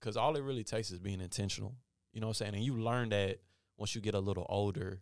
because 0.00 0.16
all 0.16 0.36
it 0.36 0.42
really 0.42 0.64
takes 0.64 0.90
is 0.90 0.98
being 0.98 1.20
intentional. 1.20 1.74
You 2.12 2.20
know 2.20 2.28
what 2.28 2.40
I'm 2.40 2.46
saying? 2.46 2.54
And 2.54 2.64
you 2.64 2.74
learn 2.74 3.10
that 3.10 3.38
once 3.76 3.94
you 3.94 4.00
get 4.00 4.14
a 4.14 4.20
little 4.20 4.46
older, 4.48 5.00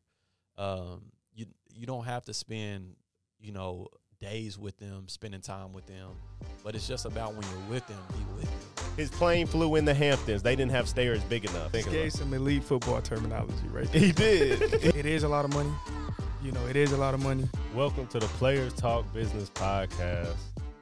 um, 0.57 1.13
you 1.35 1.47
you 1.73 1.87
don't 1.87 2.05
have 2.05 2.25
to 2.25 2.35
spend, 2.35 2.97
you 3.39 3.53
know, 3.53 3.89
days 4.21 4.59
with 4.59 4.79
them, 4.79 5.09
spending 5.09 5.41
time 5.41 5.73
with 5.73 5.87
them. 5.87 6.11
But 6.65 6.75
it's 6.75 6.89
just 6.89 7.05
about 7.05 7.35
when 7.35 7.43
you're 7.43 7.71
with 7.71 7.87
them, 7.87 7.99
be 8.09 8.25
with 8.35 8.45
them. 8.45 8.87
His 8.97 9.11
plane 9.11 9.47
flew 9.47 9.77
in 9.77 9.85
the 9.85 9.95
Hamptons. 9.95 10.43
They 10.43 10.57
didn't 10.57 10.73
have 10.73 10.89
stairs 10.89 11.23
big 11.25 11.45
enough. 11.45 11.75
He 11.75 11.83
gave 11.83 12.13
some 12.13 12.33
elite 12.33 12.65
football 12.65 13.01
terminology 13.03 13.69
right 13.71 13.91
there. 13.93 14.01
He 14.01 14.13
did. 14.13 14.63
it 14.85 15.07
is 15.07 15.23
a 15.23 15.29
lot 15.29 15.45
of 15.45 15.53
money. 15.53 15.73
You 16.43 16.53
know, 16.53 16.65
it 16.67 16.77
is 16.77 16.93
a 16.93 16.97
lot 16.97 17.13
of 17.13 17.23
money. 17.23 17.49
Welcome 17.75 18.07
to 18.09 18.19
the 18.19 18.27
Players 18.27 18.73
Talk 18.73 19.13
Business 19.13 19.51
Podcast 19.51 20.37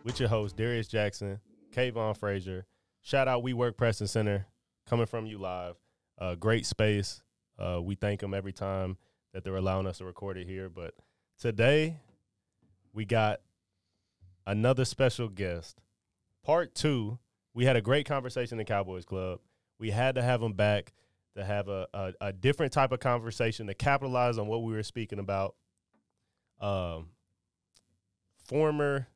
with 0.04 0.20
your 0.20 0.28
host, 0.28 0.56
Darius 0.56 0.86
Jackson, 0.86 1.40
Kayvon 1.72 2.16
Frazier. 2.16 2.66
Shout 3.04 3.28
out 3.28 3.42
We 3.42 3.52
Work 3.52 3.76
Preston 3.76 4.06
Center 4.06 4.46
coming 4.88 5.04
from 5.04 5.26
you 5.26 5.36
live. 5.36 5.76
Uh, 6.18 6.36
great 6.36 6.64
space. 6.64 7.22
Uh, 7.58 7.78
we 7.82 7.96
thank 7.96 8.20
them 8.20 8.32
every 8.32 8.54
time 8.54 8.96
that 9.34 9.44
they're 9.44 9.56
allowing 9.56 9.86
us 9.86 9.98
to 9.98 10.06
record 10.06 10.38
it 10.38 10.46
here. 10.46 10.70
But 10.70 10.94
today, 11.38 11.98
we 12.94 13.04
got 13.04 13.42
another 14.46 14.86
special 14.86 15.28
guest. 15.28 15.82
Part 16.42 16.74
two. 16.74 17.18
We 17.52 17.66
had 17.66 17.76
a 17.76 17.82
great 17.82 18.06
conversation 18.06 18.54
in 18.54 18.64
the 18.64 18.64
Cowboys 18.64 19.04
Club. 19.04 19.40
We 19.78 19.90
had 19.90 20.14
to 20.14 20.22
have 20.22 20.40
him 20.40 20.54
back 20.54 20.94
to 21.36 21.44
have 21.44 21.68
a, 21.68 21.86
a, 21.92 22.12
a 22.22 22.32
different 22.32 22.72
type 22.72 22.90
of 22.90 23.00
conversation 23.00 23.66
to 23.66 23.74
capitalize 23.74 24.38
on 24.38 24.46
what 24.46 24.62
we 24.62 24.72
were 24.72 24.82
speaking 24.82 25.18
about. 25.18 25.56
Um, 26.58 27.08
former 28.46 29.08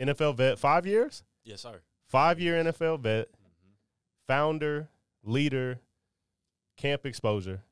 NFL 0.00 0.36
vet, 0.38 0.58
five 0.58 0.86
years, 0.86 1.24
Yes, 1.44 1.60
sir. 1.62 1.80
Five 2.08 2.40
year 2.40 2.62
NFL 2.62 3.00
vet, 3.00 3.28
mm-hmm. 3.28 3.72
founder, 4.26 4.88
leader, 5.22 5.80
camp 6.76 7.04
exposure. 7.04 7.62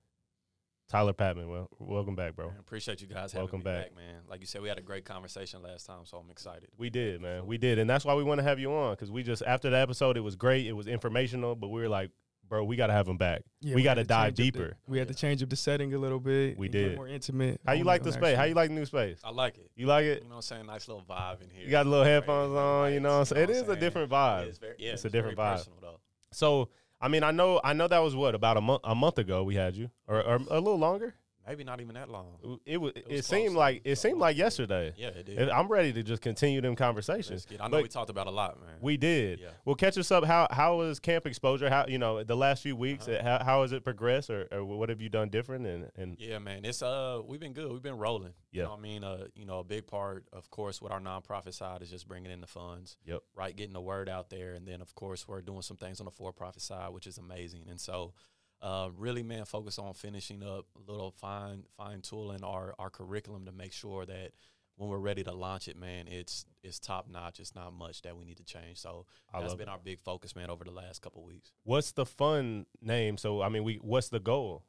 Tyler 0.89 1.15
Patmon, 1.15 1.49
well, 1.49 1.69
welcome 1.81 2.15
back, 2.15 2.37
bro. 2.37 2.47
Man, 2.47 2.59
appreciate 2.61 3.01
you 3.01 3.09
guys 3.09 3.33
having 3.33 3.43
Welcome 3.43 3.59
me 3.61 3.65
back. 3.65 3.85
back. 3.87 3.97
man. 3.97 4.21
Like 4.29 4.41
you 4.41 4.47
said, 4.47 4.63
we 4.63 4.69
had 4.69 4.79
a 4.79 4.83
great 4.83 5.05
conversation 5.05 5.61
last 5.61 5.85
time, 5.85 6.05
so 6.05 6.19
I'm 6.19 6.31
excited. 6.31 6.69
We 6.79 6.91
did, 6.91 7.21
man. 7.21 7.45
We 7.45 7.59
did, 7.59 7.81
and 7.81 7.91
that's 7.91 8.05
why 8.05 8.15
we 8.15 8.23
want 8.23 8.39
to 8.39 8.45
have 8.45 8.61
you 8.61 8.73
on 8.73 8.93
because 8.93 9.11
we 9.11 9.25
just 9.25 9.43
after 9.45 9.69
the 9.69 9.79
episode, 9.79 10.17
it 10.17 10.21
was 10.21 10.37
great, 10.37 10.67
it 10.67 10.75
was 10.75 10.87
informational, 10.87 11.57
but 11.57 11.69
we 11.69 11.81
were 11.81 11.89
like, 11.89 12.11
bro, 12.49 12.65
we 12.65 12.77
got 12.77 12.87
to 12.89 12.93
have 12.93 13.07
him 13.09 13.17
back. 13.17 13.43
Yeah, 13.61 13.75
we 13.75 13.83
got 13.83 13.95
to 13.95 14.05
dive 14.05 14.35
change 14.37 14.49
up 14.51 14.55
the- 14.55 14.61
deeper. 14.61 14.77
we 14.87 14.99
had 14.99 15.09
to 15.09 15.15
change 15.15 15.43
up 15.43 15.49
the 15.51 15.57
setting 15.57 15.93
a 15.95 15.99
little 15.99 16.21
bit. 16.21 16.57
We 16.59 16.69
did. 16.69 16.97
more 16.97 17.09
intimate. 17.09 17.61
How 17.67 17.73
you 17.73 17.85
like 17.85 18.03
the 18.03 18.13
space? 18.13 18.37
How 18.37 18.45
you 18.45 18.55
like 18.55 18.69
the 18.71 18.75
new 18.75 18.85
space? 18.87 19.21
I 19.25 19.31
like 19.31 19.59
it. 19.59 19.71
You 19.77 19.87
like 19.87 20.05
it? 20.05 20.23
You 20.23 20.29
know 20.29 20.37
what 20.37 20.37
I'm 20.37 20.43
saying? 20.43 20.67
Nice 20.67 20.89
little 20.89 21.05
vibe 21.09 21.43
in 21.43 21.51
here. 21.51 21.65
You 21.65 21.71
got 21.71 21.87
a 21.87 21.89
little 21.89 22.05
headphones 22.05 22.53
little 22.53 22.67
on, 22.69 22.93
you 22.93 23.01
know 23.01 23.09
what 23.09 23.15
I'm 23.15 23.19
lights, 23.21 23.31
saying? 23.31 23.51
It 23.51 23.51
is 23.51 23.69
a 23.69 23.77
different 23.77 24.11
vibe. 24.11 24.43
It 24.45 24.49
is 24.49 24.59
very, 24.59 24.75
yeah, 24.79 24.93
It's 24.93 25.05
a 25.05 25.11
different 25.11 25.37
very 25.37 25.49
vibe. 25.49 25.57
personal, 25.59 25.79
though. 25.81 26.01
So, 26.33 26.69
I 27.01 27.09
mean, 27.09 27.23
I 27.23 27.31
know, 27.31 27.61
I 27.63 27.73
know 27.73 27.89
that 27.89 27.99
was 27.99 28.15
what 28.17 28.35
about 28.35 28.57
a 28.57 28.61
month, 28.61 28.81
a 28.85 28.95
month 28.95 29.19
ago 29.19 29.45
we 29.45 29.55
had 29.55 29.77
you, 29.77 29.91
or, 30.07 30.23
or 30.23 30.37
a 30.37 30.61
little 30.61 30.79
longer. 30.79 31.15
Maybe 31.47 31.65
not 31.65 31.81
even 31.81 31.95
that 31.95 32.09
long. 32.09 32.59
It 32.65 32.79
was. 32.79 32.93
It, 32.97 33.09
was 33.09 33.27
seemed 33.27 33.55
like 33.55 33.83
it 33.85 33.97
seemed 33.97 34.19
like 34.19 34.37
yesterday. 34.37 34.93
Yeah, 34.97 35.09
it 35.09 35.27
did. 35.27 35.49
I'm 35.49 35.69
ready 35.69 35.93
to 35.93 36.03
just 36.03 36.21
continue 36.21 36.61
them 36.61 36.75
conversations. 36.75 37.47
I 37.51 37.65
know 37.65 37.71
But 37.71 37.83
we 37.85 37.89
talked 37.89 38.11
about 38.11 38.27
a 38.27 38.31
lot, 38.31 38.61
man. 38.61 38.77
we 38.81 38.97
did. 38.97 39.41
Yeah. 39.41 39.49
Well, 39.65 39.77
catch 39.77 39.97
us 39.97 40.11
up. 40.11 40.25
How 40.25 40.49
how 40.51 40.77
was 40.77 40.99
camp 40.99 41.27
exposure? 41.27 41.71
How 41.71 41.87
you 41.87 41.99
know 41.99 42.25
the 42.25 42.37
last 42.37 42.63
few 42.63 42.75
weeks? 42.75 43.07
Uh-huh. 43.07 43.23
How, 43.23 43.45
how 43.45 43.63
has 43.63 43.73
it 43.73 43.85
progressed, 43.85 44.29
or, 44.31 44.49
or 44.51 44.65
what 44.65 44.89
have 44.89 45.01
you 45.01 45.09
done 45.09 45.29
different? 45.29 45.67
And 45.67 45.91
and 45.97 46.17
Yeah, 46.19 46.39
man. 46.39 46.65
It's 46.65 46.83
uh 46.83 47.21
we've 47.25 47.41
been 47.41 47.53
good. 47.53 47.71
We've 47.71 47.83
been 47.83 47.99
rolling. 47.99 48.35
Yeah. 48.51 48.63
You 48.63 48.63
know 48.63 48.71
what 48.71 48.79
I 48.79 48.83
mean? 48.83 49.05
Uh, 49.05 49.25
you 49.35 49.45
know, 49.45 49.59
a 49.59 49.65
big 49.65 49.87
part, 49.87 50.25
of 50.33 50.51
course, 50.51 50.81
with 50.81 50.91
our 50.91 51.01
nonprofit 51.01 51.55
side 51.55 51.83
is 51.83 51.91
just 51.91 52.09
bringing 52.09 52.33
in 52.33 52.41
the 52.41 52.47
funds. 52.47 52.97
Yep. 53.05 53.23
Right, 53.35 53.55
getting 53.55 53.75
the 53.75 53.81
word 53.81 54.09
out 54.09 54.31
there. 54.31 54.55
And 54.55 54.67
then 54.67 54.81
of 54.81 54.95
course 54.95 55.29
we're 55.29 55.43
doing 55.43 55.63
some 55.63 55.77
things 55.77 56.01
on 56.01 56.07
the 56.07 56.11
for 56.11 56.33
profit 56.33 56.63
side, 56.63 56.93
which 56.93 57.07
is 57.07 57.19
amazing. 57.19 57.67
And 57.69 57.81
so 57.81 58.15
uh, 58.67 58.89
really 58.97 59.23
man 59.23 59.45
focus 59.45 59.79
on 59.79 59.95
finishing 59.95 60.43
up 60.43 60.67
a 60.77 60.91
little 60.91 61.13
fine 61.13 61.63
fine 61.77 62.01
tooling 62.01 62.43
our, 62.43 62.75
our 62.79 62.91
curriculum 62.91 63.45
to 63.47 63.53
make 63.53 63.73
sure 63.73 64.05
that 64.05 64.33
when 64.77 64.91
we're 64.91 64.99
ready 64.99 65.25
to 65.25 65.33
launch 65.33 65.69
it, 65.69 65.77
man, 65.77 66.07
it's 66.09 66.45
it's 66.63 66.79
top 66.79 67.09
notch. 67.09 67.41
It's 67.41 67.55
not 67.55 67.73
much 67.73 68.03
that 68.03 68.17
we 68.17 68.25
need 68.25 68.37
to 68.39 68.45
change. 68.45 68.79
So 68.79 69.07
I 69.33 69.41
that's 69.41 69.55
been 69.55 69.69
it. 69.69 69.71
our 69.71 69.79
big 69.79 70.01
focus, 70.01 70.35
man, 70.37 70.51
over 70.51 70.65
the 70.65 70.71
last 70.73 71.01
couple 71.01 71.23
of 71.23 71.29
weeks. 71.29 71.53
what's 71.65 71.93
the 71.93 72.05
fun 72.05 72.67
name? 72.83 73.17
So 73.17 73.41
I 73.41 73.49
mean, 73.49 73.65
we 73.65 73.77
what's 73.77 74.09
the 74.09 74.21
goal? 74.21 74.65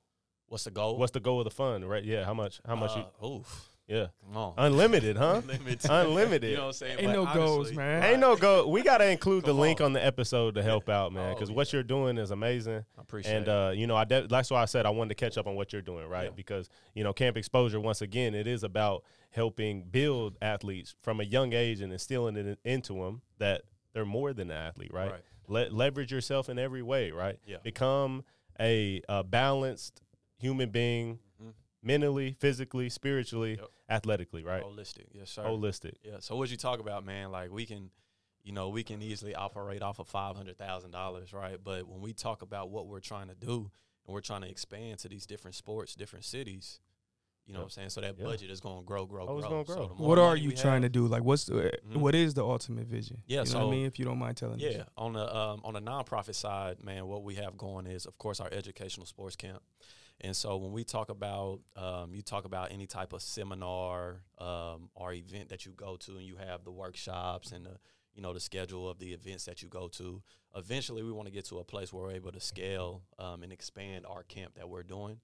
What's 0.48 0.64
the 0.64 0.72
goal? 0.72 0.98
What's 0.98 1.12
the 1.12 1.20
goal 1.20 1.40
of 1.40 1.46
the 1.46 1.52
fund? 1.52 1.90
Right? 1.90 2.04
Yeah. 2.04 2.24
How 2.24 2.34
much? 2.34 2.62
How 2.66 2.76
much? 2.76 2.96
you, 2.96 3.04
Uh, 3.22 3.28
oof. 3.28 3.70
Yeah. 3.88 4.08
Come 4.26 4.38
on. 4.38 4.54
Unlimited, 4.58 5.18
huh? 5.18 5.36
Unlimited. 5.44 5.86
Unlimited. 5.90 6.50
You 6.52 6.56
know 6.58 6.62
what 6.64 6.68
I'm 6.68 6.74
saying? 6.74 7.00
Ain't 7.00 7.08
But 7.08 7.14
no 7.14 7.34
goals, 7.34 7.72
man. 7.74 8.04
Ain't 8.04 8.20
no 8.20 8.36
go. 8.36 8.68
We 8.68 8.84
gotta 8.84 9.10
include 9.10 9.46
the 9.46 9.54
link 9.54 9.80
on. 9.82 9.88
on 9.88 9.94
the 9.94 10.06
episode 10.06 10.56
to 10.56 10.64
help 10.64 10.90
out, 10.90 11.14
man, 11.14 11.32
Oh, 11.32 11.34
because 11.34 11.50
what 11.52 11.72
yeah. 11.72 11.78
you're 11.78 11.84
doing 11.84 12.18
is 12.18 12.32
amazing. 12.32 12.84
I 12.98 13.02
appreciate 13.02 13.34
And 13.36 13.48
it. 13.48 13.52
And, 13.52 13.70
uh, 13.70 13.72
you 13.74 13.88
know, 13.88 13.96
I 13.96 14.04
de- 14.04 14.28
that's 14.28 14.52
why 14.52 14.62
I 14.62 14.66
said 14.66 14.86
I 14.86 14.90
wanted 14.90 15.10
to 15.10 15.16
catch 15.16 15.38
up 15.38 15.48
on 15.48 15.56
what 15.56 15.72
you're 15.74 15.82
doing, 15.82 16.08
right? 16.08 16.26
Yeah. 16.26 16.30
Because 16.36 16.70
you 16.94 17.04
know, 17.04 17.14
camp 17.14 17.38
exposure 17.38 17.80
once 17.80 18.02
again, 18.02 18.36
it 18.36 18.46
is 18.48 18.64
about 18.64 19.04
helping 19.32 19.84
build 19.84 20.38
athletes 20.42 20.96
from 21.02 21.20
a 21.20 21.24
young 21.24 21.54
age 21.54 21.82
and 21.82 21.92
instilling 21.94 22.36
it 22.38 22.60
into 22.66 22.94
them 22.94 23.22
that 23.40 23.62
they're 23.94 24.06
more 24.06 24.34
than 24.34 24.52
an 24.52 24.58
athlete, 24.58 24.92
right? 24.94 25.12
Right. 25.12 25.22
Le- 25.48 25.70
leverage 25.74 26.12
yourself 26.12 26.50
in 26.50 26.60
every 26.60 26.82
way, 26.82 27.12
right? 27.12 27.38
Yeah. 27.46 27.58
Become 27.64 28.24
a, 28.60 29.02
a 29.08 29.24
balanced 29.24 30.02
human 30.40 30.70
being. 30.70 31.20
Mentally, 31.88 32.36
physically, 32.40 32.90
spiritually, 32.90 33.56
Yep. 33.60 33.70
athletically, 33.90 34.44
right? 34.44 34.64
Holistic. 34.64 35.06
Yes, 35.14 35.32
sir. 35.32 35.44
Holistic. 35.44 35.96
Yeah. 36.04 36.20
So 36.20 36.36
what 36.36 36.52
you 36.52 36.58
talk 36.58 36.80
about, 36.80 37.04
man, 37.06 37.32
like 37.32 37.50
we 37.52 37.66
can, 37.66 37.90
you 38.44 38.52
know, 38.52 38.70
we 38.70 38.84
can 38.84 39.02
easily 39.02 39.34
operate 39.34 39.82
off 39.82 40.00
of 40.00 40.08
five 40.08 40.36
hundred 40.36 40.58
thousand 40.58 40.92
dollars, 40.92 41.34
right? 41.34 41.58
But 41.64 41.88
when 41.88 42.02
we 42.02 42.14
talk 42.14 42.42
about 42.42 42.70
what 42.70 42.88
we're 42.88 43.00
trying 43.00 43.30
to 43.30 43.36
do 43.36 43.72
and 44.06 44.14
we're 44.14 44.22
trying 44.22 44.42
to 44.42 44.50
expand 44.50 45.00
to 45.00 45.10
these 45.10 45.26
different 45.26 45.56
sports, 45.56 45.96
different 45.96 46.26
cities, 46.26 46.80
you 47.46 47.54
know 47.54 47.60
Yep. 47.60 47.64
what 47.64 47.66
I'm 47.66 47.70
saying? 47.72 47.90
So 47.92 48.02
that 48.02 48.18
Yeah. 48.18 48.26
budget 48.26 48.50
is 48.52 48.60
gonna 48.60 48.84
grow, 48.84 49.06
grow, 49.06 49.26
Oh, 49.28 49.38
it's 49.38 49.48
grow. 49.48 49.64
gonna 49.64 49.80
grow. 49.80 49.96
So 49.98 50.04
What 50.04 50.20
are 50.20 50.36
you 50.36 50.50
we 50.50 50.56
trying 50.56 50.82
to 50.82 50.90
do? 50.90 51.08
Like, 51.08 51.24
what's 51.24 51.46
the, 51.46 51.54
Mhm. 51.86 51.98
what 51.98 52.14
is 52.14 52.34
the 52.34 52.44
ultimate 52.46 52.88
vision? 52.88 53.24
Yeah, 53.26 53.32
you 53.32 53.36
know 53.36 53.42
what 53.42 53.48
so- 53.64 53.68
I 53.68 53.72
mean. 53.72 53.86
If 53.86 53.98
you 54.00 54.04
don't 54.06 54.18
mind 54.20 54.36
telling 54.36 54.56
us. 54.56 54.62
Yeah, 54.76 54.84
on 54.98 55.14
the 55.14 55.34
um, 55.36 55.62
on 55.64 55.74
the 55.74 55.80
nonprofit 55.82 56.36
side, 56.36 56.84
man, 56.84 57.08
what 57.08 57.24
we 57.24 57.36
have 57.36 57.56
going 57.58 57.86
is, 57.88 58.06
of 58.06 58.18
course, 58.18 58.40
our 58.42 58.50
educational 58.52 59.06
sports 59.06 59.36
camp. 59.38 59.64
And 60.22 60.36
so 60.36 60.58
when 60.58 60.72
we 60.72 60.84
talk 60.84 61.10
about, 61.10 61.60
um, 61.76 62.14
you 62.14 62.22
talk 62.22 62.46
about 62.46 62.72
any 62.72 62.88
type 62.88 63.14
of 63.14 63.22
seminar 63.22 64.22
um, 64.40 64.90
or 64.96 65.14
event 65.14 65.50
that 65.50 65.66
you 65.66 65.74
go 65.74 65.96
to, 65.98 66.18
and 66.18 66.26
you 66.26 66.38
have 66.38 66.64
the 66.64 66.72
workshops 66.72 67.52
and 67.52 67.66
the, 67.66 67.78
you 68.16 68.22
know, 68.22 68.34
the 68.34 68.40
schedule 68.40 68.90
of 68.90 68.98
the 68.98 69.14
events 69.14 69.46
that 69.46 69.62
you 69.62 69.68
go 69.68 69.88
to. 69.90 70.22
Eventually, 70.56 71.04
we 71.04 71.12
want 71.12 71.28
to 71.28 71.32
get 71.32 71.46
to 71.46 71.60
a 71.60 71.64
place 71.64 71.94
where 71.94 72.04
we're 72.04 72.14
able 72.14 72.32
to 72.32 72.40
scale 72.40 73.04
um, 73.20 73.44
and 73.44 73.54
expand 73.54 74.06
our 74.08 74.24
camp 74.24 74.56
that 74.56 74.68
we're 74.68 74.84
doing. 74.84 75.20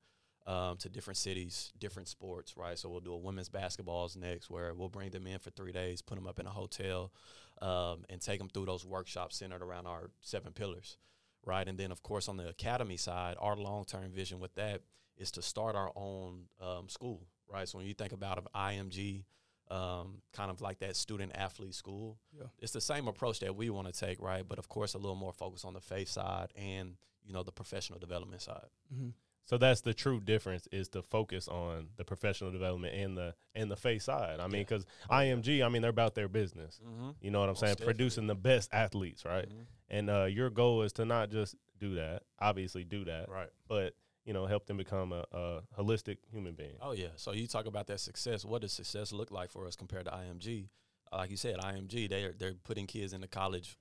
Um, 0.45 0.75
to 0.79 0.89
different 0.89 1.15
cities, 1.15 1.71
different 1.79 2.09
sports, 2.09 2.57
right? 2.57 2.77
So 2.77 2.89
we'll 2.89 2.99
do 2.99 3.13
a 3.13 3.17
women's 3.17 3.47
basketballs 3.47 4.17
next, 4.17 4.49
where 4.49 4.73
we'll 4.73 4.89
bring 4.89 5.09
them 5.09 5.25
in 5.25 5.39
for 5.39 5.51
three 5.51 5.71
days, 5.71 6.01
put 6.01 6.15
them 6.15 6.27
up 6.27 6.37
in 6.37 6.45
a 6.45 6.49
hotel, 6.49 7.13
um, 7.61 8.03
and 8.09 8.19
take 8.19 8.39
them 8.39 8.49
through 8.49 8.65
those 8.65 8.85
workshops 8.85 9.37
centered 9.37 9.61
around 9.61 9.87
our 9.87 10.09
seven 10.19 10.51
pillars, 10.51 10.97
right? 11.45 11.67
And 11.67 11.77
then, 11.77 11.91
of 11.91 12.01
course, 12.03 12.27
on 12.29 12.37
the 12.37 12.47
academy 12.49 12.97
side, 12.97 13.35
our 13.39 13.55
long 13.55 13.85
term 13.85 14.11
vision 14.11 14.39
with 14.39 14.53
that 14.55 14.81
is 15.17 15.31
to 15.31 15.41
start 15.41 15.75
our 15.75 15.91
own 15.95 16.45
um, 16.61 16.89
school, 16.89 17.27
right? 17.51 17.67
So 17.67 17.77
when 17.77 17.87
you 17.87 17.93
think 17.93 18.13
about 18.13 18.37
of 18.37 18.47
IMG, 18.55 19.23
um, 19.69 20.21
kind 20.33 20.51
of 20.51 20.61
like 20.61 20.79
that 20.79 20.95
student 20.95 21.31
athlete 21.35 21.73
school, 21.75 22.17
Yeah. 22.37 22.47
it's 22.59 22.73
the 22.73 22.81
same 22.81 23.07
approach 23.07 23.39
that 23.39 23.55
we 23.55 23.69
want 23.69 23.87
to 23.87 23.93
take, 23.93 24.21
right? 24.21 24.47
But 24.47 24.59
of 24.59 24.67
course, 24.69 24.93
a 24.93 24.97
little 24.97 25.15
more 25.15 25.33
focus 25.33 25.63
on 25.65 25.73
the 25.73 25.81
faith 25.81 26.09
side 26.09 26.49
and 26.55 26.95
you 27.25 27.33
know 27.33 27.43
the 27.43 27.51
professional 27.51 27.99
development 27.99 28.41
side. 28.41 28.67
hmm 28.93 29.09
So 29.45 29.57
that's 29.57 29.81
the 29.81 29.93
true 29.93 30.21
difference 30.21 30.67
is 30.71 30.87
to 30.89 31.01
focus 31.01 31.47
on 31.49 31.89
the 31.97 32.05
professional 32.05 32.51
development 32.51 32.95
and 32.95 33.17
the 33.17 33.35
and 33.53 33.69
the 33.69 33.75
face 33.75 34.05
side. 34.05 34.39
I 34.39 34.47
mean, 34.47 34.61
because 34.61 34.85
yeah. 35.09 35.17
IMG, 35.17 35.65
I 35.65 35.69
mean, 35.69 35.81
they're 35.81 35.89
about 35.91 36.15
their 36.15 36.29
business. 36.29 36.79
Mm-hmm. 36.85 37.09
You 37.21 37.31
know 37.31 37.39
what 37.41 37.45
I'm 37.49 37.51
Most 37.51 37.59
saying? 37.59 37.73
definitely. 37.73 37.93
Producing 37.93 38.27
the 38.27 38.35
best 38.35 38.69
athletes, 38.73 39.25
right? 39.25 39.47
And 39.89 40.09
uh, 40.09 40.25
your 40.25 40.49
goal 40.49 40.81
is 40.83 40.93
to 40.93 41.05
not 41.05 41.29
just 41.29 41.55
do 41.79 41.95
that, 41.95 42.23
obviously 42.39 42.83
do 42.85 43.03
that, 43.05 43.29
Right. 43.29 43.49
but 43.67 43.93
you 44.25 44.31
know, 44.31 44.45
help 44.45 44.65
them 44.67 44.77
become 44.77 45.11
a, 45.11 45.25
a 45.33 45.61
holistic 45.77 46.19
human 46.31 46.53
being. 46.53 46.77
Oh 46.81 46.93
yeah. 46.93 47.09
So 47.17 47.33
you 47.33 47.45
talk 47.45 47.65
about 47.65 47.87
that 47.87 47.99
success. 47.99 48.45
What 48.45 48.61
does 48.61 48.71
success 48.71 49.11
look 49.11 49.29
like 49.31 49.51
for 49.51 49.67
us 49.67 49.75
compared 49.75 50.05
to 50.05 50.11
IMG? 50.11 50.69
Like 51.11 51.29
you 51.29 51.37
said, 51.37 51.57
IMG 51.59 52.09
they're 52.09 52.31
they're 52.31 52.53
putting 52.63 52.87
kids 52.87 53.11
into 53.11 53.27
college 53.27 53.77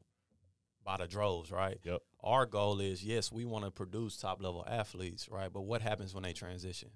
by 0.85 0.97
the 0.97 1.07
droves, 1.07 1.51
right? 1.51 1.79
Yep. 1.85 2.01
Our 2.23 2.47
goal 2.47 2.81
is 2.81 3.05
yes, 3.05 3.31
we 3.33 3.45
want 3.45 3.65
to 3.65 3.71
produce 3.71 4.17
top 4.17 4.43
level 4.43 4.65
athletes, 4.69 5.29
right? 5.31 5.53
But 5.53 5.63
what 5.63 5.83
happens 5.83 6.15
when 6.15 6.23
they 6.25 6.33
transition? 6.33 6.91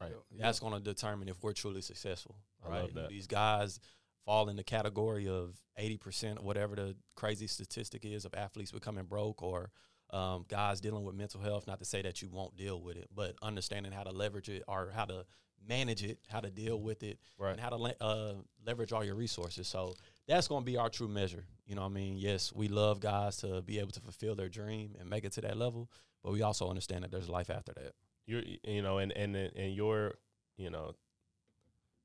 Right. 0.00 0.12
That's 0.36 0.58
going 0.58 0.72
to 0.74 0.80
determine 0.80 1.28
if 1.28 1.42
we're 1.42 1.52
truly 1.52 1.80
successful, 1.80 2.36
right? 2.68 2.90
These 3.08 3.26
guys 3.28 3.78
fall 4.24 4.48
in 4.48 4.56
the 4.56 4.64
category 4.64 5.28
of 5.28 5.56
eighty 5.76 5.96
percent, 5.96 6.42
whatever 6.42 6.74
the 6.74 6.96
crazy 7.14 7.46
statistic 7.46 8.04
is, 8.04 8.24
of 8.24 8.34
athletes 8.34 8.72
becoming 8.72 9.04
broke 9.04 9.42
or 9.42 9.70
um, 10.10 10.44
guys 10.48 10.80
dealing 10.80 11.04
with 11.04 11.14
mental 11.14 11.40
health. 11.40 11.66
Not 11.68 11.78
to 11.78 11.84
say 11.84 12.02
that 12.02 12.20
you 12.20 12.28
won't 12.30 12.56
deal 12.56 12.80
with 12.82 12.96
it, 12.96 13.08
but 13.14 13.36
understanding 13.42 13.92
how 13.92 14.02
to 14.02 14.10
leverage 14.10 14.48
it 14.48 14.64
or 14.66 14.90
how 14.92 15.04
to 15.04 15.24
manage 15.68 16.02
it, 16.02 16.18
how 16.28 16.40
to 16.40 16.50
deal 16.50 16.80
with 16.80 17.04
it, 17.04 17.20
Right. 17.38 17.52
and 17.52 17.60
how 17.60 17.68
to 17.68 17.76
le- 17.76 17.94
uh, 18.00 18.34
leverage 18.66 18.92
all 18.92 19.04
your 19.04 19.14
resources. 19.14 19.68
So 19.68 19.94
that's 20.32 20.48
going 20.48 20.62
to 20.62 20.66
be 20.66 20.76
our 20.76 20.88
true 20.88 21.08
measure. 21.08 21.44
You 21.66 21.74
know 21.74 21.82
what 21.82 21.90
I 21.90 21.94
mean? 21.94 22.16
Yes, 22.16 22.52
we 22.54 22.68
love 22.68 23.00
guys 23.00 23.36
to 23.38 23.60
be 23.62 23.78
able 23.78 23.92
to 23.92 24.00
fulfill 24.00 24.34
their 24.34 24.48
dream 24.48 24.96
and 24.98 25.08
make 25.08 25.24
it 25.24 25.32
to 25.32 25.40
that 25.42 25.56
level, 25.56 25.90
but 26.22 26.32
we 26.32 26.42
also 26.42 26.68
understand 26.68 27.04
that 27.04 27.10
there's 27.10 27.28
life 27.28 27.50
after 27.50 27.72
that. 27.74 27.92
You're, 28.26 28.42
you 28.64 28.82
know, 28.82 28.98
and 28.98 29.12
and 29.12 29.36
and 29.36 29.74
your, 29.74 30.14
you 30.56 30.70
know, 30.70 30.92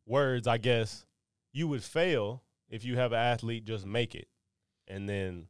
words. 0.06 0.48
I 0.48 0.58
guess 0.58 1.06
you 1.54 1.68
would 1.68 1.84
fail 1.84 2.44
if 2.70 2.84
you 2.84 2.98
have 2.98 3.14
an 3.14 3.20
athlete 3.20 3.66
just 3.66 3.86
make 3.86 4.14
it, 4.14 4.28
and 4.88 5.08
then 5.08 5.48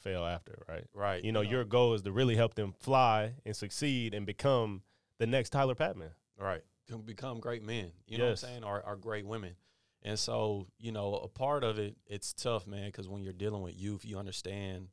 fail 0.00 0.24
after, 0.24 0.62
right? 0.68 0.84
Right. 0.94 1.24
You 1.24 1.32
know, 1.32 1.40
your 1.40 1.64
goal 1.64 1.94
is 1.94 2.02
to 2.02 2.12
really 2.12 2.36
help 2.36 2.54
them 2.54 2.72
fly 2.78 3.34
and 3.44 3.56
succeed 3.56 4.14
and 4.14 4.24
become 4.24 4.82
the 5.18 5.26
next 5.26 5.50
Tyler 5.50 5.74
Patmon. 5.74 6.10
Right. 6.38 6.62
Can 6.88 7.00
become 7.00 7.40
great 7.40 7.62
men. 7.62 7.92
You 8.06 8.18
know 8.18 8.24
what 8.24 8.30
I'm 8.30 8.36
saying? 8.36 8.64
Or, 8.64 8.82
or 8.86 8.96
great 8.96 9.26
women. 9.26 9.52
And 10.04 10.18
so, 10.18 10.66
you 10.78 10.92
know, 10.92 11.14
a 11.14 11.28
part 11.28 11.64
of 11.64 11.78
it, 11.78 11.96
it's 12.06 12.32
tough, 12.34 12.66
man, 12.66 12.86
because 12.86 13.08
when 13.08 13.22
you're 13.22 13.32
dealing 13.32 13.62
with 13.62 13.74
youth, 13.74 14.04
you 14.04 14.18
understand 14.18 14.88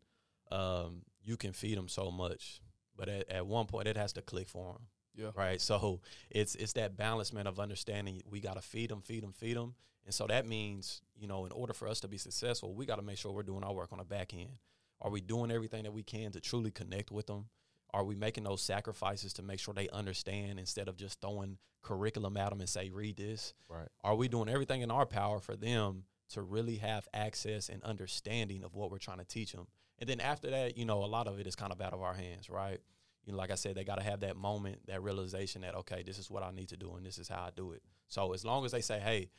um, 0.52 1.02
you 1.24 1.38
can 1.38 1.54
feed 1.54 1.78
them 1.78 1.90
so 1.90 2.12
much. 2.12 2.62
But 2.96 3.10
at, 3.10 3.30
at 3.30 3.46
one 3.46 3.66
point, 3.66 3.88
it 3.88 3.98
has 3.98 4.14
to 4.14 4.22
click 4.22 4.48
for 4.48 4.74
them. 4.74 4.82
Yeah. 5.16 5.32
Right. 5.36 5.60
So 5.60 6.00
it's 6.30 6.56
it's 6.56 6.74
that 6.74 6.96
balance, 6.96 7.34
man, 7.34 7.46
of 7.46 7.60
understanding 7.60 8.22
we 8.30 8.40
got 8.40 8.56
to 8.56 8.62
feed 8.62 8.90
them, 8.90 9.02
feed 9.02 9.24
them, 9.24 9.34
feed 9.34 9.58
them. 9.58 9.76
And 10.06 10.14
so 10.14 10.26
that 10.28 10.48
means, 10.48 11.02
you 11.16 11.28
know, 11.28 11.46
in 11.46 11.52
order 11.52 11.74
for 11.74 11.88
us 11.88 12.00
to 12.02 12.08
be 12.08 12.18
successful, 12.18 12.74
we 12.74 12.86
got 12.86 12.96
to 12.96 13.02
make 13.02 13.18
sure 13.18 13.32
we're 13.32 13.44
doing 13.44 13.64
our 13.64 13.74
work 13.74 13.90
on 13.92 14.00
the 14.00 14.06
back 14.06 14.34
end. 14.34 14.58
Are 15.02 15.12
we 15.12 15.20
doing 15.20 15.52
everything 15.52 15.84
that 15.84 15.94
we 15.94 16.04
can 16.04 16.32
to 16.32 16.40
truly 16.40 16.72
connect 16.72 17.12
with 17.12 17.28
them? 17.28 17.46
Are 17.94 18.04
we 18.04 18.16
making 18.16 18.46
those 18.46 18.62
sacrifices 18.62 19.34
to 19.34 19.44
make 19.44 19.60
sure 19.60 19.74
they 19.74 19.90
understand 19.90 20.60
instead 20.60 20.88
of 20.88 20.96
just 20.96 21.20
throwing 21.20 21.58
curriculum 21.82 22.38
at 22.38 22.50
them 22.50 22.60
and 22.60 22.70
say, 22.70 22.90
read 22.90 23.18
this? 23.18 23.54
Right. 23.70 23.88
Are 24.04 24.16
we 24.16 24.28
doing 24.28 24.50
everything 24.50 24.82
in 24.82 24.92
our 24.92 25.06
power 25.06 25.40
for 25.40 25.56
them 25.56 26.04
to 26.30 26.42
really 26.42 26.78
have 26.78 27.08
access 27.14 27.70
and 27.70 27.84
understanding 27.84 28.64
of 28.64 28.76
what 28.76 28.92
we're 28.92 28.98
trying 28.98 29.20
to 29.20 29.26
teach 29.26 29.52
them? 29.52 29.68
And 30.00 30.10
then 30.10 30.20
after 30.20 30.50
that, 30.50 30.78
you 30.78 30.86
know, 30.86 31.04
a 31.04 31.06
lot 31.06 31.28
of 31.28 31.40
it 31.40 31.48
is 31.48 31.56
kind 31.56 31.72
of 31.72 31.82
out 31.82 31.94
of 31.94 32.02
our 32.02 32.14
hands, 32.14 32.50
right? 32.50 32.80
You 33.26 33.34
know, 33.34 33.38
like 33.38 33.52
I 33.52 33.56
said, 33.56 33.76
they 33.76 33.84
got 33.84 33.96
to 33.96 34.04
have 34.04 34.22
that 34.22 34.36
moment, 34.36 34.88
that 34.88 35.04
realization 35.04 35.62
that, 35.62 35.76
okay, 35.76 36.04
this 36.04 36.18
is 36.18 36.32
what 36.32 36.44
I 36.44 36.52
need 36.52 36.70
to 36.70 36.78
do 36.78 36.96
and 36.96 37.06
this 37.06 37.18
is 37.18 37.28
how 37.28 37.42
I 37.42 37.50
do 37.56 37.74
it. 37.74 37.84
So 38.08 38.34
as 38.34 38.44
long 38.44 38.66
as 38.66 38.72
they 38.72 38.82
say, 38.82 39.00
hey, 39.00 39.30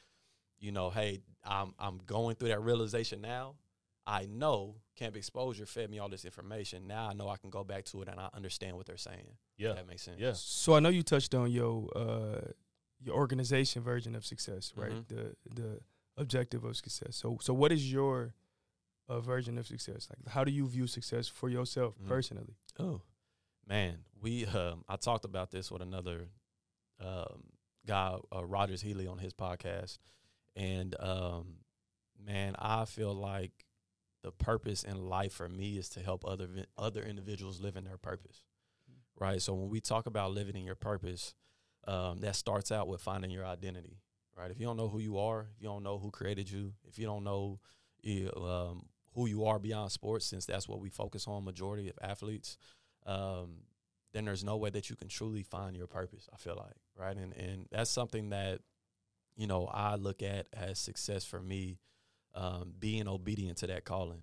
you 0.60 0.70
know, 0.70 0.90
hey, 0.90 1.22
I'm, 1.44 1.74
I'm 1.78 2.00
going 2.06 2.36
through 2.36 2.48
that 2.50 2.62
realization 2.62 3.20
now, 3.20 3.56
I 4.06 4.26
know 4.26 4.76
Camp 4.96 5.16
Exposure 5.16 5.64
fed 5.66 5.88
me 5.90 5.98
all 6.00 6.08
this 6.08 6.24
information. 6.24 6.86
Now 6.86 7.08
I 7.08 7.12
know 7.12 7.28
I 7.28 7.36
can 7.36 7.50
go 7.50 7.62
back 7.64 7.84
to 7.86 8.02
it 8.02 8.08
and 8.08 8.18
I 8.18 8.28
understand 8.34 8.76
what 8.76 8.86
they're 8.86 8.96
saying. 8.96 9.36
Yeah. 9.56 9.70
If 9.70 9.76
that 9.76 9.86
makes 9.88 10.02
sense. 10.02 10.18
Yeah. 10.20 10.32
So 10.34 10.74
I 10.74 10.80
know 10.80 10.88
you 10.88 11.02
touched 11.02 11.34
on 11.34 11.50
your 11.50 11.88
uh, 11.96 12.40
your 13.00 13.14
organization 13.16 13.82
version 13.82 14.14
of 14.16 14.24
success, 14.24 14.72
right? 14.76 14.92
Mhm. 14.92 15.08
The 15.08 15.36
the 15.54 15.80
objective 16.16 16.64
of 16.64 16.76
success. 16.76 17.16
So 17.16 17.38
so 17.40 17.54
what 17.54 17.70
is 17.72 17.92
your 17.92 18.34
uh, 19.08 19.20
version 19.20 19.56
of 19.58 19.66
success? 19.66 20.08
Like 20.10 20.32
how 20.34 20.42
do 20.44 20.50
you 20.50 20.66
view 20.66 20.86
success 20.86 21.28
for 21.28 21.48
yourself 21.48 21.94
Mhm. 21.98 22.08
personally? 22.08 22.56
Oh, 22.78 23.02
man, 23.66 24.04
we 24.20 24.46
um, 24.46 24.84
I 24.88 24.96
talked 24.96 25.24
about 25.24 25.50
this 25.52 25.70
with 25.70 25.82
another 25.82 26.28
um, 27.00 27.44
guy, 27.86 28.16
uh, 28.34 28.44
Rogers 28.44 28.80
Healy, 28.82 29.06
on 29.06 29.18
his 29.18 29.32
podcast, 29.34 29.98
and 30.56 30.94
um, 31.00 31.58
man, 32.18 32.54
I 32.58 32.84
feel 32.84 33.12
like 33.14 33.64
the 34.22 34.30
purpose 34.30 34.84
in 34.84 35.08
life 35.08 35.32
for 35.32 35.48
me 35.48 35.76
is 35.76 35.88
to 35.90 36.00
help 36.00 36.24
other 36.26 36.48
other 36.78 37.02
individuals 37.02 37.60
live 37.60 37.76
in 37.76 37.84
their 37.84 37.98
purpose, 37.98 38.42
right? 39.18 39.42
So 39.42 39.54
when 39.54 39.68
we 39.68 39.80
talk 39.80 40.06
about 40.06 40.32
living 40.32 40.56
in 40.56 40.64
your 40.64 40.76
purpose, 40.76 41.34
um, 41.86 42.20
that 42.20 42.36
starts 42.36 42.70
out 42.70 42.88
with 42.88 43.00
finding 43.00 43.30
your 43.30 43.44
identity, 43.44 43.98
right? 44.36 44.50
If 44.50 44.60
you 44.60 44.66
don't 44.66 44.76
know 44.76 44.88
who 44.88 45.00
you 45.00 45.18
are, 45.18 45.48
if 45.56 45.60
you 45.60 45.68
don't 45.68 45.82
know 45.82 45.98
who 45.98 46.10
created 46.10 46.50
you, 46.50 46.72
if 46.88 46.98
you 46.98 47.06
don't 47.06 47.24
know 47.24 47.58
um, 48.36 48.86
who 49.14 49.26
you 49.26 49.44
are 49.44 49.58
beyond 49.58 49.90
sports, 49.92 50.26
since 50.26 50.46
that's 50.46 50.68
what 50.68 50.80
we 50.80 50.88
focus 50.88 51.26
on, 51.26 51.44
majority 51.44 51.88
of 51.88 51.98
athletes, 52.00 52.56
um, 53.06 53.64
then 54.12 54.24
there's 54.24 54.44
no 54.44 54.56
way 54.56 54.70
that 54.70 54.90
you 54.90 54.96
can 54.96 55.08
truly 55.08 55.42
find 55.42 55.76
your 55.76 55.86
purpose. 55.86 56.28
I 56.32 56.36
feel 56.36 56.56
like, 56.56 56.76
right, 56.96 57.16
and 57.16 57.32
and 57.34 57.66
that's 57.70 57.90
something 57.90 58.30
that 58.30 58.60
you 59.36 59.46
know 59.46 59.66
I 59.66 59.96
look 59.96 60.22
at 60.22 60.46
as 60.52 60.78
success 60.78 61.24
for 61.24 61.40
me, 61.40 61.78
um, 62.34 62.74
being 62.78 63.08
obedient 63.08 63.58
to 63.58 63.66
that 63.68 63.84
calling, 63.84 64.22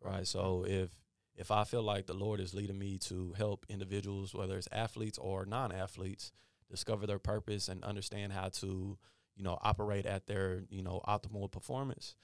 right. 0.00 0.26
So 0.26 0.64
if 0.66 0.90
if 1.34 1.50
I 1.50 1.64
feel 1.64 1.82
like 1.82 2.06
the 2.06 2.14
Lord 2.14 2.40
is 2.40 2.54
leading 2.54 2.78
me 2.78 2.98
to 2.98 3.34
help 3.36 3.66
individuals, 3.68 4.34
whether 4.34 4.56
it's 4.56 4.68
athletes 4.72 5.18
or 5.18 5.44
non-athletes, 5.44 6.32
discover 6.70 7.06
their 7.06 7.18
purpose 7.18 7.68
and 7.68 7.84
understand 7.84 8.32
how 8.32 8.48
to, 8.48 8.96
you 9.36 9.44
know, 9.44 9.58
operate 9.62 10.06
at 10.06 10.26
their, 10.26 10.62
you 10.70 10.82
know, 10.82 11.00
optimal 11.06 11.50
performance. 11.50 12.16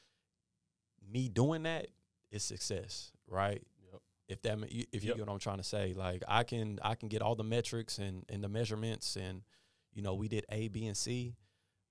Me 1.11 1.29
doing 1.29 1.65
that 1.65 1.89
is 2.31 2.43
success, 2.43 3.13
right? 3.27 3.63
If 4.29 4.41
that, 4.43 4.59
if 4.71 5.05
you 5.05 5.09
Yep. 5.09 5.17
get 5.17 5.27
what 5.27 5.33
I'm 5.33 5.39
trying 5.39 5.59
to 5.59 5.63
say, 5.63 5.93
like 5.95 6.23
I 6.27 6.43
can, 6.45 6.79
I 6.83 6.95
can 6.95 7.09
get 7.11 7.21
all 7.21 7.35
the 7.35 7.45
metrics 7.45 7.99
and 7.99 8.25
and 8.31 8.43
the 8.43 8.49
measurements, 8.49 9.17
and 9.17 9.43
you 9.93 10.01
know, 10.01 10.15
we 10.15 10.29
did 10.29 10.47
A, 10.49 10.69
B, 10.69 10.87
and 10.87 10.97
C. 10.97 11.37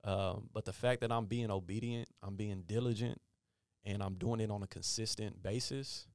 Um, 0.04 0.50
but 0.52 0.66
the 0.66 0.74
fact 0.74 1.02
that 1.02 1.12
I'm 1.12 1.26
being 1.26 1.52
obedient, 1.52 2.08
I'm 2.24 2.36
being 2.36 2.64
diligent, 2.66 3.22
and 3.86 4.01
I'm 4.04 4.16
doing 4.16 4.39
it 4.39 4.51
on 4.51 4.63
a 4.63 4.68
consistent 4.68 5.42
basis, 5.42 6.07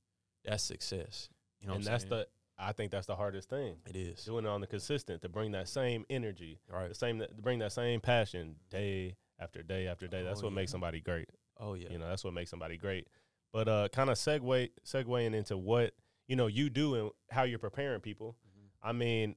that's 0.44 0.62
success. 0.62 1.28
You 1.60 1.68
know, 1.68 1.74
and 1.74 1.82
what 1.84 1.88
I'm 1.88 1.92
that's 1.92 2.04
saying? 2.04 2.10
the 2.10 2.26
I 2.58 2.72
think 2.72 2.90
that's 2.90 3.06
the 3.06 3.16
hardest 3.16 3.50
thing. 3.50 3.76
it 3.86 3.96
is 3.96 4.24
Doing 4.24 4.44
it 4.46 4.48
on 4.48 4.60
the 4.62 4.66
consistent 4.66 5.20
to 5.22 5.28
bring 5.28 5.52
that 5.52 5.68
same 5.68 6.06
energy, 6.08 6.58
right. 6.70 6.88
the 6.88 6.94
same 6.94 7.18
to 7.18 7.28
bring 7.40 7.58
that 7.58 7.72
same 7.72 8.00
passion 8.00 8.56
day 8.70 9.16
after 9.38 9.62
day 9.62 9.86
after 9.88 10.06
day. 10.06 10.22
That's 10.22 10.40
Oh, 10.40 10.44
what 10.44 10.52
makes 10.54 10.70
somebody 10.70 11.00
great. 11.00 11.28
Oh 11.58 11.74
yeah, 11.74 11.88
You 11.90 11.98
know, 11.98 12.08
that's 12.08 12.24
what 12.24 12.32
makes 12.32 12.50
somebody 12.50 12.76
great. 12.78 13.08
But 13.52 13.68
uh 13.68 13.88
kind 13.92 14.08
of 14.10 14.16
segue 14.16 14.70
segueing 14.86 15.34
into 15.34 15.56
what, 15.58 15.92
you 16.28 16.36
know, 16.36 16.46
you 16.46 16.70
do 16.70 16.94
and 16.94 17.10
how 17.30 17.42
you're 17.44 17.58
preparing 17.58 18.00
people. 18.00 18.36
Mhm. 18.46 18.68
I 18.82 18.92
mean, 18.92 19.36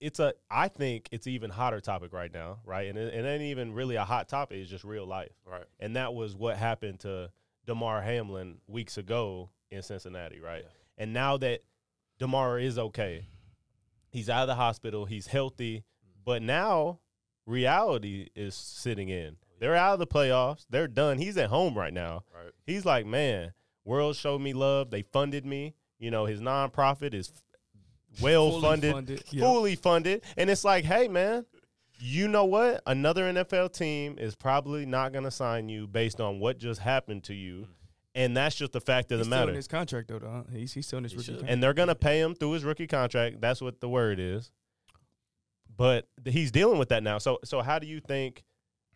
it's 0.00 0.20
a 0.20 0.34
I 0.50 0.68
think 0.68 1.08
it's 1.10 1.26
even 1.26 1.50
hotter 1.50 1.80
topic 1.80 2.12
right 2.12 2.32
now, 2.32 2.58
right? 2.64 2.88
And 2.88 2.98
it, 2.98 3.14
it 3.14 3.24
ain't 3.24 3.42
even 3.42 3.72
really 3.72 3.96
a 3.96 4.04
hot 4.04 4.28
topic, 4.28 4.58
it's 4.58 4.70
just 4.70 4.84
real 4.84 5.06
life. 5.06 5.32
right. 5.44 5.64
And 5.80 5.96
that 5.96 6.14
was 6.14 6.36
what 6.36 6.56
happened 6.56 7.00
to 7.00 7.30
Damar 7.66 8.02
Hamlin 8.02 8.58
weeks 8.66 8.98
ago 8.98 9.50
in 9.70 9.82
Cincinnati, 9.82 10.40
right? 10.40 10.62
Yeah. 10.64 11.02
And 11.02 11.12
now 11.12 11.36
that 11.38 11.60
Damar 12.18 12.58
is 12.58 12.78
okay, 12.78 13.26
he's 14.10 14.30
out 14.30 14.42
of 14.42 14.48
the 14.48 14.54
hospital, 14.54 15.04
he's 15.04 15.26
healthy, 15.26 15.78
mm. 15.78 16.24
but 16.24 16.42
now 16.42 17.00
reality 17.46 18.28
is 18.34 18.54
sitting 18.54 19.08
in. 19.08 19.36
Oh, 19.42 19.56
they're 19.60 19.76
out 19.76 19.94
of 19.94 19.98
the 19.98 20.06
playoffs. 20.06 20.66
They're 20.70 20.88
done. 20.88 21.18
He's 21.18 21.36
at 21.36 21.50
home 21.50 21.76
right 21.76 21.92
now. 21.92 22.24
Right. 22.34 22.52
He's 22.66 22.84
like, 22.84 23.06
man, 23.06 23.52
world 23.84 24.16
showed 24.16 24.40
me 24.40 24.52
love. 24.52 24.90
They 24.90 25.02
funded 25.02 25.44
me. 25.44 25.74
You 25.98 26.12
know, 26.12 26.26
his 26.26 26.40
nonprofit 26.40 27.14
is 27.14 27.32
well 28.20 28.50
Fully 28.50 28.62
funded, 28.62 28.92
funded, 28.92 29.24
yeah. 29.30 29.40
fully 29.40 29.76
funded. 29.76 30.22
And 30.36 30.50
it's 30.50 30.64
like, 30.64 30.84
hey, 30.84 31.08
man, 31.08 31.44
you 32.00 32.28
know 32.28 32.44
what? 32.44 32.82
Another 32.86 33.24
NFL 33.32 33.72
team 33.72 34.16
is 34.18 34.34
probably 34.34 34.86
not 34.86 35.12
going 35.12 35.24
to 35.24 35.30
sign 35.30 35.68
you 35.68 35.86
based 35.86 36.20
on 36.20 36.38
what 36.40 36.58
just 36.58 36.80
happened 36.80 37.24
to 37.24 37.34
you. 37.34 37.62
Mm-hmm. 37.62 37.72
And 38.14 38.36
that's 38.36 38.56
just 38.56 38.72
the 38.72 38.80
fact 38.80 39.12
of 39.12 39.18
He's 39.18 39.26
the 39.26 39.30
still 39.30 39.38
matter. 39.40 39.50
in 39.50 39.56
his 39.56 39.68
contract 39.68 40.08
though. 40.08 40.18
though? 40.18 40.44
He's 40.52 40.72
he's 40.72 40.86
still 40.86 40.98
in 40.98 41.04
his 41.04 41.12
He 41.12 41.18
rookie 41.18 41.26
should. 41.26 41.34
contract. 41.36 41.52
and 41.52 41.62
they're 41.62 41.74
going 41.74 41.88
to 41.88 41.94
pay 41.94 42.20
him 42.20 42.34
through 42.34 42.52
his 42.52 42.64
rookie 42.64 42.86
contract. 42.88 43.40
That's 43.40 43.60
what 43.60 43.80
the 43.80 43.88
word 43.88 44.18
is. 44.18 44.50
But 45.76 46.08
he's 46.24 46.50
dealing 46.50 46.78
with 46.78 46.88
that 46.88 47.02
now. 47.04 47.18
So 47.18 47.38
so 47.44 47.60
how 47.60 47.78
do 47.78 47.86
you 47.86 48.00
think 48.00 48.42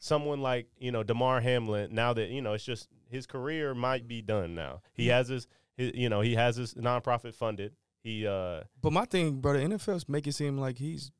someone 0.00 0.40
like, 0.40 0.66
you 0.78 0.90
know, 0.90 1.04
Damar 1.04 1.40
Hamlin 1.40 1.94
now 1.94 2.12
that, 2.14 2.30
you 2.30 2.42
know, 2.42 2.54
it's 2.54 2.64
just 2.64 2.88
his 3.08 3.24
career 3.26 3.72
might 3.74 4.08
be 4.08 4.20
done 4.22 4.56
now. 4.56 4.80
He 4.92 5.04
mm-hmm. 5.04 5.10
has 5.12 5.28
his, 5.28 5.46
his 5.76 5.92
you 5.94 6.08
know, 6.08 6.20
he 6.22 6.34
has 6.34 6.56
his 6.56 6.74
nonprofit 6.74 7.34
funded. 7.36 7.74
He 8.02 8.26
uh 8.26 8.62
But 8.80 8.92
my 8.92 9.04
thing, 9.04 9.40
bro, 9.40 9.52
the 9.54 9.60
NFL's 9.60 10.08
make 10.08 10.26
it 10.26 10.32
seem 10.32 10.58
like 10.58 10.78
he's 10.78 11.12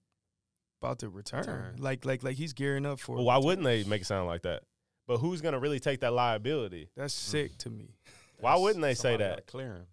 about 0.81 0.99
to 1.01 1.09
return. 1.09 1.41
Return. 1.41 1.77
Like 1.79 2.05
like 2.05 2.23
like 2.23 2.37
he's 2.37 2.53
gearing 2.53 2.87
up 2.87 2.99
for. 2.99 3.17
well, 3.17 3.25
why 3.25 3.39
wouldn't 3.39 3.65
they 3.65 3.85
make 3.85 4.03
it 4.03 4.07
sound 4.07 4.27
like 4.27 4.43
that? 4.43 4.63
But 5.07 5.19
who's 5.19 5.41
going 5.41 5.53
to 5.53 5.59
really 5.59 5.81
take 5.81 6.01
that 6.01 6.13
liability? 6.13 6.89
That's 6.97 7.13
sick 7.13 7.59
to 7.59 7.71
me. 7.71 7.97
Why 8.41 8.57
wouldn't 8.57 8.83
they 8.83 8.95
say 8.95 9.17
that? 9.17 9.47
Clear 9.47 9.75
him. 9.75 9.87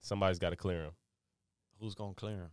Somebody's 0.00 0.38
got 0.38 0.50
to 0.50 0.56
clear 0.56 0.84
him. 0.84 0.92
Who's 1.80 1.94
gonna 1.94 2.14
clear 2.14 2.36
him? 2.36 2.50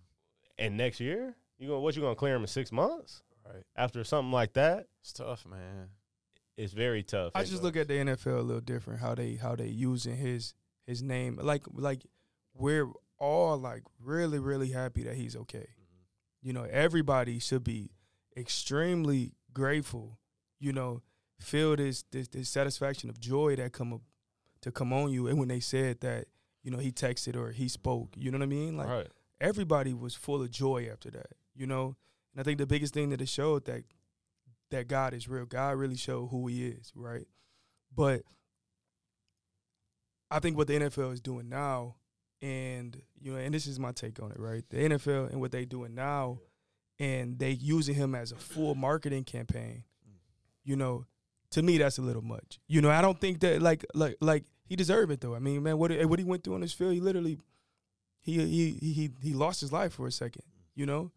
And 0.58 0.76
next 0.76 1.00
year, 1.00 1.36
you 1.58 1.68
gonna 1.68 1.80
what 1.80 1.96
you 1.96 2.02
going 2.02 2.16
to 2.16 2.20
clear 2.20 2.36
him 2.36 2.42
in 2.42 2.48
6 2.48 2.72
months? 2.72 3.22
Right. 3.46 3.64
After 3.76 4.04
something 4.04 4.32
like 4.32 4.54
that? 4.54 4.88
It's 5.02 5.14
tough, 5.14 5.46
man. 5.46 5.90
It's 6.58 6.74
very 6.74 7.04
tough. 7.04 7.32
I 7.36 7.44
just 7.44 7.64
look 7.64 7.78
at 7.78 7.88
the 7.88 7.94
NFL 7.94 8.40
a 8.40 8.42
little 8.42 8.60
different. 8.62 9.00
How 9.00 9.16
they 9.16 9.36
how 9.36 9.56
they 9.56 9.68
using 9.68 10.18
his 10.18 10.54
his 10.86 11.02
name. 11.02 11.40
Like 11.42 11.64
like 11.74 12.06
we're 12.54 12.88
all 13.20 13.58
like 13.58 13.84
really 14.04 14.40
really 14.40 14.70
happy 14.70 15.04
that 15.04 15.16
he's 15.16 15.36
okay. 15.36 15.58
Mm-hmm. 15.58 16.48
You 16.48 16.54
know, 16.54 16.68
everybody 16.70 17.40
should 17.40 17.64
be 17.64 17.92
extremely 18.36 19.34
grateful. 19.54 20.20
You 20.60 20.74
know, 20.74 21.02
feel 21.40 21.76
this 21.76 22.04
this, 22.12 22.28
this 22.28 22.50
satisfaction 22.50 23.10
of 23.10 23.20
joy 23.20 23.56
that 23.58 23.74
come 23.74 23.94
up 23.94 24.02
to 24.62 24.72
come 24.72 24.94
on 24.94 25.12
you. 25.12 25.28
And 25.28 25.40
when 25.40 25.48
they 25.48 25.60
said 25.60 26.02
that, 26.02 26.26
you 26.64 26.72
know, 26.72 26.78
he 26.78 26.92
texted 26.92 27.36
or 27.36 27.52
he 27.52 27.68
spoke. 27.68 28.14
You 28.18 28.32
know 28.32 28.38
what 28.38 28.44
I 28.44 28.48
mean? 28.48 28.78
Like 28.78 28.88
right. 28.88 29.08
everybody 29.40 29.94
was 29.94 30.16
full 30.16 30.42
of 30.42 30.52
joy 30.52 30.90
after 30.92 31.10
that, 31.12 31.34
you 31.56 31.68
know. 31.68 31.96
And 32.34 32.42
I 32.42 32.44
think 32.44 32.58
the 32.58 32.68
biggest 32.68 32.94
thing 32.94 33.10
that 33.10 33.22
it 33.22 33.30
showed 33.30 33.66
that 33.66 33.84
that 34.72 34.88
God 34.88 35.14
is 35.14 35.28
real. 35.28 35.46
God 35.46 35.78
really 35.78 35.96
showed 35.96 36.28
who 36.28 36.48
He 36.48 36.68
is, 36.68 36.92
right? 36.96 37.26
But 37.96 38.22
I 40.30 40.40
think 40.40 40.58
what 40.58 40.68
the 40.68 40.80
NFL 40.80 41.14
is 41.14 41.22
doing 41.22 41.50
now, 41.50 41.96
and 42.42 43.02
you 43.22 43.32
know, 43.34 43.38
and 43.38 43.54
this 43.54 43.68
is 43.68 43.80
my 43.80 43.92
take 43.92 44.22
on 44.22 44.32
it, 44.32 44.40
right? 44.40 44.64
The 44.70 44.78
NFL 44.78 45.32
and 45.32 45.40
what 45.42 45.52
they're 45.52 45.66
doing 45.66 45.94
now, 45.96 46.40
and 47.00 47.38
they 47.40 47.52
using 47.52 47.96
him 47.96 48.16
as 48.16 48.32
a 48.32 48.36
full 48.38 48.76
marketing 48.76 49.24
campaign. 49.24 49.84
You 50.64 50.76
know, 50.76 51.06
to 51.52 51.62
me, 51.64 51.78
that's 51.78 51.98
a 51.98 52.02
little 52.02 52.22
much. 52.22 52.60
You 52.68 52.82
know, 52.82 52.90
I 52.92 53.02
don't 53.02 53.20
think 53.20 53.40
that 53.42 53.62
like 53.62 53.86
like 53.94 54.16
like 54.22 54.44
he 54.66 54.76
deserved 54.76 55.12
it 55.12 55.22
though. 55.22 55.36
I 55.36 55.40
mean, 55.40 55.64
man, 55.64 55.78
what 55.78 55.92
what 56.08 56.20
he 56.20 56.26
went 56.26 56.44
through 56.44 56.56
on 56.56 56.62
this 56.62 56.74
field, 56.74 56.94
he 56.94 57.00
literally 57.00 57.38
he 58.22 58.34
he 58.46 58.72
he 58.94 59.10
he 59.22 59.34
lost 59.34 59.62
his 59.62 59.72
life 59.72 59.94
for 59.94 60.06
a 60.08 60.12
second. 60.12 60.44
You 60.76 60.86
know, 60.86 61.12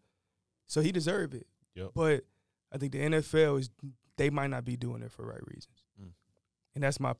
so 0.67 0.81
he 0.81 0.91
deserved 0.91 1.35
it. 1.35 1.47
Yep. 1.75 1.91
But 1.93 2.23
I 2.71 2.77
think 2.77 2.91
the 2.91 2.99
NFL 2.99 3.59
is 3.59 3.69
they 4.17 4.29
might 4.29 4.49
not 4.49 4.65
be 4.65 4.75
doing 4.75 5.01
it 5.03 5.11
for 5.11 5.25
right 5.25 5.41
reasons, 5.45 5.83
Mm. 6.01 6.11
and 6.75 6.83
that's 6.83 6.99
my 6.99 7.13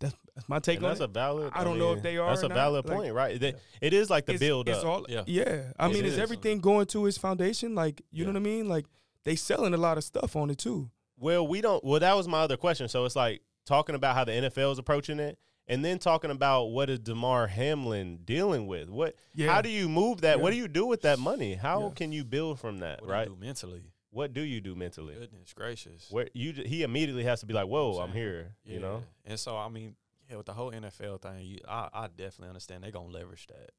that's, 0.00 0.14
that's 0.34 0.48
my 0.48 0.58
take 0.58 0.76
And 0.78 0.86
on 0.86 0.90
that's 0.90 1.00
it. 1.00 1.04
a 1.04 1.08
valid. 1.08 1.52
I 1.54 1.62
don't 1.62 1.78
know 1.78 1.92
if 1.92 2.02
they 2.02 2.16
are 2.16 2.30
That's 2.30 2.42
or 2.42 2.46
a 2.46 2.48
not. 2.48 2.54
valid 2.54 2.84
Like, 2.86 2.96
point, 2.96 3.14
right? 3.14 3.38
They- 3.40 3.54
It 3.80 3.92
is 3.92 4.10
like 4.10 4.26
the 4.26 4.32
it's, 4.32 4.40
build 4.40 4.68
it's 4.68 4.78
up. 4.78 4.84
all 4.84 5.06
Yeah. 5.08 5.22
yeah. 5.26 5.72
I 5.78 5.86
It 5.88 5.92
mean, 5.94 6.04
is 6.04 6.14
is. 6.14 6.18
everything 6.18 6.58
going 6.60 6.86
to 6.86 7.04
his 7.04 7.18
foundation? 7.18 7.74
Like 7.74 8.02
you 8.10 8.24
know 8.24 8.30
what 8.32 8.36
I 8.38 8.40
mean? 8.40 8.68
Like 8.68 8.86
they 9.24 9.36
selling 9.36 9.74
a 9.74 9.76
lot 9.78 9.98
of 9.98 10.04
stuff 10.04 10.34
on 10.36 10.50
it 10.50 10.58
too. 10.58 10.90
Well, 11.18 11.46
we 11.46 11.60
don't. 11.60 11.84
Well, 11.84 12.00
that 12.00 12.16
was 12.16 12.26
my 12.26 12.40
other 12.40 12.56
question. 12.56 12.88
So 12.88 13.04
it's 13.04 13.14
like 13.16 13.42
talking 13.66 13.94
about 13.94 14.14
how 14.16 14.24
the 14.24 14.32
NFL 14.32 14.72
is 14.72 14.78
approaching 14.78 15.20
it, 15.20 15.38
and 15.68 15.84
then 15.84 15.98
talking 15.98 16.30
about 16.30 16.66
what 16.68 16.88
is 16.88 16.98
Damar 17.00 17.46
Hamlin 17.46 18.20
dealing 18.24 18.66
with. 18.66 18.88
What? 18.88 19.14
Yeah. 19.34 19.52
How 19.52 19.60
do 19.60 19.68
you 19.68 19.88
move 19.90 20.22
that? 20.22 20.40
What 20.40 20.50
do 20.50 20.56
you 20.56 20.66
do 20.66 20.86
with 20.86 21.02
that 21.02 21.18
money? 21.18 21.54
How 21.54 21.82
Yeah. 21.88 21.90
can 21.94 22.12
you 22.12 22.24
build 22.24 22.58
from 22.58 22.78
that? 22.78 23.02
What 23.02 23.08
do 23.08 23.12
right. 23.12 23.28
you 23.28 23.34
do 23.34 23.40
mentally? 23.40 23.82
What 24.10 24.32
do 24.32 24.40
you 24.42 24.60
do 24.60 24.74
mentally? 24.74 25.14
Goodness 25.14 25.52
gracious. 25.52 26.08
Where 26.10 26.28
you 26.34 26.52
he 26.52 26.82
immediately 26.82 27.24
has 27.24 27.40
to 27.40 27.46
be 27.46 27.54
like, 27.54 27.66
"Whoa, 27.66 27.98
I'm 27.98 28.10
I'm 28.10 28.12
here." 28.16 28.54
Yeah. 28.64 28.74
You 28.74 28.80
know. 28.80 29.02
And 29.24 29.38
so 29.38 29.56
I 29.56 29.68
mean, 29.68 29.94
yeah, 30.28 30.36
with 30.36 30.46
the 30.46 30.52
whole 30.52 30.72
NFL 30.72 31.22
thing, 31.22 31.44
you, 31.44 31.58
I 31.68 31.88
I 31.92 32.08
definitely 32.08 32.48
understand 32.48 32.82
they're 32.84 32.90
gonna 32.90 33.08
leverage 33.08 33.46
that. 33.46 33.70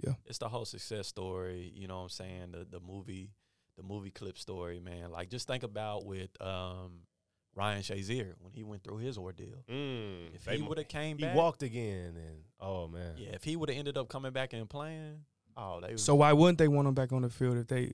Yeah. 0.00 0.14
It's 0.24 0.38
the 0.38 0.48
whole 0.48 0.64
success 0.64 1.06
story, 1.08 1.72
you 1.74 1.86
know 1.86 1.96
what 1.96 2.02
I'm 2.04 2.08
saying? 2.10 2.52
The 2.52 2.64
the 2.64 2.80
movie 2.80 3.30
the 3.76 3.82
movie 3.82 4.10
clip 4.10 4.38
story, 4.38 4.80
man. 4.80 5.10
Like 5.10 5.30
just 5.30 5.46
think 5.48 5.62
about 5.62 6.04
with 6.04 6.30
um 6.40 7.00
Ryan 7.54 7.82
Shazier 7.82 8.34
when 8.40 8.52
he 8.52 8.62
went 8.62 8.82
through 8.82 8.98
his 8.98 9.18
ordeal. 9.18 9.64
Mm, 9.70 10.34
If 10.34 10.46
he 10.46 10.62
would 10.62 10.78
have 10.78 10.88
came 10.88 11.18
he 11.18 11.26
walked 11.26 11.62
again, 11.62 12.14
and 12.16 12.44
oh 12.60 12.88
man, 12.88 13.14
yeah, 13.18 13.30
if 13.32 13.44
he 13.44 13.56
would 13.56 13.68
have 13.68 13.78
ended 13.78 13.98
up 13.98 14.08
coming 14.08 14.32
back 14.32 14.52
and 14.52 14.68
playing, 14.70 15.20
oh, 15.56 15.80
they 15.80 15.96
So 15.96 16.14
why 16.14 16.32
wouldn't 16.32 16.58
they 16.58 16.68
want 16.68 16.88
him 16.88 16.94
back 16.94 17.12
on 17.12 17.22
the 17.22 17.30
field 17.30 17.56
if 17.58 17.66
they? 17.66 17.92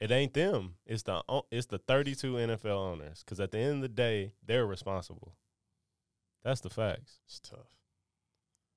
It 0.00 0.10
ain't 0.12 0.32
them. 0.34 0.74
It's 0.86 1.02
the 1.02 1.22
it's 1.50 1.66
the 1.66 1.78
32 1.78 2.34
NFL 2.34 2.66
owners. 2.66 3.22
Because 3.24 3.40
at 3.40 3.50
the 3.50 3.58
end 3.58 3.76
of 3.76 3.82
the 3.82 3.88
day, 3.88 4.32
they're 4.46 4.66
responsible. 4.66 5.34
That's 6.44 6.60
the 6.60 6.70
facts. 6.70 7.18
it's 7.26 7.40
tough. 7.40 7.66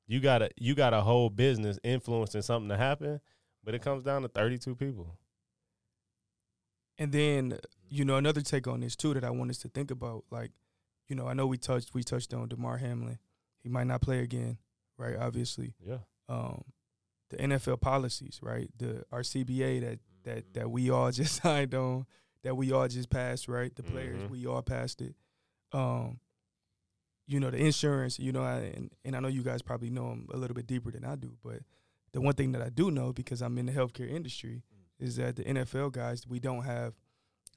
You 0.07 0.19
got 0.19 0.41
a 0.41 0.49
you 0.57 0.73
got 0.75 0.93
a 0.93 1.01
whole 1.01 1.29
business 1.29 1.77
influencing 1.83 2.41
something 2.41 2.69
to 2.69 2.77
happen, 2.77 3.21
but 3.63 3.75
it 3.75 3.81
comes 3.83 4.03
down 4.03 4.23
to 4.23 4.27
32 4.27 4.75
people. 4.75 5.15
And 6.97 7.11
then 7.11 7.59
you 7.89 8.05
know 8.05 8.15
another 8.17 8.41
take 8.41 8.67
on 8.67 8.81
this 8.81 8.95
too 8.95 9.13
that 9.13 9.23
I 9.23 9.29
want 9.29 9.51
us 9.51 9.57
to 9.59 9.69
think 9.69 9.91
about. 9.91 10.23
Like, 10.31 10.51
you 11.07 11.15
know, 11.15 11.27
I 11.27 11.33
know 11.33 11.47
we 11.47 11.57
touched 11.57 11.93
we 11.93 12.03
touched 12.03 12.33
on 12.33 12.47
Damar 12.47 12.77
Hamlin. 12.77 13.19
He 13.61 13.69
might 13.69 13.87
not 13.87 14.01
play 14.01 14.19
again, 14.19 14.57
right? 14.97 15.15
Obviously, 15.15 15.75
Yeah. 15.85 15.99
um, 16.27 16.63
the 17.29 17.37
NFL 17.37 17.79
policies, 17.79 18.39
right? 18.41 18.69
The 18.77 19.03
our 19.11 19.21
CBA 19.21 19.79
that. 19.81 19.99
That 20.23 20.53
that 20.53 20.69
we 20.71 20.89
all 20.89 21.11
just 21.21 21.41
signed 21.41 21.73
on, 21.75 22.05
that 22.43 22.55
we 22.55 22.71
all 22.71 22.87
just 22.87 23.09
passed, 23.09 23.47
right? 23.47 23.73
The 23.75 23.83
players, 23.83 24.21
Mhm. 24.23 24.29
we 24.29 24.45
all 24.45 24.61
passed 24.61 25.01
it. 25.01 25.15
Um, 25.73 26.19
you 27.27 27.39
know, 27.39 27.49
the 27.51 27.57
insurance, 27.57 28.19
you 28.19 28.31
know, 28.31 28.43
I, 28.43 28.57
and, 28.75 28.91
and 29.05 29.15
I 29.15 29.19
know 29.21 29.29
you 29.29 29.41
guys 29.43 29.61
probably 29.61 29.89
know 29.89 30.09
them 30.09 30.27
a 30.33 30.37
little 30.37 30.55
bit 30.55 30.67
deeper 30.67 30.91
than 30.91 31.05
I 31.05 31.15
do, 31.15 31.37
but 31.43 31.59
the 32.11 32.19
one 32.19 32.33
thing 32.33 32.51
that 32.51 32.61
I 32.61 32.69
do 32.69 32.91
know 32.91 33.13
because 33.13 33.41
I'm 33.41 33.57
in 33.57 33.67
the 33.67 33.71
healthcare 33.71 34.09
industry 34.09 34.63
Mm. 35.01 35.05
is 35.05 35.15
that 35.15 35.35
the 35.37 35.43
NFL 35.43 35.91
guys, 35.93 36.27
we 36.27 36.39
don't 36.39 36.63
have 36.63 36.93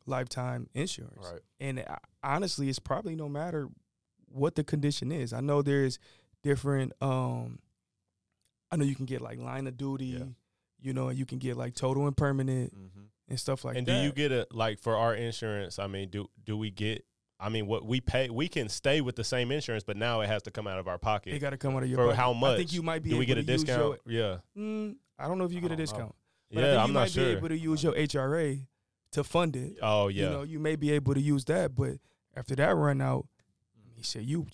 lifetime 0.06 0.68
insurance. 0.74 1.26
Right. 1.32 1.40
And 1.58 1.80
I- 1.80 1.98
honestly, 2.22 2.68
it's 2.68 2.78
probably 2.78 3.16
no 3.16 3.28
matter 3.28 3.68
what 4.28 4.54
the 4.54 4.62
condition 4.64 5.10
is. 5.10 5.32
I 5.32 5.40
know 5.40 5.62
there's 5.62 5.98
different 6.42 6.92
um 7.00 7.58
I 8.70 8.76
know 8.76 8.84
you 8.84 8.94
can 8.96 9.06
get 9.06 9.20
like 9.22 9.38
line 9.38 9.66
of 9.66 9.76
duty, 9.76 10.06
Yeah. 10.06 10.24
You 10.84 10.92
know, 10.92 11.08
and 11.08 11.18
you 11.18 11.26
can 11.26 11.38
get 11.38 11.56
like 11.56 11.74
total 11.74 12.06
and 12.06 12.16
permanent 12.16 12.72
Mm-hmm. 12.76 13.00
and 13.28 13.40
stuff 13.40 13.64
like 13.64 13.76
and 13.76 13.86
that. 13.86 13.92
And 13.92 14.00
do 14.02 14.06
you 14.06 14.12
get 14.12 14.30
a 14.32 14.46
like 14.52 14.78
for 14.78 14.96
our 14.96 15.14
insurance? 15.14 15.78
I 15.78 15.86
mean, 15.86 16.10
do 16.10 16.28
do 16.44 16.56
we 16.56 16.70
get? 16.70 17.04
I 17.40 17.48
mean, 17.48 17.66
what 17.66 17.84
we 17.84 18.00
pay, 18.00 18.30
we 18.30 18.48
can 18.48 18.68
stay 18.68 19.00
with 19.00 19.16
the 19.16 19.24
same 19.24 19.50
insurance, 19.50 19.82
but 19.82 19.96
now 19.96 20.20
it 20.20 20.28
has 20.28 20.42
to 20.42 20.50
come 20.50 20.66
out 20.66 20.78
of 20.78 20.86
our 20.86 20.98
pocket. 20.98 21.34
it 21.34 21.40
got 21.40 21.50
to 21.50 21.56
come 21.58 21.74
out 21.76 21.82
of 21.82 21.88
your 21.88 21.98
For 21.98 22.04
budget. 22.06 22.16
how 22.18 22.30
I 22.32 22.56
think 22.56 22.68
much? 22.68 22.72
you 22.72 22.82
might 22.82 23.02
be 23.02 23.10
Do 23.10 23.16
we 23.18 23.24
able 23.24 23.34
get 23.34 23.38
a 23.38 23.42
to 23.46 23.52
use 23.52 23.64
discount? 23.64 24.00
Your, 24.06 24.20
yeah, 24.30 24.36
mm, 24.62 24.94
I 25.18 25.26
don't 25.26 25.38
know 25.38 25.44
if 25.44 25.52
you 25.52 25.60
get 25.60 25.72
I 25.72 25.74
a 25.74 25.76
don't 25.76 25.78
know. 25.78 25.82
discount. 25.84 26.14
But 26.52 26.58
I 26.58 26.66
yeah. 26.66 26.70
think 26.72 26.82
I'm 26.82 26.88
you 26.88 26.94
not 26.94 27.00
might 27.00 27.10
sure. 27.10 27.24
be 27.24 27.30
able 27.32 27.48
to 27.48 27.58
use 27.58 27.82
your 27.82 27.92
HRA 27.94 28.66
to 29.12 29.24
fund 29.24 29.56
it. 29.56 29.78
oh 29.82 30.08
yeah, 30.08 30.24
You 30.24 30.30
know, 30.30 30.42
you 30.42 30.58
may 30.60 30.76
be 30.76 30.92
able 30.92 31.14
to 31.14 31.20
use 31.20 31.44
that, 31.46 31.74
but 31.74 31.94
after 32.36 32.54
that 32.56 32.76
run 32.76 33.00
out, 33.00 33.26
he 33.96 34.02
said 34.02 34.22
you 34.24 34.46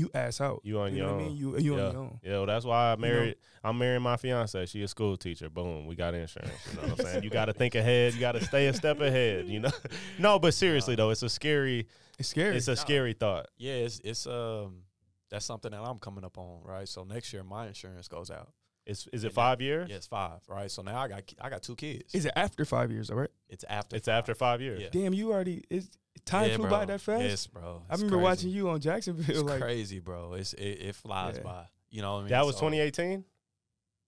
you 0.00 0.10
ass 0.14 0.40
out. 0.40 0.60
You 0.64 0.80
on 0.80 0.90
you 0.92 0.98
your 0.98 1.06
know 1.06 1.12
what 1.14 1.20
I 1.20 1.24
own. 1.24 1.28
mean? 1.28 1.36
You 1.36 1.58
you 1.58 1.76
yeah. 1.76 1.84
on 1.86 1.92
your 1.92 2.00
own. 2.02 2.20
Yeah, 2.22 2.30
well, 2.32 2.46
that's 2.46 2.64
why 2.64 2.92
I 2.92 2.94
know? 2.94 3.00
married. 3.00 3.36
I'm 3.62 3.78
marrying 3.78 4.02
my 4.02 4.16
fiance. 4.16 4.66
She 4.66 4.82
a 4.82 4.88
school 4.88 5.16
teacher. 5.16 5.48
Boom, 5.50 5.86
we 5.86 5.94
got 5.94 6.14
insurance. 6.14 6.52
You 6.70 6.76
know 6.80 6.88
what 6.88 7.00
I'm 7.00 7.06
saying? 7.06 7.24
You 7.24 7.30
got 7.30 7.44
to 7.46 7.52
think 7.52 7.74
ahead. 7.74 8.14
You 8.14 8.20
got 8.20 8.32
to 8.32 8.44
stay 8.44 8.66
a 8.68 8.72
step 8.74 9.00
ahead. 9.00 9.46
You 9.46 9.60
know? 9.60 9.70
no, 10.18 10.38
but 10.38 10.54
seriously 10.54 10.94
though, 10.96 11.10
it's 11.10 11.22
a 11.22 11.28
scary. 11.28 11.86
It's 12.18 12.28
scary. 12.28 12.56
It's 12.56 12.68
a 12.68 12.72
No. 12.72 12.74
scary 12.76 13.12
thought. 13.12 13.46
Yeah, 13.56 13.74
it's 13.74 14.00
it's 14.04 14.26
um 14.26 14.82
that's 15.30 15.44
something 15.44 15.70
that 15.70 15.80
I'm 15.80 15.98
coming 15.98 16.24
up 16.24 16.38
on, 16.38 16.62
right? 16.64 16.88
So 16.88 17.04
next 17.04 17.32
year 17.32 17.44
my 17.44 17.68
insurance 17.68 18.08
goes 18.08 18.30
out. 18.30 18.52
It's 18.86 19.06
is 19.12 19.24
it 19.24 19.28
And 19.28 19.34
five 19.34 19.60
years? 19.60 19.88
Yeah, 19.90 19.96
it's 19.96 20.06
five, 20.06 20.40
right? 20.48 20.70
So 20.70 20.82
now 20.82 20.98
I 20.98 21.08
got 21.08 21.22
I 21.40 21.50
got 21.50 21.62
two 21.62 21.76
kids. 21.76 22.14
Is 22.14 22.24
it 22.24 22.32
after 22.34 22.64
five 22.64 22.90
years? 22.90 23.10
All 23.10 23.16
right. 23.16 23.30
It's 23.48 23.64
after. 23.68 23.94
It's 23.94 24.08
after 24.08 24.34
five 24.34 24.60
years. 24.62 24.80
Yeah. 24.80 24.88
Damn, 24.90 25.12
you 25.14 25.32
already. 25.32 25.62
It's 25.70 25.90
time 26.30 26.48
Yeah, 26.50 26.56
flew 26.56 26.68
bro. 26.68 26.78
by 26.78 26.84
that 26.86 27.00
fast. 27.00 27.22
Yes, 27.22 27.46
bro. 27.46 27.82
I 27.88 27.94
remember 27.94 28.16
crazy. 28.16 28.22
watching 28.24 28.50
you 28.50 28.68
on 28.70 28.80
Jacksonville. 28.80 29.30
It's 29.36 29.42
like 29.42 29.60
crazy, 29.60 29.98
bro. 30.00 30.34
It's 30.34 30.52
it, 30.54 30.62
it 30.88 30.94
flies 30.94 31.36
Yeah. 31.36 31.42
by. 31.42 31.64
You 31.90 32.02
know 32.02 32.12
what 32.12 32.18
I 32.18 32.22
mean? 32.22 32.30
That 32.30 32.46
was 32.46 32.54
So, 32.56 32.60
2018. 32.70 33.24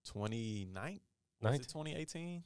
29? 0.05 1.01
Was 1.41 1.55
it 1.57 1.69
2018? 1.69 2.43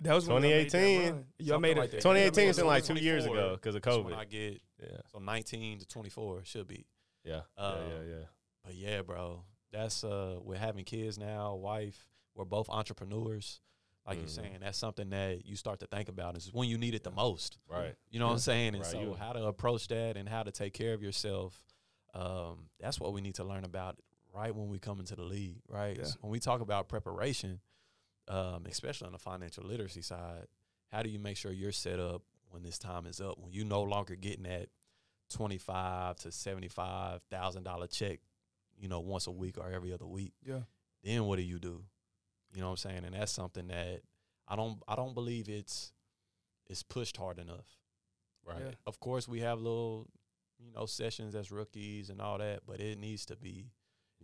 that 0.00 0.14
was 0.14 0.26
when 0.26 0.42
y'all 0.42 0.50
made 0.50 0.64
2018. 0.70 1.12
run. 1.12 1.24
Y'all 1.38 1.58
made 1.60 1.78
it. 1.78 1.90
2018 1.92 2.48
is 2.48 2.56
Yeah, 2.58 2.62
in 2.62 2.66
like 2.66 2.84
two 2.84 2.94
years 2.94 3.24
ago 3.24 3.52
because 3.54 3.74
of 3.74 3.82
So 3.84 4.02
when 4.02 4.14
COVID. 4.14 4.16
I 4.18 4.24
get 4.24 4.62
Yeah, 4.82 4.98
so 5.12 5.18
19 5.18 5.78
to 5.80 5.86
24 5.86 6.44
should 6.44 6.66
be. 6.66 6.86
yeah, 7.24 7.42
Um, 7.56 7.76
yeah, 7.76 7.88
yeah, 7.88 8.02
yeah. 8.18 8.24
But 8.64 8.74
yeah, 8.74 9.02
bro. 9.02 9.44
That's 9.72 10.04
uh 10.04 10.38
we're 10.42 10.58
having 10.58 10.84
kids 10.84 11.18
now, 11.18 11.54
wife. 11.54 12.06
We're 12.34 12.44
both 12.44 12.68
entrepreneurs. 12.68 13.60
Like 14.06 14.18
you're 14.18 14.26
Mhm. 14.26 14.30
saying, 14.30 14.58
that's 14.60 14.78
something 14.78 15.10
that 15.10 15.46
you 15.46 15.54
start 15.54 15.78
to 15.80 15.86
think 15.86 16.08
about 16.08 16.36
is 16.36 16.52
when 16.52 16.68
you 16.68 16.76
need 16.76 16.94
it 16.94 17.04
the 17.04 17.10
most. 17.12 17.58
Right. 17.68 17.94
You 18.10 18.18
know 18.18 18.26
what 18.26 18.32
I'm 18.34 18.38
saying? 18.40 18.74
And 18.74 18.82
Right, 18.82 18.90
so 18.90 19.14
how 19.14 19.32
to 19.32 19.44
approach 19.46 19.86
that 19.88 20.16
and 20.16 20.28
how 20.28 20.42
to 20.42 20.50
take 20.50 20.72
care 20.74 20.92
of 20.94 21.02
yourself. 21.02 21.62
Um, 22.14 22.68
that's 22.80 22.98
what 22.98 23.12
we 23.12 23.20
need 23.20 23.36
to 23.36 23.44
learn 23.44 23.64
about 23.64 23.98
right 24.34 24.54
when 24.54 24.68
we 24.68 24.78
come 24.78 24.98
into 24.98 25.14
the 25.14 25.22
league, 25.22 25.60
right? 25.68 25.96
Yeah. 25.96 26.04
So 26.04 26.18
when 26.20 26.32
we 26.32 26.40
talk 26.40 26.60
about 26.60 26.88
preparation, 26.88 27.60
um, 28.28 28.66
especially 28.66 29.06
on 29.06 29.12
the 29.12 29.18
financial 29.18 29.64
literacy 29.64 30.02
side, 30.02 30.46
how 30.88 31.02
do 31.02 31.08
you 31.10 31.18
make 31.18 31.36
sure 31.36 31.52
you're 31.52 31.70
set 31.72 31.98
up 32.00 32.22
when 32.50 32.62
this 32.62 32.78
time 32.78 33.06
is 33.06 33.20
up, 33.20 33.38
when 33.38 33.52
you 33.52 33.64
no 33.64 33.82
longer 33.82 34.14
getting 34.16 34.42
that 34.44 34.68
twenty 35.30 35.58
five 35.58 36.16
to 36.16 36.30
seventy 36.32 36.68
five 36.68 37.22
thousand 37.30 37.62
dollar 37.62 37.86
check, 37.86 38.20
you 38.76 38.88
know, 38.88 39.00
once 39.00 39.26
a 39.26 39.30
week 39.30 39.56
or 39.58 39.70
every 39.70 39.92
other 39.92 40.06
week? 40.06 40.32
Yeah. 40.44 40.62
Then 41.02 41.24
what 41.24 41.36
do 41.36 41.42
you 41.42 41.58
do? 41.58 41.84
You 42.54 42.60
know 42.60 42.66
what 42.68 42.72
I'm 42.84 42.90
saying? 42.90 43.04
And 43.04 43.14
that's 43.14 43.32
something 43.32 43.68
that 43.68 44.02
I 44.48 44.56
don't 44.56 44.82
I 44.86 44.94
don't 44.96 45.14
believe 45.14 45.48
it's 45.48 45.92
it's 46.68 46.82
pushed 46.82 47.16
hard 47.16 47.38
enough. 47.38 47.66
Right. 48.44 48.58
Yeah. 48.60 48.70
Of 48.86 48.98
course, 49.00 49.28
we 49.28 49.40
have 49.40 49.58
little, 49.60 50.08
you 50.58 50.72
know, 50.72 50.86
sessions 50.86 51.34
as 51.34 51.50
rookies 51.50 52.10
and 52.10 52.20
all 52.20 52.38
that, 52.38 52.60
but 52.66 52.80
it 52.80 52.98
needs 52.98 53.24
to 53.26 53.36
be 53.36 53.70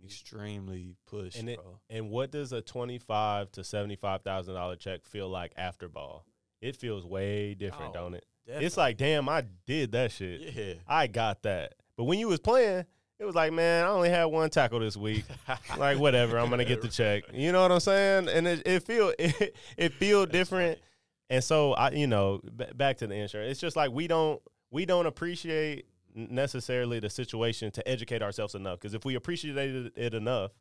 extremely 0.03 0.95
pushed, 1.07 1.37
And 1.37 1.49
it- 1.49 1.57
bro. 1.61 1.79
And 1.89 2.09
what 2.09 2.31
does 2.31 2.51
a 2.51 2.61
twenty-five 2.61 3.51
to 3.53 3.63
seventy-five 3.63 4.21
thousand 4.23 4.55
dollar 4.55 4.75
check 4.75 5.05
feel 5.05 5.29
like 5.29 5.53
after 5.57 5.87
ball? 5.87 6.25
It 6.61 6.75
feels 6.75 7.05
way 7.05 7.53
different, 7.53 7.91
Oh, 7.91 7.93
don't 7.93 8.13
it? 8.15 8.25
It's 8.45 8.75
like, 8.77 8.97
damn, 8.97 9.29
I 9.29 9.43
did 9.65 9.91
that 9.93 10.11
shit. 10.11 10.41
yeah. 10.55 10.73
I 10.87 11.07
got 11.07 11.43
that. 11.43 11.75
But 11.95 12.05
when 12.05 12.19
you 12.19 12.27
was 12.27 12.39
playing, 12.39 12.85
it 13.19 13.25
was 13.25 13.35
like, 13.35 13.51
man, 13.51 13.83
I 13.85 13.89
only 13.89 14.09
had 14.09 14.25
one 14.25 14.49
tackle 14.49 14.79
this 14.79 14.95
week. 14.95 15.25
like 15.77 15.99
whatever, 15.99 16.39
I'm 16.39 16.49
gonna 16.49 16.65
get 16.65 16.81
the 16.81 16.87
check. 16.87 17.23
You 17.33 17.51
know 17.51 17.61
what 17.61 17.71
I'm 17.71 17.79
saying? 17.79 18.29
And 18.29 18.47
it, 18.47 18.63
it 18.65 18.83
feel 18.83 19.13
it, 19.19 19.55
it 19.77 19.93
feel 19.93 20.21
That's 20.21 20.31
different. 20.31 20.77
funny. 20.77 20.85
And 21.31 21.43
so 21.43 21.73
I, 21.73 21.91
you 21.91 22.07
know, 22.07 22.41
b- 22.55 22.65
back 22.75 22.97
to 22.97 23.07
the 23.07 23.15
insurance. 23.15 23.51
It's 23.51 23.59
just 23.61 23.75
like 23.75 23.91
we 23.91 24.07
don't 24.07 24.41
we 24.71 24.85
don't 24.85 25.05
appreciate 25.05 25.85
necessarily 26.15 26.99
the 26.99 27.09
situation 27.09 27.71
to 27.71 27.87
educate 27.87 28.21
ourselves 28.23 28.55
enough. 28.55 28.79
Because 28.79 28.93
if 28.93 29.05
we 29.05 29.15
appreciated 29.15 29.91
it 29.95 30.13
enough, 30.13 30.51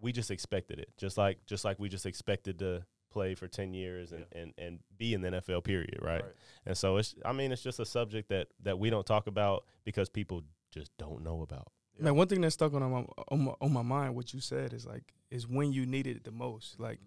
we 0.00 0.12
just 0.12 0.30
expected 0.30 0.78
it. 0.78 0.88
Just 0.96 1.18
like 1.18 1.44
just 1.46 1.64
like 1.64 1.78
we 1.78 1.88
just 1.88 2.06
expected 2.06 2.58
to 2.60 2.84
play 3.10 3.34
for 3.34 3.46
ten 3.48 3.74
years 3.74 4.12
and, 4.12 4.24
and, 4.32 4.52
and 4.56 4.78
be 4.96 5.14
in 5.14 5.20
the 5.20 5.28
NFL 5.30 5.64
period, 5.64 5.98
right? 6.00 6.24
And 6.64 6.76
so 6.76 6.96
it's 6.96 7.14
I 7.24 7.32
mean 7.32 7.52
it's 7.52 7.62
just 7.62 7.80
a 7.80 7.86
subject 7.86 8.28
that 8.30 8.48
that 8.62 8.78
we 8.78 8.88
don't 8.88 9.06
talk 9.06 9.26
about 9.26 9.64
because 9.84 10.08
people 10.08 10.42
just 10.74 10.90
don't 10.98 11.22
know 11.22 11.42
about. 11.42 11.68
Yeah. 11.96 12.04
Man, 12.04 12.16
one 12.16 12.26
thing 12.28 12.40
that 12.40 12.50
stuck 12.50 12.74
on 12.74 12.82
my, 12.90 13.04
on 13.28 13.44
my 13.44 13.52
on 13.60 13.72
my 13.72 13.82
mind, 13.82 14.14
what 14.16 14.34
you 14.34 14.40
said 14.40 14.72
is 14.72 14.84
like 14.84 15.14
is 15.30 15.46
when 15.46 15.72
you 15.72 15.86
needed 15.86 16.16
it 16.16 16.24
the 16.24 16.32
most. 16.32 16.78
Like 16.80 16.98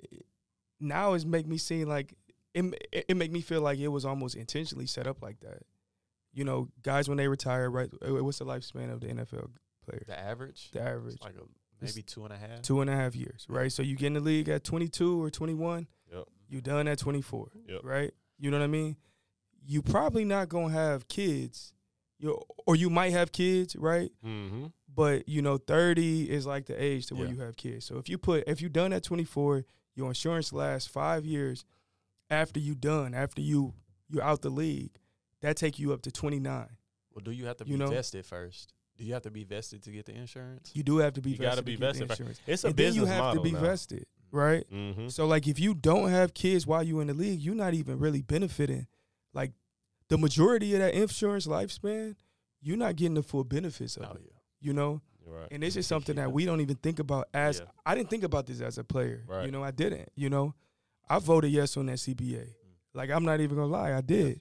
it- 0.00 0.26
now, 0.80 1.14
it's 1.14 1.24
make 1.24 1.46
me 1.46 1.58
seem 1.58 1.88
like 1.88 2.14
it. 2.54 2.64
It, 2.92 3.04
it 3.08 3.16
make 3.16 3.30
me 3.32 3.40
feel 3.40 3.60
like 3.62 3.78
it 3.78 3.88
was 3.88 4.04
almost 4.04 4.34
intentionally 4.36 4.86
set 4.86 5.06
up 5.06 5.22
like 5.22 5.40
that. 5.40 5.62
You 6.34 6.44
know, 6.44 6.68
guys 6.82 7.08
when 7.08 7.18
they 7.18 7.28
retire, 7.28 7.70
right? 7.70 7.88
What's 8.02 8.38
the 8.38 8.44
lifespan 8.46 8.92
of 8.92 9.00
the 9.00 9.06
NFL 9.08 9.50
player? 9.86 10.02
The 10.06 10.18
average, 10.18 10.70
The 10.72 10.80
average 10.82 11.14
it's 11.14 11.22
like 11.24 11.34
a, 11.36 11.44
It's 11.82 11.94
maybe 11.94 12.02
two 12.02 12.24
and 12.24 12.32
a 12.32 12.36
half. 12.38 12.62
two 12.62 12.80
and 12.80 12.88
a 12.90 12.96
half 12.96 13.14
years, 13.14 13.46
right? 13.48 13.70
So 13.70 13.82
you 13.82 13.96
get 13.96 14.08
in 14.08 14.14
the 14.14 14.20
league 14.20 14.48
at 14.48 14.64
22 14.64 15.22
or 15.22 15.30
21. 15.30 15.86
Yep. 16.12 16.24
You 16.48 16.60
done 16.62 16.88
at 16.88 16.98
24, 16.98 17.48
Yep. 17.68 17.80
right? 17.84 18.12
You 18.38 18.50
know 18.50 18.58
what 18.58 18.64
I 18.64 18.68
mean? 18.68 18.96
You 19.64 19.82
probably 19.82 20.24
not 20.24 20.48
gonna 20.48 20.72
have 20.72 21.06
kids, 21.08 21.74
you 22.22 22.40
or 22.66 22.76
you 22.76 22.88
might 22.88 23.12
have 23.12 23.32
kids, 23.32 23.76
right? 23.76 24.10
Mm-hmm. 24.24 24.66
But 24.94 25.28
you 25.28 25.42
know, 25.42 25.58
30 25.58 26.30
is 26.30 26.46
like 26.46 26.66
the 26.66 26.82
age 26.82 27.06
to 27.06 27.14
where 27.14 27.26
Yeah. 27.26 27.32
you 27.34 27.40
have 27.40 27.56
kids. 27.56 27.84
So 27.84 27.98
if 27.98 28.08
you 28.08 28.16
put 28.18 28.44
if 28.46 28.62
you 28.62 28.68
done 28.68 28.92
at 28.92 29.02
24, 29.02 29.64
your 29.94 30.08
insurance 30.08 30.52
lasts 30.52 30.88
five 30.88 31.24
years 31.26 31.64
after 32.30 32.58
you 32.60 32.74
done, 32.74 33.12
after 33.14 33.42
you 33.42 33.74
you're 34.08 34.22
out 34.22 34.42
the 34.42 34.50
league, 34.50 34.92
that 35.40 35.56
take 35.56 35.78
you 35.78 35.92
up 35.92 36.02
to 36.02 36.10
29. 36.10 36.68
Well, 37.14 37.22
do 37.24 37.30
you 37.30 37.46
have 37.46 37.56
to 37.58 37.64
You 37.66 37.72
be 37.74 37.84
know? 37.84 37.90
vested 37.90 38.24
first? 38.24 38.72
Do 38.98 39.04
you 39.04 39.14
have 39.14 39.22
to 39.22 39.30
be 39.30 39.44
vested 39.44 39.82
to 39.84 39.90
get 39.90 40.04
the 40.06 40.12
insurance? 40.14 40.70
You 40.74 40.82
do 40.82 40.98
have 40.98 41.14
to 41.14 41.22
be 41.22 41.30
You 41.30 41.36
vested. 41.36 41.50
gotta 41.52 41.62
be 41.62 41.76
vested 41.76 42.10
insurance. 42.10 42.40
It's 42.46 42.64
a 42.64 42.68
and 42.68 42.76
then 42.76 42.94
you 42.94 43.06
have 43.06 43.18
model 43.18 43.42
to 43.42 43.48
be 43.50 43.52
now. 43.54 43.60
vested, 43.60 44.06
right? 44.30 44.64
Mm-hmm. 44.70 45.08
So 45.08 45.26
like 45.26 45.48
if 45.48 45.58
you 45.58 45.74
don't 45.74 46.10
have 46.10 46.34
kids 46.34 46.66
while 46.66 46.82
you 46.82 47.00
in 47.00 47.06
the 47.08 47.14
league, 47.14 47.40
you're 47.40 47.54
not 47.54 47.72
even 47.74 47.98
really 47.98 48.20
benefiting. 48.22 48.86
Like 49.34 49.52
the 50.12 50.18
majority 50.18 50.74
of 50.74 50.80
that 50.80 50.92
insurance 50.94 51.46
lifespan, 51.46 52.14
you're 52.60 52.76
not 52.76 52.96
getting 52.96 53.14
the 53.14 53.22
full 53.22 53.44
benefits 53.44 53.96
of 53.96 54.04
Oh 54.10 54.14
it. 54.16 54.20
yeah. 54.26 54.38
You 54.60 54.74
know? 54.74 55.00
Right. 55.26 55.48
And 55.50 55.62
this 55.62 55.76
is 55.76 55.86
something 55.86 56.16
that 56.16 56.30
we 56.30 56.44
don't 56.44 56.60
even 56.60 56.76
think 56.76 56.98
about 56.98 57.28
as 57.32 57.60
Yeah. 57.60 57.64
I 57.86 57.94
didn't 57.94 58.10
think 58.10 58.22
about 58.24 58.46
this 58.46 58.60
as 58.60 58.76
a 58.76 58.84
player. 58.84 59.24
Right. 59.26 59.46
You 59.46 59.50
know, 59.52 59.62
I 59.64 59.70
didn't. 59.70 60.10
You 60.14 60.28
know, 60.28 60.54
I 61.08 61.18
voted 61.18 61.50
yes 61.50 61.76
on 61.78 61.86
that 61.86 61.98
CBA. 61.98 62.42
Mm. 62.42 62.54
Like 62.92 63.08
I'm 63.10 63.24
not 63.24 63.40
even 63.40 63.56
gonna 63.56 63.68
lie, 63.68 63.94
I 63.96 64.00
did. 64.02 64.40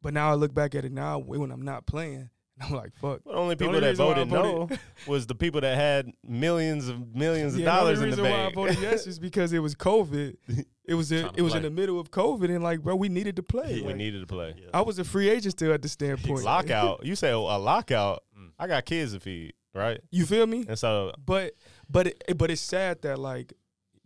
But 0.00 0.14
now 0.14 0.30
I 0.30 0.34
look 0.34 0.54
back 0.54 0.74
at 0.74 0.84
it 0.84 0.92
now 0.92 1.18
when 1.18 1.50
I'm 1.50 1.62
not 1.62 1.84
playing, 1.86 2.30
I'm 2.62 2.74
like, 2.74 2.94
fuck. 2.96 3.20
But 3.24 3.34
only 3.34 3.54
The 3.54 3.64
people 3.64 3.76
only 3.76 3.80
that 3.80 3.90
reason 3.90 4.06
why 4.06 4.12
I 4.12 4.24
voted 4.24 4.30
no 4.30 4.68
was 5.06 5.26
the 5.26 5.34
people 5.34 5.60
that 5.60 5.76
had 5.76 6.10
millions 6.26 6.88
of 6.88 7.14
millions 7.14 7.54
of 7.54 7.60
Yeah, 7.60 7.66
the 7.66 7.70
dollars 7.70 7.98
only 7.98 8.10
in 8.10 8.16
the 8.16 8.22
bank. 8.22 8.54
The 8.54 8.60
reason 8.60 8.64
why 8.64 8.72
I 8.72 8.74
voted 8.74 8.82
yes 8.82 9.06
is 9.06 9.18
because 9.18 9.52
it 9.52 9.60
was 9.60 9.74
COVID. 9.74 10.36
It 10.84 10.94
was 10.94 11.12
in, 11.12 11.28
it 11.36 11.42
was 11.42 11.54
in 11.54 11.62
the 11.62 11.70
middle 11.70 12.00
of 12.00 12.10
COVID, 12.10 12.44
and 12.46 12.62
like, 12.62 12.82
bro, 12.82 12.96
we 12.96 13.10
needed 13.10 13.36
to 13.36 13.42
play. 13.42 13.74
Yeah, 13.74 13.86
we 13.86 13.92
needed 13.92 14.20
to 14.20 14.26
play. 14.26 14.54
Yeah. 14.56 14.70
I 14.72 14.80
was 14.80 14.98
a 14.98 15.04
free 15.04 15.28
agent 15.28 15.52
still 15.52 15.72
at 15.72 15.82
the 15.82 15.88
standpoint. 15.88 16.44
Lockout. 16.44 17.04
You 17.04 17.14
say 17.14 17.30
a 17.30 17.38
lockout. 17.38 18.24
Mm. 18.38 18.52
I 18.58 18.66
got 18.66 18.86
kids 18.86 19.12
to 19.12 19.20
feed, 19.20 19.52
right? 19.74 20.00
You 20.10 20.24
feel 20.24 20.46
me? 20.46 20.64
And 20.66 20.78
so 20.78 21.12
But 21.24 21.54
but 21.90 22.08
it, 22.08 22.38
but 22.38 22.50
it's 22.50 22.62
sad 22.62 23.02
that 23.02 23.18
like, 23.18 23.52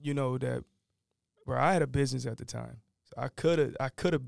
you 0.00 0.12
know 0.12 0.38
that, 0.38 0.64
bro. 1.47 1.56
I 1.59 1.73
had 1.73 1.82
a 1.82 1.87
business 1.87 2.26
at 2.26 2.38
the 2.38 2.44
time, 2.44 2.78
so 3.04 3.14
I 3.16 3.28
could 3.28 3.61
have 3.61 3.76
I 3.78 3.88
could 3.88 4.12
have 4.12 4.23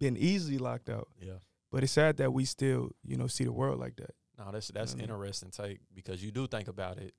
been 0.00 0.16
easily 0.16 0.58
locked 0.58 0.90
out. 0.90 1.08
Yeah. 1.20 1.34
But 1.72 1.82
it's 1.82 1.92
sad 1.92 2.18
that 2.18 2.32
we 2.32 2.44
still 2.44 2.90
you 3.02 3.16
know 3.16 3.26
see 3.26 3.44
the 3.44 3.52
world 3.52 3.80
like 3.80 3.96
that. 3.96 4.14
No, 4.38 4.52
that's 4.52 4.68
that's 4.68 4.92
I 4.92 4.96
mean? 4.96 5.04
interesting 5.04 5.50
take 5.50 5.80
because 5.94 6.22
you 6.22 6.30
do 6.30 6.46
think 6.46 6.68
about 6.68 6.98
it. 6.98 7.14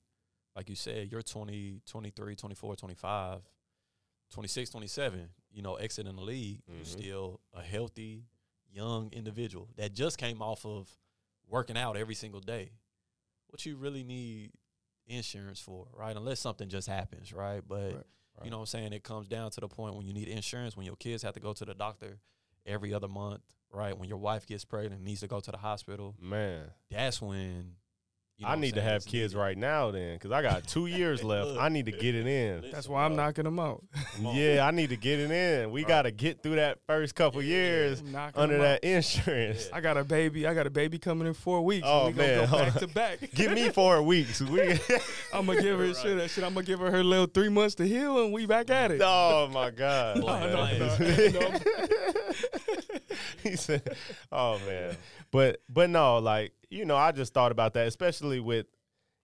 Like 0.55 0.69
you 0.69 0.75
said, 0.75 1.11
you're 1.11 1.23
20, 1.23 1.81
23, 1.87 2.35
24, 2.35 2.75
25, 2.75 3.41
26, 4.31 4.69
27, 4.69 5.29
you 5.51 5.61
know, 5.63 5.75
exiting 5.75 6.15
the 6.15 6.21
league, 6.21 6.61
Mhm. 6.69 6.75
you're 6.75 6.85
still 6.85 7.41
a 7.53 7.61
healthy, 7.63 8.27
young 8.71 9.11
individual 9.11 9.69
that 9.75 9.93
just 9.93 10.17
came 10.19 10.41
off 10.43 10.63
of 10.65 10.95
working 11.47 11.75
out 11.77 11.97
every 11.97 12.13
single 12.15 12.39
day. 12.39 12.71
What 13.47 13.65
you 13.65 13.75
really 13.77 14.03
need 14.03 14.51
insurance 15.07 15.59
for, 15.59 15.87
right? 15.93 16.15
Unless 16.15 16.39
something 16.39 16.69
just 16.69 16.87
happens, 16.87 17.33
right? 17.33 17.67
But 17.67 17.93
Right. 17.95 18.05
you 18.43 18.49
know 18.51 18.57
what 18.57 18.63
I'm 18.63 18.67
saying? 18.67 18.93
It 18.93 19.03
comes 19.03 19.27
down 19.27 19.51
to 19.51 19.61
the 19.61 19.67
point 19.67 19.95
when 19.95 20.05
you 20.05 20.13
need 20.13 20.27
insurance, 20.27 20.75
when 20.77 20.85
your 20.85 20.95
kids 20.95 21.23
have 21.23 21.33
to 21.33 21.39
go 21.39 21.53
to 21.53 21.65
the 21.65 21.73
doctor 21.73 22.19
every 22.65 22.93
other 22.93 23.07
month, 23.07 23.41
right? 23.71 23.97
When 23.97 24.09
your 24.09 24.19
wife 24.19 24.45
gets 24.47 24.65
pregnant 24.65 24.95
and 24.95 25.03
needs 25.05 25.21
to 25.21 25.27
go 25.27 25.39
to 25.39 25.51
the 25.51 25.57
hospital, 25.57 26.15
man, 26.21 26.71
that's 26.89 27.21
when 27.21 27.75
you 28.39 28.47
know 28.47 28.51
I 28.51 28.55
need 28.55 28.73
to 28.73 28.81
have 28.81 29.05
kids 29.05 29.33
needed. 29.33 29.37
right 29.43 29.57
now 29.57 29.91
then, 29.91 30.15
because 30.15 30.31
I 30.31 30.41
got 30.41 30.67
two 30.67 30.87
years 30.87 31.23
left. 31.23 31.49
Look. 31.49 31.59
I 31.59 31.69
need 31.69 31.85
to 31.85 31.91
get 31.91 32.15
it 32.15 32.25
in. 32.25 32.55
Listen, 32.57 32.71
That's 32.71 32.87
why 32.89 33.03
I'm 33.05 33.13
bro. 33.15 33.25
knocking 33.25 33.43
them 33.43 33.59
out. 33.59 33.83
Yeah, 34.21 34.65
I 34.65 34.71
need 34.71 34.89
to 34.89 34.95
get 34.97 35.19
it 35.19 35.29
in. 35.31 35.71
We 35.71 35.81
Right. 35.81 35.87
got 35.87 36.01
to 36.03 36.11
get 36.11 36.41
through 36.43 36.55
that 36.55 36.79
first 36.87 37.13
couple 37.15 37.41
Yeah. 37.43 37.49
years 37.55 37.99
I'm 37.99 38.11
knocking 38.11 38.41
under 38.41 38.55
'em 38.55 38.61
that 38.61 38.75
out. 38.75 38.83
insurance. 38.83 39.69
I 39.73 39.81
got 39.81 39.97
a 39.97 40.03
baby. 40.03 40.47
I 40.47 40.53
got 40.55 40.65
a 40.65 40.69
baby 40.71 40.97
coming 40.99 41.27
in 41.27 41.33
four 41.35 41.61
weeks. 41.63 41.85
Oh, 41.87 42.07
we 42.07 42.13
gonna 42.13 42.27
man, 42.27 42.39
go 42.41 42.45
hold 42.47 42.61
back 42.63 42.73
on. 42.75 42.79
to 42.81 42.87
back. 42.87 43.19
Give 43.35 43.51
me 43.51 43.69
four 43.69 44.01
weeks. 44.01 44.41
We, 44.41 44.61
I'm 45.33 45.45
gonna 45.45 45.61
give 45.61 45.77
her 45.79 45.85
Right. 45.87 45.95
shit. 45.95 46.29
shit. 46.31 46.43
I'm 46.43 46.53
gonna 46.55 46.65
give 46.65 46.79
her 46.79 46.89
her 46.91 47.03
little 47.03 47.27
three 47.27 47.49
months 47.49 47.75
to 47.75 47.87
heal, 47.87 48.23
and 48.23 48.33
we 48.33 48.45
back 48.47 48.69
at 48.71 48.91
it. 48.91 49.01
oh 49.03 49.47
my 49.53 49.69
god. 49.71 50.17
No, 50.17 50.25
no, 50.27 50.77
no, 50.77 51.29
no. 51.29 51.59
he 53.43 53.55
said, 53.55 53.95
"Oh 54.31 54.59
man," 54.67 54.95
but 55.31 55.61
but 55.69 55.89
no, 55.89 56.17
like 56.19 56.53
you 56.69 56.85
know, 56.85 56.95
I 56.97 57.11
just 57.11 57.33
thought 57.33 57.51
about 57.51 57.73
that, 57.73 57.87
especially 57.87 58.39
with 58.39 58.65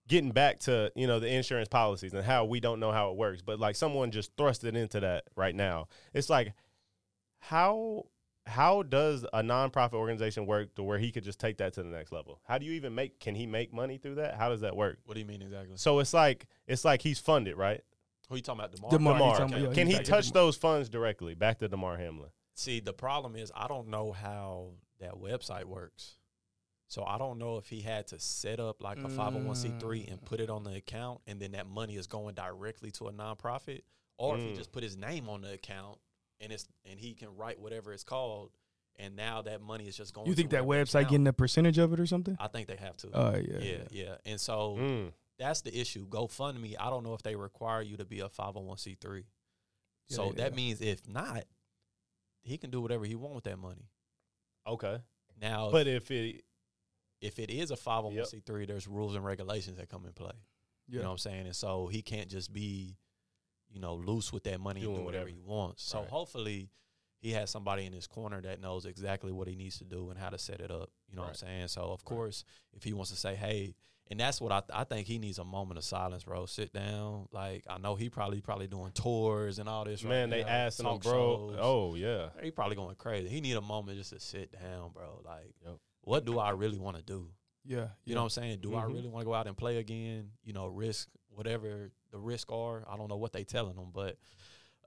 getting 0.07 0.31
back 0.31 0.59
to 0.59 0.91
you 0.95 1.05
know 1.07 1.19
the 1.19 1.27
insurance 1.27 1.67
policies 1.67 2.13
and 2.13 2.23
how 2.25 2.45
we 2.45 2.59
don't 2.59 2.79
know 2.79 2.91
how 2.91 3.11
it 3.11 3.17
works. 3.17 3.41
But 3.41 3.59
like 3.59 3.75
someone 3.75 4.11
just 4.11 4.31
thrust 4.37 4.63
it 4.63 4.75
into 4.75 4.99
that 5.01 5.25
right 5.35 5.55
now. 5.55 5.87
It's 6.13 6.29
like 6.29 6.53
how 7.39 8.05
how 8.45 8.81
does 8.83 9.25
a 9.31 9.43
nonprofit 9.43 9.93
organization 9.93 10.45
work 10.45 10.73
to 10.75 10.83
where 10.83 10.97
he 10.97 11.11
could 11.11 11.23
just 11.23 11.39
take 11.39 11.57
that 11.57 11.73
to 11.73 11.83
the 11.83 11.89
next 11.89 12.11
level? 12.11 12.39
How 12.47 12.57
do 12.57 12.65
you 12.65 12.73
even 12.73 12.95
make? 12.95 13.19
Can 13.19 13.35
he 13.35 13.45
make 13.45 13.73
money 13.73 13.97
through 13.97 14.15
that? 14.15 14.35
How 14.35 14.49
does 14.49 14.61
that 14.61 14.75
work? 14.75 14.97
What 15.05 15.13
do 15.13 15.19
you 15.19 15.25
mean 15.25 15.41
exactly? 15.41 15.77
So 15.77 15.99
it's 15.99 16.13
like 16.13 16.47
it's 16.67 16.83
like 16.83 17.01
he's 17.01 17.19
funded, 17.19 17.57
right? 17.57 17.81
Who 18.29 18.35
you 18.35 18.41
talking 18.41 18.59
about? 18.61 18.75
Damar. 18.75 18.91
Damar, 18.91 19.13
Damar. 19.13 19.29
he's 19.29 19.37
talking 19.39 19.53
about- 19.55 19.69
yeah, 19.69 19.73
Can 19.75 19.87
he's 19.87 19.97
he 19.97 20.03
touch 20.03 20.31
those 20.31 20.55
funds 20.55 20.87
directly 20.89 21.33
back 21.33 21.59
to 21.59 21.67
Damar 21.67 21.97
Hamlin? 21.97 22.29
See, 22.59 22.81
the 22.81 22.91
problem 22.93 23.37
is 23.37 23.53
I 23.55 23.67
don't 23.69 23.87
know 23.87 24.11
how 24.11 24.71
that 24.99 25.13
website 25.13 25.63
works. 25.63 26.15
So 26.89 27.05
I 27.05 27.17
don't 27.17 27.37
know 27.37 27.55
if 27.57 27.69
he 27.69 27.79
had 27.79 28.07
to 28.07 28.19
set 28.19 28.59
up 28.59 28.83
like 28.83 28.97
a 28.97 29.07
501c3 29.07 30.11
and 30.11 30.25
put 30.25 30.41
it 30.41 30.49
on 30.49 30.63
the 30.65 30.75
account 30.75 31.21
and 31.25 31.39
then 31.39 31.51
that 31.53 31.67
money 31.67 31.95
is 31.95 32.07
going 32.07 32.33
directly 32.35 32.91
to 32.91 33.07
a 33.07 33.13
nonprofit 33.13 33.83
or 34.17 34.35
if 34.37 34.41
he 34.43 34.49
Mm. 34.51 34.55
just 34.57 34.71
put 34.73 34.83
his 34.83 34.97
name 34.97 35.29
on 35.29 35.39
the 35.41 35.53
account 35.53 35.99
and 36.41 36.51
it's 36.51 36.67
and 36.83 36.99
he 36.99 37.13
can 37.13 37.33
write 37.37 37.59
whatever 37.61 37.93
it's 37.93 38.03
called 38.03 38.51
and 38.97 39.15
now 39.15 39.41
that 39.43 39.61
money 39.61 39.87
is 39.87 39.95
just 39.95 40.13
going 40.13 40.27
You 40.27 40.33
think 40.35 40.49
that 40.49 40.63
website 40.63 41.01
account. 41.01 41.09
getting 41.11 41.27
a 41.27 41.33
percentage 41.33 41.77
of 41.77 41.93
it 41.93 41.99
or 42.01 42.07
something? 42.07 42.35
I 42.39 42.47
think 42.49 42.67
they 42.67 42.75
have 42.75 42.97
to. 42.97 43.09
Oh 43.13 43.37
yeah, 43.37 43.59
yeah, 43.59 43.77
yeah. 43.91 44.15
And 44.25 44.41
so 44.41 44.75
Mm. 44.77 45.13
that's 45.37 45.61
the 45.61 45.79
issue. 45.79 46.05
GoFundMe, 46.09 46.75
I 46.77 46.89
don't 46.89 47.03
know 47.03 47.13
if 47.13 47.21
they 47.23 47.35
require 47.37 47.81
you 47.83 47.95
to 47.97 48.03
be 48.05 48.19
a 48.19 48.27
501c3. 48.29 49.23
Yeah, 50.09 50.15
so 50.17 50.29
they- 50.31 50.37
that 50.41 50.51
yeah. 50.51 50.55
means 50.55 50.81
if 50.81 51.07
not, 51.07 51.45
he 52.49 52.57
can 52.57 52.69
do 52.71 52.81
whatever 52.81 53.05
he 53.05 53.15
want 53.15 53.35
with 53.35 53.43
that 53.45 53.57
money. 53.57 53.89
Okay, 54.67 54.97
Now, 55.41 55.69
but 55.71 55.87
if 55.87 56.11
it 56.11 56.43
if 57.21 57.37
it 57.39 57.49
is 57.49 57.71
a 57.71 57.75
501c3, 57.75 58.65
there's 58.67 58.87
rules 58.87 59.15
and 59.15 59.25
regulations 59.25 59.77
that 59.77 59.89
come 59.89 60.05
in 60.05 60.13
play. 60.13 60.31
Yeah. 60.87 60.97
You 60.97 60.99
know 60.99 61.05
what 61.09 61.11
I'm 61.13 61.17
saying? 61.17 61.45
And 61.47 61.55
so 61.55 61.87
he 61.87 62.01
can't 62.01 62.29
just 62.29 62.53
be, 62.53 62.95
you 63.69 63.79
know, 63.81 63.95
loose 63.95 64.31
with 64.31 64.43
that 64.45 64.59
money 64.61 64.79
Doing 64.81 64.93
and 64.95 65.01
do 65.01 65.05
whatever, 65.05 65.25
whatever. 65.25 65.41
he 65.41 65.41
wants. 65.45 65.83
So 65.83 65.99
Right. 65.99 66.09
hopefully 66.09 66.69
he 67.19 67.31
has 67.31 67.49
somebody 67.49 67.85
in 67.85 67.91
his 67.91 68.07
corner 68.07 68.41
that 68.41 68.61
knows 68.61 68.85
exactly 68.85 69.33
what 69.33 69.47
he 69.49 69.55
needs 69.57 69.77
to 69.79 69.83
do 69.83 70.09
and 70.09 70.17
how 70.17 70.29
to 70.29 70.37
set 70.37 70.61
it 70.61 70.71
up. 70.71 70.91
You 71.09 71.17
know 71.17 71.23
what 71.23 71.29
I'm 71.29 71.35
saying? 71.35 71.67
So 71.67 71.81
of 71.91 72.05
course, 72.05 72.45
if 72.73 72.83
he 72.83 72.93
wants 72.93 73.11
to 73.11 73.17
say, 73.17 73.35
hey, 73.35 73.75
and 74.09 74.19
that's 74.19 74.41
what 74.41 74.51
I 74.51 74.61
I 74.73 74.83
think 74.83 75.07
he 75.07 75.19
needs 75.19 75.37
a 75.39 75.43
moment 75.43 75.77
of 75.77 75.83
silence, 75.83 76.23
bro. 76.23 76.45
Sit 76.45 76.73
down. 76.73 77.27
Like 77.31 77.63
I 77.69 77.77
know 77.77 77.95
he 77.95 78.09
probably 78.09 78.41
probably 78.41 78.67
doing 78.67 78.91
tours 78.91 79.59
and 79.59 79.67
all 79.69 79.85
this. 79.85 80.03
right 80.03 80.09
man, 80.09 80.29
they 80.29 80.43
now, 80.43 80.49
asking 80.49 80.85
him, 80.87 80.97
bro. 80.99 81.49
shows. 81.51 81.57
Oh 81.61 81.95
yeah, 81.95 82.29
he 82.41 82.51
probably 82.51 82.75
going 82.75 82.95
crazy. 82.95 83.29
He 83.29 83.41
need 83.41 83.55
a 83.57 83.61
moment 83.61 83.97
just 83.97 84.11
to 84.11 84.19
sit 84.19 84.51
down, 84.51 84.91
bro. 84.93 85.21
Like, 85.25 85.53
Yep. 85.65 85.77
what 86.01 86.25
do 86.25 86.39
I 86.39 86.51
really 86.51 86.79
want 86.79 86.97
to 86.97 87.03
do? 87.03 87.29
yeah, 87.65 87.89
You 88.05 88.15
know 88.15 88.21
what 88.21 88.25
I'm 88.25 88.29
saying? 88.43 88.59
Do 88.61 88.73
I 88.75 88.81
Mhm. 88.83 88.93
really 88.93 89.09
want 89.09 89.21
to 89.21 89.25
go 89.25 89.33
out 89.33 89.45
and 89.47 89.55
play 89.55 89.77
again? 89.77 90.31
You 90.43 90.53
know, 90.53 90.65
risk 90.67 91.09
whatever 91.29 91.91
the 92.11 92.17
risk 92.17 92.51
are. 92.51 92.83
I 92.89 92.97
don't 92.97 93.09
know 93.09 93.17
what 93.17 93.31
they 93.33 93.43
telling 93.43 93.75
them, 93.75 93.91
but 93.93 94.17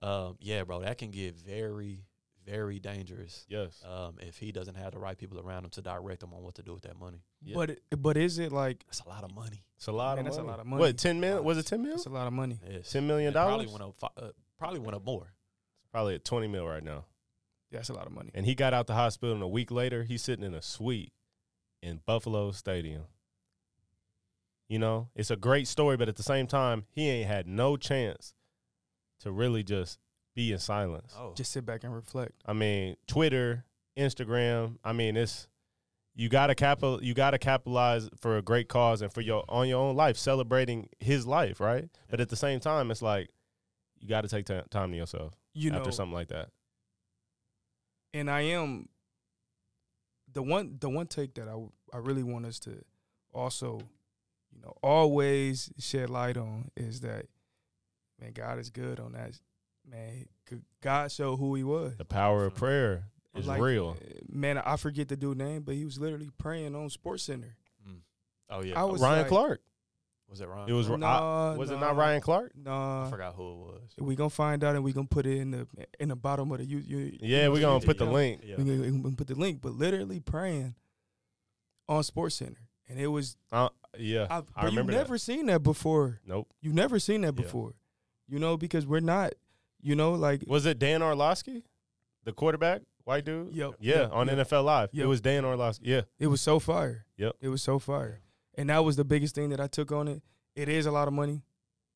um, 0.03 0.37
yeah, 0.41 0.65
bro, 0.65 0.81
that 0.81 0.99
can 0.99 1.13
get 1.13 1.37
very, 1.37 2.05
very 2.45 2.79
dangerous 2.81 3.45
yes. 3.49 3.83
um, 3.85 4.17
if 4.21 4.37
he 4.39 4.53
doesn't 4.53 4.75
have 4.77 4.93
the 4.93 4.99
right 4.99 5.17
people 5.17 5.39
around 5.41 5.65
him 5.65 5.71
to 5.71 5.83
direct 5.83 6.23
him 6.23 6.33
on 6.35 6.43
what 6.43 6.55
to 6.57 6.63
do 6.63 6.73
with 6.73 6.83
that 6.83 6.99
money. 6.99 7.23
Yeah. 7.43 7.55
But 7.55 7.79
but 7.99 8.17
is 8.17 8.39
it 8.39 8.53
like 8.53 8.85
That's 8.87 9.01
a 9.01 9.09
lot 9.09 9.25
of 9.25 9.35
money. 9.35 9.65
It's 9.77 9.87
a 9.87 9.93
lot 9.93 10.17
Man, 10.17 10.21
of 10.21 10.25
that's 10.27 10.37
a 10.37 10.41
money. 10.41 10.51
lot 10.51 10.61
of 10.61 10.67
money. 10.67 10.81
What 10.81 10.99
ten 10.99 11.21
million? 11.21 11.45
Was 11.45 11.59
it 11.59 11.67
ten 11.67 11.81
million? 11.83 11.97
it's 11.99 12.07
a 12.07 12.11
lot 12.11 12.27
of 12.27 12.33
money? 12.33 12.61
Yes. 12.69 12.91
Ten 12.91 13.07
million 13.07 13.29
And 13.29 13.35
Probably 13.35 13.67
dollars? 13.67 13.81
went 13.81 13.97
up. 14.03 14.13
Uh, 14.17 14.29
probably 14.59 14.81
went 14.81 14.95
up 14.97 15.05
more. 15.05 15.33
It's 15.81 15.89
probably 15.91 16.15
at 16.15 16.25
twenty 16.25 16.49
mil 16.49 16.67
right 16.67 16.83
now. 16.85 17.05
Yeah, 17.71 17.79
that's 17.79 17.89
a 17.91 17.95
lot 17.95 18.07
of 18.07 18.13
money. 18.13 18.31
And 18.35 18.45
he 18.45 18.55
got 18.55 18.75
out 18.75 18.87
the 18.87 18.95
hospital, 18.95 19.35
and 19.35 19.43
a 19.43 19.49
week 19.49 19.71
later, 19.71 20.03
he's 20.03 20.23
sitting 20.23 20.45
in 20.45 20.53
a 20.55 20.61
suite 20.63 21.13
in 21.83 22.01
Buffalo 22.05 22.51
Stadium. 22.53 23.05
You 24.69 24.79
know, 24.79 25.09
it's 25.15 25.31
a 25.31 25.37
great 25.37 25.69
story, 25.69 25.97
but 25.97 26.09
at 26.09 26.17
the 26.17 26.23
same 26.23 26.47
time, 26.47 26.85
he 26.91 27.09
ain't 27.09 27.29
had 27.29 27.47
no 27.47 27.77
chance 27.77 28.35
to 29.21 29.31
really 29.31 29.63
just 29.63 29.99
be 30.35 30.53
in 30.53 30.59
silence. 30.59 31.14
Oh, 31.18 31.33
Just 31.37 31.53
sit 31.53 31.64
back 31.66 31.85
and 31.85 31.95
reflect. 31.95 32.33
I 32.47 32.53
mean, 32.53 32.97
Twitter, 33.07 33.64
Instagram. 33.99 34.79
I 34.85 34.92
mean, 34.92 35.16
it's 35.16 35.49
you 36.14 36.29
gotta 36.29 36.55
capital 36.55 37.03
you 37.03 37.14
gotta 37.14 37.38
capitalize 37.38 38.09
for 38.21 38.37
a 38.37 38.42
great 38.42 38.68
cause 38.68 39.03
and 39.03 39.12
for 39.12 39.21
your 39.21 39.45
on 39.49 39.68
your 39.68 39.81
own 39.81 39.97
life, 39.97 40.16
celebrating 40.16 40.88
his 41.01 41.27
life, 41.27 41.61
right? 41.61 41.88
But 42.11 42.21
at 42.21 42.29
the 42.29 42.37
same 42.37 42.61
time, 42.61 42.90
it's 42.90 43.03
like 43.03 43.29
you 44.01 44.09
got 44.09 44.23
to 44.23 44.29
take 44.29 44.47
ti- 44.47 44.61
time 44.71 44.90
to 44.90 44.97
yourself 44.97 45.33
You 45.55 45.71
know, 45.71 45.79
after 45.79 45.92
something 45.92 46.12
like 46.14 46.29
that. 46.29 46.49
and 48.12 48.31
I 48.31 48.40
am 48.42 48.88
the 50.33 50.42
one 50.42 50.77
the 50.81 50.88
one 50.90 51.07
take 51.07 51.35
that 51.35 51.49
I 51.49 51.57
I 51.95 51.99
really 51.99 52.23
want 52.23 52.47
us 52.47 52.59
to 52.61 52.83
also, 53.33 53.81
you 54.51 54.61
know, 54.61 54.75
always 54.83 55.71
shed 55.79 56.11
light 56.11 56.37
on 56.37 56.71
is 56.77 57.01
that 57.01 57.27
man, 58.21 58.33
God 58.33 58.59
is 58.59 58.71
good 58.71 58.99
on 59.01 59.12
that. 59.12 59.38
Man, 59.88 60.27
g- 60.49 60.57
God 60.81 61.11
showed 61.12 61.37
who 61.37 61.55
He 61.55 61.64
was. 61.64 61.97
The 61.97 62.05
power 62.05 62.45
of 62.47 62.55
prayer 62.55 63.05
is 63.35 63.47
Like, 63.47 63.61
real. 63.61 63.97
Man, 64.29 64.59
I 64.59 64.77
forget 64.77 65.09
the 65.09 65.16
dude 65.16 65.38
name, 65.38 65.62
but 65.62 65.75
he 65.75 65.85
was 65.85 65.99
literally 65.99 66.31
praying 66.38 66.75
on 66.75 66.88
Sports 66.90 67.25
Center. 67.25 67.57
oh 68.51 68.62
yeah. 68.62 68.81
I 68.81 68.85
was 68.85 69.01
Ryan 69.01 69.18
like- 69.21 69.29
Clark. 69.29 69.61
was 70.29 70.40
it 70.40 70.49
Ryan? 70.49 70.68
It 70.68 70.73
was. 70.73 70.88
Nah, 70.88 71.53
I- 71.53 71.57
was 71.57 71.71
it 71.71 71.79
not 71.81 71.97
Ryan 71.97 72.21
Clark? 72.21 72.53
No. 72.57 72.71
I 72.71 72.75
Nah, 72.75 73.11
forgot 73.11 73.35
who 73.35 73.51
it 73.53 73.57
was. 73.57 73.81
we 73.99 74.14
gonna 74.14 74.31
find 74.31 74.62
out 74.64 74.75
and 74.77 74.85
we 74.85 74.92
gonna 74.92 75.07
put 75.07 75.27
it 75.27 75.38
in 75.38 75.51
the 75.51 75.66
in 76.01 76.09
the 76.11 76.16
bottom 76.16 76.51
of 76.53 76.59
the 76.59 76.64
you. 76.64 76.79
you 76.79 77.18
Yeah, 77.21 77.49
we're 77.49 77.61
gonna 77.61 77.85
put 77.85 77.99
the 77.99 78.07
Yeah. 78.07 78.11
link. 78.12 78.40
Yeah. 78.45 78.57
We 78.57 78.64
gonna, 78.64 78.90
gonna 79.03 79.16
put 79.16 79.27
the 79.27 79.35
link, 79.35 79.61
but 79.61 79.73
literally 79.73 80.21
praying 80.21 80.75
on 81.88 82.03
Sports 82.05 82.37
Center, 82.37 82.68
and 82.88 82.99
it 83.01 83.09
was. 83.09 83.37
Uh, 83.51 83.68
yeah, 83.99 84.27
I, 84.31 84.37
I 84.38 84.40
but 84.40 84.62
you 84.62 84.68
remember 84.68 84.92
never 84.92 85.14
that. 85.14 85.18
seen 85.18 85.47
that 85.47 85.62
before. 85.62 86.21
Nope. 86.27 86.49
You've 86.61 86.75
never 86.75 86.99
seen 86.99 87.23
that 87.23 87.35
Yeah. 87.37 87.42
before. 87.42 87.75
You 88.29 88.38
know, 88.38 88.57
because 88.57 88.87
we're 88.87 89.01
not. 89.01 89.33
You 89.83 89.97
know, 89.97 90.12
like 90.12 90.45
Was 90.47 90.64
it 90.66 90.79
Dan 90.79 91.03
Orlovsky, 91.03 91.64
the 92.25 92.33
quarterback, 92.33 92.83
white 93.05 93.25
dude? 93.25 93.53
Yep, 93.53 93.75
Yeah, 93.81 94.01
yep, 94.03 94.11
on 94.12 94.29
yep. 94.29 94.38
NFL 94.49 94.64
Live. 94.64 94.90
It 94.92 95.07
was 95.07 95.21
Dan 95.21 95.45
Orlovsky. 95.45 95.88
Yeah. 95.88 96.03
it 96.18 96.29
was 96.29 96.40
so 96.40 96.59
fire. 96.59 97.05
Yep. 97.16 97.37
It 97.40 97.49
was 97.49 97.62
so 97.62 97.79
fire, 97.79 98.21
and 98.57 98.71
that 98.71 98.85
was 98.85 98.97
the 98.97 99.05
biggest 99.05 99.35
thing 99.35 99.51
that 99.51 99.61
I 99.61 99.66
took 99.66 99.90
on 99.92 100.09
it. 100.09 100.23
It 100.55 100.68
is 100.68 100.87
a 100.87 100.90
lot 100.92 101.09
of 101.09 101.14
money. 101.14 101.42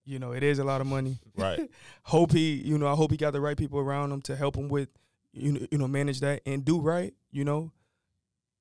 You 0.05 0.19
know, 0.19 0.33
it 0.33 0.43
is 0.43 0.59
a 0.59 0.65
lot 0.65 0.81
of 0.81 0.87
money. 0.87 1.19
Right. 1.37 1.69
hope 2.05 2.33
he, 2.33 2.55
you 2.55 2.79
know, 2.79 2.87
I 2.87 2.95
hope 2.95 3.11
he 3.11 3.17
got 3.19 3.33
the 3.33 3.41
right 3.41 3.57
people 3.57 3.79
around 3.79 4.11
him 4.11 4.23
to 4.23 4.35
help 4.37 4.57
him 4.57 4.69
with, 4.69 4.89
you 5.33 5.53
know, 5.53 5.67
you 5.71 5.79
know, 5.79 5.87
manage 5.87 6.21
that 6.21 6.41
and 6.47 6.65
do 6.65 6.81
right. 6.81 7.13
You 7.31 7.45
know, 7.45 7.73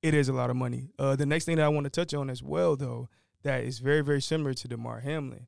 it 0.02 0.12
is 0.12 0.28
a 0.28 0.32
lot 0.34 0.50
of 0.50 0.56
money. 0.56 0.90
Uh, 0.98 1.16
the 1.16 1.24
next 1.24 1.46
thing 1.46 1.56
that 1.56 1.64
I 1.64 1.68
want 1.68 1.84
to 1.84 1.90
touch 1.90 2.12
on 2.12 2.28
as 2.28 2.42
well, 2.42 2.76
though, 2.76 3.08
that 3.44 3.64
is 3.64 3.78
very, 3.78 4.02
very 4.02 4.20
similar 4.20 4.52
to 4.54 4.68
Damar 4.68 5.00
Hamlin, 5.00 5.46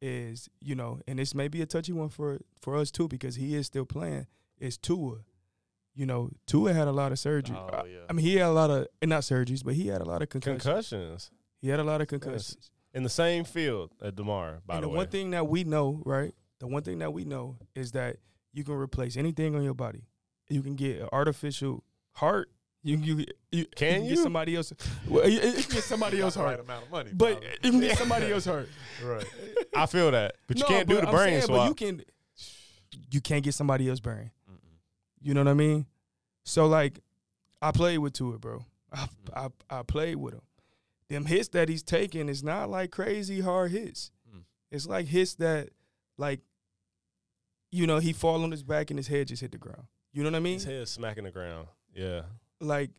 is 0.00 0.48
you 0.60 0.74
know, 0.74 1.00
and 1.06 1.18
this 1.18 1.34
may 1.34 1.48
be 1.48 1.62
a 1.62 1.66
touchy 1.66 1.92
one 1.92 2.08
for 2.08 2.38
for 2.60 2.76
us 2.76 2.90
too 2.90 3.08
because 3.08 3.36
he 3.36 3.54
is 3.54 3.66
still 3.66 3.84
playing. 3.84 4.26
Is 4.58 4.76
Tua, 4.76 5.18
you 5.94 6.06
know, 6.06 6.30
Tua 6.46 6.72
had 6.72 6.88
a 6.88 6.92
lot 6.92 7.12
of 7.12 7.18
surgery. 7.18 7.56
Oh, 7.58 7.68
I- 7.72 7.86
yeah. 7.86 7.98
I 8.08 8.12
mean, 8.12 8.24
he 8.24 8.36
had 8.36 8.48
a 8.48 8.52
lot 8.52 8.70
of 8.70 8.86
and 9.02 9.08
not 9.10 9.22
surgeries, 9.22 9.64
but 9.64 9.74
he 9.74 9.88
had 9.88 10.00
a 10.00 10.04
lot 10.04 10.22
of 10.22 10.28
concussions. 10.28 10.62
Concussions 10.62 11.30
he 11.60 11.68
had 11.68 11.80
a 11.80 11.84
lot 11.84 12.00
of 12.00 12.06
concussions. 12.06 12.70
in 12.94 13.02
the 13.02 13.08
same 13.08 13.44
field 13.44 13.92
at 14.00 14.14
Damar. 14.14 14.60
By 14.64 14.74
and 14.76 14.84
the, 14.84 14.86
the 14.86 14.90
way, 14.90 14.96
one 14.98 15.08
thing 15.08 15.30
that 15.32 15.48
we 15.48 15.64
know, 15.64 16.02
right? 16.06 16.32
The 16.60 16.66
one 16.68 16.82
thing 16.82 16.98
that 17.00 17.12
we 17.12 17.24
know 17.24 17.56
is 17.74 17.92
that 17.92 18.18
you 18.52 18.64
can 18.64 18.74
replace 18.74 19.16
anything 19.16 19.54
on 19.56 19.62
your 19.62 19.74
body. 19.74 20.04
You 20.48 20.62
can 20.62 20.76
get 20.76 21.00
an 21.00 21.08
artificial 21.12 21.84
heart. 22.12 22.50
You 22.84 22.96
can 22.96 23.04
you, 23.04 23.24
you 23.50 23.66
Can 23.74 24.02
get 24.02 24.10
you? 24.10 24.16
somebody 24.16 24.54
else. 24.56 24.72
Well, 25.08 25.28
you, 25.28 25.36
you 25.40 25.52
can 25.62 25.72
get 25.74 25.82
somebody 25.84 26.20
else 26.20 26.34
heart, 26.36 26.60
amount 26.60 26.84
of 26.84 26.90
money. 26.90 27.10
but 27.12 27.42
you 27.62 27.70
can 27.72 27.80
get 27.80 27.98
somebody 27.98 28.30
else 28.32 28.44
heart. 28.44 28.68
right. 29.04 29.24
I 29.76 29.86
feel 29.86 30.10
that, 30.12 30.36
but 30.46 30.56
you 30.58 30.62
No, 30.62 30.68
can't 30.68 30.88
do 30.88 30.94
the 30.96 31.08
I'm 31.08 31.14
brain 31.14 31.28
saying, 31.30 31.42
swap. 31.42 31.58
But 31.58 31.68
you 31.68 31.74
can. 31.74 32.04
You 33.10 33.20
can't 33.20 33.42
get 33.44 33.54
somebody 33.54 33.88
else 33.88 34.00
brain. 34.00 34.30
You 35.20 35.34
know 35.34 35.40
what 35.40 35.50
I 35.50 35.54
mean? 35.54 35.86
So 36.44 36.66
like, 36.66 37.00
I 37.60 37.72
played 37.72 37.98
with 37.98 38.12
Tua, 38.12 38.38
bro. 38.38 38.64
I, 38.92 39.08
I 39.34 39.48
I 39.68 39.82
played 39.82 40.16
with 40.16 40.34
him. 40.34 40.42
Them 41.10 41.26
hits 41.26 41.48
that 41.48 41.68
he's 41.68 41.82
taking 41.82 42.28
is 42.28 42.42
not 42.44 42.70
like 42.70 42.90
crazy 42.90 43.40
hard 43.40 43.70
hits. 43.72 44.10
Mm. 44.32 44.42
It's 44.70 44.86
like 44.86 45.06
hits 45.06 45.34
that, 45.36 45.70
like, 46.18 46.40
you 47.72 47.86
know, 47.86 47.98
he 47.98 48.12
fall 48.12 48.42
on 48.44 48.50
his 48.50 48.62
back 48.62 48.90
and 48.90 48.98
his 48.98 49.08
head 49.08 49.28
just 49.28 49.42
hit 49.42 49.52
the 49.52 49.58
ground. 49.58 49.84
You 50.12 50.22
know 50.22 50.30
what 50.30 50.36
I 50.36 50.40
mean? 50.40 50.54
His 50.54 50.64
head 50.64 50.86
smacking 50.88 51.24
the 51.24 51.30
ground. 51.30 51.66
Yeah. 51.94 52.22
Like, 52.60 52.90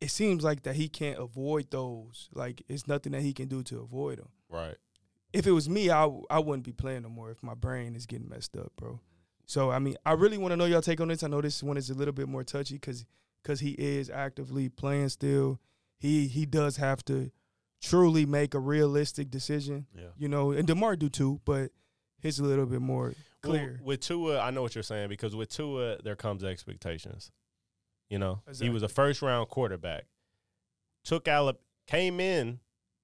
it 0.00 0.10
seems 0.10 0.44
like 0.44 0.62
that 0.62 0.76
he 0.76 0.88
can't 0.88 1.18
avoid 1.18 1.70
those. 1.70 2.28
Like, 2.34 2.62
it's 2.68 2.86
nothing 2.86 3.12
that 3.12 3.22
he 3.22 3.32
can 3.32 3.48
do 3.48 3.62
to 3.64 3.80
avoid 3.80 4.18
them. 4.18 4.28
Right. 4.48 4.76
If 5.32 5.46
it 5.46 5.52
was 5.52 5.68
me, 5.68 5.90
I 5.90 6.08
I 6.30 6.38
wouldn't 6.38 6.64
be 6.64 6.72
playing 6.72 7.02
no 7.02 7.08
more 7.08 7.30
if 7.30 7.42
my 7.42 7.54
brain 7.54 7.96
is 7.96 8.06
getting 8.06 8.28
messed 8.28 8.56
up, 8.56 8.72
bro. 8.76 9.00
So 9.46 9.70
I 9.70 9.78
mean, 9.80 9.96
I 10.06 10.12
really 10.12 10.38
want 10.38 10.52
to 10.52 10.56
know 10.56 10.64
y'all 10.64 10.80
take 10.80 11.00
on 11.00 11.08
this. 11.08 11.22
I 11.24 11.28
know 11.28 11.40
this 11.40 11.62
one 11.62 11.76
is 11.76 11.90
a 11.90 11.94
little 11.94 12.14
bit 12.14 12.28
more 12.28 12.44
touchy 12.44 12.74
because 12.74 13.04
because 13.42 13.58
he 13.60 13.70
is 13.72 14.08
actively 14.10 14.68
playing 14.68 15.08
still. 15.08 15.58
He 15.98 16.28
he 16.28 16.46
does 16.46 16.76
have 16.76 17.04
to 17.06 17.32
truly 17.82 18.26
make 18.26 18.54
a 18.54 18.60
realistic 18.60 19.30
decision, 19.30 19.86
Yeah. 19.94 20.10
you 20.16 20.28
know. 20.28 20.52
And 20.52 20.66
Damar 20.68 20.94
do 20.96 21.08
too, 21.08 21.40
but 21.44 21.72
his 22.20 22.38
a 22.38 22.44
little 22.44 22.64
bit 22.66 22.80
more 22.80 23.08
Well, 23.42 23.52
clear. 23.52 23.80
with 23.82 24.00
Tua, 24.00 24.38
I 24.40 24.50
know 24.50 24.62
what 24.62 24.74
you're 24.76 24.82
saying 24.84 25.08
because 25.08 25.34
with 25.34 25.50
Tua, 25.50 25.98
there 26.02 26.16
comes 26.16 26.44
expectations. 26.44 27.32
You 28.10 28.18
know, 28.18 28.42
he 28.60 28.68
was 28.68 28.82
a 28.82 28.88
first 28.88 29.22
round 29.22 29.48
quarterback. 29.48 30.04
Took 31.04 31.28
Alabama, 31.28 31.58
came 31.86 32.18
in 32.20 32.60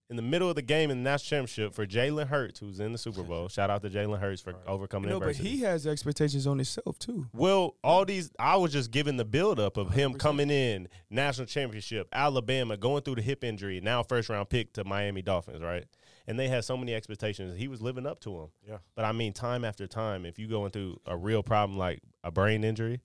in 0.09 0.17
the 0.17 0.23
middle 0.23 0.49
of 0.49 0.57
the 0.57 0.63
game 0.63 0.91
in 0.91 1.03
the 1.05 1.11
national 1.11 1.29
championship 1.47 1.75
for 1.75 1.87
Jalen 1.87 2.29
Hurts, 2.29 2.59
who's 2.59 2.81
in 2.81 2.93
the 2.93 2.99
Super 2.99 3.23
Bowl. 3.23 3.49
Shout 3.51 3.71
out 3.71 3.83
to 3.83 3.91
Jalen 3.91 4.19
Hurts 4.21 4.41
for 4.43 4.53
Right. 4.53 4.63
overcoming 4.67 5.09
you 5.09 5.15
know, 5.15 5.21
but 5.21 5.37
he 5.37 5.61
has 5.61 5.87
expectations 5.87 6.47
on 6.47 6.59
himself 6.59 6.99
too. 6.99 7.29
Well, 7.33 7.77
all 7.85 8.05
these, 8.05 8.31
I 8.39 8.57
was 8.57 8.73
just 8.73 8.91
giving 8.91 9.17
the 9.19 9.25
buildup 9.25 9.77
of 9.77 9.93
him 9.93 10.15
100%. 10.15 10.19
coming 10.19 10.51
in, 10.51 10.89
national 11.11 11.47
championship, 11.47 12.09
Alabama, 12.13 12.77
going 12.77 13.03
through 13.03 13.17
the 13.17 13.23
hip 13.23 13.45
injury, 13.45 13.81
now 13.81 14.03
first 14.03 14.29
round 14.29 14.49
pick 14.49 14.73
to 14.75 14.85
Miami 14.85 15.23
Dolphins, 15.23 15.63
right? 15.63 15.85
And 16.27 16.39
they 16.39 16.49
had 16.49 16.65
so 16.65 16.77
many 16.77 16.95
expectations. 16.95 17.57
He 17.59 17.69
was 17.69 17.81
living 17.83 18.07
up 18.07 18.21
to 18.21 18.31
them. 18.31 18.49
Yeah. 18.67 18.79
But 18.95 19.05
I 19.05 19.13
mean, 19.13 19.33
time 19.33 19.65
after 19.65 19.87
time, 19.87 20.25
if 20.25 20.39
you 20.39 20.49
going 20.49 20.71
through 20.71 21.01
a 21.07 21.17
real 21.17 21.43
problem 21.43 21.79
like 21.79 22.01
a 22.25 22.31
brain 22.31 22.65
injury, 22.65 23.01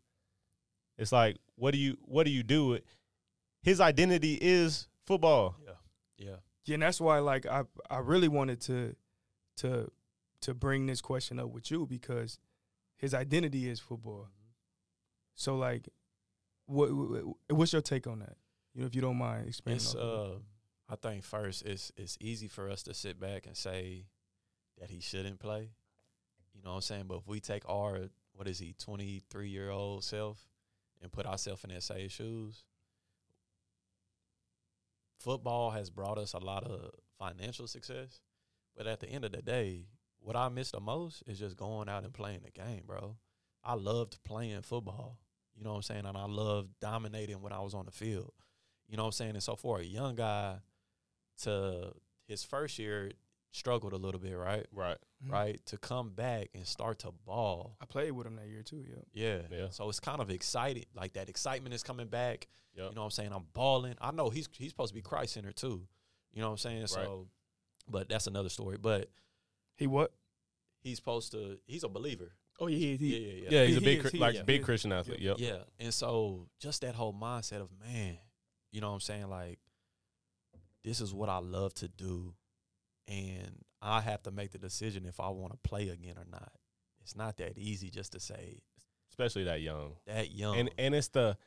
it's 0.98 1.12
like, 1.12 1.38
what 1.56 1.72
do 1.72 1.78
you, 1.78 1.98
what 2.02 2.26
do 2.26 2.32
you 2.32 2.44
do? 2.44 2.80
His 3.62 3.80
identity 3.82 4.38
is 4.42 4.88
football. 5.06 5.56
Yeah. 5.66 5.74
Yeah. 6.18 6.36
Yeah, 6.66 6.74
and 6.76 6.84
that's 6.84 7.00
why 7.00 7.20
like 7.20 7.46
I 7.46 7.64
I 7.92 8.00
really 8.00 8.28
wanted 8.28 8.60
to 8.62 8.96
to 9.58 9.92
to 10.42 10.54
bring 10.56 10.88
this 10.88 11.00
question 11.00 11.40
up 11.40 11.50
with 11.50 11.70
you 11.70 11.86
because 11.86 12.40
his 12.98 13.14
identity 13.14 13.70
is 13.70 13.80
football. 13.80 14.30
So 15.36 15.58
like, 15.58 15.90
what 16.66 16.90
what's 17.50 17.72
your 17.74 17.84
take 17.84 18.08
on 18.08 18.20
that? 18.20 18.38
You 18.74 18.82
know, 18.82 18.88
if 18.88 18.96
you 18.96 19.02
don't 19.02 19.18
mind 19.18 19.48
expanding. 19.48 19.76
It's 19.78 19.94
on 19.94 20.00
that. 20.00 20.34
uh 20.34 20.38
I 20.90 20.96
think 20.96 21.24
first 21.24 21.64
it's 21.66 21.92
it's 21.98 22.18
easy 22.20 22.48
for 22.48 22.70
us 22.70 22.82
to 22.84 22.94
sit 22.96 23.20
back 23.20 23.46
and 23.46 23.56
say 23.56 24.06
that 24.80 24.90
he 24.90 25.02
shouldn't 25.02 25.40
play. 25.40 25.70
You 26.56 26.62
know 26.64 26.72
what 26.72 26.76
I'm 26.78 26.82
saying? 26.82 27.06
But 27.08 27.18
if 27.18 27.28
we 27.28 27.40
take 27.40 27.68
our 27.70 28.10
what 28.34 28.48
is 28.48 28.58
he, 28.58 28.74
twenty 28.74 29.22
three 29.30 29.50
year 29.50 29.70
old 29.70 30.04
self 30.04 30.40
and 31.02 31.12
put 31.12 31.26
ourselves 31.26 31.64
in 31.64 31.70
their 31.70 31.82
same 31.82 32.10
shoes, 32.10 32.64
football 35.20 35.72
has 35.72 35.90
brought 35.90 36.18
us 36.18 36.34
a 36.34 36.40
lot 36.40 36.64
of 36.64 36.92
financial 37.18 37.68
success. 37.68 38.22
But 38.76 38.88
at 38.88 39.00
the 39.00 39.10
end 39.10 39.26
of 39.26 39.32
the 39.32 39.42
day, 39.42 39.86
what 40.20 40.36
I 40.36 40.50
miss 40.50 40.72
the 40.72 40.80
most 40.80 41.24
is 41.28 41.40
just 41.40 41.56
going 41.56 41.88
out 41.88 42.04
and 42.04 42.14
playing 42.14 42.42
the 42.44 42.52
game, 42.52 42.84
bro. 42.86 43.18
I 43.64 43.76
loved 43.76 44.24
playing 44.24 44.62
football. 44.64 45.20
You 45.56 45.64
know 45.64 45.72
what 45.72 45.78
I'm 45.78 45.82
saying? 45.84 46.06
And 46.06 46.18
I 46.18 46.26
loved 46.26 46.70
dominating 46.82 47.42
when 47.42 47.54
I 47.54 47.62
was 47.62 47.74
on 47.74 47.86
the 47.86 47.92
field. 47.92 48.34
You 48.88 48.98
know 48.98 49.04
what 49.04 49.08
I'm 49.08 49.14
saying? 49.14 49.32
And 49.32 49.44
so 49.44 49.56
for 49.56 49.80
a 49.80 49.84
young 49.84 50.16
guy 50.16 50.58
to 51.44 51.94
his 52.28 52.44
first 52.44 52.78
year 52.78 53.12
struggled 53.56 53.94
a 53.94 53.98
little 53.98 54.20
bit, 54.20 54.34
right? 54.34 54.65
Right. 54.72 54.98
Mhm. 55.26 55.32
Right? 55.32 55.65
To 55.68 55.78
come 55.78 56.10
back 56.10 56.50
and 56.54 56.68
start 56.68 57.00
to 57.00 57.12
ball. 57.12 57.78
I 57.82 57.86
played 57.86 58.12
with 58.12 58.28
him 58.28 58.36
that 58.36 58.48
year 58.48 58.63
too. 58.63 58.86
Yeah. 58.88 59.02
Yeah. 59.13 59.41
Yeah. 59.58 59.70
So 59.70 59.88
it's 59.89 60.00
kind 60.00 60.20
of 60.22 60.30
exciting. 60.30 60.86
Like 60.94 61.13
that 61.13 61.30
excitement 61.30 61.74
is 61.74 61.82
coming 61.84 62.08
back. 62.08 62.48
Yep. 62.76 62.89
You 62.89 62.96
know 62.96 63.02
what 63.02 63.06
I'm 63.06 63.12
saying? 63.12 63.32
I'm 63.34 63.46
balling. 63.54 63.96
I 64.02 64.12
know 64.12 64.30
he's 64.30 64.50
he's 64.58 64.70
supposed 64.72 64.89
to 64.91 64.96
be 64.96 65.02
Christ 65.02 65.34
Center 65.34 65.52
too. 65.54 65.88
You 66.34 66.41
know 66.41 66.48
what 66.48 66.52
I'm 66.54 66.58
saying? 66.58 66.88
So 66.88 67.28
but 67.88 68.10
that's 68.10 68.28
another 68.28 68.50
story. 68.50 68.78
But 68.78 69.10
He 69.78 69.88
what? 69.88 70.12
he's 70.82 70.98
supposed 70.98 71.32
to 71.32 71.58
he's 71.65 71.84
a 71.84 71.89
believer. 71.89 72.34
Oh 72.60 72.68
yeah, 72.68 72.78
Yeah, 72.78 72.98
he, 72.98 73.18
yeah, 73.18 73.34
yeah. 73.44 73.50
Yeah, 73.60 73.65
he's 73.65 73.76
He- 73.76 73.78
a 73.78 73.80
he 73.80 73.86
big, 73.98 74.06
is, 74.06 74.12
he 74.12 74.18
like 74.18 74.36
is. 74.36 74.44
big 74.44 74.63
Christian 74.63 74.91
athlete. 74.91 75.20
Yep. 75.20 75.38
Yeah. 75.39 75.60
And 75.80 75.94
so 75.94 76.48
just 76.60 76.82
that 76.82 76.96
whole 76.96 77.13
mindset 77.13 77.62
of 77.62 77.70
man, 77.80 78.18
you 78.72 78.82
know 78.82 78.88
what 78.89 78.96
I'm 78.96 79.00
saying? 79.02 79.30
Like, 79.30 79.60
this 80.84 81.00
is 81.02 81.13
what 81.13 81.30
I 81.30 81.38
love 81.39 81.74
to 81.76 81.88
do. 81.88 82.34
And 83.08 83.63
I 83.82 84.02
have 84.02 84.24
to 84.24 84.32
make 84.32 84.52
the 84.52 84.58
decision 84.58 85.06
if 85.06 85.20
I 85.20 85.30
want 85.30 85.52
to 85.54 85.60
play 85.70 85.89
again 85.89 86.15
or 86.18 86.26
not. 86.30 86.52
It's 87.02 87.15
not 87.15 87.38
that 87.38 87.58
easy 87.58 87.89
just 87.89 88.13
to 88.13 88.20
say 88.20 88.60
Especially 89.10 89.44
that 89.46 89.62
young. 89.62 89.94
that 90.08 90.32
young. 90.32 90.58
and 90.58 90.70
and 90.78 90.96
it's 90.96 91.10
the 91.10 91.38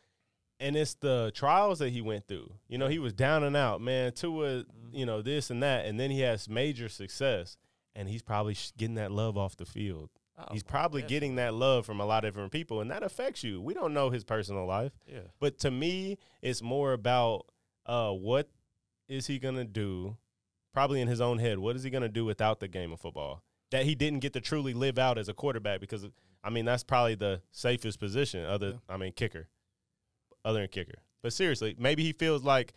and 0.60 0.76
it's 0.76 0.94
the 0.94 1.30
trials 1.34 1.78
that 1.80 1.90
he 1.90 2.00
went 2.00 2.26
through. 2.28 2.52
You 2.68 2.78
know, 2.78 2.88
he 2.88 2.98
was 2.98 3.12
down 3.12 3.42
and 3.44 3.56
out, 3.56 3.80
man. 3.80 4.12
Tua, 4.12 4.64
you 4.92 5.04
know, 5.06 5.20
this 5.22 5.50
and 5.50 5.62
that, 5.62 5.86
and 5.86 5.98
then 6.00 6.10
he 6.10 6.20
has 6.20 6.48
major 6.48 6.88
success, 6.88 7.56
and 7.94 8.08
he's 8.08 8.22
probably 8.22 8.56
getting 8.76 8.94
that 8.96 9.10
love 9.12 9.36
off 9.36 9.56
the 9.56 9.66
field. 9.66 10.10
Oh, 10.40 10.44
He's 10.52 10.62
probably 10.62 11.02
definitely. 11.02 11.16
getting 11.16 11.34
that 11.36 11.54
love 11.54 11.84
from 11.84 12.00
a 12.00 12.06
lot 12.06 12.24
of 12.24 12.32
different 12.32 12.52
people, 12.52 12.80
and 12.80 12.90
that 12.92 13.02
affects 13.02 13.42
you. 13.42 13.60
We 13.60 13.74
don't 13.74 13.92
know 13.92 14.10
his 14.10 14.22
personal 14.24 14.66
life, 14.66 14.92
Yeah. 15.06 15.22
but 15.40 15.58
to 15.60 15.70
me, 15.72 16.16
it's 16.42 16.62
more 16.62 16.92
about 16.92 17.46
uh, 17.86 18.12
what 18.12 18.48
is 19.08 19.26
he 19.26 19.38
gonna 19.40 19.64
do? 19.64 20.16
Probably 20.78 21.00
in 21.00 21.08
his 21.08 21.20
own 21.20 21.38
head, 21.40 21.58
what 21.58 21.74
is 21.74 21.82
he 21.82 21.90
gonna 21.90 22.08
do 22.08 22.24
without 22.24 22.60
the 22.60 22.68
game 22.68 22.92
of 22.92 23.00
football 23.00 23.42
that 23.72 23.84
he 23.84 23.96
didn't 23.96 24.20
get 24.20 24.32
to 24.34 24.40
truly 24.40 24.72
live 24.74 24.96
out 24.96 25.18
as 25.18 25.28
a 25.28 25.34
quarterback? 25.34 25.80
Because 25.80 26.06
I 26.44 26.50
mean, 26.50 26.64
that's 26.64 26.84
probably 26.84 27.16
the 27.16 27.42
safest 27.50 27.98
position. 27.98 28.44
Other, 28.44 28.68
Yeah. 28.68 28.74
I 28.88 28.96
mean, 28.96 29.10
kicker, 29.12 29.48
other 30.44 30.60
than 30.60 30.68
kicker. 30.68 31.00
But 31.20 31.32
seriously, 31.32 31.74
maybe 31.80 32.04
he 32.04 32.12
feels 32.12 32.44
like 32.44 32.74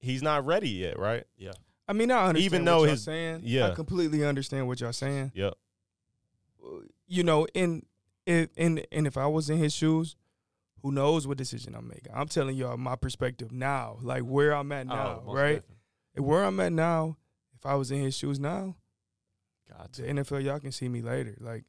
he's 0.00 0.22
not 0.22 0.44
ready 0.44 0.68
yet, 0.68 0.98
right? 0.98 1.24
Yeah. 1.38 1.52
I 1.88 1.94
mean, 1.94 2.10
I 2.10 2.26
understand 2.28 2.44
Even 2.44 2.60
what 2.60 2.70
though 2.70 2.78
y'all 2.84 2.90
his- 2.90 3.02
saying. 3.04 3.40
yeah. 3.44 3.68
I 3.70 3.74
completely 3.74 4.22
understand 4.22 4.68
what 4.68 4.78
y'all 4.82 4.92
saying. 4.92 5.32
Yep. 5.34 5.54
You 7.06 7.22
know, 7.22 7.46
and 7.54 7.86
if 8.26 8.50
and 8.58 8.84
and 8.92 9.06
if 9.06 9.16
I 9.16 9.26
was 9.28 9.48
in 9.48 9.56
his 9.56 9.72
shoes, 9.72 10.14
who 10.82 10.92
knows 10.92 11.26
what 11.26 11.38
decision 11.38 11.74
I'm 11.74 11.88
making? 11.88 12.12
I'm 12.14 12.28
telling 12.28 12.54
y'all 12.54 12.76
my 12.76 12.96
perspective 12.96 13.50
now, 13.50 13.96
like 14.02 14.24
where 14.24 14.52
I'm 14.54 14.70
at 14.72 14.86
oh, 14.90 14.94
now, 14.94 15.22
Oh, 15.26 15.32
right? 15.32 15.54
definitely. 15.54 15.74
Where 16.18 16.44
I'm 16.44 16.60
at 16.60 16.72
now, 16.72 17.16
if 17.56 17.66
I 17.66 17.74
was 17.74 17.90
in 17.90 18.00
his 18.00 18.16
shoes 18.16 18.38
now, 18.38 18.76
Got 19.68 19.92
the. 19.92 20.02
NFL, 20.02 20.44
y'all 20.44 20.60
can 20.60 20.72
see 20.72 20.88
me 20.88 21.02
later. 21.02 21.36
Like, 21.40 21.64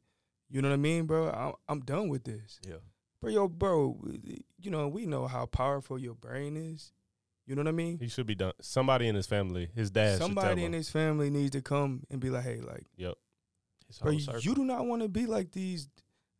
you 0.48 0.62
know 0.62 0.68
what 0.68 0.74
I 0.74 0.78
mean, 0.78 1.06
bro? 1.06 1.30
I'm, 1.30 1.52
I'm 1.68 1.80
done 1.80 2.08
with 2.08 2.24
this. 2.24 2.58
Yeah. 2.66 2.76
Bro, 3.20 3.30
yo, 3.30 3.48
bro, 3.48 4.02
you 4.58 4.70
know, 4.70 4.88
we 4.88 5.04
know 5.06 5.26
how 5.26 5.46
powerful 5.46 5.98
your 5.98 6.14
brain 6.14 6.56
is. 6.56 6.92
You 7.46 7.54
know 7.54 7.60
what 7.62 7.68
I 7.68 7.72
mean? 7.72 7.98
He 7.98 8.08
should 8.08 8.26
be 8.26 8.34
done. 8.34 8.52
Somebody 8.60 9.08
in 9.08 9.14
his 9.14 9.26
family, 9.26 9.70
his 9.74 9.90
dad, 9.90 10.18
Somebody 10.18 10.64
in 10.64 10.72
his 10.72 10.88
family 10.88 11.30
needs 11.30 11.50
to 11.50 11.60
come 11.60 12.04
and 12.10 12.20
be 12.20 12.30
like, 12.30 12.44
hey, 12.44 12.60
like, 12.60 12.86
yep, 12.96 13.14
bro, 14.00 14.10
whole 14.10 14.12
you, 14.12 14.20
circle. 14.20 14.40
you 14.40 14.54
do 14.54 14.64
not 14.64 14.86
want 14.86 15.02
to 15.02 15.08
be 15.08 15.26
like 15.26 15.52
these, 15.52 15.88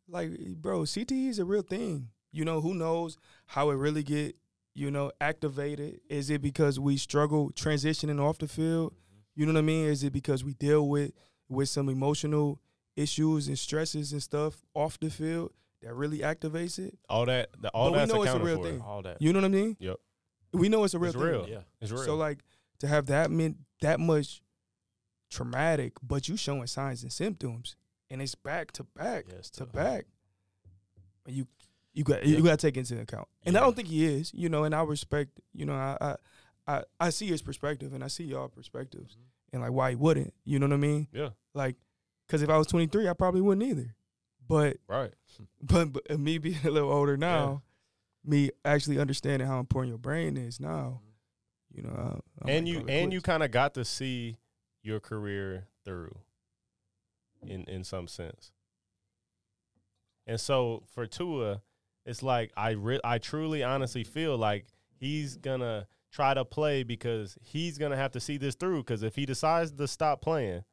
like, 0.07 0.31
bro, 0.55 0.81
CTE 0.81 1.29
is 1.29 1.39
a 1.39 1.45
real 1.45 1.63
thing. 1.63 2.09
You 2.31 2.45
know, 2.45 2.61
who 2.61 2.73
knows 2.73 3.17
how 3.45 3.71
it 3.71 3.75
really 3.75 4.03
get, 4.03 4.37
you 4.73 4.89
know, 4.91 5.11
activated? 5.19 5.99
Is 6.09 6.29
it 6.29 6.41
because 6.41 6.79
we 6.79 6.97
struggle 6.97 7.51
transitioning 7.51 8.19
off 8.21 8.37
the 8.37 8.47
field? 8.47 8.93
You 9.35 9.45
know 9.45 9.53
what 9.53 9.59
I 9.59 9.63
mean? 9.63 9.85
Is 9.87 10.03
it 10.03 10.13
because 10.13 10.43
we 10.43 10.53
deal 10.53 10.87
with 10.87 11.11
with 11.49 11.69
some 11.69 11.89
emotional 11.89 12.59
issues 12.95 13.47
and 13.47 13.57
stresses 13.59 14.11
and 14.11 14.21
stuff 14.23 14.63
off 14.73 14.99
the 14.99 15.09
field 15.09 15.51
that 15.81 15.93
really 15.93 16.19
activates 16.19 16.79
it? 16.79 16.97
all 17.09 17.25
that. 17.25 17.49
The, 17.59 17.69
all 17.69 17.91
But 17.91 18.07
we 18.09 18.13
know 18.13 18.23
it's 18.23 18.33
a 18.33 18.39
real 18.39 18.57
for. 18.57 18.63
thing. 18.63 18.81
all 18.81 19.01
that. 19.01 19.21
You 19.21 19.33
know 19.33 19.39
what 19.39 19.45
I 19.45 19.49
mean? 19.49 19.77
Yep. 19.79 19.97
We 20.53 20.69
know 20.69 20.83
it's 20.83 20.93
a 20.93 20.99
real 20.99 21.09
It's 21.11 21.17
thing. 21.19 21.27
real. 21.27 21.47
Yeah. 21.49 21.59
It's 21.81 21.91
real. 21.91 22.03
So 22.03 22.15
like 22.15 22.39
to 22.79 22.87
have 22.87 23.05
that 23.07 23.31
meant 23.31 23.57
that 23.81 23.99
much 23.99 24.41
traumatic, 25.29 25.93
but 26.03 26.27
you 26.27 26.35
showing 26.37 26.67
signs 26.67 27.03
and 27.03 27.11
symptoms, 27.11 27.75
and 28.09 28.21
it's 28.21 28.35
back 28.35 28.71
to 28.73 28.83
back 28.83 29.25
Yes, 29.31 29.49
to 29.51 29.59
to- 29.59 29.65
back. 29.65 30.05
You 31.27 31.47
you 31.93 32.03
got 32.03 32.25
Yeah. 32.25 32.37
you 32.37 32.43
got 32.43 32.59
to 32.59 32.67
take 32.67 32.77
into 32.77 32.99
account, 32.99 33.27
and 33.45 33.57
I 33.57 33.59
don't 33.61 33.75
think 33.75 33.87
he 33.89 34.05
is. 34.05 34.33
You 34.33 34.49
know, 34.49 34.63
and 34.63 34.73
I 34.75 34.83
respect. 34.83 35.39
You 35.53 35.65
know, 35.65 35.73
I 35.73 35.97
I 36.01 36.15
I, 36.67 36.83
I 36.99 37.09
see 37.09 37.27
his 37.27 37.41
perspective, 37.41 37.93
and 37.93 38.03
I 38.03 38.07
see 38.07 38.23
y'all 38.25 38.47
perspectives, 38.47 39.15
Mhm. 39.15 39.25
and 39.53 39.61
like 39.61 39.71
why 39.71 39.89
he 39.91 39.95
wouldn't. 39.95 40.33
You 40.45 40.59
know 40.59 40.67
what 40.67 40.73
I 40.73 40.77
mean? 40.77 41.07
yeah. 41.11 41.29
Like, 41.53 41.75
because 42.27 42.41
if 42.43 42.49
I 42.49 42.57
was 42.57 42.67
23, 42.67 43.09
I 43.09 43.13
probably 43.13 43.41
wouldn't 43.41 43.67
either. 43.67 43.95
But 44.47 44.77
Right. 44.87 45.13
but, 45.61 45.91
but 45.93 46.19
me 46.19 46.37
being 46.37 46.59
a 46.65 46.69
little 46.69 46.91
older 46.91 47.17
now, 47.17 47.63
me 48.23 48.51
actually 48.63 48.99
understanding 48.99 49.47
how 49.47 49.59
important 49.59 49.89
your 49.89 49.97
brain 49.97 50.37
is 50.37 50.59
now, 50.59 51.01
you 51.73 51.81
know, 51.81 52.21
I, 52.45 52.51
and 52.51 52.67
you 52.67 52.85
and 52.87 53.11
you 53.11 53.21
kind 53.21 53.41
of 53.43 53.51
got 53.51 53.73
to 53.73 53.83
see 53.83 54.37
your 54.83 54.99
career 54.99 55.67
through 55.83 56.15
in 57.41 57.63
in 57.65 57.83
some 57.83 58.07
sense. 58.07 58.51
And 60.27 60.39
so 60.39 60.83
for 60.93 61.07
Tua, 61.07 61.61
it's 62.05 62.23
like 62.23 62.51
I 62.57 62.71
re- 62.71 62.99
I 63.03 63.17
truly 63.17 63.63
honestly 63.63 64.03
feel 64.03 64.37
like 64.37 64.65
he's 64.99 65.37
gonna 65.37 65.87
try 66.11 66.33
to 66.33 66.43
play 66.43 66.83
because 66.83 67.37
he's 67.41 67.77
gonna 67.77 67.95
have 67.95 68.11
to 68.11 68.19
see 68.19 68.37
this 68.37 68.55
through. 68.55 68.79
Because 68.83 69.03
if 69.03 69.15
he 69.15 69.25
decides 69.25 69.71
to 69.71 69.87
stop 69.87 70.21
playing 70.21 70.63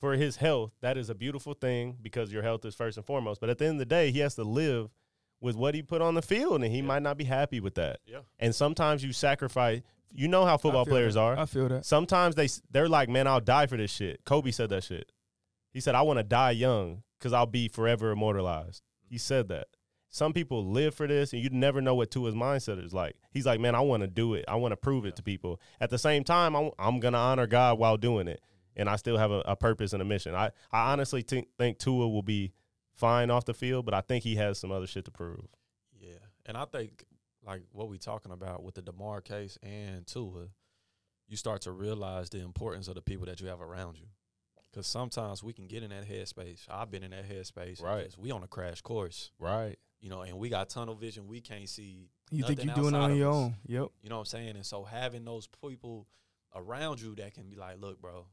for 0.00 0.12
his 0.14 0.36
health, 0.36 0.72
that 0.82 0.96
is 0.98 1.08
a 1.10 1.14
beautiful 1.14 1.54
thing 1.54 1.96
because 2.02 2.32
your 2.32 2.42
health 2.42 2.64
is 2.64 2.74
first 2.74 2.96
and 2.98 3.06
foremost. 3.06 3.40
But 3.40 3.50
at 3.50 3.58
the 3.58 3.64
end 3.66 3.74
of 3.76 3.78
the 3.80 3.86
day, 3.86 4.10
he 4.10 4.18
has 4.20 4.34
to 4.36 4.44
live 4.44 4.90
with 5.40 5.56
what 5.56 5.74
he 5.74 5.82
put 5.82 6.00
on 6.02 6.14
the 6.14 6.22
field, 6.22 6.62
and 6.62 6.72
he 6.72 6.78
Yeah. 6.78 6.84
might 6.86 7.02
not 7.02 7.16
be 7.18 7.24
happy 7.24 7.60
with 7.60 7.74
that. 7.74 8.00
Yeah. 8.06 8.20
And 8.38 8.54
sometimes 8.54 9.02
you 9.04 9.12
sacrifice. 9.12 9.82
You 10.12 10.28
know 10.28 10.44
how 10.46 10.56
football 10.56 10.86
players 10.86 11.14
that. 11.14 11.20
are. 11.20 11.38
I 11.38 11.44
feel 11.46 11.68
that. 11.68 11.84
Sometimes 11.84 12.34
they 12.36 12.48
they're 12.70 12.88
like, 12.88 13.08
man, 13.08 13.26
I'll 13.26 13.40
die 13.40 13.66
for 13.66 13.76
this 13.76 13.90
shit. 13.90 14.24
Kobe 14.24 14.50
said 14.50 14.70
that 14.70 14.84
shit. 14.84 15.12
He 15.72 15.80
said, 15.80 15.94
I 15.94 16.02
want 16.02 16.18
to 16.18 16.22
die 16.22 16.52
young 16.52 17.02
because 17.18 17.32
I'll 17.34 17.44
be 17.44 17.68
forever 17.68 18.12
immortalized. 18.12 18.82
He 19.08 19.18
said 19.18 19.48
that. 19.48 19.66
Some 20.16 20.32
people 20.32 20.64
live 20.64 20.94
for 20.94 21.06
this, 21.06 21.34
and 21.34 21.42
you 21.42 21.50
never 21.50 21.82
know 21.82 21.94
what 21.94 22.10
Tua's 22.10 22.34
mindset 22.34 22.82
is 22.82 22.94
like. 22.94 23.16
He's 23.32 23.44
like, 23.44 23.60
man, 23.60 23.74
I 23.74 23.80
want 23.80 24.00
to 24.00 24.06
do 24.06 24.32
it. 24.32 24.46
I 24.48 24.56
want 24.56 24.72
to 24.72 24.76
prove 24.78 25.04
it 25.04 25.14
to 25.16 25.22
people. 25.22 25.60
At 25.78 25.90
the 25.90 25.98
same 25.98 26.24
time, 26.24 26.56
I'm, 26.56 26.70
I'm 26.78 27.00
gonna 27.00 27.18
honor 27.18 27.46
God 27.46 27.78
while 27.78 27.98
doing 27.98 28.26
it, 28.26 28.40
and 28.76 28.88
I 28.88 28.96
still 28.96 29.18
have 29.18 29.30
a, 29.30 29.40
a 29.40 29.56
purpose 29.56 29.92
and 29.92 30.00
a 30.00 30.06
mission. 30.06 30.34
I 30.34 30.52
I 30.72 30.90
honestly 30.90 31.20
think 31.20 31.48
think 31.58 31.76
Tua 31.76 32.08
will 32.08 32.22
be 32.22 32.54
fine 32.94 33.28
off 33.28 33.44
the 33.44 33.52
field, 33.52 33.84
but 33.84 33.92
I 33.92 34.00
think 34.00 34.24
he 34.24 34.36
has 34.36 34.58
some 34.58 34.72
other 34.72 34.86
shit 34.86 35.04
to 35.04 35.10
prove. 35.10 35.48
Yeah, 36.00 36.24
and 36.46 36.56
I 36.56 36.64
think 36.64 37.04
like 37.44 37.64
what 37.72 37.90
we 37.90 37.98
talking 37.98 38.32
about 38.32 38.62
with 38.62 38.74
the 38.74 38.80
Damar 38.80 39.20
case 39.20 39.58
and 39.62 40.06
Tua, 40.06 40.46
you 41.28 41.36
start 41.36 41.60
to 41.62 41.72
realize 41.72 42.30
the 42.30 42.40
importance 42.40 42.88
of 42.88 42.94
the 42.94 43.02
people 43.02 43.26
that 43.26 43.42
you 43.42 43.48
have 43.48 43.60
around 43.60 43.98
you. 43.98 44.06
Because 44.70 44.86
sometimes 44.86 45.42
we 45.42 45.52
can 45.52 45.66
get 45.66 45.82
in 45.82 45.90
that 45.90 46.08
headspace. 46.08 46.60
I've 46.70 46.90
been 46.90 47.02
in 47.02 47.10
that 47.10 47.28
headspace. 47.28 47.82
Right. 47.82 48.14
We 48.18 48.30
on 48.30 48.42
a 48.42 48.46
crash 48.46 48.80
course, 48.80 49.30
Right. 49.38 49.76
You 50.00 50.08
know, 50.10 50.22
and 50.22 50.38
we 50.38 50.48
got 50.48 50.68
tunnel 50.68 50.94
vision. 50.94 51.26
We 51.26 51.40
can't 51.40 51.68
see. 51.68 52.08
You 52.30 52.44
think 52.44 52.64
you're 52.64 52.74
doing 52.74 52.94
it 52.94 52.98
on 52.98 53.16
your 53.16 53.30
us. 53.30 53.36
own? 53.36 53.54
Yep. 53.66 53.88
You 54.02 54.08
know 54.10 54.16
what 54.16 54.20
I'm 54.20 54.24
saying? 54.26 54.56
And 54.56 54.66
so 54.66 54.84
having 54.84 55.24
those 55.24 55.46
people 55.46 56.06
around 56.54 57.00
you 57.00 57.14
that 57.16 57.34
can 57.34 57.48
be 57.48 57.56
like, 57.56 57.80
look, 57.80 58.00
bro, 58.00 58.26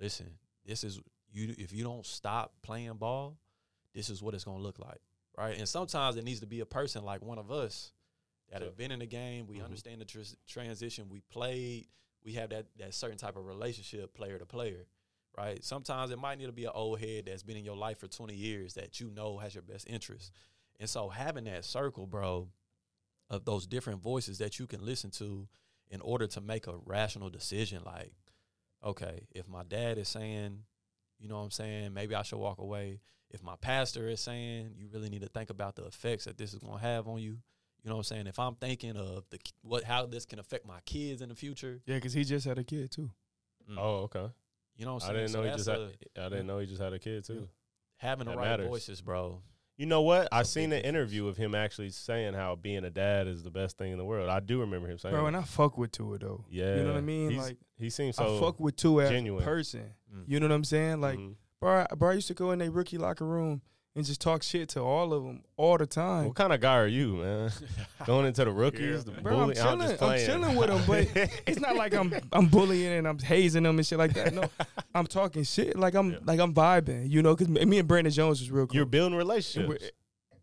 listen, 0.00 0.26
this 0.64 0.84
is 0.84 1.00
you. 1.30 1.54
If 1.58 1.72
you 1.72 1.84
don't 1.84 2.06
stop 2.06 2.52
playing 2.62 2.94
ball, 2.94 3.36
this 3.94 4.10
is 4.10 4.22
what 4.22 4.34
it's 4.34 4.44
gonna 4.44 4.62
look 4.62 4.78
like, 4.78 5.00
right? 5.36 5.56
And 5.58 5.68
sometimes 5.68 6.16
it 6.16 6.24
needs 6.24 6.40
to 6.40 6.46
be 6.46 6.60
a 6.60 6.66
person 6.66 7.04
like 7.04 7.22
one 7.22 7.38
of 7.38 7.50
us 7.50 7.92
that 8.50 8.60
Yeah. 8.60 8.66
have 8.66 8.76
been 8.76 8.90
in 8.92 9.00
the 9.00 9.06
game. 9.06 9.46
We 9.46 9.58
Mhm. 9.58 9.64
understand 9.64 10.00
the 10.00 10.04
tr- 10.06 10.20
transition. 10.46 11.08
We 11.08 11.20
played. 11.20 11.88
We 12.24 12.32
have 12.34 12.50
that 12.50 12.66
that 12.76 12.94
certain 12.94 13.18
type 13.18 13.36
of 13.36 13.44
relationship, 13.46 14.14
player 14.14 14.38
to 14.38 14.46
player, 14.46 14.86
right? 15.36 15.62
Sometimes 15.62 16.10
it 16.10 16.18
might 16.18 16.38
need 16.38 16.46
to 16.46 16.52
be 16.52 16.64
an 16.64 16.72
old 16.74 17.00
head 17.00 17.26
that's 17.26 17.42
been 17.42 17.56
in 17.56 17.64
your 17.64 17.76
life 17.76 17.98
for 17.98 18.08
20 18.08 18.34
years 18.34 18.74
that 18.74 19.00
you 19.00 19.10
know 19.10 19.38
has 19.38 19.54
your 19.54 19.62
best 19.62 19.86
interest. 19.88 20.32
And 20.80 20.88
so 20.88 21.08
having 21.08 21.44
that 21.44 21.64
circle, 21.64 22.06
bro, 22.06 22.48
of 23.30 23.44
those 23.44 23.66
different 23.66 24.00
voices 24.00 24.38
that 24.38 24.58
you 24.58 24.66
can 24.66 24.84
listen 24.84 25.10
to 25.10 25.48
in 25.90 26.00
order 26.00 26.26
to 26.26 26.40
make 26.40 26.66
a 26.66 26.76
rational 26.86 27.28
decision 27.30 27.82
like 27.84 28.12
okay 28.84 29.26
if 29.34 29.48
my 29.48 29.62
dad 29.64 29.98
is 29.98 30.08
saying 30.08 30.58
you 31.18 31.28
know 31.28 31.36
what 31.36 31.42
i'm 31.44 31.50
saying 31.50 31.92
maybe 31.92 32.14
i 32.14 32.22
should 32.22 32.38
walk 32.38 32.58
away 32.58 33.00
if 33.30 33.42
my 33.42 33.54
pastor 33.60 34.08
is 34.08 34.20
saying 34.20 34.70
you 34.76 34.86
really 34.92 35.08
need 35.10 35.20
to 35.22 35.28
think 35.28 35.50
about 35.50 35.74
the 35.76 35.84
effects 35.84 36.24
that 36.26 36.38
this 36.38 36.52
is 36.54 36.60
going 36.60 36.74
to 36.78 36.80
have 36.84 37.08
on 37.08 37.18
you 37.20 37.38
you 37.82 37.90
know 37.90 37.94
what 37.96 38.00
i'm 38.00 38.04
saying 38.04 38.26
if 38.26 38.38
i'm 38.38 38.54
thinking 38.54 38.96
of 38.96 39.24
the 39.30 39.38
what 39.62 39.82
how 39.82 40.06
this 40.06 40.24
can 40.26 40.38
affect 40.38 40.64
my 40.66 40.78
kids 40.86 41.20
in 41.22 41.28
the 41.28 41.34
future 41.34 41.80
Yeah, 41.86 41.96
because 41.96 42.12
he 42.12 42.22
just 42.24 42.46
had 42.46 42.58
a 42.58 42.64
kid 42.64 42.90
too. 42.92 43.10
mm, 43.70 43.76
Oh, 43.78 44.02
okay. 44.04 44.28
you 44.76 44.84
know 44.86 44.94
what 44.94 45.04
I 45.04 45.08
i'm 45.08 45.14
saying 45.14 45.26
didn't 45.26 45.30
So 45.32 45.38
know 45.38 45.44
he 45.44 45.50
that's 45.50 45.64
just 45.64 45.70
had. 45.70 45.78
a- 46.22 46.26
I 46.26 46.28
didn't 46.28 46.46
know 46.46 46.58
he 46.60 46.66
just 46.66 46.80
had 46.82 46.92
a 46.92 46.98
kid 46.98 47.24
too. 47.24 47.48
having 47.96 48.26
the 48.26 48.30
that 48.32 48.38
right 48.38 48.48
matters. 48.50 48.68
voices 48.68 49.00
bro 49.00 49.42
You 49.78 49.86
know 49.86 50.02
what? 50.02 50.28
I 50.32 50.40
It's 50.40 50.48
a 50.50 50.52
seen 50.52 50.70
big 50.70 50.80
an 50.80 50.84
interview 50.88 51.28
of 51.28 51.36
him 51.36 51.54
actually 51.54 51.90
saying 51.90 52.34
how 52.34 52.56
being 52.56 52.84
a 52.84 52.90
dad 52.90 53.26
is 53.28 53.44
the 53.44 53.50
best 53.50 53.78
thing 53.78 53.92
in 53.92 53.98
the 53.98 54.04
world. 54.04 54.28
I 54.28 54.40
do 54.40 54.60
remember 54.60 54.88
him 54.88 54.98
saying, 54.98 55.14
Bro, 55.14 55.22
that. 55.22 55.28
and 55.28 55.36
I 55.36 55.42
fuck 55.42 55.78
with 55.78 55.92
Tua 55.92 56.18
though. 56.18 56.44
yeah, 56.50 56.76
You 56.76 56.82
know 56.82 56.88
what 56.88 56.98
I 56.98 57.00
mean? 57.00 57.30
He's- 57.30 57.42
like 57.46 57.56
he 57.76 57.88
seems 57.88 58.16
so 58.16 58.36
I 58.36 58.40
fuck 58.40 58.58
with 58.58 58.74
Tua 58.76 59.04
as 59.04 59.10
genuine. 59.10 59.42
a 59.42 59.46
person. 59.46 59.94
Mm. 60.14 60.24
You 60.26 60.40
know 60.40 60.46
what 60.48 60.54
I'm 60.54 60.64
saying? 60.64 61.00
Like, 61.00 61.18
Mhm. 61.18 61.34
bro, 61.60 61.86
I, 61.88 61.94
bro, 61.94 62.10
I 62.10 62.14
used 62.14 62.26
to 62.28 62.34
go 62.34 62.50
in 62.50 62.58
their 62.58 62.70
rookie 62.72 62.98
locker 62.98 63.24
room 63.24 63.62
and 63.96 64.04
just 64.04 64.20
talk 64.20 64.42
shit 64.42 64.68
to 64.70 64.80
all 64.80 65.12
of 65.12 65.24
them 65.24 65.42
all 65.56 65.76
the 65.76 65.86
time. 65.86 66.26
What 66.26 66.36
kind 66.36 66.52
of 66.52 66.60
guy 66.60 66.76
are 66.76 66.86
you, 66.86 67.14
man? 67.16 67.50
Going 68.06 68.26
into 68.26 68.44
the 68.44 68.50
rookies, 68.52 69.04
the 69.04 69.10
Bro, 69.12 69.32
I'm 69.32 69.40
bully. 69.40 69.54
chilling. 69.56 69.80
just 69.80 70.02
I'm, 70.02 70.18
chilling 70.18 70.56
with 70.56 70.68
them, 70.68 70.82
but 70.86 71.30
it's 71.46 71.60
not 71.60 71.74
like 71.76 71.94
I'm 71.94 72.14
I'm 72.32 72.46
bullying 72.46 72.92
and 72.92 73.08
I'm 73.08 73.18
hazing 73.18 73.64
them 73.64 73.78
and 73.78 73.86
shit 73.86 73.98
like 73.98 74.14
that. 74.14 74.32
No, 74.34 74.44
I'm 74.94 75.06
talking 75.06 75.42
shit 75.42 75.76
like 75.76 75.94
I'm 75.94 76.12
Yeah. 76.12 76.18
like 76.24 76.38
I'm 76.40 76.54
vibing. 76.54 77.10
You 77.10 77.22
know, 77.22 77.34
because 77.34 77.48
me 77.48 77.78
and 77.78 77.88
Brandon 77.88 78.12
Jones 78.12 78.40
was 78.40 78.50
real 78.50 78.66
close. 78.66 78.76
You're 78.76 78.86
building 78.86 79.14
And 79.14 79.18
relationships. 79.18 79.90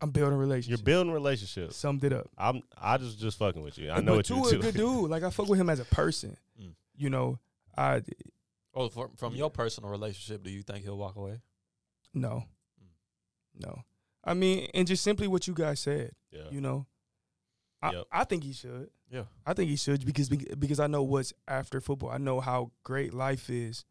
I'm 0.02 0.12
building 0.12 0.38
relationships. 0.38 0.70
You're 0.82 0.84
building 0.86 1.14
relationships. 1.14 1.78
Summed 1.78 2.04
it 2.04 2.12
up. 2.12 2.28
I'm. 2.38 2.62
I 2.78 2.98
just 2.98 3.18
just 3.18 3.38
fucking 3.38 3.62
with 3.62 3.78
you. 3.78 3.90
I 3.92 4.02
know 4.02 4.12
but 4.12 4.16
what 4.18 4.30
you 4.30 4.36
Tua 4.36 4.52
do. 4.52 4.60
a 4.60 4.62
good 4.62 4.76
dude. 4.76 5.10
Like 5.10 5.24
I 5.24 5.30
fuck 5.30 5.48
with 5.48 5.60
him 5.60 5.70
as 5.70 5.80
a 5.80 5.86
person. 5.86 6.36
Mm. 6.62 6.74
You 6.98 7.10
know, 7.10 7.40
I 7.78 8.02
oh 8.74 8.90
from, 8.90 9.12
from 9.16 9.36
your 9.36 9.50
personal 9.50 9.90
relationship 9.90 10.44
do 10.44 10.52
you 10.52 10.62
think 10.62 10.84
he'll 10.84 10.98
walk 10.98 11.16
away 11.16 11.40
no. 12.14 12.44
No. 13.60 13.84
I 14.24 14.34
mean, 14.34 14.68
and 14.74 14.88
just 14.88 15.04
simply 15.04 15.28
what 15.28 15.48
you 15.48 15.54
guys 15.54 15.80
said. 15.80 16.12
Yeah. 16.32 16.50
You 16.50 16.62
know, 16.62 16.88
I 17.82 17.92
Yep. 17.92 18.06
I 18.12 18.24
think 18.24 18.44
he 18.44 18.54
should. 18.54 18.90
yeah 19.10 19.26
I 19.46 19.54
think 19.54 19.70
he 19.70 19.76
should 19.76 20.06
because 20.06 20.30
because 20.30 20.80
I 20.80 20.88
know 20.88 21.04
what's 21.04 21.34
after 21.48 21.80
football. 21.82 22.10
I 22.10 22.18
know 22.18 22.40
how 22.40 22.72
great 22.84 23.14
life 23.14 23.50
is 23.50 23.86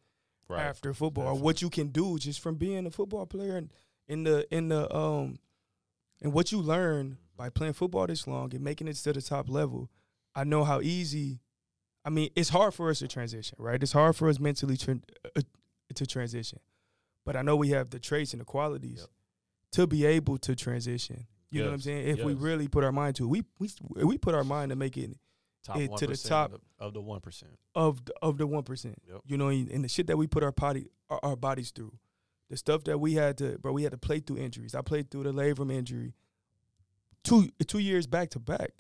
right. 0.49 0.63
after 0.63 0.93
football, 0.93 1.27
or 1.27 1.35
what 1.35 1.63
you 1.63 1.71
can 1.71 1.89
do 1.89 2.19
just 2.19 2.41
from 2.41 2.57
being 2.57 2.87
a 2.87 2.91
football 2.91 3.27
player 3.27 3.57
and, 3.57 3.71
in 4.07 4.25
the 4.25 4.47
in 4.55 4.69
the 4.69 4.95
um 4.95 5.39
and 6.21 6.33
what 6.33 6.53
you 6.53 6.61
learn 6.61 7.19
by 7.37 7.49
playing 7.49 7.73
football 7.73 8.07
this 8.07 8.27
long 8.27 8.55
and 8.55 8.63
making 8.63 8.89
it 8.89 8.97
to 8.97 9.13
the 9.13 9.23
top 9.23 9.49
level, 9.49 9.91
I 10.35 10.45
know 10.45 10.65
how 10.65 10.81
easy. 10.81 11.41
I 12.05 12.11
mean, 12.11 12.29
it's 12.37 12.51
hard 12.51 12.75
for 12.75 12.91
us 12.91 12.99
to 12.99 13.09
transition, 13.09 13.57
right? 13.59 13.83
It's 13.83 13.93
hard 13.93 14.15
for 14.15 14.29
us 14.29 14.39
mentally 14.39 14.77
tran 14.77 15.03
uh, 15.37 15.41
to 15.95 16.07
transition, 16.07 16.61
but 17.25 17.35
I 17.35 17.43
know 17.43 17.57
we 17.57 17.71
have 17.71 17.91
the 17.91 17.99
traits 17.99 18.33
and 18.33 18.41
the 18.41 18.45
qualities 18.45 19.01
Yep. 19.01 19.09
To 19.75 19.89
be 19.89 20.07
able 20.07 20.39
to 20.39 20.55
transition. 20.55 21.27
You 21.51 21.61
know 21.61 21.69
what 21.69 21.75
I'm 21.75 21.81
saying? 21.81 22.09
If 22.09 22.25
we 22.25 22.35
really 22.35 22.69
put 22.69 22.83
our 22.83 22.93
mind 22.93 23.17
to 23.17 23.25
it, 23.25 23.29
we 23.29 23.43
we 23.59 24.05
we 24.05 24.19
put 24.19 24.35
our 24.35 24.45
mind 24.45 24.71
to 24.71 24.77
make 24.77 24.97
it 24.97 25.17
top 25.65 25.79
it 25.79 25.97
to 25.97 26.07
the 26.07 26.17
top. 26.17 26.53
of, 26.53 26.61
of 26.79 26.95
the 26.95 27.01
one 27.01 27.21
percent. 27.21 27.53
of 27.75 28.05
the, 28.05 28.13
of 28.23 28.39
the 28.39 28.47
one 28.47 28.63
percent. 28.63 28.97
Yep. 29.09 29.21
You 29.27 29.37
know, 29.37 29.49
and 29.49 29.69
and 29.71 29.85
the 29.85 29.89
shit 29.89 30.07
that 30.09 30.17
we 30.17 30.27
put 30.27 30.43
our 30.43 30.53
body 30.53 30.87
our, 31.11 31.21
our 31.23 31.37
bodies 31.37 31.71
through, 31.71 31.93
the 32.51 32.57
stuff 32.57 32.85
that 32.85 32.99
we 32.99 33.15
had 33.15 33.39
to, 33.39 33.59
bro, 33.59 33.73
we 33.73 33.83
had 33.83 33.93
to 33.93 33.99
play 33.99 34.21
through 34.21 34.39
injuries. 34.39 34.75
I 34.75 34.83
played 34.83 35.11
through 35.11 35.25
the 35.25 35.33
labrum 35.33 35.73
injury, 35.73 36.15
two 37.23 37.51
two 37.67 37.79
years 37.79 38.07
back 38.07 38.31
to 38.31 38.39
back. 38.39 38.71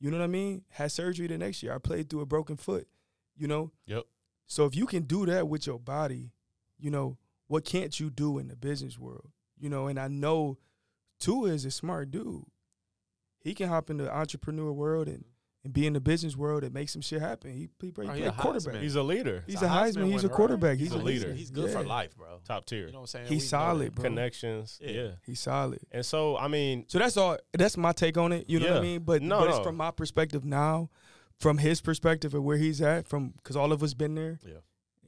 You 0.00 0.10
know 0.10 0.18
what 0.18 0.24
I 0.24 0.28
mean? 0.28 0.62
Had 0.70 0.90
surgery 0.90 1.28
the 1.28 1.38
next 1.38 1.62
year. 1.62 1.72
I 1.72 1.78
played 1.78 2.10
through 2.10 2.20
a 2.20 2.26
broken 2.26 2.56
foot. 2.56 2.88
You 3.36 3.48
know. 3.48 3.72
Yep. 3.86 4.04
So 4.46 4.66
if 4.66 4.76
you 4.76 4.86
can 4.86 5.04
do 5.04 5.26
that 5.26 5.48
with 5.48 5.66
your 5.66 5.78
body, 5.78 6.32
you 6.78 6.90
know 6.90 7.18
what 7.48 7.64
can't 7.64 7.98
you 7.98 8.10
do 8.10 8.38
in 8.38 8.48
the 8.48 8.56
business 8.56 8.98
world? 8.98 9.30
You 9.62 9.70
know, 9.70 9.86
and 9.86 9.98
I 9.98 10.08
know 10.08 10.58
Tua 11.20 11.50
is 11.50 11.64
a 11.64 11.70
smart 11.70 12.10
dude. 12.10 12.42
He 13.40 13.54
can 13.54 13.68
hop 13.68 13.90
in 13.90 13.96
the 13.96 14.12
entrepreneur 14.14 14.72
world 14.72 15.06
and, 15.08 15.24
and 15.64 15.72
be 15.72 15.86
in 15.86 15.92
the 15.92 16.00
business 16.00 16.36
world 16.36 16.64
and 16.64 16.74
make 16.74 16.88
some 16.88 17.00
shit 17.00 17.20
happen. 17.20 17.52
He, 17.52 17.68
he, 17.80 17.86
he 17.86 17.88
Oh, 17.88 17.92
played 17.92 18.20
yeah, 18.22 18.30
quarterback. 18.32 18.74
Heisman. 18.74 18.82
He's 18.82 18.94
a 18.96 19.02
leader, 19.02 19.44
He's 19.46 19.62
a 19.62 19.66
a 19.66 19.68
Heisman. 19.68 19.94
Heisman 20.08 20.10
He's 20.12 20.24
a 20.24 20.28
quarterback. 20.28 20.78
He's, 20.78 20.88
He's 20.92 21.00
a 21.00 21.02
leader. 21.02 21.32
He's 21.32 21.50
good 21.52 21.70
for 21.70 21.84
life, 21.84 22.16
bro. 22.16 22.40
top 22.44 22.66
tier, 22.66 22.86
You 22.86 22.92
know 22.92 22.98
what 22.98 23.00
I'm 23.02 23.06
saying? 23.06 23.26
He's 23.26 23.42
We 23.42 23.46
solid, 23.48 23.94
bro. 23.94 24.02
connections. 24.04 24.78
Yeah. 24.82 24.90
yeah. 24.90 25.08
He's 25.24 25.40
solid. 25.40 25.78
And 25.92 26.04
so, 26.04 26.36
I 26.36 26.48
mean, 26.48 26.84
So 26.88 26.98
that's 26.98 27.16
all. 27.16 27.38
That's 27.52 27.76
my 27.76 27.92
take 27.92 28.16
on 28.18 28.32
it. 28.32 28.48
You 28.50 28.58
know 28.60 28.68
what 28.70 28.78
I 28.78 28.82
mean? 28.82 29.02
But, 29.02 29.22
No, 29.22 29.38
but 29.40 29.48
it's 29.48 29.58
no. 29.58 29.62
from 29.64 29.76
my 29.76 29.90
perspective 29.92 30.44
now, 30.44 30.90
from 31.38 31.58
his 31.58 31.80
perspective 31.80 32.34
of 32.34 32.42
where 32.42 32.56
he's 32.56 32.80
at, 32.82 33.06
from 33.06 33.30
because 33.30 33.54
all 33.56 33.72
of 33.72 33.82
us 33.84 33.94
been 33.94 34.16
there. 34.16 34.38
Yeah. 34.44 34.54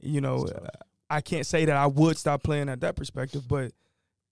You 0.01 0.21
know, 0.21 0.43
It's 0.43 0.51
tough. 0.51 0.63
uh, 0.63 0.69
I 1.09 1.21
can't 1.21 1.45
say 1.45 1.65
that 1.65 1.75
I 1.77 1.87
would 1.87 2.17
stop 2.17 2.43
playing 2.43 2.67
at 2.69 2.81
that 2.81 2.95
perspective, 2.95 3.47
but 3.47 3.71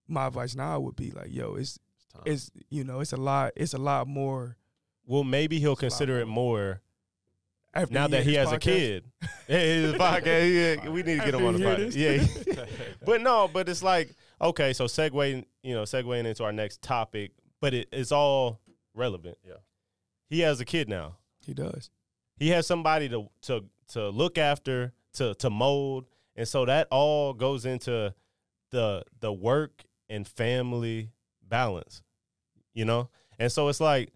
my 0.07 0.27
advice 0.27 0.55
now 0.55 0.79
would 0.79 0.95
be 0.95 1.11
like, 1.11 1.33
yo, 1.33 1.55
it's 1.55 1.79
It's 1.91 2.05
time. 2.13 2.21
it's 2.25 2.51
you 2.69 2.83
know, 2.83 2.99
it's 2.99 3.13
a 3.13 3.17
lot. 3.17 3.53
It's 3.55 3.73
a 3.73 3.77
lot 3.77 4.07
more. 4.07 4.57
well, 5.05 5.23
maybe 5.23 5.59
he'll 5.59 5.73
It's 5.73 5.81
a 5.81 5.85
lot 5.85 5.89
consider 5.89 6.19
it 6.19 6.27
more 6.27 6.81
After 7.73 7.93
now 7.93 8.07
that 8.07 8.23
he 8.23 8.31
this 8.31 8.37
has 8.37 8.51
a 8.51 8.59
kid. 8.59 9.05
Hey, 9.47 9.81
his 9.81 9.93
podcast. 9.93 10.83
Yeah, 10.83 10.89
we 10.89 11.03
need 11.03 11.19
to 11.19 11.25
get 11.25 11.33
him 11.35 11.45
After 11.45 11.47
on 11.47 11.53
the 11.53 11.59
podcast. 11.59 11.95
Yeah. 12.47 12.65
but 13.05 13.21
no, 13.21 13.49
but 13.51 13.67
it's 13.69 13.83
like 13.83 14.15
okay, 14.41 14.73
so 14.73 14.85
segueing, 14.85 15.45
you 15.61 15.73
know, 15.73 15.83
segueing 15.83 16.25
into 16.25 16.43
our 16.43 16.51
next 16.53 16.81
topic, 16.81 17.31
but 17.61 17.73
it, 17.73 17.87
it's 17.91 18.11
all 18.11 18.59
relevant. 18.93 19.37
Yeah. 19.45 19.55
He 20.29 20.41
has 20.41 20.59
a 20.59 20.65
kid 20.65 20.89
now. 20.89 21.17
He 21.45 21.53
does. 21.53 21.89
He 22.37 22.49
has 22.49 22.65
somebody 22.67 23.09
to 23.09 23.29
to 23.43 23.65
to 23.89 24.09
look 24.09 24.37
after, 24.37 24.93
to 25.13 25.33
to 25.35 25.49
mold, 25.49 26.05
and 26.35 26.47
so 26.47 26.65
that 26.65 26.87
all 26.89 27.33
goes 27.33 27.65
into 27.65 28.13
the 28.71 29.03
the 29.19 29.31
work 29.31 29.83
and 30.13 30.27
family 30.27 31.11
balance. 31.47 32.01
You 32.73 32.85
know, 32.85 33.09
and 33.37 33.51
so 33.51 33.67
it's 33.67 33.79
like, 33.79 34.11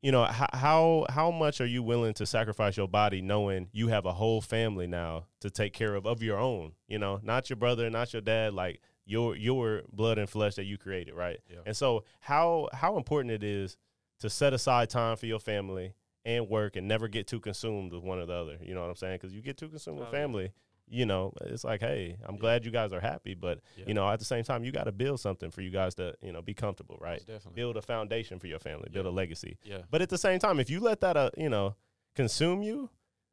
you 0.00 0.12
know, 0.12 0.24
how 0.24 0.46
how 0.52 1.06
how 1.08 1.30
much 1.30 1.60
are 1.60 1.66
you 1.66 1.82
willing 1.82 2.14
to 2.14 2.26
sacrifice 2.26 2.76
your 2.76 2.86
body, 2.86 3.20
knowing 3.20 3.68
you 3.72 3.88
have 3.88 4.06
a 4.06 4.12
whole 4.12 4.40
family 4.40 4.86
now 4.86 5.26
to 5.40 5.50
take 5.50 5.72
care 5.72 5.94
of 5.94 6.06
of 6.06 6.22
your 6.22 6.38
own? 6.38 6.72
You 6.86 6.98
know, 6.98 7.20
not 7.22 7.50
your 7.50 7.56
brother, 7.56 7.90
not 7.90 8.12
your 8.12 8.22
dad, 8.22 8.54
like 8.54 8.80
your 9.04 9.34
your 9.34 9.82
blood 9.92 10.18
and 10.18 10.30
flesh 10.30 10.54
that 10.54 10.64
you 10.64 10.78
created, 10.78 11.14
right? 11.14 11.40
Yeah. 11.50 11.60
And 11.66 11.76
so 11.76 12.04
how 12.20 12.68
how 12.72 12.96
important 12.96 13.32
it 13.32 13.42
is 13.42 13.76
to 14.20 14.30
set 14.30 14.52
aside 14.52 14.90
time 14.90 15.16
for 15.16 15.26
your 15.26 15.40
family 15.40 15.94
and 16.24 16.48
work 16.48 16.76
and 16.76 16.86
never 16.86 17.08
get 17.08 17.26
too 17.26 17.40
consumed 17.40 17.92
with 17.92 18.02
one 18.02 18.18
or 18.18 18.26
the 18.26 18.34
other. 18.34 18.58
You 18.60 18.74
know 18.74 18.82
what 18.82 18.90
I'm 18.90 18.96
saying? 18.96 19.18
Because 19.20 19.34
you 19.34 19.40
get 19.42 19.56
too 19.56 19.68
consumed 19.68 19.98
with 19.98 20.10
family, 20.10 20.44
yeah. 20.44 20.50
You 20.90 21.06
know, 21.06 21.32
it's 21.42 21.64
like, 21.64 21.80
hey, 21.80 22.16
I'm 22.24 22.34
Yeah. 22.36 22.40
glad 22.40 22.64
you 22.64 22.70
guys 22.70 22.92
are 22.92 23.00
happy, 23.00 23.34
but 23.34 23.60
Yeah. 23.76 23.84
you 23.88 23.94
know, 23.94 24.08
at 24.08 24.18
the 24.18 24.24
same 24.24 24.44
time, 24.44 24.64
you 24.64 24.72
got 24.72 24.84
to 24.84 24.92
build 24.92 25.20
something 25.20 25.50
for 25.50 25.60
you 25.62 25.70
guys 25.70 25.94
to, 25.96 26.14
you 26.22 26.32
know, 26.32 26.42
be 26.42 26.54
comfortable, 26.54 26.96
right? 27.00 27.18
Definitely. 27.20 27.52
Build 27.54 27.76
a 27.76 27.82
foundation 27.82 28.38
for 28.38 28.46
your 28.46 28.58
family, 28.58 28.88
build 28.90 29.06
a 29.06 29.10
legacy. 29.10 29.58
Yeah. 29.62 29.82
But 29.90 30.02
at 30.02 30.08
the 30.08 30.18
same 30.18 30.38
time, 30.38 30.58
if 30.60 30.70
you 30.70 30.80
let 30.80 31.00
that, 31.00 31.16
uh, 31.16 31.30
you 31.36 31.48
know, 31.48 31.76
consume 32.14 32.62
you, 32.62 32.90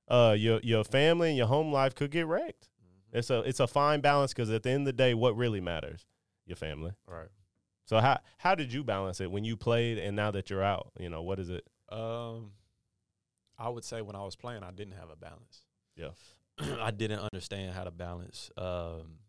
uh, 0.07 0.35
your 0.37 0.59
your 0.61 0.83
family 0.83 1.29
and 1.29 1.37
your 1.37 1.47
home 1.47 1.71
life 1.73 1.95
could 1.95 2.11
get 2.11 2.27
wrecked. 2.27 2.69
Mhm. 2.83 3.17
It's 3.19 3.29
a 3.29 3.39
it's 3.39 3.59
a 3.59 3.67
fine 3.67 4.01
balance 4.01 4.33
because 4.33 4.51
at 4.51 4.63
the 4.63 4.69
end 4.69 4.81
of 4.81 4.85
the 4.87 4.93
day, 4.93 5.13
what 5.13 5.35
really 5.35 5.59
matters, 5.61 6.05
your 6.45 6.55
family. 6.57 6.91
Right. 7.07 7.29
So 7.85 7.99
how 7.99 8.19
how 8.39 8.53
did 8.55 8.71
you 8.73 8.83
balance 8.83 9.19
it 9.21 9.31
when 9.31 9.43
you 9.43 9.55
played 9.57 9.97
and 9.97 10.15
now 10.15 10.29
that 10.31 10.49
you're 10.49 10.63
out? 10.63 10.91
You 10.99 11.09
know, 11.09 11.21
what 11.23 11.39
is 11.39 11.49
it? 11.49 11.65
Um, 11.89 12.51
I 13.57 13.69
would 13.69 13.83
say 13.85 14.01
when 14.01 14.15
I 14.15 14.23
was 14.23 14.35
playing, 14.35 14.63
I 14.63 14.71
didn't 14.71 14.95
have 14.95 15.09
a 15.09 15.15
balance. 15.15 15.65
Yeah. 15.95 16.09
I 16.81 16.91
didn't 16.91 17.19
understand 17.19 17.73
how 17.73 17.83
to 17.83 17.91
balance. 17.91 18.51
Um, 18.57 19.19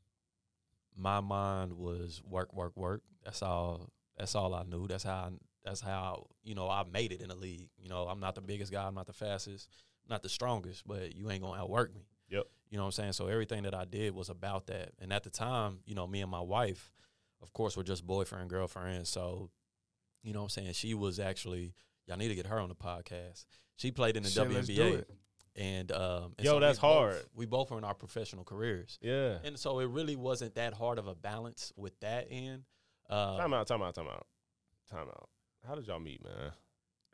my 0.97 1.21
mind 1.21 1.73
was 1.73 2.23
work, 2.25 2.55
work, 2.55 2.77
work. 2.77 3.03
That's 3.25 3.43
all. 3.43 3.91
That's 4.17 4.35
all 4.35 4.55
I 4.55 4.62
knew. 4.62 4.87
That's 4.87 5.05
how. 5.05 5.15
I, 5.15 5.31
that's 5.65 5.81
how 5.81 6.29
you 6.45 6.55
know 6.55 6.71
I 6.71 6.85
made 6.91 7.12
it 7.12 7.21
in 7.21 7.29
the 7.29 7.35
league. 7.35 7.69
You 7.77 7.89
know, 7.89 8.07
I'm 8.07 8.21
not 8.21 8.37
the 8.37 8.41
biggest 8.41 8.71
guy. 8.71 8.87
I'm 8.87 8.95
not 8.95 9.07
the 9.07 9.12
fastest. 9.12 9.69
not 10.09 10.23
the 10.23 10.29
strongest. 10.29 10.87
But 10.87 11.15
you 11.15 11.31
ain't 11.31 11.43
gonna 11.43 11.61
outwork 11.61 11.95
me. 11.95 12.07
Yep. 12.31 12.45
You 12.71 12.79
know 12.79 12.85
what 12.85 12.89
I'm 12.89 12.93
saying? 12.93 13.12
So 13.12 13.27
everything 13.27 13.65
that 13.65 13.75
I 13.75 13.85
did 13.85 14.15
was 14.15 14.29
about 14.29 14.69
that. 14.69 14.93
And 15.01 15.12
at 15.12 15.25
the 15.25 15.31
time, 15.31 15.81
you 15.85 15.95
know, 15.95 16.07
me 16.07 16.21
and 16.21 16.31
my 16.31 16.41
wife, 16.41 16.93
of 17.43 17.53
course, 17.53 17.77
were 17.77 17.85
just 17.85 18.07
boyfriend 18.07 18.49
girlfriend. 18.51 19.07
So, 19.07 19.51
you 20.23 20.33
know 20.33 20.41
what 20.41 20.45
I'm 20.45 20.51
saying? 20.51 20.73
She 20.73 20.95
was 20.95 21.21
actually 21.21 21.75
y'all 22.07 22.17
need 22.17 22.29
to 22.29 22.35
get 22.35 22.47
her 22.47 22.59
on 22.59 22.69
the 22.69 22.75
podcast. 22.75 23.47
She 23.77 23.91
played 23.91 24.17
in 24.17 24.23
the 24.23 24.31
Shit, 24.31 24.51
let's 24.51 24.67
do 24.69 24.75
WNBA. 24.75 25.05
And 25.57 25.90
um 25.90 26.35
and 26.37 26.45
Yo, 26.45 26.51
so 26.53 26.55
we 26.57 26.61
that's 26.61 26.79
both- 26.79 26.90
hard. 26.99 27.23
We 27.35 27.47
both 27.47 27.71
were 27.71 27.79
in 27.79 27.85
our 27.85 27.95
professional 27.95 28.45
careers. 28.45 28.99
Yeah. 29.01 29.38
And 29.42 29.59
so 29.59 29.79
it 29.81 29.87
really 29.88 30.14
wasn't 30.16 30.55
that 30.57 30.75
hard 30.75 30.99
of 30.99 31.07
a 31.07 31.14
balance 31.14 31.73
with 31.77 31.99
that 32.01 32.29
end. 32.31 32.64
Uh, 33.09 33.38
Time 33.38 33.55
out, 33.55 33.66
time 33.66 33.83
out, 33.83 33.95
time 33.95 34.09
out. 34.09 34.27
Time 34.90 35.09
out. 35.09 35.29
How 35.66 35.75
did 35.75 35.87
y'all 35.87 35.99
meet, 35.99 36.23
man? 36.23 36.53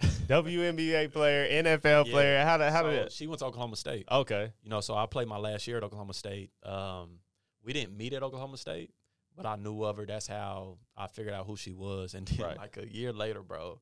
WNBA 0.26 1.12
player, 1.12 1.62
NFL 1.62 2.06
Yeah. 2.06 2.12
player. 2.12 2.44
How 2.44 2.56
did 2.56 2.72
how 2.72 2.82
so 2.82 2.90
did 2.90 2.98
it? 3.06 3.12
she 3.12 3.26
went 3.26 3.38
to 3.40 3.46
Oklahoma 3.46 3.76
State. 3.76 4.06
Okay. 4.10 4.52
You 4.62 4.70
know, 4.70 4.80
so 4.80 4.94
I 4.94 5.06
played 5.06 5.28
my 5.28 5.36
last 5.38 5.66
year 5.66 5.76
at 5.76 5.82
Oklahoma 5.84 6.14
State. 6.14 6.50
Um, 6.64 7.18
we 7.62 7.72
didn't 7.72 7.96
meet 7.96 8.12
at 8.12 8.22
Oklahoma 8.22 8.56
State, 8.56 8.90
but 9.36 9.46
I 9.46 9.56
knew 9.56 9.84
of 9.84 9.96
her. 9.98 10.06
That's 10.06 10.26
how 10.26 10.78
I 10.96 11.06
figured 11.06 11.34
out 11.34 11.46
who 11.46 11.56
she 11.56 11.72
was. 11.72 12.14
And 12.14 12.26
then, 12.26 12.44
Right. 12.46 12.56
like 12.56 12.76
a 12.76 12.86
year 12.92 13.12
later, 13.12 13.42
bro, 13.42 13.80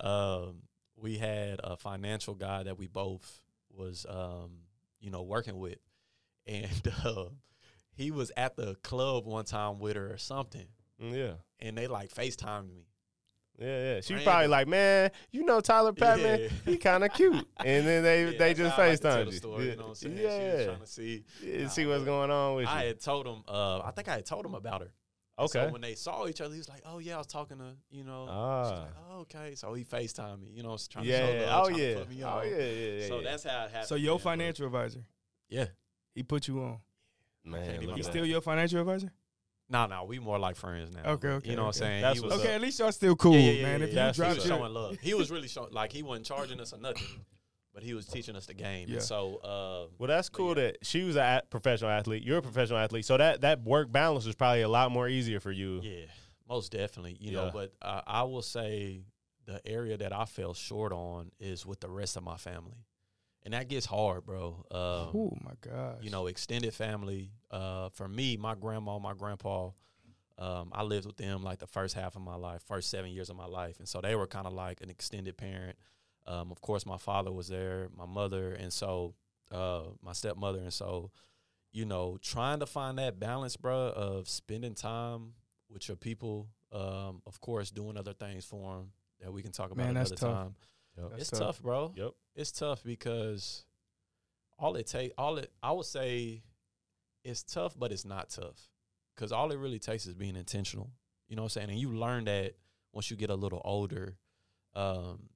um, 0.00 0.62
we 0.96 1.16
had 1.18 1.60
a 1.64 1.76
financial 1.76 2.34
guy 2.34 2.64
that 2.64 2.76
we 2.78 2.86
both 2.86 3.40
was, 3.70 4.06
um, 4.08 4.50
you 5.00 5.10
know, 5.10 5.22
working 5.22 5.58
with, 5.58 5.78
and 6.46 6.92
uh, 7.04 7.24
he 7.94 8.10
was 8.10 8.30
at 8.36 8.56
the 8.56 8.74
club 8.76 9.26
one 9.26 9.44
time 9.44 9.78
with 9.78 9.96
her 9.96 10.12
or 10.12 10.18
something, 10.18 10.66
Mm, 11.02 11.16
Yeah. 11.16 11.32
and 11.60 11.76
they 11.78 11.86
like 11.86 12.12
Facetimed 12.12 12.68
me. 12.68 12.86
Yeah, 13.60 13.66
yeah. 13.94 14.00
She 14.00 14.14
Random. 14.14 14.24
probably 14.32 14.46
like, 14.48 14.68
man, 14.68 15.10
you 15.32 15.44
know 15.44 15.60
Tyler 15.60 15.92
Patmon, 15.92 16.42
Yeah. 16.42 16.48
he 16.64 16.76
kind 16.76 17.02
of 17.04 17.12
cute. 17.12 17.34
And 17.64 17.86
then 17.86 18.02
they 18.04 18.24
Yeah, 18.32 18.38
they 18.38 18.54
just 18.54 18.78
like 18.78 19.00
FaceTimed 19.00 19.26
you. 19.26 19.32
story, 19.32 19.64
yeah. 19.64 19.70
You 19.72 19.76
know 19.76 19.82
what 19.84 19.88
I'm 19.90 19.94
saying? 19.96 20.16
She 20.16 20.22
was 20.24 20.32
yeah. 20.32 20.64
trying 20.66 20.80
to 20.80 20.86
see. 20.86 21.24
Yeah, 21.42 21.62
Nah, 21.62 21.68
see 21.68 21.86
what's 21.86 22.04
going 22.04 22.30
on 22.30 22.54
with 22.56 22.66
I 22.68 22.82
you. 22.82 22.88
had 22.88 23.00
told 23.00 23.26
him. 23.26 23.42
Uh, 23.48 23.78
I 23.80 23.90
think 23.92 24.06
I 24.08 24.14
had 24.14 24.26
told 24.26 24.46
him 24.46 24.54
about 24.54 24.82
her. 24.82 24.92
And 25.38 25.44
Okay. 25.44 25.66
So 25.66 25.72
when 25.72 25.80
they 25.80 25.94
saw 25.94 26.26
each 26.26 26.40
other, 26.40 26.52
he 26.52 26.58
was 26.58 26.68
like, 26.68 26.82
"Oh 26.84 26.98
yeah, 26.98 27.14
I 27.14 27.18
was 27.18 27.26
talking 27.28 27.58
to 27.58 27.76
you 27.90 28.02
know." 28.04 28.26
she 28.26 28.32
was 28.32 28.72
Ah. 28.72 28.80
like, 28.80 28.90
oh, 29.10 29.18
okay. 29.20 29.54
So 29.54 29.72
he 29.74 29.84
Facetime 29.84 30.40
me. 30.40 30.48
You 30.52 30.62
know, 30.64 30.76
trying 30.90 31.04
to 31.04 31.10
show 31.12 31.30
Yeah. 31.32 31.46
love, 31.46 31.64
Oh 31.64 31.68
trying 31.68 31.76
to 31.76 31.82
yeah. 31.90 31.98
put 31.98 32.10
me 32.10 32.24
Oh 32.24 32.28
on. 32.28 32.48
yeah. 32.50 32.56
Yeah. 32.56 32.64
yeah 33.00 33.06
So 33.08 33.16
yeah. 33.20 33.24
that's 33.30 33.44
how 33.44 33.64
it 33.64 33.70
happened. 33.70 33.86
So 33.88 33.94
your 33.94 34.10
man, 34.14 34.16
but- 34.16 34.22
financial 34.24 34.66
advisor, 34.66 35.04
Yeah. 35.48 35.66
he 36.14 36.22
put 36.24 36.48
you 36.48 36.60
on. 36.60 36.78
man. 37.44 37.62
can't 37.62 37.74
look 37.74 37.82
even 37.82 37.90
at 37.90 37.96
He's 37.98 38.06
still 38.06 38.26
your 38.26 38.40
financial 38.40 38.80
advisor. 38.80 39.12
No, 39.70 39.86
no, 39.86 40.04
we 40.04 40.18
more 40.18 40.38
like 40.38 40.56
friends 40.56 40.90
now. 40.94 41.10
Okay, 41.12 41.28
okay, 41.28 41.50
You 41.50 41.56
know 41.56 41.62
what. 41.62 41.68
I'm 41.68 41.72
saying? 41.74 42.00
That's 42.02 42.18
he 42.18 42.20
what's 42.22 42.32
was, 42.36 42.40
up. 42.40 42.46
Okay, 42.46 42.54
at 42.56 42.60
least 42.62 42.78
y'all 42.80 42.90
still 42.90 43.14
cool, 43.16 43.34
yeah, 43.34 43.38
yeah, 43.40 43.50
yeah, 43.52 43.62
man. 43.62 43.80
yeah, 43.80 43.86
if 43.86 43.92
yeah. 43.92 44.00
you 44.00 44.06
That's 44.06 44.16
he 44.16 44.20
drop 44.22 44.28
was 44.30 44.38
what's 44.38 44.50
up. 44.50 44.58
showing 44.58 44.72
love. 44.74 44.96
He 45.00 45.14
was 45.14 45.30
really 45.30 45.48
showing 45.48 45.72
like 45.72 45.92
he 45.92 46.02
wasn't 46.02 46.26
charging 46.26 46.58
us 46.60 46.72
or 46.72 46.78
nothing, 46.78 47.04
but 47.78 47.84
he 47.84 47.94
was 47.94 48.06
teaching 48.06 48.34
us 48.34 48.46
the 48.46 48.54
game. 48.54 48.88
Yeah. 48.88 48.94
And 48.94 49.02
so, 49.04 49.36
uh, 49.36 49.86
Well, 49.98 50.08
that's 50.08 50.28
cool 50.28 50.48
yeah. 50.48 50.54
that 50.72 50.78
she 50.82 51.04
was 51.04 51.14
a 51.14 51.42
professional 51.48 51.90
athlete. 51.90 52.24
You're 52.24 52.38
a 52.38 52.42
professional 52.42 52.80
athlete, 52.80 53.04
so 53.04 53.16
that 53.16 53.42
that 53.42 53.62
work 53.62 53.92
balance 53.92 54.26
was 54.26 54.34
probably 54.34 54.62
a 54.62 54.68
lot 54.68 54.90
more 54.90 55.08
easier 55.08 55.38
for 55.38 55.52
you. 55.52 55.78
Yeah, 55.84 56.06
most 56.48 56.72
definitely. 56.72 57.16
You 57.20 57.30
Yeah. 57.32 57.44
know, 57.44 57.50
but 57.52 57.72
uh, 57.80 58.00
I 58.04 58.24
will 58.24 58.42
say 58.42 59.02
the 59.44 59.60
area 59.64 59.96
that 59.96 60.12
I 60.12 60.24
fell 60.24 60.54
short 60.54 60.92
on 60.92 61.30
is 61.38 61.64
with 61.64 61.78
the 61.78 61.88
rest 61.88 62.16
of 62.16 62.24
my 62.24 62.36
family, 62.36 62.84
and 63.44 63.54
that 63.54 63.68
gets 63.68 63.86
hard, 63.86 64.26
bro. 64.26 64.64
Um, 64.72 65.14
oh 65.14 65.38
my 65.44 65.52
god. 65.60 66.02
you 66.02 66.10
know, 66.10 66.26
extended 66.26 66.74
family. 66.74 67.30
Uh, 67.48 67.90
for 67.90 68.08
me, 68.08 68.36
my 68.36 68.56
grandma, 68.56 68.98
my 68.98 69.14
grandpa, 69.14 69.70
um, 70.36 70.70
I 70.72 70.82
lived 70.82 71.06
with 71.06 71.16
them 71.16 71.44
like 71.44 71.60
the 71.60 71.68
first 71.68 71.94
half 71.94 72.16
of 72.16 72.22
my 72.22 72.34
life, 72.34 72.62
first 72.66 72.90
seven 72.90 73.12
years 73.12 73.30
of 73.30 73.36
my 73.36 73.46
life, 73.46 73.78
and 73.78 73.86
so 73.88 74.00
they 74.00 74.16
were 74.16 74.26
kind 74.26 74.48
of 74.48 74.52
like 74.52 74.80
an 74.80 74.90
extended 74.90 75.36
parent. 75.36 75.76
Um, 76.28 76.52
of 76.52 76.60
course, 76.60 76.86
my 76.86 76.98
father 76.98 77.32
was 77.32 77.48
there, 77.48 77.88
my 77.96 78.06
mother, 78.06 78.52
and 78.52 78.72
so 78.72 79.14
uh, 79.50 79.84
my 80.02 80.12
stepmother, 80.12 80.58
and 80.58 80.72
so 80.72 81.10
you 81.72 81.84
know, 81.84 82.18
trying 82.22 82.60
to 82.60 82.66
find 82.66 82.98
that 82.98 83.20
balance, 83.20 83.56
bro, 83.56 83.92
of 83.94 84.28
spending 84.28 84.74
time 84.74 85.32
with 85.68 85.88
your 85.88 85.96
people. 85.96 86.48
Um, 86.72 87.22
of 87.26 87.40
course, 87.40 87.70
doing 87.70 87.96
other 87.96 88.12
things 88.12 88.44
for 88.44 88.76
them 88.76 88.90
that 89.20 89.32
we 89.32 89.42
can 89.42 89.52
talk 89.52 89.70
about 89.70 89.86
Man, 89.86 89.96
another 89.96 90.16
tough. 90.16 90.34
time. 90.34 90.54
Yep. 90.96 91.12
It's 91.18 91.30
tough. 91.30 91.40
tough. 91.40 91.62
bro. 91.62 91.92
Yep. 91.96 92.10
It's 92.34 92.52
tough 92.52 92.82
because 92.84 93.64
all 94.58 94.76
it 94.76 94.86
take, 94.86 95.12
all 95.16 95.38
it, 95.38 95.50
I 95.62 95.72
would 95.72 95.86
say, 95.86 96.42
it's 97.24 97.42
tough, 97.42 97.74
but 97.78 97.92
it's 97.92 98.04
not 98.04 98.30
tough 98.30 98.68
because 99.14 99.32
all 99.32 99.50
it 99.50 99.58
really 99.58 99.78
takes 99.78 100.06
is 100.06 100.14
being 100.14 100.36
intentional. 100.36 100.90
You 101.28 101.36
know 101.36 101.42
what 101.42 101.56
I'm 101.56 101.60
saying? 101.60 101.70
And 101.70 101.78
you 101.78 101.92
learn 101.92 102.24
that 102.24 102.54
once 102.92 103.10
you 103.10 103.16
get 103.16 103.30
a 103.30 103.34
little 103.34 103.60
older. 103.64 104.16
Um, 104.74 105.28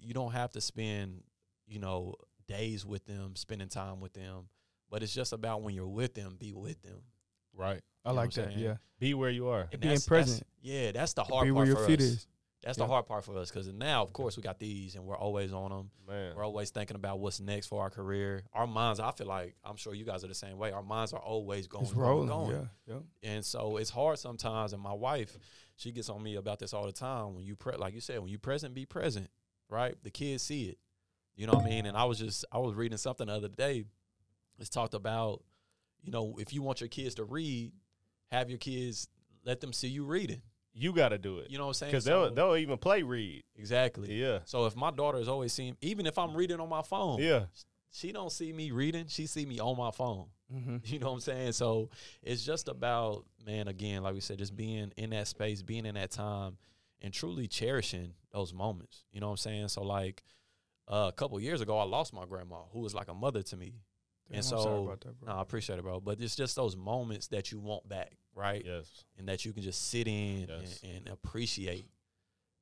you 0.00 0.08
you 0.08 0.14
don't 0.14 0.32
have 0.32 0.52
to 0.52 0.60
spend, 0.60 1.22
you 1.66 1.78
know, 1.78 2.14
days 2.46 2.84
with 2.86 3.04
them, 3.06 3.36
spending 3.36 3.68
time 3.68 4.00
with 4.00 4.12
them, 4.14 4.48
but 4.90 5.02
it's 5.02 5.12
just 5.14 5.32
about 5.32 5.62
when 5.62 5.74
you're 5.74 5.86
with 5.86 6.14
them, 6.14 6.36
be 6.38 6.52
with 6.52 6.80
them. 6.82 7.02
Right. 7.54 7.82
I 8.04 8.10
You 8.10 8.14
know 8.14 8.20
like 8.22 8.30
that. 8.32 8.46
saying? 8.48 8.58
Yeah. 8.58 8.76
Be 8.98 9.14
where 9.14 9.30
you 9.30 9.48
are. 9.48 9.62
And 9.72 9.80
Being 9.80 9.80
that's- 9.94 10.04
that's- 10.06 10.06
present. 10.06 10.46
yeah, 10.62 10.92
that's 10.92 11.12
the 11.12 11.24
hard 11.24 11.44
Be 11.44 11.50
part 11.50 11.56
where 11.56 11.66
your 11.66 11.76
for 11.76 11.86
feet 11.86 12.00
us. 12.00 12.06
is. 12.06 12.26
That's 12.62 12.76
Yeah. 12.78 12.84
the 12.86 12.88
hard 12.92 13.06
part 13.06 13.24
for 13.24 13.36
us 13.38 13.50
because 13.50 13.68
now, 13.68 14.02
of 14.02 14.12
course, 14.12 14.36
we 14.36 14.42
got 14.42 14.58
these, 14.58 14.96
and 14.96 15.04
we're 15.04 15.16
always 15.16 15.52
on 15.52 15.70
them. 15.70 15.90
Man. 16.06 16.34
We're 16.34 16.44
always 16.44 16.70
thinking 16.70 16.96
about 16.96 17.20
what's 17.20 17.38
next 17.38 17.66
for 17.68 17.80
our 17.82 17.90
career. 17.90 18.42
Our 18.52 18.66
minds, 18.66 18.98
I 18.98 19.12
feel 19.12 19.28
like, 19.28 19.54
I'm 19.62 19.76
sure 19.76 19.94
you 19.94 20.04
guys 20.04 20.24
are 20.24 20.28
the 20.28 20.34
same 20.34 20.58
way. 20.58 20.72
Our 20.72 20.82
minds 20.82 21.12
are 21.12 21.20
always 21.20 21.68
going, 21.68 21.84
It's 21.84 21.92
going, 21.92 22.06
rolling. 22.06 22.28
going. 22.28 22.68
Yeah. 22.86 22.94
Yeah. 22.94 23.30
And 23.30 23.44
so 23.44 23.76
it's 23.76 23.90
hard 23.90 24.18
sometimes. 24.18 24.72
And 24.72 24.82
my 24.82 24.92
wife, 24.92 25.38
she 25.76 25.92
gets 25.92 26.08
on 26.08 26.20
me 26.22 26.34
about 26.34 26.58
this 26.58 26.72
all 26.72 26.86
the 26.86 26.92
time. 26.92 27.34
When 27.36 27.44
you 27.44 27.54
pre- 27.54 27.76
like 27.76 27.94
you 27.94 28.00
said, 28.00 28.18
when 28.20 28.28
you 28.28 28.38
present, 28.38 28.74
be 28.74 28.86
present, 28.86 29.30
right? 29.68 29.94
The 30.02 30.10
kids 30.10 30.42
see 30.42 30.64
it. 30.64 30.78
You 31.36 31.46
know 31.46 31.52
what 31.54 31.64
I 31.64 31.68
mean? 31.68 31.86
And 31.86 31.96
I 31.96 32.04
was 32.04 32.18
just, 32.18 32.44
I 32.50 32.58
was 32.58 32.74
reading 32.74 32.98
something 32.98 33.26
the 33.28 33.32
other 33.34 33.48
day. 33.48 33.84
It's 34.58 34.68
talked 34.68 34.94
about, 34.94 35.42
you 36.02 36.10
know, 36.10 36.36
if 36.38 36.52
you 36.52 36.62
want 36.62 36.80
your 36.80 36.88
kids 36.88 37.14
to 37.16 37.24
read, 37.24 37.72
have 38.32 38.48
your 38.50 38.58
kids 38.58 39.08
let 39.44 39.60
them 39.60 39.72
see 39.72 39.88
you 39.88 40.04
reading. 40.04 40.42
You 40.74 40.92
got 40.92 41.08
to 41.10 41.18
do 41.18 41.38
it. 41.38 41.50
You 41.50 41.58
know 41.58 41.64
what 41.64 41.70
I'm 41.70 41.74
saying? 41.74 41.92
Because 41.92 42.04
So- 42.04 42.26
they'll, 42.26 42.34
they'll 42.34 42.56
even 42.56 42.76
play 42.78 43.02
read. 43.02 43.44
exactly. 43.56 44.12
Yeah. 44.14 44.40
So 44.44 44.66
if 44.66 44.76
my 44.76 44.90
daughter 44.90 45.18
is 45.18 45.28
always 45.28 45.52
seeing, 45.52 45.76
even 45.80 46.06
if 46.06 46.18
I'm 46.18 46.36
reading 46.36 46.60
on 46.60 46.68
my 46.68 46.82
phone, 46.82 47.20
Yeah. 47.20 47.44
she 47.92 48.12
don't 48.12 48.30
see 48.32 48.52
me 48.52 48.70
reading. 48.72 49.06
She 49.08 49.26
see 49.26 49.46
me 49.46 49.58
on 49.60 49.76
my 49.76 49.90
phone. 49.90 50.26
Mm-hmm. 50.52 50.76
You 50.84 50.98
know 50.98 51.06
what 51.08 51.12
I'm 51.14 51.20
saying? 51.20 51.52
So 51.52 51.90
it's 52.22 52.44
just 52.44 52.68
about, 52.68 53.24
man, 53.46 53.68
again, 53.68 54.02
like 54.02 54.14
we 54.14 54.20
said, 54.20 54.38
just 54.38 54.56
being 54.56 54.92
in 54.96 55.10
that 55.10 55.28
space, 55.28 55.62
being 55.62 55.86
in 55.86 55.94
that 55.94 56.10
time, 56.10 56.56
and 57.00 57.12
truly 57.12 57.46
cherishing 57.46 58.14
those 58.32 58.52
moments. 58.52 59.04
You 59.12 59.20
know 59.20 59.26
what 59.28 59.32
I'm 59.32 59.36
saying? 59.38 59.68
So 59.68 59.82
like 59.82 60.22
uh, 60.90 61.06
a 61.08 61.12
couple 61.12 61.38
years 61.40 61.60
ago, 61.60 61.78
I 61.78 61.84
lost 61.84 62.12
my 62.12 62.24
grandma, 62.26 62.62
who 62.72 62.80
was 62.80 62.94
like 62.94 63.08
a 63.08 63.14
mother 63.14 63.42
to 63.42 63.56
me. 63.56 63.74
Damn, 64.28 64.36
and 64.36 64.44
so, 64.44 64.96
that, 65.00 65.14
no, 65.26 65.32
I 65.32 65.40
appreciate 65.42 65.78
it, 65.78 65.82
bro. 65.82 66.00
But 66.00 66.20
it's 66.20 66.36
just 66.36 66.54
those 66.54 66.76
moments 66.76 67.28
that 67.28 67.50
you 67.50 67.58
want 67.60 67.88
back, 67.88 68.12
right? 68.34 68.62
Yes. 68.64 69.04
and 69.18 69.26
that 69.28 69.44
you 69.46 69.52
can 69.54 69.62
just 69.62 69.88
sit 69.90 70.06
in 70.06 70.46
Yes. 70.48 70.80
and, 70.82 70.92
and 71.06 71.08
appreciate. 71.08 71.86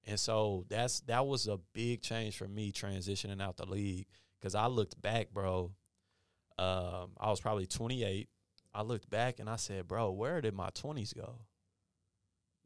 And 0.04 0.18
so 0.20 0.64
that's 0.68 1.00
that 1.00 1.26
was 1.26 1.48
a 1.48 1.58
big 1.72 2.02
change 2.02 2.36
for 2.36 2.46
me 2.46 2.70
transitioning 2.70 3.42
out 3.42 3.56
the 3.56 3.66
league 3.66 4.06
because 4.38 4.54
I 4.54 4.66
looked 4.66 5.00
back, 5.02 5.32
bro. 5.32 5.72
Um, 6.58 7.10
I 7.18 7.30
was 7.30 7.40
probably 7.40 7.66
28. 7.66 8.28
I 8.72 8.82
looked 8.82 9.10
back 9.10 9.40
and 9.40 9.48
I 9.50 9.56
said, 9.56 9.88
bro, 9.88 10.10
where 10.12 10.40
did 10.40 10.54
my 10.54 10.68
20s 10.70 11.16
go? 11.16 11.40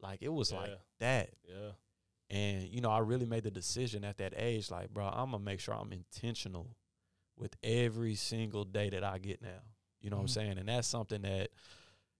Like 0.01 0.21
it 0.21 0.29
was 0.33 0.51
like 0.51 0.77
that. 0.99 1.29
Yeah. 1.47 1.71
And 2.29 2.63
you 2.63 2.81
know, 2.81 2.89
I 2.89 2.99
really 2.99 3.25
made 3.25 3.43
the 3.43 3.51
decision 3.51 4.03
at 4.03 4.17
that 4.17 4.33
age, 4.37 4.71
like, 4.71 4.89
bro, 4.93 5.05
I'm 5.07 5.31
gonna 5.31 5.39
make 5.43 5.59
sure 5.59 5.73
I'm 5.75 5.91
intentional 5.91 6.75
with 7.37 7.55
every 7.63 8.15
single 8.15 8.63
day 8.65 8.89
that 8.89 9.03
I 9.03 9.17
get 9.17 9.41
now. 9.41 9.61
You 9.99 10.09
know 10.09 10.17
what 10.17 10.21
I'm 10.23 10.27
Mhm. 10.27 10.33
saying? 10.33 10.57
And 10.57 10.69
that's 10.69 10.87
something 10.87 11.21
that, 11.23 11.49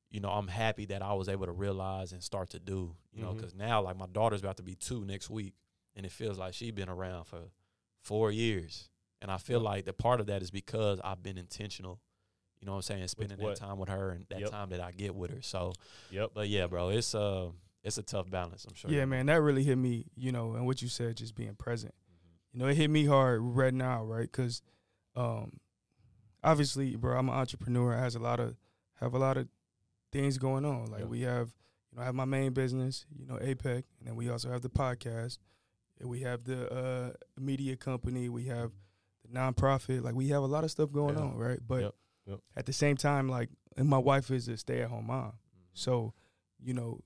you 0.09 0.19
know, 0.19 0.29
I'm 0.29 0.47
happy 0.47 0.85
that 0.87 1.01
I 1.01 1.13
was 1.13 1.29
able 1.29 1.45
to 1.45 1.51
realize 1.51 2.11
and 2.11 2.21
start 2.23 2.49
to 2.51 2.59
do. 2.59 2.95
You 3.13 3.21
know, 3.21 3.31
Mhm. 3.33 3.37
because 3.37 3.53
now, 3.55 3.81
like, 3.81 3.97
my 3.97 4.07
daughter's 4.07 4.41
about 4.41 4.57
to 4.57 4.63
be 4.63 4.75
two 4.75 5.05
next 5.05 5.29
week, 5.29 5.53
and 5.95 6.05
it 6.05 6.11
feels 6.11 6.37
like 6.37 6.53
she's 6.53 6.71
been 6.71 6.89
around 6.89 7.25
for 7.25 7.51
four 8.01 8.31
years. 8.31 8.89
And 9.21 9.31
I 9.31 9.37
feel 9.37 9.59
like 9.59 9.85
the 9.85 9.93
part 9.93 10.19
of 10.19 10.25
that 10.27 10.41
is 10.41 10.49
because 10.51 10.99
I've 11.03 11.21
been 11.23 11.37
intentional. 11.37 12.01
You 12.59 12.65
know 12.65 12.73
what 12.73 12.77
I'm 12.77 12.81
saying? 12.83 13.07
Spending 13.07 13.37
that 13.37 13.55
time 13.55 13.77
with 13.77 13.89
her 13.89 14.11
and 14.11 14.25
that 14.29 14.39
Yep. 14.39 14.49
time 14.51 14.69
that 14.69 14.79
I 14.81 14.91
get 14.91 15.15
with 15.15 15.31
her. 15.31 15.41
So, 15.41 15.73
Yep. 16.11 16.31
but 16.33 16.49
yeah, 16.49 16.67
bro, 16.67 16.89
it's 16.89 17.13
uh, 17.15 17.51
it's 17.83 17.97
a 17.97 18.03
tough 18.03 18.29
balance. 18.29 18.65
I'm 18.65 18.73
sure. 18.75 18.91
Yeah, 18.91 19.05
man, 19.05 19.25
that 19.27 19.41
really 19.41 19.63
hit 19.63 19.77
me. 19.77 20.05
You 20.15 20.31
know, 20.31 20.53
and 20.53 20.65
what 20.65 20.81
you 20.81 20.87
said, 20.87 21.17
just 21.17 21.35
being 21.35 21.55
present. 21.55 21.93
Mm-hmm. 21.93 22.57
You 22.57 22.59
know, 22.63 22.69
it 22.71 22.77
hit 22.77 22.89
me 22.89 23.05
hard 23.05 23.41
right 23.41 23.73
now, 23.73 24.03
right? 24.03 24.29
Because, 24.31 24.61
um, 25.15 25.59
obviously, 26.43 26.95
bro, 26.95 27.17
I'm 27.17 27.29
an 27.29 27.35
entrepreneur. 27.35 27.95
I 27.95 27.99
has 28.01 28.15
a 28.15 28.19
lot 28.19 28.39
of 28.39 28.55
have 28.99 29.13
a 29.13 29.17
lot 29.19 29.37
of 29.37 29.47
things 30.11 30.37
going 30.37 30.65
on. 30.65 30.85
Like 30.91 31.01
Yeah. 31.01 31.05
we 31.07 31.21
have, 31.21 31.53
you 31.91 31.95
know, 31.97 32.03
I 32.03 32.05
have 32.05 32.15
my 32.15 32.25
main 32.25 32.53
business, 32.53 33.05
you 33.17 33.25
know, 33.25 33.35
APEC, 33.37 33.83
and 33.99 34.05
then 34.07 34.15
we 34.15 34.29
also 34.29 34.49
have 34.51 34.61
the 34.61 34.69
podcast. 34.69 35.37
And 35.99 36.09
we 36.09 36.21
have 36.21 36.43
the 36.45 36.71
uh, 36.73 37.13
media 37.39 37.75
company. 37.75 38.27
We 38.27 38.45
have 38.45 38.71
the 39.23 39.37
nonprofit. 39.39 40.03
Like 40.03 40.15
we 40.15 40.29
have 40.29 40.41
a 40.41 40.47
lot 40.47 40.63
of 40.63 40.71
stuff 40.71 40.91
going 40.91 41.15
Yeah. 41.15 41.23
on, 41.23 41.35
right? 41.37 41.59
But 41.65 41.81
Yep. 41.81 41.95
Yep. 42.25 42.39
at 42.55 42.65
the 42.65 42.73
same 42.73 42.97
time, 42.97 43.27
like, 43.29 43.49
and 43.77 43.87
my 43.87 43.97
wife 43.99 44.31
is 44.31 44.47
a 44.47 44.57
stay 44.57 44.81
at 44.81 44.89
home 44.89 45.07
mom. 45.07 45.27
Mhm. 45.31 45.33
So, 45.73 46.13
you 46.59 46.73
know, 46.73 47.01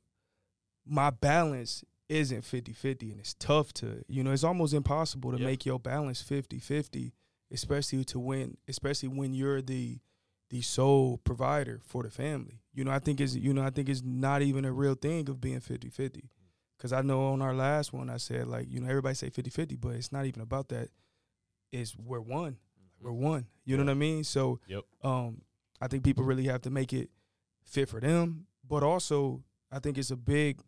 my 0.85 1.09
balance 1.09 1.83
isn't 2.07 2.43
50 2.43 2.73
50, 2.73 3.11
and 3.11 3.19
it's 3.19 3.33
tough 3.33 3.73
to, 3.73 4.03
you 4.07 4.23
know, 4.23 4.31
it's 4.31 4.43
almost 4.43 4.73
impossible 4.73 5.31
to 5.31 5.39
Yeah. 5.39 5.45
make 5.45 5.65
your 5.65 5.79
balance 5.79 6.21
50 6.21 6.59
50, 6.59 7.13
especially 7.51 8.03
to 8.05 8.19
win, 8.19 8.57
especially 8.67 9.09
when 9.09 9.33
you're 9.33 9.61
the, 9.61 9.99
the 10.51 10.61
sole 10.61 11.17
provider 11.17 11.81
for 11.83 12.03
the 12.03 12.11
family. 12.11 12.61
You 12.73 12.83
know, 12.83 12.91
I 12.91 12.99
think 12.99 13.19
it's, 13.19 13.33
you 13.35 13.53
know, 13.53 13.63
I 13.63 13.71
think 13.71 13.89
it's 13.89 14.03
not 14.03 14.41
even 14.43 14.65
a 14.65 14.71
real 14.71 14.93
thing 14.95 15.27
of 15.29 15.41
being 15.41 15.59
50 15.59 15.89
50. 15.89 16.29
Cause 16.77 16.91
I 16.93 17.01
know 17.01 17.27
on 17.31 17.41
our 17.41 17.55
last 17.55 17.93
one, 17.93 18.09
I 18.09 18.17
said, 18.17 18.47
like, 18.47 18.67
you 18.69 18.79
know, 18.81 18.87
everybody 18.89 19.15
say 19.15 19.29
50 19.29 19.49
50, 19.49 19.75
but 19.77 19.95
it's 19.95 20.11
not 20.11 20.25
even 20.25 20.41
about 20.41 20.67
that. 20.69 20.89
It's 21.71 21.95
we're 21.97 22.19
one. 22.19 22.57
We're 23.01 23.11
one. 23.13 23.47
You 23.63 23.77
know 23.77 23.83
what 23.83 23.91
I 23.91 23.95
mean? 23.95 24.23
So, 24.23 24.59
Yep. 24.67 24.83
um, 25.03 25.41
I 25.81 25.87
think 25.87 26.03
people 26.03 26.23
really 26.23 26.45
have 26.45 26.61
to 26.63 26.69
make 26.69 26.93
it 26.93 27.09
fit 27.63 27.89
for 27.89 27.99
them. 27.99 28.45
But 28.67 28.83
also, 28.83 29.43
I 29.71 29.79
think 29.79 29.97
it's 29.97 30.11
a 30.11 30.15
big, 30.15 30.59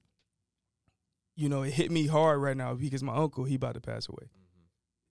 you 1.38 1.48
know, 1.48 1.62
it 1.62 1.72
hit 1.74 1.90
me 1.92 2.08
hard 2.08 2.42
right 2.42 2.58
now 2.58 2.74
because 2.74 3.02
my 3.04 3.16
uncle 3.16 3.46
he 3.46 3.56
about 3.56 3.76
to 3.76 3.82
pass 3.82 4.10
away. 4.10 4.26
Mhm. 4.26 4.66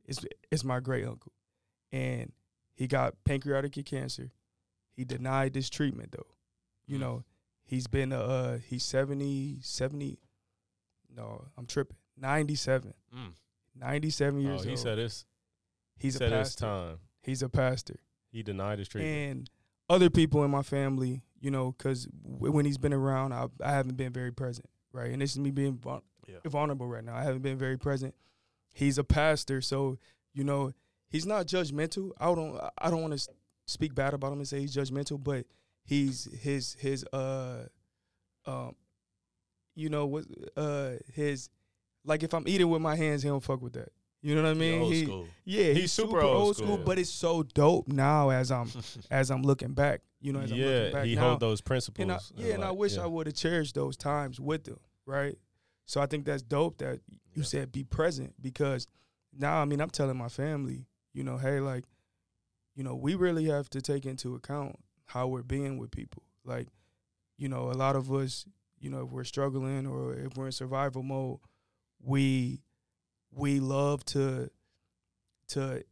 It's 0.04 0.24
it's 0.50 0.64
my 0.64 0.80
great 0.80 1.06
uncle, 1.06 1.32
and 1.92 2.32
he 2.74 2.86
got 2.86 3.14
pancreatic 3.24 3.72
cancer. 3.86 4.32
He 4.92 5.04
denied 5.04 5.54
this 5.54 5.70
treatment 5.70 6.12
though. 6.12 6.34
You 6.86 6.96
Mm. 6.98 7.00
know, 7.00 7.24
he's 7.64 7.86
been 7.86 8.12
uh 8.12 8.58
he's 8.58 8.84
70, 8.84 9.60
70 9.62 10.18
No, 11.08 11.48
I'm 11.56 11.66
tripping. 11.66 11.96
97. 12.18 12.92
Mm. 13.14 13.32
97 13.74 14.40
years 14.40 14.60
Oh, 14.60 14.64
he 14.64 14.70
old. 14.70 14.78
said 14.78 14.98
it's 14.98 15.24
he's 15.96 16.16
a 16.16 16.18
said 16.18 16.32
it's 16.32 16.50
pastor. 16.50 16.64
time. 16.64 16.98
He's 17.22 17.42
a 17.42 17.48
pastor. 17.48 18.00
He 18.30 18.42
denied 18.42 18.78
his 18.80 18.88
treatment. 18.88 19.14
and 19.38 19.50
other 19.88 20.10
people 20.10 20.44
in 20.44 20.50
my 20.50 20.62
family, 20.62 21.22
you 21.40 21.50
know, 21.50 21.72
because 21.72 22.08
when 22.22 22.64
he's 22.66 22.78
been 22.78 22.92
around, 22.92 23.32
I, 23.32 23.46
I 23.62 23.70
haven't 23.72 23.96
been 23.96 24.12
very 24.12 24.32
present, 24.32 24.68
right? 24.96 25.10
And 25.12 25.20
this 25.22 25.32
is 25.32 25.38
me 25.38 25.50
being 25.50 25.76
vul- 25.76 26.02
Yeah. 26.26 26.38
vulnerable 26.46 26.86
right 26.88 27.04
now. 27.04 27.14
I 27.14 27.22
haven't 27.22 27.42
been 27.42 27.58
very 27.58 27.76
present. 27.78 28.14
He's 28.72 28.98
a 28.98 29.04
pastor, 29.04 29.60
so 29.60 29.98
you 30.34 30.44
know, 30.44 30.72
he's 31.08 31.24
not 31.26 31.46
judgmental. 31.46 32.10
I 32.18 32.26
don't, 32.34 32.60
I 32.78 32.90
don't 32.90 33.00
want 33.02 33.18
to 33.18 33.28
speak 33.66 33.94
bad 33.94 34.12
about 34.14 34.32
him 34.32 34.38
and 34.38 34.48
say 34.48 34.60
he's 34.60 34.74
judgmental, 34.76 35.22
but 35.22 35.46
he's 35.84 36.28
his 36.40 36.74
his 36.78 37.04
uh, 37.12 37.66
um, 38.46 38.74
you 39.74 39.88
know 39.88 40.06
what 40.06 40.24
uh 40.56 40.92
his 41.12 41.48
like 42.04 42.22
if 42.22 42.32
I'm 42.34 42.46
eating 42.46 42.68
with 42.70 42.82
my 42.82 42.96
hands, 42.96 43.22
he 43.22 43.28
don't 43.28 43.42
fuck 43.42 43.60
with 43.62 43.72
that. 43.74 43.90
You 44.22 44.34
know 44.34 44.42
what 44.42 44.50
I 44.50 44.54
mean? 44.54 44.82
old 44.82 44.92
He- 44.92 45.04
school. 45.04 45.26
yeah, 45.44 45.72
he's, 45.72 45.92
super, 45.92 46.20
old 46.20 46.56
school, 46.56 46.74
school. 46.74 46.84
but 46.84 46.98
it's 46.98 47.10
so 47.10 47.42
dope 47.44 47.86
now 47.88 48.30
as 48.30 48.50
I'm 48.50 48.70
as 49.10 49.30
I'm 49.30 49.42
looking 49.42 49.72
back. 49.72 50.00
You 50.20 50.32
know, 50.32 50.40
as 50.40 50.50
I'm 50.50 50.58
looking 50.58 50.72
yeah, 50.72 50.90
back 50.92 51.04
he 51.04 51.14
now. 51.14 51.28
hold 51.28 51.40
those 51.40 51.60
principles. 51.60 52.02
and 52.02 52.12
I, 52.12 52.18
yeah, 52.36 52.54
and 52.54 52.64
I 52.64 52.68
like, 52.70 52.78
wish 52.78 52.96
yeah. 52.96 53.02
I 53.02 53.06
would 53.06 53.26
have 53.26 53.36
cherished 53.36 53.74
those 53.74 53.96
times 53.96 54.40
with 54.40 54.64
them, 54.64 54.78
right? 55.04 55.36
So 55.84 56.00
I 56.00 56.06
think 56.06 56.24
that's 56.24 56.42
dope 56.42 56.78
that 56.78 57.00
you 57.08 57.42
Yeah. 57.42 57.44
said 57.44 57.72
be 57.72 57.84
present 57.84 58.34
because 58.40 58.88
now 59.32 59.60
I 59.60 59.64
mean 59.66 59.80
I'm 59.80 59.90
telling 59.90 60.16
my 60.16 60.28
family, 60.28 60.86
you 61.12 61.22
know, 61.22 61.36
hey, 61.36 61.60
like, 61.60 61.84
you 62.74 62.82
know, 62.82 62.94
we 62.94 63.14
really 63.14 63.44
have 63.46 63.68
to 63.70 63.80
take 63.82 64.06
into 64.06 64.34
account 64.34 64.76
how 65.04 65.28
we're 65.28 65.42
being 65.42 65.78
with 65.78 65.90
people. 65.90 66.22
Like, 66.44 66.68
you 67.36 67.48
know, 67.48 67.70
a 67.70 67.74
lot 67.74 67.94
of 67.94 68.10
us, 68.12 68.46
you 68.80 68.90
know, 68.90 69.04
if 69.04 69.10
we're 69.10 69.24
struggling 69.24 69.86
or 69.86 70.14
if 70.14 70.36
we're 70.36 70.46
in 70.46 70.52
survival 70.52 71.02
mode, 71.02 71.38
we 72.00 72.62
we 73.30 73.60
love 73.60 74.04
to 74.06 74.50
to 75.48 75.84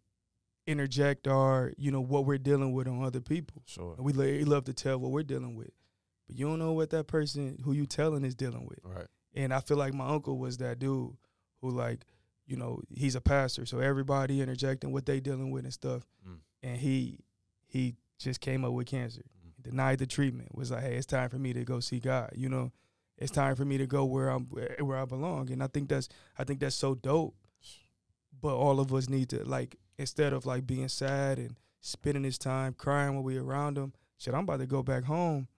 interject 0.66 1.28
our, 1.28 1.72
you 1.76 1.90
know, 1.90 2.00
what 2.00 2.24
we're 2.24 2.38
dealing 2.38 2.72
with 2.72 2.88
on 2.88 3.02
other 3.04 3.20
people. 3.20 3.62
Sure. 3.66 3.94
And 3.96 4.04
we 4.04 4.12
lo- 4.12 4.50
love 4.50 4.64
to 4.64 4.72
tell 4.72 4.98
what 4.98 5.10
we're 5.10 5.22
dealing 5.22 5.56
with. 5.56 5.70
But 6.26 6.36
you 6.36 6.46
don't 6.46 6.58
know 6.58 6.72
what 6.72 6.90
that 6.90 7.06
person 7.06 7.58
who 7.64 7.72
you 7.72 7.86
telling 7.86 8.24
is 8.24 8.34
dealing 8.34 8.66
with. 8.66 8.78
Right. 8.82 9.06
And 9.34 9.52
I 9.52 9.60
feel 9.60 9.76
like 9.76 9.92
my 9.92 10.08
uncle 10.08 10.38
was 10.38 10.58
that 10.58 10.78
dude 10.78 11.16
who 11.60 11.70
like, 11.70 12.04
you 12.46 12.56
know, 12.56 12.80
he's 12.90 13.14
a 13.14 13.20
pastor, 13.20 13.66
so 13.66 13.78
everybody 13.78 14.40
interjecting 14.40 14.92
what 14.92 15.06
they 15.06 15.18
dealing 15.20 15.50
with 15.50 15.64
and 15.64 15.72
stuff. 15.72 16.06
Mm. 16.28 16.38
And 16.62 16.76
he 16.76 17.18
he 17.66 17.94
just 18.18 18.40
came 18.40 18.64
up 18.64 18.72
with 18.72 18.86
cancer. 18.86 19.22
Mm. 19.22 19.62
Denied 19.62 19.98
the 19.98 20.06
treatment. 20.06 20.54
Was 20.54 20.70
like, 20.70 20.82
hey, 20.82 20.94
it's 20.96 21.06
time 21.06 21.30
for 21.30 21.38
me 21.38 21.52
to 21.54 21.64
go 21.64 21.80
see 21.80 22.00
God, 22.00 22.30
you 22.34 22.48
know. 22.48 22.70
it's 23.16 23.30
time 23.30 23.56
for 23.56 23.64
me 23.64 23.78
to 23.78 23.86
go 23.86 24.04
where 24.04 24.28
I'm 24.28 24.44
where 24.44 24.98
I 24.98 25.04
belong. 25.04 25.50
And 25.50 25.62
I 25.62 25.68
think 25.68 25.88
that's 25.88 26.08
I 26.38 26.44
think 26.44 26.60
that's 26.60 26.76
so 26.76 26.94
dope. 26.94 27.34
But 28.40 28.56
all 28.56 28.80
of 28.80 28.92
us 28.92 29.08
need 29.08 29.30
to 29.30 29.44
like 29.44 29.76
instead 29.98 30.32
of 30.32 30.46
like 30.46 30.66
being 30.66 30.88
sad 30.88 31.38
and 31.38 31.56
spending 31.80 32.24
his 32.24 32.38
time 32.38 32.72
crying 32.74 33.14
when 33.14 33.24
we 33.24 33.36
around 33.36 33.76
him. 33.78 33.92
Shit, 34.18 34.34
I'm 34.34 34.40
about 34.44 34.60
to 34.60 34.66
go 34.66 34.82
back 34.82 35.04
home. 35.04 35.48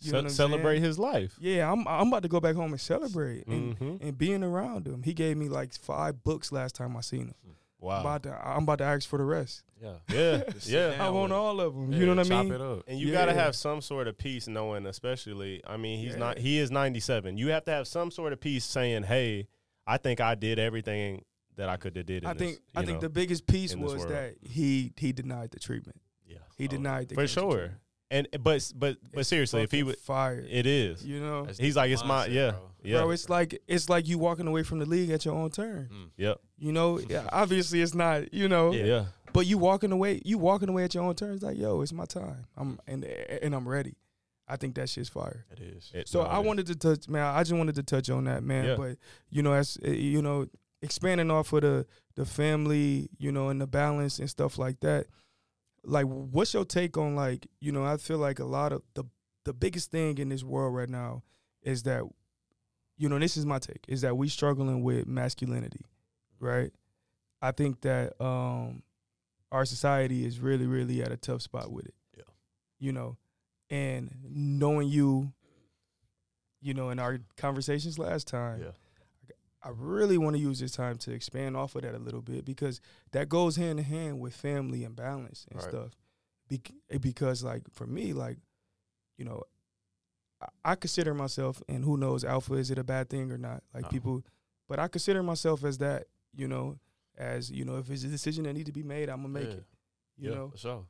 You 0.00 0.12
know 0.12 0.18
Ce- 0.18 0.22
what 0.22 0.30
I'm 0.30 0.34
celebrate 0.34 0.74
saying? 0.74 0.82
his 0.84 0.98
life. 0.98 1.36
Yeah, 1.40 1.70
I'm 1.70 1.86
I'm 1.88 2.08
about 2.08 2.22
to 2.24 2.28
go 2.28 2.40
back 2.40 2.54
home 2.56 2.72
and 2.72 2.80
celebrate 2.80 3.46
and, 3.46 3.76
hmm 3.78 3.96
and 4.00 4.18
being 4.18 4.42
around 4.42 4.86
him. 4.86 5.02
He 5.02 5.14
gave 5.14 5.36
me 5.36 5.48
like 5.48 5.72
five 5.74 6.22
books 6.22 6.52
last 6.52 6.74
time 6.74 6.96
I 6.96 7.00
seen 7.00 7.28
him. 7.28 7.34
I'm 7.46 7.54
Wow. 7.80 8.00
about 8.00 8.22
to 8.24 8.32
I'm 8.48 8.62
about 8.64 8.78
to 8.78 8.84
ask 8.84 9.08
for 9.08 9.18
the 9.18 9.24
rest. 9.24 9.62
Yeah. 9.82 9.94
Yeah, 10.10 10.42
yeah. 10.62 10.96
I 11.06 11.10
want 11.10 11.30
with 11.30 11.38
all 11.38 11.60
of 11.60 11.74
them. 11.74 11.92
Yeah, 11.92 11.98
you 11.98 12.06
know 12.06 12.14
what 12.14 12.26
I 12.26 12.28
chop 12.28 12.44
mean? 12.46 12.54
It 12.54 12.60
up. 12.60 12.82
And 12.88 12.98
you 12.98 13.12
got 13.12 13.26
to 13.26 13.34
have 13.34 13.54
some 13.54 13.80
sort 13.82 14.08
of 14.08 14.16
peace 14.16 14.46
knowing, 14.48 14.86
especially, 14.86 15.60
I 15.66 15.76
mean, 15.76 15.98
he's 16.00 16.12
Yeah. 16.14 16.18
not, 16.20 16.38
he 16.38 16.58
is 16.58 16.70
97. 16.70 17.36
You 17.36 17.48
have 17.48 17.64
to 17.66 17.72
have 17.72 17.86
some 17.86 18.10
sort 18.10 18.32
of 18.32 18.40
peace 18.40 18.64
saying, 18.64 19.02
hey, 19.02 19.48
I 19.86 19.98
think 19.98 20.20
I 20.20 20.34
did 20.34 20.58
everything 20.58 21.24
that 21.56 21.68
I 21.68 21.76
could 21.76 21.96
have 21.96 22.06
did 22.06 22.22
in 22.24 22.28
I 22.28 22.32
this, 22.34 22.40
think 22.42 22.60
I 22.74 22.80
you 22.80 22.86
think 22.86 23.00
the 23.00 23.08
biggest 23.08 23.46
piece 23.46 23.74
was 23.76 23.96
world. 23.96 24.10
that 24.10 24.34
he 24.42 24.92
he 24.96 25.12
denied 25.12 25.50
the 25.52 25.60
treatment. 25.60 26.00
Yeah. 26.26 26.38
He 26.56 26.64
Oh, 26.64 26.68
denied 26.68 27.08
the 27.08 27.14
for 27.14 27.22
cancer 27.22 27.40
sure. 27.40 27.50
treatment. 27.52 27.80
And, 28.10 28.28
but, 28.42 28.70
but, 28.76 28.98
but 29.12 29.20
It's 29.20 29.28
seriously, 29.28 29.62
if 29.62 29.72
he 29.72 29.82
would, 29.82 29.98
fired, 29.98 30.46
it 30.48 30.66
is. 30.66 31.04
you 31.04 31.18
know, 31.20 31.46
That's 31.46 31.58
He's 31.58 31.74
like, 31.74 31.90
it's 31.90 32.04
my, 32.04 32.26
yeah, 32.26 32.50
bro. 32.52 32.60
yeah. 32.84 32.98
bro. 32.98 33.10
It's 33.10 33.28
like 33.28 33.60
it's 33.66 33.88
like 33.88 34.06
you 34.06 34.18
walking 34.18 34.46
away 34.46 34.62
from 34.62 34.78
the 34.78 34.84
league 34.86 35.10
at 35.10 35.24
your 35.24 35.34
own 35.34 35.50
turn. 35.50 35.88
Mm. 35.92 36.10
Yep. 36.18 36.40
You 36.58 36.72
know, 36.72 36.98
yeah, 37.08 37.26
obviously 37.32 37.80
it's 37.82 37.94
not. 37.94 38.32
You 38.32 38.48
know, 38.48 38.72
Yeah. 38.72 38.84
yeah. 38.84 39.04
but 39.32 39.46
you 39.46 39.58
walking 39.58 39.90
away, 39.90 40.20
you 40.24 40.38
walking 40.38 40.68
away 40.68 40.84
at 40.84 40.94
your 40.94 41.02
own 41.02 41.14
turn. 41.16 41.38
Like, 41.40 41.56
yo, 41.58 41.80
it's 41.80 41.92
my 41.92 42.04
time. 42.04 42.46
I'm 42.56 42.78
and 42.86 43.04
and 43.04 43.54
I'm 43.54 43.66
ready. 43.68 43.96
I 44.46 44.56
think 44.56 44.74
that 44.76 44.90
shit's 44.90 45.08
fire. 45.08 45.46
It 45.50 45.60
is. 45.60 45.90
It- 45.94 46.06
So 46.08 46.22
no, 46.22 46.28
I 46.28 46.36
it 46.36 46.40
is. 46.42 46.46
wanted 46.46 46.66
to 46.66 46.74
touch, 46.76 47.08
man. 47.08 47.24
I 47.24 47.40
just 47.42 47.54
wanted 47.54 47.74
to 47.76 47.82
touch 47.82 48.10
on 48.10 48.24
that, 48.24 48.44
man. 48.44 48.64
Yeah. 48.66 48.76
But 48.76 48.98
you 49.30 49.42
know, 49.42 49.54
as 49.54 49.78
uh, 49.84 49.90
you 49.90 50.20
know, 50.22 50.46
expanding 50.84 51.30
off 51.30 51.52
of 51.52 51.62
the 51.62 51.86
the 52.14 52.24
family, 52.24 53.08
you 53.18 53.32
know, 53.32 53.48
and 53.48 53.60
the 53.60 53.66
balance 53.66 54.20
and 54.20 54.30
stuff 54.30 54.58
like 54.58 54.78
that. 54.80 55.06
Like, 55.82 56.06
what's 56.06 56.54
your 56.54 56.64
take 56.64 56.96
on 56.96 57.16
like, 57.16 57.46
you 57.60 57.72
know, 57.72 57.84
I 57.84 57.96
feel 57.96 58.18
like 58.18 58.38
a 58.38 58.44
lot 58.44 58.72
of 58.72 58.82
the 58.94 59.04
the 59.44 59.52
biggest 59.52 59.90
thing 59.90 60.18
in 60.18 60.28
this 60.28 60.44
world 60.44 60.74
right 60.74 60.88
now 60.88 61.22
is 61.62 61.82
that, 61.84 62.02
you 62.96 63.08
know, 63.08 63.18
this 63.18 63.36
is 63.36 63.44
my 63.44 63.58
take, 63.58 63.84
is 63.88 64.02
that 64.02 64.16
we 64.16 64.28
struggling 64.28 64.82
with 64.82 65.06
masculinity, 65.06 65.84
right? 66.38 66.70
I 67.42 67.50
think 67.52 67.80
that 67.80 68.20
um 68.22 68.82
our 69.50 69.64
society 69.64 70.24
is 70.26 70.40
really, 70.40 70.66
really 70.66 71.02
at 71.02 71.12
a 71.12 71.16
tough 71.16 71.42
spot 71.42 71.70
with 71.72 71.86
it. 71.86 71.94
Yeah. 72.16 72.24
You 72.78 72.92
know, 72.92 73.16
and 73.70 74.10
knowing 74.22 74.88
you, 74.88 75.32
you 76.60 76.74
know, 76.74 76.90
in 76.90 76.98
our 76.98 77.18
conversations 77.36 77.98
last 77.98 78.26
time, 78.28 78.60
Yeah. 78.60 78.70
I 79.64 79.70
really 79.74 80.18
want 80.18 80.36
to 80.36 80.40
use 80.42 80.60
this 80.60 80.72
time 80.72 80.98
to 80.98 81.12
expand 81.12 81.56
off 81.56 81.74
of 81.74 81.82
that 81.82 81.94
a 81.94 81.98
little 81.98 82.20
bit 82.20 82.44
because 82.44 82.80
that 83.12 83.28
goes 83.30 83.56
hand 83.56 83.78
in 83.78 83.84
hand 83.86 84.20
with 84.20 84.36
family 84.36 84.84
and 84.84 84.94
balance 84.94 85.46
and 85.50 85.58
Right. 85.60 85.68
stuff. 85.70 85.92
Eh, 86.50 86.98
because 86.98 87.42
like 87.42 87.62
for 87.72 87.86
me, 87.86 88.12
like, 88.12 88.36
you 89.16 89.24
know, 89.24 89.42
I, 90.42 90.48
I 90.64 90.74
consider 90.74 91.14
myself, 91.14 91.62
and 91.68 91.82
who 91.84 91.96
knows, 91.96 92.24
alpha 92.24 92.54
is 92.54 92.70
it 92.70 92.78
a 92.78 92.84
bad 92.84 93.08
thing 93.08 93.32
or 93.32 93.38
not? 93.38 93.62
Like 93.72 93.84
No. 93.84 93.88
people, 93.88 94.22
but 94.68 94.78
I 94.78 94.88
consider 94.88 95.22
myself 95.22 95.64
as 95.64 95.78
that. 95.78 96.08
You 96.36 96.48
know, 96.48 96.78
as 97.16 97.50
you 97.50 97.64
know, 97.64 97.78
if 97.78 97.88
it's 97.90 98.02
a 98.04 98.08
decision 98.08 98.44
that 98.44 98.52
need 98.54 98.66
to 98.66 98.72
be 98.72 98.82
made, 98.82 99.08
I'm 99.08 99.18
gonna 99.22 99.28
make 99.28 99.48
Yeah. 99.48 99.54
it. 99.54 99.66
You 100.18 100.28
Yeah. 100.30 100.34
know, 100.34 100.52
So. 100.56 100.86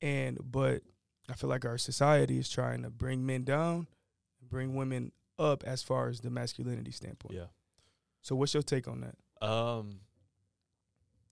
and 0.00 0.38
but 0.52 0.82
I 1.28 1.34
feel 1.34 1.50
like 1.50 1.64
our 1.64 1.78
society 1.78 2.38
is 2.38 2.48
trying 2.48 2.82
to 2.82 2.90
bring 2.90 3.26
men 3.26 3.44
down, 3.44 3.88
bring 4.42 4.74
women 4.74 5.12
up 5.38 5.64
as 5.64 5.82
far 5.82 6.08
as 6.08 6.20
the 6.20 6.30
masculinity 6.30 6.90
standpoint. 6.92 7.34
Yeah. 7.34 7.46
So 8.28 8.36
what's 8.36 8.52
your 8.52 8.62
take 8.62 8.86
on 8.88 9.00
that? 9.00 9.48
Um, 9.48 10.00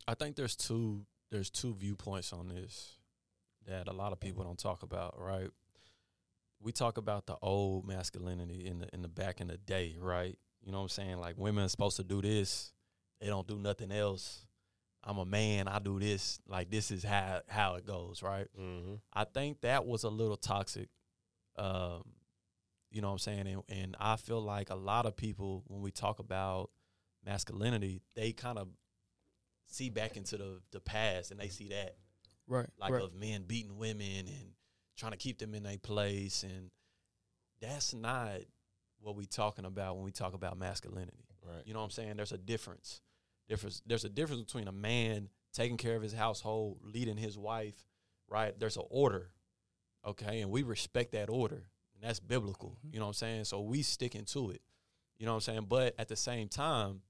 I 0.09 0.15
think 0.15 0.35
there's 0.35 0.57
two 0.57 1.05
there's 1.31 1.51
two 1.51 1.75
viewpoints 1.75 2.33
on 2.33 2.49
this 2.49 2.95
that 3.67 3.87
a 3.87 3.93
lot 3.93 4.13
of 4.13 4.21
people 4.21 4.45
don't 4.45 4.59
talk 4.59 4.83
about, 4.83 5.21
right? 5.21 5.51
We 6.59 6.73
talk 6.73 6.97
about 6.97 7.27
the 7.27 7.37
old 7.43 7.87
masculinity 7.87 8.67
in 8.67 8.79
the 8.79 8.89
in 8.95 9.03
the 9.03 9.09
back 9.09 9.43
in 9.43 9.49
the 9.49 9.59
day, 9.59 9.99
right? 10.01 10.39
You 10.65 10.73
know 10.73 10.79
what 10.79 10.85
I'm 10.85 10.89
saying? 10.89 11.19
Like 11.19 11.37
women 11.37 11.67
are 11.67 11.69
supposed 11.69 11.99
to 11.99 12.03
do 12.03 12.23
this, 12.23 12.73
they 13.21 13.27
don't 13.27 13.47
do 13.47 13.59
nothing 13.59 13.93
else. 13.93 14.47
I'm 15.05 15.19
a 15.19 15.27
man, 15.27 15.69
I 15.69 15.81
do 15.81 16.01
this. 16.01 16.41
Like 16.49 16.71
this 16.71 16.91
is 16.91 17.05
how 17.05 17.43
how 17.47 17.75
it 17.75 17.87
goes, 17.87 18.23
right? 18.23 18.47
Mm-hmm. 18.59 18.95
I 19.13 19.25
think 19.25 19.61
that 19.61 19.85
was 19.85 20.05
a 20.05 20.09
little 20.09 20.39
toxic. 20.39 20.89
Um, 21.57 22.05
you 22.91 23.03
know 23.03 23.09
what 23.09 23.15
I'm 23.15 23.19
saying? 23.19 23.47
And, 23.49 23.63
and 23.69 23.97
I 24.01 24.17
feel 24.17 24.41
like 24.41 24.71
a 24.71 24.75
lot 24.75 25.05
of 25.05 25.15
people, 25.15 25.63
when 25.67 25.83
we 25.83 25.91
talk 25.91 26.21
about 26.21 26.71
masculinity, 27.27 28.01
they 28.15 28.33
kind 28.33 28.59
of 28.59 28.69
see 29.67 29.91
back 29.91 30.17
into 30.17 30.37
the, 30.37 30.61
the 30.71 30.81
past 30.81 31.31
and 31.33 31.41
they 31.41 31.49
see 31.49 31.69
that, 31.71 31.97
Right. 32.47 32.69
like 32.79 32.93
right. 32.93 33.03
of 33.03 33.13
men 33.15 33.43
beating 33.47 33.77
women 33.77 34.27
and 34.29 34.53
trying 34.97 35.13
to 35.13 35.19
keep 35.19 35.39
them 35.39 35.55
in 35.55 35.65
their 35.65 35.79
place. 35.79 36.45
And 36.45 36.71
that's 37.61 37.93
not 37.93 38.31
what 39.01 39.17
we're 39.17 39.25
talking 39.27 39.65
about 39.65 39.97
when 39.97 40.05
we 40.05 40.13
talk 40.13 40.35
about 40.35 40.57
masculinity. 40.57 41.25
Right. 41.45 41.63
You 41.67 41.75
know 41.75 41.81
what 41.81 41.87
I'm 41.87 41.91
saying? 41.91 42.17
There's 42.17 42.33
a 42.33 42.39
difference. 42.39 43.01
Difference. 43.49 43.83
There's 43.87 44.05
a 44.05 44.09
difference 44.09 44.43
between 44.45 44.69
a 44.69 44.73
man 44.73 45.29
taking 45.53 45.77
care 45.77 45.97
of 45.97 46.03
his 46.03 46.13
household, 46.13 46.79
leading 46.83 47.17
his 47.17 47.37
wife, 47.39 47.77
right? 48.29 48.59
There's 48.59 48.77
an 48.77 48.85
order, 48.91 49.31
okay, 50.05 50.41
and 50.41 50.51
we 50.51 50.63
respect 50.65 51.13
that 51.13 51.31
order, 51.31 51.69
and 51.95 52.03
that's 52.03 52.19
biblical. 52.21 52.79
Mhm. 52.85 52.95
You 52.95 52.99
know 53.01 53.07
what 53.07 53.11
I'm 53.11 53.15
saying? 53.15 53.45
So 53.45 53.61
we 53.61 53.83
sticking 53.83 54.25
to 54.27 54.51
it. 54.51 54.63
You 55.19 55.27
know 55.27 55.33
what 55.33 55.49
I'm 55.49 55.55
saying? 55.55 55.67
But 55.69 55.95
at 55.99 56.09
the 56.09 56.17
same 56.17 56.49
time, 56.49 57.03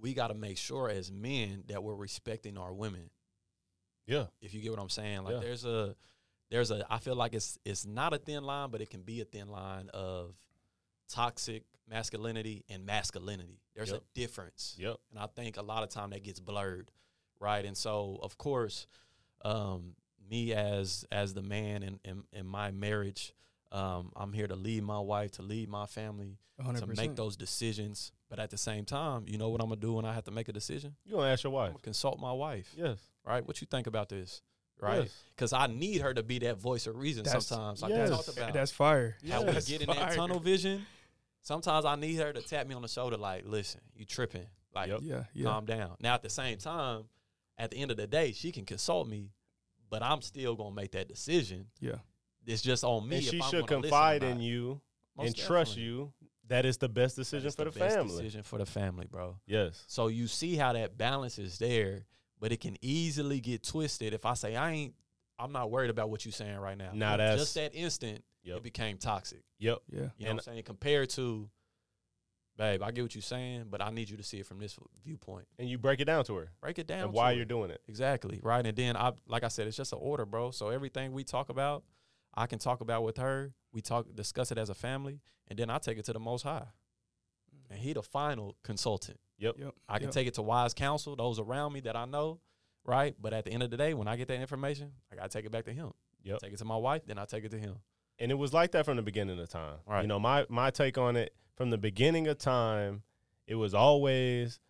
we 0.00 0.14
got 0.14 0.28
to 0.28 0.34
make 0.34 0.58
sure 0.58 0.88
as 0.88 1.10
men 1.10 1.64
that 1.68 1.82
we're 1.82 1.94
respecting 1.94 2.56
our 2.56 2.72
women. 2.72 3.10
Yeah. 4.06 4.26
If 4.40 4.54
you 4.54 4.60
get 4.62 4.70
what 4.70 4.80
I'm 4.80 4.88
saying, 4.88 5.24
like 5.24 5.34
Yeah. 5.34 5.40
there's 5.40 5.64
a 5.64 5.94
there's 6.50 6.70
a 6.70 6.86
I 6.88 6.98
feel 6.98 7.14
like 7.16 7.34
it's 7.34 7.58
it's 7.64 7.84
not 7.84 8.14
a 8.14 8.18
thin 8.18 8.42
line, 8.44 8.70
but 8.70 8.80
it 8.80 8.88
can 8.90 9.02
be 9.02 9.20
a 9.20 9.24
thin 9.24 9.48
line 9.48 9.90
of 9.92 10.34
toxic 11.08 11.64
masculinity 11.88 12.64
and 12.68 12.84
masculinity. 12.84 13.60
There's 13.74 13.90
Yep. 13.90 14.00
a 14.00 14.04
difference. 14.14 14.76
Yep. 14.78 14.96
And 15.10 15.18
I 15.18 15.26
think 15.26 15.56
a 15.56 15.62
lot 15.62 15.82
of 15.82 15.88
time 15.88 16.10
that 16.10 16.22
gets 16.22 16.40
blurred, 16.40 16.90
right? 17.40 17.64
And 17.64 17.76
so, 17.76 18.18
of 18.22 18.36
course, 18.38 18.86
um, 19.42 19.94
me 20.28 20.52
as 20.52 21.04
as 21.10 21.34
the 21.34 21.42
man 21.42 21.82
in 21.82 22.00
in, 22.04 22.24
in 22.32 22.46
my 22.46 22.70
marriage, 22.70 23.32
um, 23.72 24.12
I'm 24.16 24.32
here 24.32 24.46
to 24.46 24.56
lead 24.56 24.82
my 24.82 24.98
wife, 25.00 25.32
to 25.32 25.42
lead 25.42 25.68
my 25.68 25.86
family, 25.86 26.38
100%. 26.60 26.78
to 26.80 26.86
make 26.86 27.14
those 27.16 27.36
decisions. 27.36 28.12
But 28.30 28.38
at 28.38 28.50
the 28.50 28.58
same 28.58 28.84
time, 28.84 29.24
you 29.26 29.38
know 29.38 29.48
what 29.48 29.60
I'm 29.62 29.68
gonna 29.68 29.80
do 29.80 29.94
when 29.94 30.04
I 30.04 30.12
have 30.14 30.24
to 30.24 30.30
make 30.30 30.48
a 30.48 30.52
decision? 30.52 30.94
You're 31.04 31.18
gonna 31.20 31.32
ask 31.32 31.44
your 31.44 31.50
I'm 31.52 31.54
wife? 31.54 31.68
gonna 31.72 31.78
consult 31.82 32.18
my 32.20 32.32
wife, 32.32 32.72
Yes. 32.76 32.98
right? 33.24 33.46
What 33.46 33.60
you 33.60 33.66
think 33.70 33.86
about 33.86 34.08
this, 34.10 34.42
right? 34.80 35.02
Yes. 35.02 35.22
Because 35.34 35.52
I 35.52 35.66
need 35.66 36.00
her 36.02 36.12
to 36.12 36.22
be 36.22 36.38
that 36.40 36.58
voice 36.58 36.86
of 36.86 36.96
reason 36.96 37.24
That's- 37.24 37.46
sometimes, 37.46 37.82
like 37.82 37.90
yes. 37.90 38.10
we 38.10 38.16
talked 38.16 38.28
about. 38.28 38.52
That's 38.52 38.70
fire. 38.72 39.16
How 39.28 39.42
we 39.44 39.52
get 39.52 39.80
in 39.82 39.86
that 39.88 40.14
tunnel 40.14 40.40
vision. 40.40 40.84
Sometimes 41.40 41.84
I 41.86 41.94
need 41.96 42.16
her 42.16 42.32
to 42.32 42.42
tap 42.42 42.66
me 42.66 42.74
on 42.74 42.82
the 42.82 42.88
shoulder, 42.88 43.16
like, 43.16 43.44
"Listen, 43.46 43.80
you 43.94 44.04
tripping? 44.04 44.46
Like, 44.74 44.88
Yep. 44.88 45.00
Yeah, 45.02 45.24
yeah. 45.32 45.44
calm 45.44 45.64
down." 45.64 45.96
Now, 46.00 46.14
at 46.14 46.22
the 46.22 46.28
same 46.28 46.58
time, 46.58 47.08
at 47.56 47.70
the 47.70 47.78
end 47.78 47.90
of 47.90 47.96
the 47.96 48.06
day, 48.06 48.32
she 48.32 48.52
can 48.52 48.66
consult 48.66 49.08
me, 49.08 49.30
but 49.88 50.02
I'm 50.02 50.20
still 50.20 50.54
gonna 50.56 50.74
make 50.74 50.92
that 50.92 51.08
decision. 51.08 51.70
yeah. 51.80 52.00
It's 52.48 52.62
just 52.62 52.82
on 52.84 53.08
me. 53.08 53.16
and 53.16 53.24
if 53.24 53.30
she 53.30 53.40
I'm 53.42 53.50
should 53.50 53.66
gonna 53.66 53.82
listen 53.82 53.94
or 53.94 53.98
confide 54.00 54.22
in 54.24 54.40
you 54.40 54.80
Most 55.16 55.26
and 55.26 55.36
trust 55.36 55.76
you. 55.76 56.12
That 56.48 56.64
is 56.64 56.78
the 56.78 56.88
best 56.88 57.14
decision 57.14 57.50
for 57.50 57.64
the, 57.66 57.70
best 57.70 57.94
family. 57.96 58.08
Decision 58.22 58.42
for 58.42 58.58
the 58.58 58.64
family, 58.64 59.06
bro. 59.10 59.36
Yes. 59.46 59.84
So 59.86 60.06
you 60.08 60.26
see 60.26 60.56
how 60.56 60.72
that 60.72 60.96
balance 60.96 61.38
is 61.38 61.58
there, 61.58 62.06
but 62.40 62.52
it 62.52 62.60
can 62.60 62.78
easily 62.80 63.38
get 63.40 63.62
twisted 63.62 64.14
if 64.14 64.24
I 64.24 64.32
say 64.34 64.56
I 64.56 64.70
ain't. 64.72 64.94
I'm 65.38 65.52
not 65.52 65.70
worried 65.70 65.90
about 65.90 66.08
what 66.10 66.24
you're 66.24 66.32
saying 66.32 66.56
right 66.56 66.76
now. 66.76 66.90
Nah, 66.94 67.10
Boom, 67.10 67.18
that's- 67.18 67.38
just 67.38 67.54
that 67.56 67.74
instant. 67.74 68.24
Yep. 68.44 68.56
It 68.56 68.62
became 68.62 68.96
toxic. 68.96 69.42
Yep. 69.58 69.78
Yeah. 69.90 69.96
You 69.98 70.00
know 70.00 70.08
And- 70.08 70.26
what 70.26 70.30
I'm 70.32 70.40
saying? 70.54 70.62
Compared 70.64 71.10
to, 71.10 71.50
babe, 72.56 72.82
I 72.82 72.90
get 72.90 73.02
what 73.02 73.14
you're 73.14 73.22
saying, 73.22 73.66
but 73.70 73.82
I 73.82 73.90
need 73.90 74.08
you 74.08 74.16
to 74.16 74.22
see 74.22 74.38
it 74.38 74.46
from 74.46 74.58
this 74.58 74.76
viewpoint. 75.04 75.46
And 75.58 75.68
you 75.68 75.78
break 75.78 76.00
it 76.00 76.06
down 76.06 76.24
to 76.24 76.34
her 76.36 76.50
Break 76.60 76.78
it 76.78 76.86
down. 76.86 77.00
and 77.04 77.12
to 77.12 77.16
why 77.16 77.32
it. 77.32 77.36
you're 77.36 77.44
doing 77.44 77.70
it. 77.70 77.82
exactly 77.88 78.40
right. 78.42 78.64
And 78.66 78.76
then 78.76 78.96
I, 78.96 79.12
like 79.26 79.44
I 79.44 79.48
said, 79.48 79.66
it's 79.66 79.76
just 79.76 79.92
an 79.92 79.98
order, 80.00 80.24
bro. 80.24 80.50
So 80.50 80.70
everything 80.70 81.12
we 81.12 81.24
talk 81.24 81.50
about, 81.50 81.84
I 82.34 82.46
can 82.46 82.58
talk 82.58 82.80
about 82.80 83.02
with 83.02 83.16
her. 83.18 83.52
We 83.72 83.80
talk, 83.80 84.06
discuss 84.14 84.50
it 84.50 84.58
as 84.58 84.70
a 84.70 84.74
family, 84.74 85.20
and 85.48 85.58
then 85.58 85.70
I 85.70 85.78
take 85.78 85.98
it 85.98 86.04
to 86.06 86.12
the 86.12 86.20
Most 86.20 86.42
High, 86.42 86.66
mm. 87.54 87.70
and 87.70 87.78
he 87.78 87.92
the 87.92 88.02
final 88.02 88.56
consultant. 88.62 89.18
Yep. 89.38 89.56
I 89.88 89.98
can 89.98 90.08
yep. 90.08 90.14
take 90.14 90.26
it 90.26 90.34
to 90.34 90.42
wise 90.42 90.74
counsel, 90.74 91.14
those 91.14 91.38
around 91.38 91.72
me 91.72 91.80
that 91.80 91.96
I 91.96 92.06
know, 92.06 92.40
right? 92.84 93.14
But 93.20 93.32
at 93.32 93.44
the 93.44 93.52
end 93.52 93.62
of 93.62 93.70
the 93.70 93.76
day, 93.76 93.94
when 93.94 94.08
I 94.08 94.16
get 94.16 94.28
that 94.28 94.40
information, 94.40 94.92
I 95.12 95.16
gotta 95.16 95.28
take 95.28 95.44
it 95.44 95.52
back 95.52 95.64
to 95.66 95.72
him. 95.72 95.92
Yep. 96.24 96.40
Take 96.40 96.52
it 96.54 96.58
to 96.58 96.64
my 96.64 96.76
wife, 96.76 97.02
then 97.06 97.18
I 97.18 97.24
take 97.24 97.44
it 97.44 97.50
to 97.52 97.58
him. 97.58 97.76
And 98.18 98.32
it 98.32 98.34
was 98.34 98.52
like 98.52 98.72
that 98.72 98.84
from 98.84 98.96
the 98.96 99.02
beginning 99.02 99.38
of 99.38 99.48
time. 99.48 99.76
Right. 99.86 100.02
You 100.02 100.08
know, 100.08 100.18
my 100.18 100.44
my 100.48 100.70
take 100.70 100.98
on 100.98 101.16
it 101.16 101.34
from 101.56 101.70
the 101.70 101.78
beginning 101.78 102.26
of 102.26 102.38
time, 102.38 103.02
it 103.46 103.54
was 103.54 103.74
always 103.74 104.60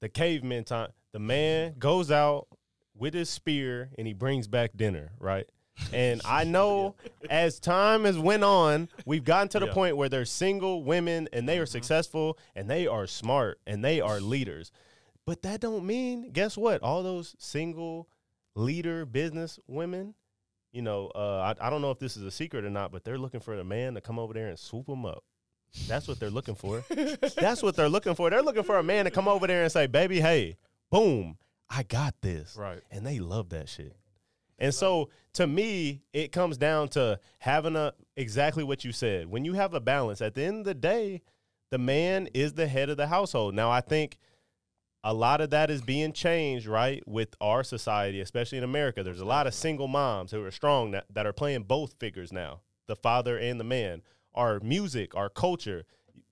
the 0.00 0.08
caveman 0.08 0.64
time. 0.64 0.90
The 1.12 1.18
man 1.18 1.74
goes 1.78 2.10
out 2.10 2.48
with 2.94 3.14
his 3.14 3.28
spear 3.28 3.90
and 3.98 4.06
he 4.06 4.12
brings 4.12 4.48
back 4.48 4.72
dinner, 4.76 5.12
right? 5.18 5.48
And 5.92 6.20
I 6.24 6.44
know 6.44 6.94
as 7.28 7.58
time 7.58 8.04
has 8.04 8.18
went 8.18 8.44
on, 8.44 8.88
we've 9.06 9.24
gotten 9.24 9.48
to 9.50 9.60
the 9.60 9.66
Yeah. 9.66 9.72
point 9.74 9.96
where 9.96 10.08
there's 10.08 10.30
single 10.30 10.84
women 10.84 11.28
and 11.32 11.48
they 11.48 11.58
are 11.58 11.66
successful 11.66 12.38
and 12.54 12.70
they 12.70 12.86
are 12.86 13.06
smart 13.06 13.58
and 13.66 13.84
they 13.84 14.00
are 14.00 14.20
leaders. 14.20 14.70
But 15.26 15.42
that 15.42 15.60
don't 15.60 15.84
mean, 15.84 16.30
guess 16.32 16.56
what? 16.56 16.82
All 16.82 17.02
those 17.02 17.34
single 17.38 18.08
leader 18.54 19.04
business 19.04 19.58
women, 19.66 20.14
you 20.72 20.82
know, 20.82 21.10
uh, 21.14 21.54
I, 21.60 21.66
I 21.66 21.70
don't 21.70 21.82
know 21.82 21.90
if 21.90 21.98
this 21.98 22.16
is 22.16 22.22
a 22.24 22.30
secret 22.30 22.64
or 22.64 22.70
not, 22.70 22.92
but 22.92 23.04
they're 23.04 23.18
looking 23.18 23.40
for 23.40 23.54
a 23.58 23.64
man 23.64 23.94
to 23.94 24.00
come 24.00 24.18
over 24.18 24.32
there 24.34 24.48
and 24.48 24.58
swoop 24.58 24.86
them 24.86 25.04
up. 25.06 25.24
That's 25.88 26.06
what 26.06 26.20
they're 26.20 26.30
looking 26.30 26.54
for. 26.54 26.84
That's 27.36 27.62
what 27.62 27.74
they're 27.74 27.88
looking 27.88 28.14
for. 28.14 28.30
They're 28.30 28.42
looking 28.42 28.62
for 28.62 28.78
a 28.78 28.82
man 28.84 29.06
to 29.06 29.10
come 29.10 29.26
over 29.26 29.48
there 29.48 29.64
and 29.64 29.72
say, 29.72 29.88
"Baby, 29.88 30.20
hey, 30.20 30.56
boom, 30.90 31.36
I 31.68 31.82
got 31.82 32.14
this." 32.20 32.54
Right. 32.56 32.80
And 32.92 33.04
they 33.04 33.18
love 33.18 33.48
that 33.48 33.68
shit. 33.68 33.96
And 34.58 34.74
so 34.74 35.10
to 35.34 35.46
me, 35.46 36.02
it 36.12 36.32
comes 36.32 36.56
down 36.56 36.88
to 36.90 37.18
having 37.38 37.76
a 37.76 37.92
exactly 38.16 38.64
what 38.64 38.84
you 38.84 38.92
said. 38.92 39.26
When 39.26 39.44
you 39.44 39.54
have 39.54 39.74
a 39.74 39.80
balance, 39.80 40.20
at 40.20 40.34
the 40.34 40.44
end 40.44 40.60
of 40.60 40.64
the 40.64 40.74
day, 40.74 41.22
the 41.70 41.78
man 41.78 42.28
is 42.34 42.54
the 42.54 42.68
head 42.68 42.88
of 42.88 42.96
the 42.96 43.08
household. 43.08 43.54
Now, 43.54 43.70
I 43.70 43.80
think 43.80 44.18
a 45.02 45.12
lot 45.12 45.40
of 45.40 45.50
that 45.50 45.70
is 45.70 45.82
being 45.82 46.12
changed, 46.12 46.66
right, 46.66 47.02
with 47.06 47.34
our 47.40 47.62
society, 47.62 48.20
especially 48.20 48.58
in 48.58 48.64
America. 48.64 49.02
There's 49.02 49.20
a 49.20 49.24
lot 49.24 49.46
of 49.46 49.54
single 49.54 49.88
moms 49.88 50.30
who 50.30 50.42
are 50.44 50.50
strong 50.50 50.92
that, 50.92 51.06
that 51.10 51.26
are 51.26 51.32
playing 51.32 51.64
both 51.64 51.94
figures 51.98 52.32
now, 52.32 52.60
the 52.86 52.96
father 52.96 53.36
and 53.36 53.58
the 53.58 53.64
man. 53.64 54.02
Our 54.34 54.60
music, 54.60 55.14
our 55.14 55.28
culture, 55.28 55.84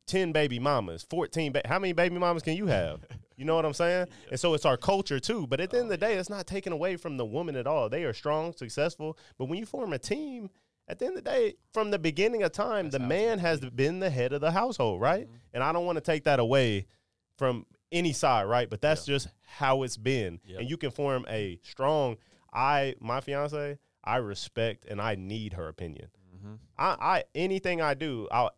10 0.06 0.32
baby 0.32 0.58
mamas, 0.58 1.04
14 1.08 1.52
ba- 1.52 1.62
how 1.64 1.78
many 1.78 1.92
baby 1.92 2.18
mamas 2.18 2.42
can 2.42 2.56
you 2.56 2.66
have? 2.66 3.04
You 3.36 3.44
know 3.44 3.56
what 3.56 3.64
I'm 3.64 3.72
saying? 3.72 4.06
And 4.30 4.38
so 4.38 4.54
it's 4.54 4.64
our 4.64 4.76
culture 4.76 5.20
too. 5.20 5.46
But 5.46 5.60
at 5.60 5.70
the 5.70 5.78
end 5.78 5.86
of 5.86 5.90
the 5.90 5.96
day, 5.96 6.14
it's 6.14 6.30
not 6.30 6.46
taken 6.46 6.72
away 6.72 6.96
from 6.96 7.16
the 7.16 7.24
woman 7.24 7.56
at 7.56 7.66
all. 7.66 7.88
They 7.88 8.04
are 8.04 8.12
strong, 8.12 8.52
successful. 8.52 9.18
But 9.38 9.46
when 9.46 9.58
you 9.58 9.66
form 9.66 9.92
a 9.92 9.98
team, 9.98 10.50
at 10.88 10.98
the 10.98 11.06
end 11.06 11.16
of 11.16 11.24
the 11.24 11.30
day, 11.30 11.54
from 11.72 11.90
the 11.90 11.98
beginning 11.98 12.42
of 12.42 12.52
time, 12.52 12.90
the 12.90 12.98
man 12.98 13.38
has 13.38 13.60
been 13.60 14.00
the 14.00 14.10
head 14.10 14.32
of 14.32 14.40
the 14.40 14.50
household, 14.50 15.00
right? 15.00 15.28
And 15.52 15.62
I 15.62 15.72
don't 15.72 15.86
want 15.86 15.96
to 15.96 16.02
take 16.02 16.24
that 16.24 16.40
away 16.40 16.86
from 17.38 17.66
any 17.90 18.12
side, 18.12 18.44
right? 18.44 18.68
But 18.68 18.80
that's 18.80 19.04
just 19.04 19.28
how 19.42 19.82
it's 19.82 19.96
been. 19.96 20.40
Yeah. 20.44 20.58
And 20.58 20.68
you 20.68 20.76
can 20.76 20.90
form 20.90 21.24
a 21.28 21.58
strong 21.62 22.16
I 22.52 22.94
my 23.00 23.20
fiance, 23.20 23.78
I 24.04 24.16
respect 24.16 24.84
and 24.84 25.00
I 25.00 25.14
need 25.14 25.54
her 25.54 25.68
opinion. 25.68 26.08
Mm-hmm. 26.36 26.54
I, 26.76 26.96
I 27.00 27.24
anything 27.34 27.80
I 27.80 27.94
do, 27.94 28.28
I 28.30 28.50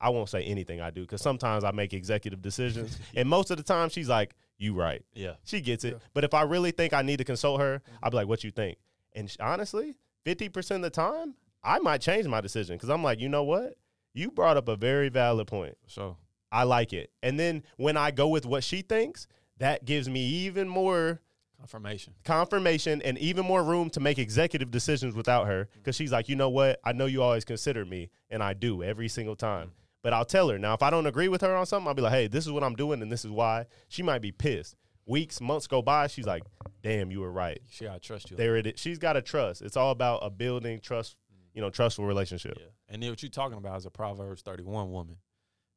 I 0.00 0.10
won't 0.10 0.28
say 0.28 0.42
anything 0.44 0.80
I 0.80 0.90
do 0.90 1.02
because 1.02 1.22
sometimes 1.22 1.64
I 1.64 1.72
make 1.72 1.92
executive 1.92 2.40
decisions, 2.42 2.98
and 3.14 3.28
most 3.28 3.50
of 3.50 3.56
the 3.56 3.62
time 3.62 3.88
she's 3.88 4.08
like, 4.08 4.34
"You 4.58 4.74
right." 4.74 5.04
Yeah. 5.14 5.34
She 5.44 5.60
gets 5.60 5.84
it. 5.84 5.94
Yeah. 5.94 5.98
But 6.14 6.24
if 6.24 6.34
I 6.34 6.42
really 6.42 6.70
think 6.70 6.92
I 6.92 7.02
need 7.02 7.18
to 7.18 7.24
consult 7.24 7.60
her, 7.60 7.78
mm-hmm. 7.78 8.04
I'll 8.04 8.10
be 8.10 8.16
like, 8.16 8.28
"What 8.28 8.44
you 8.44 8.50
think?" 8.50 8.78
And 9.14 9.30
sh- 9.30 9.36
honestly, 9.40 9.96
fifty 10.24 10.48
percent 10.48 10.84
of 10.84 10.92
the 10.92 10.96
time, 10.96 11.34
I 11.62 11.78
might 11.78 12.00
change 12.00 12.26
my 12.26 12.40
decision 12.40 12.76
because 12.76 12.88
I'm 12.88 13.02
like, 13.02 13.20
you 13.20 13.28
know 13.28 13.44
what? 13.44 13.74
You 14.14 14.30
brought 14.30 14.56
up 14.56 14.68
a 14.68 14.76
very 14.76 15.08
valid 15.08 15.46
point. 15.46 15.76
So 15.86 16.16
I 16.50 16.64
like 16.64 16.92
it. 16.92 17.10
And 17.22 17.38
then 17.38 17.62
when 17.76 17.96
I 17.96 18.10
go 18.10 18.28
with 18.28 18.46
what 18.46 18.64
she 18.64 18.82
thinks, 18.82 19.26
that 19.58 19.84
gives 19.84 20.08
me 20.08 20.20
even 20.20 20.68
more 20.68 21.20
confirmation. 21.58 22.14
confirmation 22.24 23.02
and 23.02 23.18
even 23.18 23.44
more 23.44 23.62
room 23.62 23.90
to 23.90 24.00
make 24.00 24.18
executive 24.18 24.70
decisions 24.70 25.14
without 25.14 25.46
her 25.46 25.68
because 25.74 25.96
mm-hmm. 25.96 26.04
she's 26.04 26.12
like, 26.12 26.28
you 26.28 26.36
know 26.36 26.48
what? 26.48 26.80
I 26.84 26.92
know 26.92 27.06
you 27.06 27.22
always 27.22 27.44
consider 27.44 27.84
me, 27.84 28.10
and 28.30 28.42
I 28.42 28.54
do 28.54 28.82
every 28.82 29.08
single 29.08 29.36
time. 29.36 29.68
Mm-hmm. 29.68 29.74
But 30.02 30.12
I'll 30.12 30.24
tell 30.24 30.48
her 30.48 30.58
now 30.58 30.74
if 30.74 30.82
I 30.82 30.90
don't 30.90 31.06
agree 31.06 31.28
with 31.28 31.40
her 31.40 31.54
on 31.56 31.66
something, 31.66 31.88
I'll 31.88 31.94
be 31.94 32.02
like, 32.02 32.12
hey, 32.12 32.26
this 32.28 32.46
is 32.46 32.52
what 32.52 32.62
I'm 32.62 32.76
doing, 32.76 33.02
and 33.02 33.10
this 33.10 33.24
is 33.24 33.30
why. 33.30 33.66
She 33.88 34.02
might 34.02 34.20
be 34.22 34.30
pissed. 34.32 34.76
Weeks, 35.06 35.40
months 35.40 35.66
go 35.66 35.80
by, 35.82 36.06
she's 36.06 36.26
like, 36.26 36.42
damn, 36.82 37.10
you 37.10 37.20
were 37.20 37.32
right. 37.32 37.60
She 37.70 37.84
gotta 37.84 37.98
trust 37.98 38.30
you. 38.30 38.36
There 38.36 38.56
it 38.56 38.66
is. 38.66 38.78
She's 38.78 38.98
got 38.98 39.14
to 39.14 39.22
trust. 39.22 39.62
It's 39.62 39.76
all 39.76 39.90
about 39.90 40.18
a 40.22 40.28
building 40.30 40.80
trust, 40.80 41.16
you 41.54 41.62
know, 41.62 41.70
trustful 41.70 42.04
relationship. 42.04 42.58
Yeah. 42.58 42.66
And 42.90 43.02
then 43.02 43.10
what 43.10 43.22
you're 43.22 43.30
talking 43.30 43.56
about 43.58 43.78
is 43.78 43.86
a 43.86 43.90
Proverbs 43.90 44.42
31 44.42 44.92
woman, 44.92 45.16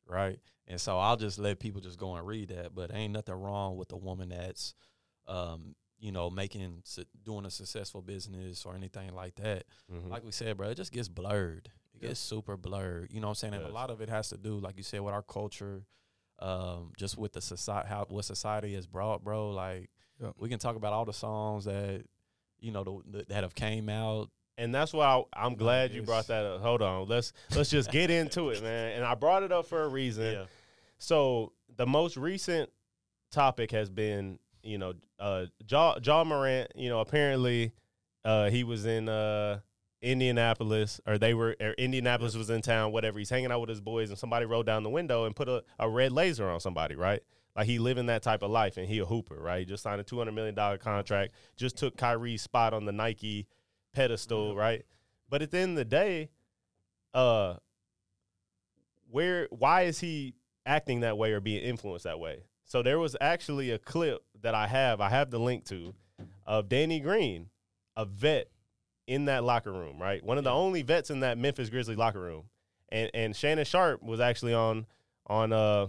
right? 0.06 0.38
And 0.68 0.80
so 0.80 1.00
I'll 1.00 1.18
just 1.18 1.40
let 1.40 1.60
people 1.60 1.82
just 1.82 1.98
go 1.98 2.14
and 2.16 2.28
read 2.28 2.50
that. 2.50 2.76
But 2.76 2.94
ain't 2.94 3.14
nothing 3.14 3.36
wrong 3.36 3.78
with 3.78 3.92
a 3.94 3.98
woman 3.98 4.30
that's, 4.30 4.74
um, 5.28 5.76
you 6.00 6.12
know, 6.12 6.30
making, 6.30 6.84
doing 7.24 7.46
a 7.46 7.52
successful 7.52 8.02
business 8.02 8.66
or 8.66 8.76
anything 8.76 9.14
like 9.16 9.36
that. 9.36 9.64
Mhm. 9.92 10.10
Like 10.10 10.24
we 10.26 10.32
said, 10.32 10.58
bro, 10.58 10.70
it 10.70 10.76
just 10.76 10.92
gets 10.92 11.08
blurred. 11.08 11.72
It 12.02 12.06
Yeah. 12.06 12.10
gets 12.10 12.20
super 12.20 12.58
blurred. 12.58 13.12
You 13.12 13.20
know 13.22 13.28
what 13.28 13.32
I'm 13.32 13.36
saying? 13.36 13.54
And 13.54 13.64
Yes. 13.64 13.72
a 13.72 13.74
lot 13.74 13.90
of 13.90 14.02
it 14.02 14.10
has 14.10 14.30
to 14.30 14.38
do, 14.38 14.58
like 14.60 14.78
you 14.78 14.84
said, 14.84 15.02
with 15.02 15.14
our 15.14 15.22
culture, 15.24 15.84
um, 16.40 16.92
just 16.98 17.18
with 17.18 17.34
the 17.34 17.42
society, 17.42 17.88
how 17.88 18.06
what 18.10 18.26
society 18.26 18.74
has 18.74 18.88
brought, 18.88 19.24
bro. 19.24 19.52
Like 19.52 19.90
Yeah. 20.22 20.32
we 20.38 20.50
can 20.50 20.60
talk 20.60 20.76
about 20.76 20.94
all 20.94 21.06
the 21.06 21.14
songs 21.14 21.66
that, 21.66 22.06
you 22.60 22.72
know, 22.72 22.84
the, 22.84 23.18
the, 23.20 23.26
that 23.30 23.44
have 23.44 23.56
came 23.56 23.90
out. 23.90 24.30
and 24.58 24.76
that's 24.76 24.94
why 24.94 25.06
I, 25.06 25.24
I'm 25.46 25.56
glad 25.56 25.92
you 25.94 26.04
brought 26.04 26.28
that 26.28 26.46
up. 26.46 26.62
Hold 26.62 26.82
on, 26.84 27.08
let's 27.08 27.32
let's 27.56 27.70
just 27.72 27.90
get 27.92 28.10
into 28.20 28.50
it, 28.50 28.62
man. 28.62 28.92
And 28.98 29.06
I 29.06 29.16
brought 29.16 29.44
it 29.44 29.52
up 29.52 29.66
for 29.66 29.84
a 29.84 29.88
reason. 29.88 30.46
So 31.00 31.54
the 31.78 31.88
most 31.88 32.18
recent 32.18 32.70
topic 33.32 33.72
has 33.72 33.90
been, 33.90 34.40
you 34.62 34.78
know, 34.78 34.94
uh, 35.20 35.46
Ja, 35.68 35.98
Ja 36.04 36.24
Morant. 36.24 36.72
You 36.76 36.90
know, 36.90 37.00
apparently, 37.00 37.72
uh, 38.26 38.50
he 38.50 38.64
was 38.64 38.86
in 38.86 39.10
uh, 39.10 39.62
Indianapolis, 40.02 41.00
or 41.06 41.18
they 41.18 41.34
were, 41.34 41.56
or 41.60 41.72
Indianapolis 41.74 42.36
was 42.36 42.50
in 42.50 42.62
town. 42.62 42.92
Whatever. 42.92 43.20
He's 43.20 43.30
hanging 43.30 43.52
out 43.52 43.62
with 43.62 43.70
his 43.70 43.82
boys, 43.82 44.10
and 44.10 44.18
somebody 44.18 44.46
rolled 44.46 44.66
down 44.66 44.84
the 44.84 44.90
window 44.90 45.26
and 45.26 45.36
put 45.36 45.48
a, 45.48 45.64
a 45.80 45.90
red 45.90 46.12
laser 46.12 46.50
on 46.50 46.60
somebody. 46.60 46.96
Right. 46.96 47.22
Like 47.56 47.68
he 47.68 47.80
living 47.80 48.06
that 48.06 48.24
type 48.24 48.44
of 48.44 48.52
life, 48.52 48.78
and 48.78 48.88
he 48.88 49.00
a 49.00 49.06
hooper, 49.06 49.36
right? 49.36 49.60
He 49.60 49.66
just 49.66 49.84
signed 49.84 50.00
a 50.00 50.04
two 50.04 50.18
hundred 50.18 50.34
million 50.34 50.56
dollar 50.56 50.78
contract. 50.78 51.34
Just 51.58 51.78
took 51.78 51.98
Kyrie's 51.98 52.42
spot 52.42 52.74
on 52.74 52.86
the 52.86 52.92
Nike 52.92 53.48
pedestal, 53.94 54.56
right? 54.56 54.86
But 55.30 55.42
at 55.42 55.52
the 55.52 55.60
end 55.60 55.72
of 55.72 55.78
the 55.78 55.86
day, 55.86 56.30
uh, 57.14 57.56
where 59.10 59.48
why 59.50 59.84
is 59.84 60.00
he 60.00 60.34
acting 60.66 61.02
that 61.02 61.18
way 61.18 61.34
or 61.34 61.40
being 61.42 61.62
influenced 61.62 62.06
that 62.06 62.20
way? 62.20 62.44
So 62.64 62.82
there 62.82 63.00
was 63.00 63.18
actually 63.20 63.72
a 63.72 63.78
clip 63.78 64.24
that 64.42 64.56
I 64.56 64.68
have, 64.68 65.02
I 65.02 65.10
have 65.10 65.30
the 65.30 65.40
link 65.40 65.66
to, 65.66 65.94
of 66.46 66.70
Danny 66.70 67.02
Green, 67.02 67.50
a 67.98 68.06
vet 68.06 68.48
in 69.08 69.26
that 69.26 69.44
locker 69.44 69.72
room, 69.72 70.00
right? 70.02 70.24
One 70.24 70.38
of 70.38 70.44
the 70.44 70.52
only 70.52 70.82
vets 70.84 71.10
in 71.10 71.22
that 71.22 71.38
Memphis 71.38 71.70
Grizzlies 71.70 71.98
locker 71.98 72.20
room. 72.20 72.44
And 72.90 73.10
and 73.14 73.36
Shannon 73.36 73.66
Sharpe 73.66 74.04
was 74.04 74.20
actually 74.20 74.54
on 74.54 74.86
on 75.28 75.54
uh 75.54 75.88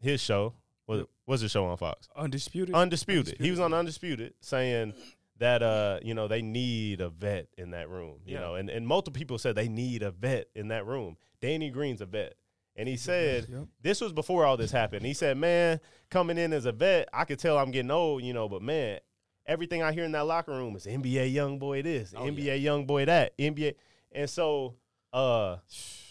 his 0.00 0.20
show. 0.20 0.54
Was 0.86 1.04
was 1.26 1.40
the 1.42 1.48
show 1.48 1.66
on 1.66 1.76
Fox? 1.76 2.08
Undisputed. 2.16 2.74
Undisputed. 2.74 3.36
He 3.40 3.50
was 3.50 3.60
on 3.60 3.74
Undisputed 3.74 4.34
saying 4.40 4.94
that 5.38 5.62
uh, 5.62 6.00
you 6.02 6.14
know, 6.14 6.26
they 6.26 6.42
need 6.42 7.00
a 7.00 7.10
vet 7.10 7.48
in 7.58 7.70
that 7.72 7.88
room. 7.88 8.20
You 8.24 8.34
Yeah. 8.34 8.40
know, 8.40 8.54
and, 8.56 8.68
and 8.70 8.86
multiple 8.86 9.18
people 9.18 9.38
said 9.38 9.54
they 9.54 9.68
need 9.68 10.02
a 10.02 10.10
vet 10.10 10.48
in 10.54 10.68
that 10.68 10.86
room. 10.86 11.16
Danny 11.40 11.70
Green's 11.70 12.00
a 12.00 12.06
vet. 12.06 12.34
And 12.74 12.88
he 12.88 12.96
said 12.96 13.46
Yep. 13.48 13.64
this 13.82 14.00
was 14.00 14.12
before 14.12 14.44
all 14.44 14.56
this 14.56 14.70
happened. 14.72 15.04
He 15.04 15.12
said, 15.14 15.36
Man, 15.36 15.80
coming 16.10 16.38
in 16.38 16.52
as 16.52 16.64
a 16.64 16.72
vet, 16.72 17.08
I 17.12 17.24
could 17.24 17.38
tell 17.38 17.58
I'm 17.58 17.70
getting 17.72 17.90
old, 17.90 18.22
you 18.22 18.32
know, 18.32 18.48
but 18.48 18.62
man, 18.62 19.00
everything 19.48 19.82
I 19.82 19.90
hear 19.92 20.04
in 20.04 20.12
that 20.12 20.26
locker 20.26 20.52
room 20.52 20.76
is 20.76 20.86
NBA 20.86 21.34
YoungBoy 21.34 21.82
this, 21.82 22.14
Oh, 22.16 22.20
NBA 22.22 22.44
yeah. 22.44 22.54
young 22.54 22.86
boy 22.86 23.06
that, 23.06 23.36
NBA. 23.38 23.74
And 24.12 24.28
so 24.30 24.76
uh 25.12 25.56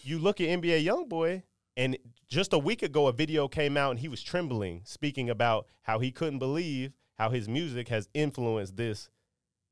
you 0.04 0.18
look 0.20 0.42
at 0.42 0.48
NBA 0.48 0.84
YoungBoy, 0.86 1.44
and 1.78 1.98
just 2.28 2.52
a 2.52 2.58
week 2.58 2.82
ago 2.82 3.08
a 3.08 3.14
video 3.14 3.48
came 3.48 3.78
out 3.78 3.92
and 3.92 4.00
he 4.00 4.08
was 4.08 4.22
trembling, 4.24 4.82
speaking 4.84 5.30
about 5.30 5.68
how 5.84 6.00
he 6.00 6.12
couldn't 6.12 6.40
believe 6.40 6.92
how 7.16 7.30
his 7.30 7.48
music 7.48 7.88
has 7.88 8.10
influenced 8.14 8.76
this 8.76 9.10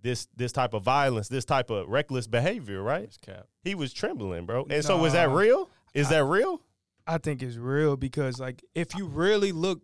this 0.02 0.28
this 0.36 0.52
type 0.52 0.74
of 0.76 0.84
violence, 0.84 1.28
this 1.30 1.46
type 1.46 1.70
of 1.72 1.88
reckless 1.88 2.28
behavior, 2.28 2.82
right? 2.84 3.16
Cap. 3.22 3.48
He 3.64 3.74
was 3.76 3.92
trembling, 3.94 4.46
bro. 4.46 4.66
And 4.70 4.84
so 4.86 4.98
was 4.98 5.14
that 5.14 5.30
real? 5.32 5.70
Is 5.96 6.08
I- 6.08 6.10
that 6.18 6.26
real? 6.26 6.62
I 7.08 7.18
think 7.20 7.42
it's 7.44 7.56
real 7.56 7.98
because 7.98 8.40
like 8.40 8.64
if 8.76 8.96
you 8.96 9.06
really 9.06 9.52
look, 9.52 9.82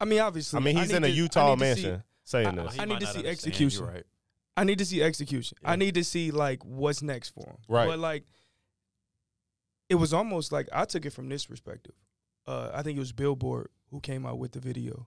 I 0.00 0.04
mean 0.04 0.20
obviously. 0.20 0.58
I 0.58 0.60
mean, 0.62 0.76
he's 0.76 0.88
need 0.90 0.96
in 0.96 1.04
a 1.04 1.08
to- 1.08 1.12
Utah 1.12 1.56
mansion 1.56 2.02
saying 2.24 2.58
I- 2.58 2.64
this. 2.64 2.78
I 2.78 2.84
need 2.84 3.00
to 3.00 3.06
see 3.06 3.26
execution. 3.26 3.84
You're 3.84 3.94
right. 3.94 4.04
I 4.56 4.64
need 4.64 4.78
to 4.78 4.84
see 4.84 5.02
execution. 5.02 5.58
Yeah. 5.62 5.72
I 5.72 5.76
need 5.76 5.94
to 5.94 6.04
see 6.04 6.30
like 6.30 6.64
what's 6.64 7.02
next 7.02 7.30
for 7.30 7.48
him. 7.48 7.56
Right. 7.68 7.88
But 7.88 7.98
like, 7.98 8.24
it 9.88 9.96
was 9.96 10.12
almost 10.12 10.52
like 10.52 10.68
I 10.72 10.84
took 10.84 11.04
it 11.04 11.10
from 11.10 11.28
this 11.28 11.46
perspective. 11.46 11.94
Uh, 12.46 12.70
I 12.72 12.82
think 12.82 12.96
it 12.96 13.00
was 13.00 13.12
Billboard 13.12 13.68
who 13.90 14.00
came 14.00 14.26
out 14.26 14.38
with 14.38 14.52
the 14.52 14.60
video. 14.60 15.06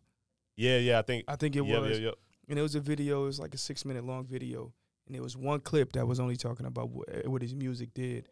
Yeah, 0.55 0.77
yeah, 0.79 0.99
I 0.99 1.01
think. 1.03 1.25
I 1.27 1.35
think 1.35 1.55
it 1.55 1.63
yeah, 1.63 1.79
was, 1.79 1.99
yeah, 1.99 2.07
yeah. 2.07 2.11
and 2.49 2.59
it 2.59 2.61
was 2.61 2.75
a 2.75 2.79
video. 2.79 3.23
It 3.23 3.27
was 3.27 3.39
like 3.39 3.53
a 3.53 3.57
six 3.57 3.85
minute 3.85 4.03
long 4.03 4.25
video, 4.25 4.73
and 5.05 5.15
it 5.15 5.21
was 5.21 5.37
one 5.37 5.59
clip 5.59 5.93
that 5.93 6.07
was 6.07 6.19
only 6.19 6.35
talking 6.35 6.65
about 6.65 6.89
what, 6.89 7.27
what 7.27 7.41
his 7.41 7.55
music 7.55 7.93
did 7.93 8.27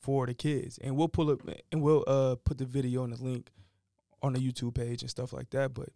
for 0.00 0.26
the 0.26 0.34
kids. 0.34 0.78
And 0.78 0.96
we'll 0.96 1.08
pull 1.08 1.30
up 1.30 1.40
and 1.72 1.82
we'll 1.82 2.04
uh 2.06 2.36
put 2.44 2.58
the 2.58 2.64
video 2.64 3.04
and 3.04 3.12
the 3.12 3.22
link 3.22 3.50
on 4.22 4.34
the 4.34 4.38
YouTube 4.38 4.74
page 4.74 5.02
and 5.02 5.10
stuff 5.10 5.32
like 5.32 5.50
that. 5.50 5.74
But 5.74 5.88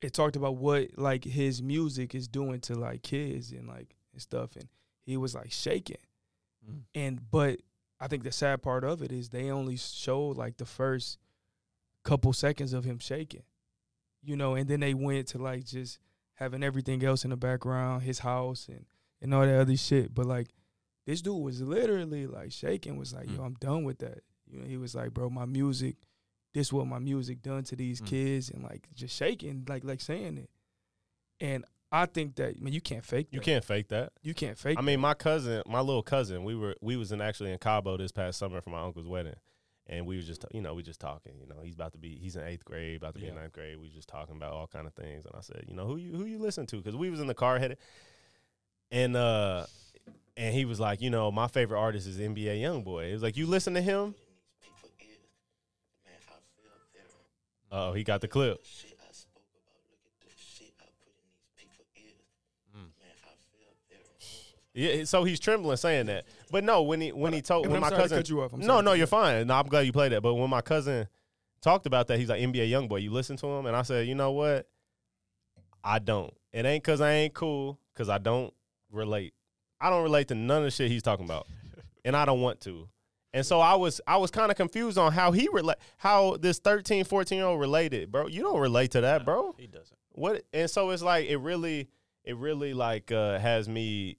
it 0.00 0.12
talked 0.12 0.36
about 0.36 0.56
what 0.56 0.90
like 0.96 1.24
his 1.24 1.62
music 1.62 2.14
is 2.14 2.28
doing 2.28 2.60
to 2.62 2.74
like 2.74 3.02
kids 3.02 3.52
and 3.52 3.66
like 3.66 3.94
and 4.12 4.22
stuff, 4.22 4.56
and 4.56 4.68
he 5.04 5.16
was 5.16 5.34
like 5.34 5.50
shaking. 5.52 5.96
Mm. 6.68 6.80
And 6.94 7.30
but 7.30 7.60
I 8.00 8.06
think 8.08 8.22
the 8.22 8.32
sad 8.32 8.62
part 8.62 8.84
of 8.84 9.02
it 9.02 9.10
is 9.12 9.28
they 9.28 9.50
only 9.50 9.76
showed 9.76 10.36
like 10.36 10.56
the 10.56 10.64
first 10.66 11.18
couple 12.04 12.32
seconds 12.32 12.72
of 12.72 12.84
him 12.84 12.98
shaking, 12.98 13.42
you 14.22 14.36
know, 14.36 14.54
and 14.54 14.68
then 14.68 14.80
they 14.80 14.94
went 14.94 15.28
to 15.28 15.38
like 15.38 15.64
just 15.64 15.98
having 16.34 16.62
everything 16.62 17.04
else 17.04 17.24
in 17.24 17.30
the 17.30 17.36
background, 17.36 18.02
his 18.02 18.20
house 18.20 18.68
and 18.68 18.86
and 19.20 19.34
all 19.34 19.44
that 19.44 19.60
other 19.60 19.76
shit. 19.76 20.14
But 20.14 20.26
like, 20.26 20.48
this 21.06 21.22
dude 21.22 21.42
was 21.42 21.60
literally 21.60 22.26
like 22.26 22.52
shaking. 22.52 22.96
Was 22.96 23.12
like, 23.12 23.28
yo, 23.30 23.38
Mm. 23.38 23.46
I'm 23.46 23.54
done 23.54 23.84
with 23.84 23.98
that. 23.98 24.20
You 24.46 24.60
know, 24.60 24.66
he 24.66 24.76
was 24.76 24.94
like, 24.94 25.12
bro, 25.12 25.28
my 25.28 25.44
music, 25.44 25.96
this 26.54 26.72
what 26.72 26.86
my 26.86 26.98
music 26.98 27.42
done 27.42 27.62
to 27.64 27.76
these 27.76 28.00
Mm. 28.00 28.06
kids, 28.06 28.50
and 28.50 28.62
like 28.62 28.88
just 28.94 29.14
shaking, 29.16 29.64
like 29.68 29.84
like 29.84 30.00
saying 30.00 30.38
it. 30.38 30.50
And 31.40 31.64
I 31.92 32.06
think 32.06 32.36
that 32.36 32.56
I 32.56 32.60
mean, 32.60 32.74
you 32.74 32.80
can't 32.80 33.04
fake. 33.04 33.30
That. 33.30 33.34
You 33.34 33.40
that. 33.40 33.44
can't 33.44 33.64
fake 33.64 33.88
that. 33.88 34.12
You 34.22 34.34
can't 34.34 34.58
fake. 34.58 34.78
I 34.78 34.82
mean, 34.82 35.00
my 35.00 35.14
cousin, 35.14 35.62
my 35.66 35.80
little 35.80 36.02
cousin, 36.02 36.44
we 36.44 36.54
were 36.54 36.74
we 36.80 36.96
was 36.96 37.12
in 37.12 37.20
actually 37.20 37.52
in 37.52 37.58
Cabo 37.58 37.96
this 37.96 38.12
past 38.12 38.38
summer 38.38 38.60
for 38.60 38.70
my 38.70 38.82
uncle's 38.82 39.06
wedding, 39.08 39.36
and 39.86 40.06
we 40.06 40.16
was 40.16 40.26
just 40.26 40.44
you 40.52 40.60
know 40.60 40.74
we 40.74 40.82
just 40.82 41.00
talking. 41.00 41.32
You 41.40 41.46
know, 41.46 41.62
he's 41.62 41.74
about 41.74 41.92
to 41.92 41.98
be 41.98 42.18
he's 42.20 42.36
in 42.36 42.42
eighth 42.44 42.64
grade, 42.64 42.96
about 42.96 43.14
to 43.14 43.20
be 43.20 43.28
in 43.28 43.34
ninth 43.36 43.52
grade. 43.52 43.76
We 43.78 43.84
was 43.84 43.94
just 43.94 44.08
talking 44.08 44.36
about 44.36 44.52
all 44.52 44.66
kind 44.66 44.86
of 44.86 44.92
things, 44.94 45.24
and 45.26 45.34
I 45.36 45.40
said, 45.40 45.64
you 45.68 45.74
know, 45.74 45.86
who 45.86 45.96
you 45.96 46.12
who 46.16 46.24
you 46.24 46.38
listen 46.38 46.66
to? 46.66 46.76
Because 46.76 46.96
we 46.96 47.08
was 47.10 47.20
in 47.20 47.26
the 47.26 47.34
car 47.34 47.58
headed, 47.58 47.78
and 48.90 49.16
uh, 49.16 49.64
and 50.36 50.54
he 50.54 50.64
was 50.64 50.78
like, 50.80 51.00
you 51.00 51.10
know, 51.10 51.30
my 51.30 51.46
favorite 51.48 51.78
artist 51.78 52.06
is 52.06 52.18
NBA 52.18 52.60
YoungBoy. 52.60 53.10
It 53.10 53.12
was 53.14 53.22
like, 53.22 53.36
you 53.36 53.46
listen 53.46 53.74
to 53.74 53.80
him? 53.82 54.14
Oh, 57.70 57.92
he 57.92 58.04
got 58.04 58.20
the 58.20 58.28
clip. 58.28 58.62
Mm. 62.74 62.88
Yeah, 64.74 65.04
so 65.04 65.24
he's 65.24 65.40
trembling 65.40 65.76
saying 65.76 66.06
that. 66.06 66.24
But 66.50 66.64
no, 66.64 66.82
when 66.82 67.00
he 67.00 67.12
when 67.12 67.32
he 67.32 67.42
told 67.42 67.66
when 67.66 67.76
I'm 67.76 67.80
my 67.82 67.88
sorry 67.88 67.98
to 67.98 68.04
cousin 68.04 68.18
cut 68.18 68.28
you 68.28 68.42
off. 68.42 68.52
I'm 68.52 68.60
no, 68.60 68.66
sorry 68.66 68.82
no, 68.84 68.92
you're 68.92 69.06
fine. 69.06 69.46
No, 69.46 69.54
I'm 69.54 69.66
glad 69.66 69.86
you 69.86 69.92
played 69.92 70.12
that. 70.12 70.22
But 70.22 70.34
when 70.34 70.48
my 70.48 70.60
cousin 70.60 71.08
talked 71.60 71.86
about 71.86 72.06
that, 72.08 72.18
he's 72.18 72.28
like 72.28 72.40
NBA 72.40 72.70
YoungBoy. 72.70 73.02
You 73.02 73.10
listen 73.10 73.36
to 73.38 73.46
him, 73.46 73.66
and 73.66 73.76
I 73.76 73.82
said, 73.82 74.06
you 74.06 74.14
know 74.14 74.32
what? 74.32 74.68
I 75.84 75.98
don't. 75.98 76.32
It 76.52 76.64
ain't 76.64 76.82
because 76.82 77.00
I 77.00 77.12
ain't 77.12 77.34
cool. 77.34 77.78
Because 77.92 78.08
I 78.08 78.18
don't 78.18 78.52
relate. 78.90 79.34
I 79.80 79.90
don't 79.90 80.02
relate 80.02 80.28
to 80.28 80.34
none 80.34 80.58
of 80.58 80.64
the 80.64 80.70
shit 80.70 80.90
he's 80.90 81.02
talking 81.02 81.24
about, 81.24 81.46
and 82.04 82.16
I 82.16 82.24
don't 82.24 82.40
want 82.40 82.60
to. 82.62 82.88
And 83.38 83.46
so 83.46 83.60
I 83.60 83.76
was 83.76 84.00
I 84.06 84.16
was 84.16 84.30
kind 84.32 84.50
of 84.50 84.56
confused 84.56 84.98
on 84.98 85.12
how 85.12 85.30
he 85.32 85.48
relate 85.52 85.76
how 85.96 86.36
this 86.38 86.58
13, 86.58 87.04
14 87.04 87.38
year 87.38 87.46
old 87.46 87.60
related, 87.60 88.10
bro. 88.10 88.26
You 88.26 88.42
don't 88.42 88.58
relate 88.60 88.90
to 88.92 89.00
that, 89.02 89.24
bro 89.24 89.54
He 89.56 89.68
doesn't. 89.68 89.96
what 90.12 90.42
and 90.52 90.68
so 90.68 90.90
it's 90.90 91.02
like 91.02 91.28
it 91.28 91.36
really 91.36 91.88
it 92.24 92.36
really 92.36 92.74
like 92.74 93.12
uh 93.12 93.38
has 93.38 93.68
me 93.68 94.18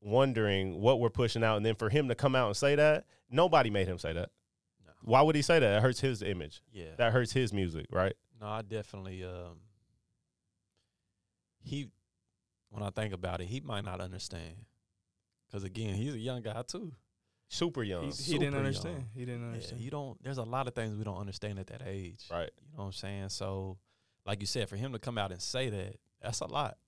wondering 0.00 0.80
what 0.80 1.00
we're 1.00 1.10
pushing 1.10 1.44
out 1.44 1.58
and 1.58 1.66
then 1.66 1.74
for 1.74 1.90
him 1.90 2.08
to 2.08 2.14
come 2.14 2.34
out 2.34 2.46
and 2.46 2.56
say 2.56 2.74
that 2.76 3.04
nobody 3.30 3.68
made 3.68 3.86
him 3.86 3.98
say 3.98 4.14
that 4.14 4.30
No. 4.86 4.92
why 5.02 5.20
would 5.20 5.36
he 5.36 5.42
say 5.42 5.58
that 5.58 5.76
it 5.76 5.82
hurts 5.82 6.00
his 6.00 6.22
image 6.22 6.62
Yeah. 6.72 6.94
that 6.96 7.12
hurts 7.12 7.32
his 7.32 7.52
music 7.52 7.86
right 7.92 8.14
No, 8.40 8.46
I 8.46 8.62
definitely 8.62 9.22
um 9.22 9.58
he 11.62 11.88
when 12.70 12.82
I 12.82 12.90
think 12.90 13.12
about 13.12 13.40
it, 13.40 13.48
he 13.48 13.60
might 13.60 13.84
not 13.84 14.00
understand. 14.00 14.54
Cause 15.52 15.64
again, 15.64 15.94
he's 15.94 16.14
a 16.14 16.18
young 16.18 16.40
guy 16.40 16.62
too. 16.66 16.92
Super 17.52 17.82
young 17.82 18.04
He's- 18.04 18.24
he 18.24 18.38
didn't 18.38 18.54
understand. 18.54 18.96
young. 18.96 19.08
He 19.12 19.24
didn't 19.24 19.40
Yeah, 19.42 19.46
understand. 19.48 19.80
you 19.82 19.90
don't 19.90 20.22
there's 20.22 20.38
a 20.38 20.44
lot 20.44 20.68
of 20.68 20.74
things 20.74 20.96
we 20.96 21.04
don't 21.04 21.18
understand 21.18 21.58
at 21.58 21.66
that 21.66 21.82
age. 21.84 22.24
right 22.30 22.50
You 22.62 22.72
know 22.72 22.78
what 22.78 22.84
I'm 22.86 22.92
saying? 22.92 23.28
So 23.30 23.78
like 24.24 24.40
you 24.40 24.46
said, 24.46 24.68
for 24.68 24.76
him 24.76 24.92
to 24.92 24.98
come 24.98 25.18
out 25.18 25.32
and 25.32 25.42
say 25.42 25.68
that, 25.70 25.96
that's 26.22 26.40
a 26.40 26.46
lot. 26.46 26.78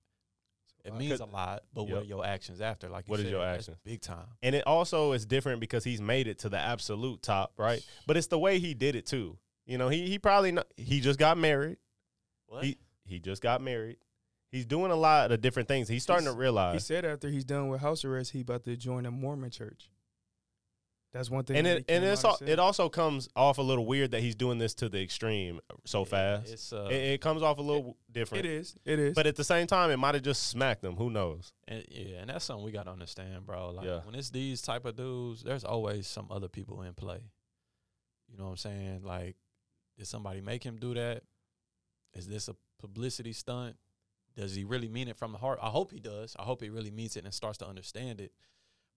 It 0.85 0.91
lot. 0.91 0.99
means 0.99 1.19
a 1.19 1.25
lot, 1.25 1.63
but 1.73 1.85
what 1.85 2.03
are 2.03 2.05
your 2.05 2.25
actions 2.25 2.59
after? 2.61 2.87
Like 2.89 3.07
you 3.07 3.11
What 3.11 3.19
is 3.19 3.25
said, 3.25 3.31
your 3.31 3.41
that's 3.45 3.59
actions? 3.69 3.77
Big 3.83 4.01
time. 4.01 4.27
and 4.41 4.55
it 4.55 4.65
also 4.67 5.11
is 5.13 5.25
different 5.25 5.59
because 5.59 5.83
he's 5.83 6.01
made 6.01 6.27
it 6.27 6.39
to 6.39 6.49
the 6.49 6.57
absolute 6.59 7.21
top 7.21 7.53
right 7.57 7.85
but 8.07 8.15
it's 8.17 8.27
the 8.27 8.39
way 8.39 8.59
he 8.59 8.73
did 8.73 8.95
it 8.95 9.05
too 9.05 9.37
you 9.65 9.77
know 9.77 9.89
he 9.89 10.07
he 10.07 10.17
probably 10.19 10.51
not, 10.53 10.67
he 10.77 10.99
just 11.01 11.19
got 11.19 11.37
married 11.37 11.77
What? 12.47 12.63
he 12.63 12.77
he 13.05 13.19
just 13.19 13.41
got 13.41 13.61
married 13.61 13.97
he's 14.51 14.65
doing 14.65 14.91
a 14.91 14.95
lot 14.95 15.31
of 15.31 15.39
different 15.41 15.67
things 15.67 15.87
he's 15.87 16.03
starting 16.03 16.25
He's- 16.25 16.35
to 16.35 16.39
realize. 16.39 16.73
He 16.75 16.79
said 16.79 17.05
after 17.05 17.29
he's 17.29 17.45
done 17.45 17.67
with 17.69 17.81
house 17.81 18.03
arrest, 18.05 18.31
he 18.31 18.41
about 18.41 18.63
to 18.65 18.75
join 18.77 19.05
a 19.05 19.11
Mormon 19.11 19.51
church. 19.51 19.89
That's 21.13 21.29
one 21.29 21.43
thing. 21.43 21.57
and 21.57 21.67
it 21.67 21.77
and 21.87 22.03
came 22.03 22.03
it's 22.03 22.23
all, 22.23 22.37
it 22.41 22.57
also 22.57 22.89
comes 22.89 23.29
off 23.35 23.59
a 23.59 23.61
little 23.61 23.85
weird 23.85 24.11
that 24.11 24.21
he's 24.21 24.33
doing 24.35 24.57
this 24.57 24.73
to 24.75 24.89
the 24.89 24.99
extreme 25.01 25.59
so 25.85 25.99
Yeah, 25.99 26.05
fast. 26.05 26.51
It's 26.53 26.73
uh 26.73 26.87
it, 26.89 26.95
it 26.95 27.21
comes 27.21 27.43
off 27.43 27.59
a 27.59 27.61
little 27.61 27.97
different. 28.11 28.45
It 28.45 28.49
is. 28.51 28.75
It 28.83 28.97
is. 28.99 29.13
But 29.13 29.27
at 29.27 29.35
the 29.35 29.43
same 29.43 29.67
time, 29.67 29.91
it 29.91 29.97
might 29.97 30.15
have 30.15 30.23
just 30.23 30.47
smacked 30.47 30.83
him. 30.83 30.95
Who 30.95 31.11
knows? 31.11 31.53
And, 31.67 31.85
yeah, 31.87 32.17
and 32.21 32.29
that's 32.31 32.45
something 32.45 32.65
we 32.65 32.71
gotta 32.71 32.89
understand, 32.91 33.45
bro. 33.45 33.69
Like 33.71 33.85
Yeah. 33.85 33.99
when 34.05 34.15
it's 34.15 34.31
these 34.31 34.61
type 34.63 34.85
of 34.85 34.95
dudes, 34.95 35.43
there's 35.43 35.63
always 35.63 36.07
some 36.07 36.27
other 36.31 36.47
people 36.47 36.81
in 36.81 36.93
play. 36.95 37.21
You 38.31 38.37
know 38.39 38.45
what 38.45 38.49
I'm 38.51 38.57
saying? 38.57 39.03
Like, 39.03 39.35
did 39.97 40.07
somebody 40.07 40.41
make 40.41 40.63
him 40.63 40.77
do 40.77 40.95
that? 40.95 41.21
Is 42.15 42.27
this 42.27 42.47
a 42.47 42.55
publicity 42.79 43.33
stunt? 43.33 43.75
Does 44.35 44.55
he 44.55 44.63
really 44.63 44.87
mean 44.87 45.07
it 45.07 45.17
from 45.17 45.31
the 45.31 45.37
heart? 45.37 45.59
I 45.61 45.69
hope 45.69 45.91
he 45.91 45.99
does. 45.99 46.35
I 46.39 46.41
hope 46.43 46.63
he 46.63 46.69
really 46.69 46.89
means 46.89 47.15
it 47.15 47.23
and 47.23 47.33
starts 47.33 47.59
to 47.59 47.67
understand 47.67 48.19
it. 48.19 48.31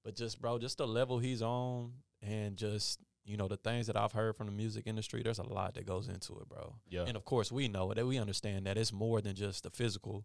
But 0.02 0.16
just, 0.16 0.40
bro, 0.40 0.58
just 0.58 0.78
the 0.78 0.86
level 0.86 1.18
he's 1.18 1.42
on, 1.42 1.92
and 2.22 2.56
just 2.56 3.00
you 3.24 3.36
know 3.36 3.48
the 3.48 3.56
things 3.56 3.86
that 3.88 3.96
I've 3.96 4.12
heard 4.12 4.36
from 4.36 4.46
the 4.46 4.52
music 4.52 4.84
industry. 4.86 5.22
There's 5.22 5.38
a 5.38 5.42
lot 5.42 5.74
that 5.74 5.86
goes 5.86 6.08
into 6.08 6.38
it, 6.40 6.48
bro. 6.48 6.74
Yeah. 6.88 7.04
And 7.06 7.16
of 7.16 7.24
course, 7.24 7.50
we 7.50 7.68
know 7.68 7.92
that 7.92 8.06
we 8.06 8.18
understand 8.18 8.66
that 8.66 8.78
it's 8.78 8.92
more 8.92 9.20
than 9.20 9.34
just 9.34 9.64
the 9.64 9.70
physical. 9.70 10.24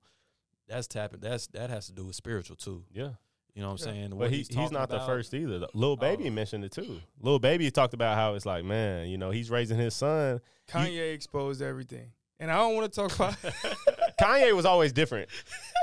That's 0.68 0.88
tapping. 0.88 1.20
That's 1.20 1.48
that 1.48 1.70
has 1.70 1.88
to 1.88 1.94
do 1.94 2.06
with 2.06 2.16
spiritual 2.16 2.56
too. 2.56 2.84
yeah. 2.92 3.10
You 3.54 3.62
know 3.62 3.68
what 3.68 3.82
I'm 3.86 3.94
saying? 3.94 4.10
But 4.12 4.16
What 4.16 4.30
he, 4.32 4.38
he's, 4.38 4.48
talking 4.48 4.72
not 4.78 4.88
the 4.90 5.02
first 5.02 5.34
either. 5.34 5.68
Lil 5.74 5.92
oh. 5.92 5.96
Baby 5.98 6.28
Oh. 6.28 6.32
mentioned 6.32 6.64
it 6.64 6.72
too. 6.72 7.02
Lil 7.20 7.38
Baby 7.38 7.70
talked 7.70 7.94
about 7.94 8.16
how 8.16 8.36
it's 8.36 8.46
like, 8.46 8.64
man, 8.64 9.10
you 9.10 9.18
know, 9.18 9.30
he's 9.30 9.50
raising 9.50 9.78
his 9.78 9.94
son. 9.94 10.40
Kanye 10.70 11.14
exposed 11.14 11.62
everything, 11.62 12.14
and 12.40 12.50
I 12.50 12.56
don't 12.60 12.76
want 12.76 12.94
to 12.94 12.96
talk 13.02 13.14
about. 13.14 13.36
Kanye 14.22 14.56
was 14.56 14.66
always 14.66 14.94
different. 14.94 15.28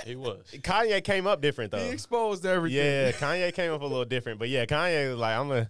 He 0.07 0.17
was. 0.17 0.47
Kanye 0.53 1.05
came 1.05 1.27
up 1.27 1.43
different 1.43 1.73
though. 1.73 1.79
he 1.79 1.89
though. 1.89 1.93
exposed 1.93 2.47
everything. 2.47 2.79
Yeah, 2.79 3.13
Kanye 3.13 3.53
came 3.53 3.71
up 3.73 3.83
a 3.83 3.87
little 3.87 4.07
different. 4.07 4.39
But 4.39 4.49
yeah, 4.49 4.65
Kanye 4.65 5.11
was 5.11 5.19
like, 5.19 5.37
I'm 5.37 5.51
a. 5.51 5.69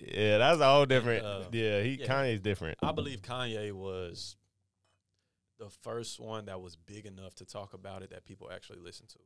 Yeah, 0.00 0.38
that's 0.38 0.60
all 0.60 0.76
whole 0.76 0.86
different. 0.86 1.24
uh, 1.24 1.44
yeah, 1.52 1.82
he 1.82 1.90
yeah. 2.00 2.06
Kanye's 2.06 2.40
different. 2.40 2.78
I 2.82 2.92
believe 2.92 3.22
Kanye 3.22 3.72
was 3.72 4.36
the 5.58 5.68
first 5.82 6.18
one 6.18 6.46
that 6.46 6.60
was 6.60 6.76
big 6.76 7.06
enough 7.06 7.34
to 7.36 7.44
talk 7.44 7.74
about 7.74 8.02
it 8.02 8.10
that 8.10 8.24
people 8.24 8.50
actually 8.52 8.78
listen 8.80 9.06
to. 9.08 9.18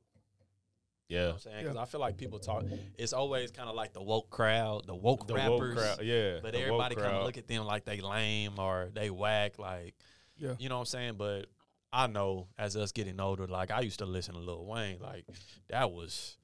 You 1.08 1.16
know 1.18 1.22
Yeah, 1.22 1.26
what 1.28 1.34
I'm 1.34 1.40
saying? 1.40 1.56
Because 1.62 1.76
Yeah. 1.76 1.82
I 1.82 1.84
feel 1.84 2.00
like 2.00 2.16
people 2.16 2.38
talk. 2.38 2.64
It's 2.98 3.12
always 3.12 3.50
kind 3.52 3.68
of 3.68 3.76
like 3.76 3.92
the 3.92 4.02
woke 4.02 4.30
crowd, 4.30 4.86
the 4.86 4.94
woke 4.94 5.26
the 5.28 5.34
rappers. 5.34 5.76
woke 5.76 5.84
crowd. 5.84 6.00
Yeah, 6.02 6.38
But 6.42 6.52
the 6.54 6.60
everybody 6.60 6.96
kind 6.96 7.14
of 7.16 7.24
look 7.24 7.38
at 7.38 7.46
them 7.46 7.64
like 7.66 7.84
they 7.84 8.00
lame 8.00 8.58
or 8.58 8.90
they 8.92 9.10
whack. 9.10 9.58
Like 9.58 9.94
Yeah. 10.36 10.54
you 10.58 10.68
know 10.68 10.76
what 10.76 10.80
I'm 10.80 10.86
saying? 10.86 11.14
But 11.18 11.46
I 11.92 12.08
know 12.08 12.48
as 12.58 12.76
us 12.76 12.90
getting 12.90 13.20
older, 13.20 13.46
like 13.46 13.70
I 13.70 13.80
used 13.82 14.00
to 14.00 14.06
listen 14.06 14.34
to 14.34 14.40
Lil 14.40 14.66
Wayne. 14.66 14.98
Like 15.00 15.26
that 15.68 15.92
was 15.92 16.36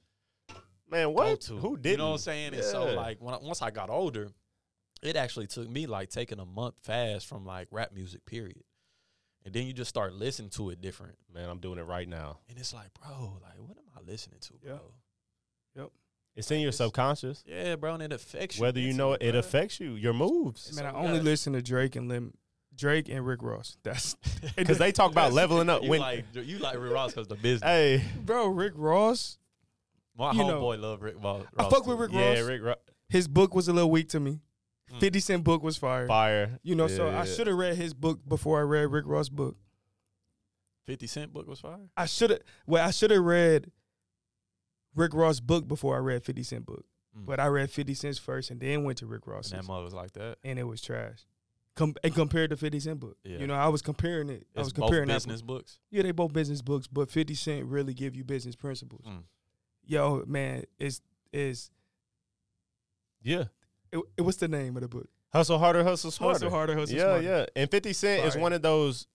Man, 0.91 1.13
what? 1.13 1.25
go-to. 1.25 1.57
Who 1.57 1.77
did? 1.77 1.91
You 1.91 1.97
know 1.97 2.07
what 2.07 2.11
I'm 2.13 2.17
saying? 2.19 2.53
And 2.53 2.63
so 2.63 2.93
like 2.93 3.17
when 3.21 3.33
I, 3.33 3.37
once 3.41 3.61
I 3.61 3.71
got 3.71 3.89
older, 3.89 4.27
it 5.01 5.15
actually 5.15 5.47
took 5.47 5.69
me 5.69 5.87
like 5.87 6.09
taking 6.09 6.39
a 6.39 6.45
month 6.45 6.75
fast 6.83 7.25
from 7.27 7.45
like 7.45 7.67
rap 7.71 7.91
music, 7.93 8.25
period. 8.25 8.63
And 9.43 9.53
then 9.53 9.65
you 9.65 9.73
just 9.73 9.89
start 9.89 10.13
listening 10.13 10.51
to 10.51 10.69
it 10.69 10.81
different. 10.81 11.15
Man, 11.33 11.49
I'm 11.49 11.57
doing 11.59 11.79
it 11.79 11.83
right 11.83 12.07
now. 12.07 12.39
And 12.49 12.59
it's 12.59 12.73
like, 12.73 12.89
bro, 13.01 13.39
like 13.41 13.57
what 13.57 13.77
am 13.77 13.85
I 13.97 14.01
listening 14.11 14.39
to, 14.41 14.53
bro? 14.63 14.79
Yep. 15.75 15.89
It's 16.35 16.51
in 16.51 16.59
your 16.61 16.71
subconscious. 16.71 17.43
Yeah, 17.47 17.75
bro, 17.75 17.95
and 17.95 18.03
it 18.03 18.13
affects 18.13 18.57
you. 18.57 18.61
Whether 18.61 18.79
you 18.79 18.93
know 18.93 19.13
it, 19.13 19.21
it 19.21 19.35
affects 19.35 19.79
you. 19.79 19.93
Your 19.95 20.13
moves. 20.13 20.75
Man, 20.75 20.85
I 20.85 20.91
So 20.91 20.99
we 20.99 21.05
only 21.07 21.19
got- 21.19 21.25
listen 21.25 21.53
to 21.53 21.61
Drake 21.61 21.95
and 21.95 22.07
Lim, 22.07 22.33
Drake 22.75 23.09
and 23.09 23.25
Rick 23.25 23.41
Ross. 23.43 23.77
That's 23.83 24.15
Because 24.55 24.77
they 24.77 24.91
talk 24.91 25.11
about 25.11 25.33
leveling 25.33 25.69
up. 25.69 25.83
You 25.83 25.89
When 25.89 26.01
like 26.01 26.25
you 26.33 26.59
like 26.59 26.77
Rick 26.79 26.93
Ross 26.93 27.13
because 27.13 27.27
the 27.27 27.35
business. 27.35 27.63
hey, 27.67 28.03
bro. 28.23 28.47
Rick 28.47 28.73
Ross. 28.75 29.37
My 30.21 30.31
you 30.33 30.37
know, 30.45 30.61
homeboy 30.61 30.79
love 30.79 31.01
Rick 31.01 31.15
Ross. 31.21 31.43
I 31.57 31.67
fuck 31.69 31.85
with. 31.87 31.97
Rick 31.99 32.11
yeah, 32.13 32.39
Rick 32.41 32.61
Ro- 32.61 32.75
His 33.09 33.27
book 33.27 33.55
was 33.55 33.67
a 33.67 33.73
little 33.73 33.89
weak 33.89 34.09
to 34.09 34.19
me. 34.19 34.39
Mm. 34.93 34.99
Fifty 34.99 35.19
Cent 35.19 35.43
book 35.43 35.63
was 35.63 35.77
fire. 35.77 36.05
fire. 36.07 36.59
You 36.63 36.75
know, 36.75 36.87
so 36.87 37.09
Yeah. 37.09 37.21
I 37.21 37.25
should 37.25 37.47
have 37.47 37.55
read 37.57 37.75
his 37.75 37.93
book 37.93 38.19
before 38.27 38.59
I 38.59 38.63
read 38.63 38.91
Rick 38.91 39.05
Ross' 39.07 39.29
book. 39.29 39.55
Fifty 40.85 41.07
Cent 41.07 41.33
book 41.33 41.47
was 41.47 41.59
fire. 41.59 41.89
I 41.97 42.05
should 42.05 42.29
have. 42.29 42.39
Well, 42.67 42.85
I 42.87 42.91
should 42.91 43.09
have 43.11 43.23
read 43.23 43.71
Rick 44.95 45.13
Ross' 45.13 45.39
book 45.39 45.67
before 45.67 45.95
I 45.95 45.99
read 45.99 46.23
Fifty 46.23 46.43
Cent 46.43 46.65
book. 46.65 46.85
Mm. 47.17 47.25
But 47.25 47.39
I 47.39 47.47
read 47.47 47.71
Fifty 47.71 47.93
Cent's 47.93 48.19
first 48.19 48.51
and 48.51 48.59
then 48.59 48.83
went 48.83 48.97
to 48.99 49.05
Rick 49.07 49.27
Ross. 49.27 49.51
And 49.51 49.61
that 49.61 49.67
mother 49.67 49.83
was 49.83 49.93
like 49.93 50.11
that. 50.13 50.37
and 50.43 50.59
it 50.59 50.63
was 50.63 50.81
trash. 50.81 51.25
Com- 51.75 51.95
and 52.03 52.13
compared 52.13 52.49
to 52.49 52.57
Fifty 52.57 52.79
Cent 52.79 52.99
book, 52.99 53.17
Yeah. 53.23 53.37
you 53.39 53.47
know, 53.47 53.53
I 53.53 53.69
was 53.69 53.81
comparing 53.81 54.29
it. 54.29 54.45
I 54.55 54.59
It's 54.59 54.65
was 54.67 54.73
both 54.73 54.85
comparing 54.87 55.07
that 55.07 55.15
business 55.15 55.41
books. 55.41 55.79
Yeah, 55.89 56.03
they 56.03 56.11
both 56.11 56.33
business 56.33 56.61
books, 56.61 56.85
but 56.87 57.09
Fifty 57.09 57.33
Cent 57.33 57.65
really 57.65 57.93
give 57.93 58.15
you 58.15 58.23
business 58.23 58.55
principles. 58.55 59.05
Mm. 59.07 59.23
Yo, 59.91 60.23
man, 60.25 60.63
is 60.79 61.01
is 61.33 61.69
Yeah. 63.21 63.43
it, 63.91 63.99
it, 64.15 64.21
what's 64.21 64.37
the 64.37 64.47
name 64.47 64.77
of 64.77 64.83
the 64.83 64.87
book? 64.87 65.09
Hustle 65.33 65.59
harder, 65.59 65.83
hustle 65.83 66.11
smarter. 66.11 66.35
Hustle 66.35 66.49
harder, 66.49 66.77
hustle 66.77 66.95
yeah, 66.95 67.03
smarter. 67.03 67.23
yeah. 67.23 67.37
yeah. 67.39 67.45
And 67.57 67.69
50 67.69 67.91
Cent 67.91 68.25
is 68.25 68.37
one 68.37 68.53
of 68.53 68.61
those 68.61 69.07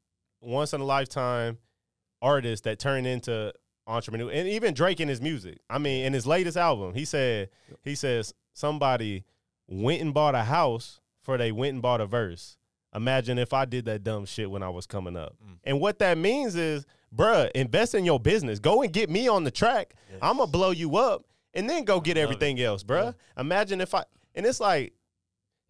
once 0.42 0.74
in 0.74 0.82
a 0.82 0.84
lifetime 0.84 1.56
artists 2.20 2.64
that 2.64 2.78
turn 2.78 3.06
into 3.06 3.54
entrepreneur. 3.86 4.30
And 4.30 4.46
even 4.48 4.74
Drake 4.74 5.00
in 5.00 5.08
his 5.08 5.22
music. 5.22 5.60
I 5.70 5.78
mean, 5.78 6.04
in 6.04 6.12
his 6.12 6.26
latest 6.26 6.58
album, 6.58 6.92
he 6.92 7.06
said 7.06 7.48
he 7.82 7.94
says 7.94 8.34
somebody 8.52 9.24
went 9.66 10.02
and 10.02 10.12
bought 10.12 10.34
a 10.34 10.44
house 10.44 11.00
for 11.22 11.38
they 11.38 11.52
went 11.52 11.72
and 11.72 11.80
bought 11.80 12.02
a 12.02 12.06
verse. 12.06 12.58
Imagine 12.94 13.38
if 13.38 13.54
I 13.54 13.64
did 13.64 13.86
that 13.86 14.04
dumb 14.04 14.26
shit 14.26 14.50
when 14.50 14.62
I 14.62 14.68
was 14.68 14.86
coming 14.86 15.16
up. 15.16 15.36
Mm. 15.42 15.56
And 15.64 15.80
what 15.80 16.00
that 16.00 16.18
means 16.18 16.54
is 16.54 16.84
bruh, 17.16 17.50
invest 17.54 17.94
in 17.94 18.04
your 18.04 18.20
business. 18.20 18.58
Go 18.58 18.82
and 18.82 18.92
get 18.92 19.10
me 19.10 19.28
on 19.28 19.44
the 19.44 19.50
track. 19.50 19.94
Yes. 20.10 20.18
I'm 20.22 20.36
gonna 20.36 20.50
blow 20.50 20.70
you 20.70 20.96
up, 20.96 21.24
and 21.54 21.68
then 21.68 21.84
go 21.84 22.00
get 22.00 22.16
everything 22.16 22.60
else, 22.60 22.84
bruh. 22.84 23.14
Imagine 23.38 23.80
if 23.80 23.94
I 23.94 24.04
and 24.34 24.44
it's 24.44 24.60
like 24.60 24.92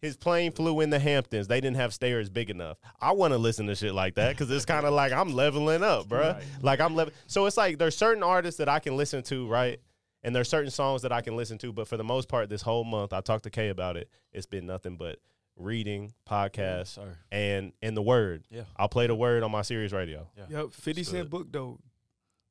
his 0.01 0.15
plane 0.15 0.51
flew 0.51 0.81
in 0.81 0.89
the 0.89 0.99
Hamptons. 0.99 1.47
They 1.47 1.59
didn't 1.59 1.77
have 1.77 1.93
stairs 1.93 2.29
big 2.29 2.49
enough. 2.49 2.77
I 3.01 3.13
want 3.13 3.33
to 3.33 3.37
listen 3.37 3.65
to 3.67 3.75
shit 3.75 3.93
like 3.93 4.15
that 4.15 4.29
because 4.29 4.51
it's 4.51 4.65
kind 4.73 4.85
of 4.85 4.93
like 4.93 5.11
I'm 5.11 5.33
leveling 5.33 5.83
up, 5.83 6.07
bruh. 6.07 6.35
Right. 6.35 6.43
Like 6.61 6.79
I'm 6.79 6.95
level. 6.95 7.13
So 7.25 7.45
it's 7.45 7.57
like 7.57 7.77
there's 7.77 7.97
certain 7.97 8.23
artists 8.23 8.59
that 8.59 8.69
I 8.69 8.79
can 8.79 8.95
listen 8.95 9.23
to, 9.23 9.47
right? 9.47 9.79
And 10.23 10.35
there's 10.35 10.49
certain 10.49 10.71
songs 10.71 11.03
that 11.03 11.11
I 11.11 11.21
can 11.21 11.37
listen 11.37 11.57
to, 11.59 11.71
but 11.71 11.87
for 11.87 11.95
the 11.95 12.03
most 12.03 12.27
part, 12.27 12.49
this 12.49 12.61
whole 12.61 12.83
month, 12.83 13.13
I 13.13 13.21
talked 13.21 13.43
to 13.45 13.49
Kay 13.49 13.69
about 13.69 13.95
it. 13.97 14.09
It's 14.33 14.45
been 14.45 14.65
nothing 14.65 14.97
but 14.97 15.19
reading, 15.57 16.13
podcasts, 16.29 16.87
sir. 16.95 17.17
and 17.31 17.73
and 17.81 17.97
the 17.97 18.01
word. 18.01 18.43
Yeah. 18.49 18.63
I'll 18.77 18.89
play 18.89 19.07
the 19.07 19.15
word 19.15 19.43
on 19.43 19.51
my 19.51 19.61
Sirius 19.63 19.91
radio. 19.91 20.27
Yeah. 20.37 20.45
Yep, 20.61 20.71
Fifty 20.73 21.03
Cent 21.03 21.17
Cent 21.17 21.29
book 21.29 21.47
though. 21.51 21.79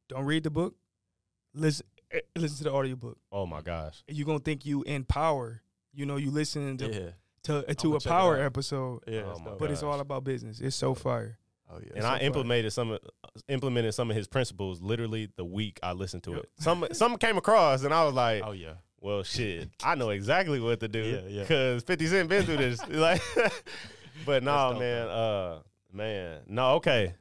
Don't 0.09 0.25
read 0.25 0.43
the 0.45 0.51
book. 0.51 0.75
Listen, 1.55 1.87
eh, 2.11 2.21
listen 2.37 2.59
to 2.59 2.65
the 2.65 2.73
audiobook. 2.73 3.19
Oh 3.33 3.47
my 3.47 3.61
gosh. 3.61 4.03
You're 4.09 4.27
gonna 4.27 4.39
think 4.41 4.67
you 4.67 4.83
in 4.83 5.05
power. 5.05 5.63
You 5.95 6.05
know, 6.07 6.17
you 6.17 6.31
listening 6.31 6.77
to 6.79 6.87
Yeah. 6.93 7.11
to, 7.45 7.75
to 7.75 7.87
I'ma 7.89 7.97
a 7.97 8.01
check 8.01 8.07
it 8.07 8.09
power 8.09 8.37
out. 8.37 8.43
episode, 8.43 9.01
Yeah. 9.07 9.23
Oh 9.25 9.29
that's 9.29 9.39
my 9.41 9.45
dope. 9.47 9.59
but 9.59 9.71
it's 9.71 9.83
all 9.83 9.99
about 10.01 10.25
business. 10.25 10.61
It's 10.61 10.77
so 10.77 10.95
fire. 10.95 11.39
Oh 11.71 11.79
yeah. 11.81 11.93
And 11.95 12.03
so 12.03 12.09
I 12.09 12.19
fire. 12.19 12.27
implemented 12.27 12.73
some 12.73 12.91
of- 12.93 13.01
implemented 13.49 13.95
some 13.95 14.11
of 14.11 14.17
his 14.17 14.27
principles 14.29 14.81
literally 14.83 15.29
the 15.37 15.45
week 15.45 15.79
I 15.83 15.93
listened 15.93 16.23
to 16.25 16.31
Yep. 16.33 16.39
it. 16.41 16.51
Some 16.59 16.87
some 16.93 17.17
came 17.17 17.37
across 17.39 17.83
and 17.85 17.93
I 17.95 18.05
was 18.05 18.15
like, 18.15 18.43
Oh 18.45 18.53
yeah. 18.53 18.75
Well 19.07 19.23
shit, 19.23 19.71
I 19.85 19.95
know 19.95 20.11
exactly 20.11 20.59
what 20.59 20.81
to 20.81 20.89
do. 20.89 21.01
Yeah, 21.01 21.21
yeah. 21.29 21.45
Cause 21.45 21.85
50 21.85 22.07
Cent 22.09 22.29
been 22.29 22.45
through 22.45 22.57
this. 22.57 22.87
like 22.89 23.23
But 24.25 24.43
no, 24.43 24.71
dope, 24.73 24.81
man, 24.81 25.09
uh 25.09 25.59
man. 25.93 26.41
No, 26.49 26.73
okay. 26.75 27.15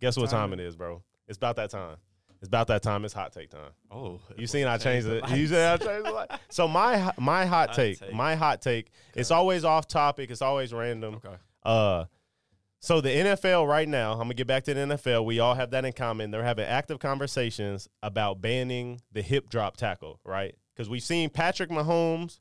Guess 0.00 0.16
what 0.16 0.28
time 0.30 0.52
it 0.52 0.60
is, 0.60 0.74
bro? 0.74 1.02
It's 1.28 1.36
about 1.36 1.56
that 1.56 1.70
time. 1.70 1.96
It's 2.40 2.48
about 2.48 2.66
that 2.68 2.82
time. 2.82 3.04
It's 3.04 3.14
hot 3.14 3.32
take 3.32 3.50
time. 3.50 3.70
Oh. 3.90 4.18
You 4.36 4.46
seen 4.48 4.66
I 4.66 4.76
changed 4.78 5.06
it. 5.06 5.28
You 5.30 5.46
seen 5.46 5.58
I 5.58 5.76
changed 5.76 6.06
the 6.06 6.10
light. 6.10 6.30
So 6.48 6.66
my 6.66 7.12
my 7.16 7.46
hot 7.46 7.68
Hot 7.68 7.76
take, 7.76 8.00
take. 8.00 8.12
my 8.12 8.34
hot 8.34 8.60
take. 8.60 8.90
It's 9.14 9.30
always 9.30 9.64
off 9.64 9.86
topic. 9.86 10.30
It's 10.30 10.42
always 10.42 10.72
random. 10.72 11.16
Okay. 11.16 11.36
Uh, 11.62 12.06
so 12.80 13.00
the 13.02 13.10
NFL 13.10 13.68
right 13.68 13.86
now, 13.88 14.12
I'm 14.12 14.20
gonna 14.20 14.34
get 14.34 14.46
back 14.46 14.64
to 14.64 14.74
the 14.74 14.80
NFL. 14.80 15.26
We 15.26 15.38
all 15.38 15.54
have 15.54 15.70
that 15.70 15.84
in 15.84 15.92
common. 15.92 16.30
They're 16.30 16.42
having 16.42 16.64
active 16.64 16.98
conversations 16.98 17.88
about 18.02 18.40
banning 18.40 19.02
the 19.12 19.20
hip 19.22 19.50
drop 19.50 19.76
tackle, 19.76 20.18
right? 20.24 20.54
Because 20.80 20.88
we've 20.88 21.02
seen 21.02 21.28
Patrick 21.28 21.68
Mahomes 21.68 22.40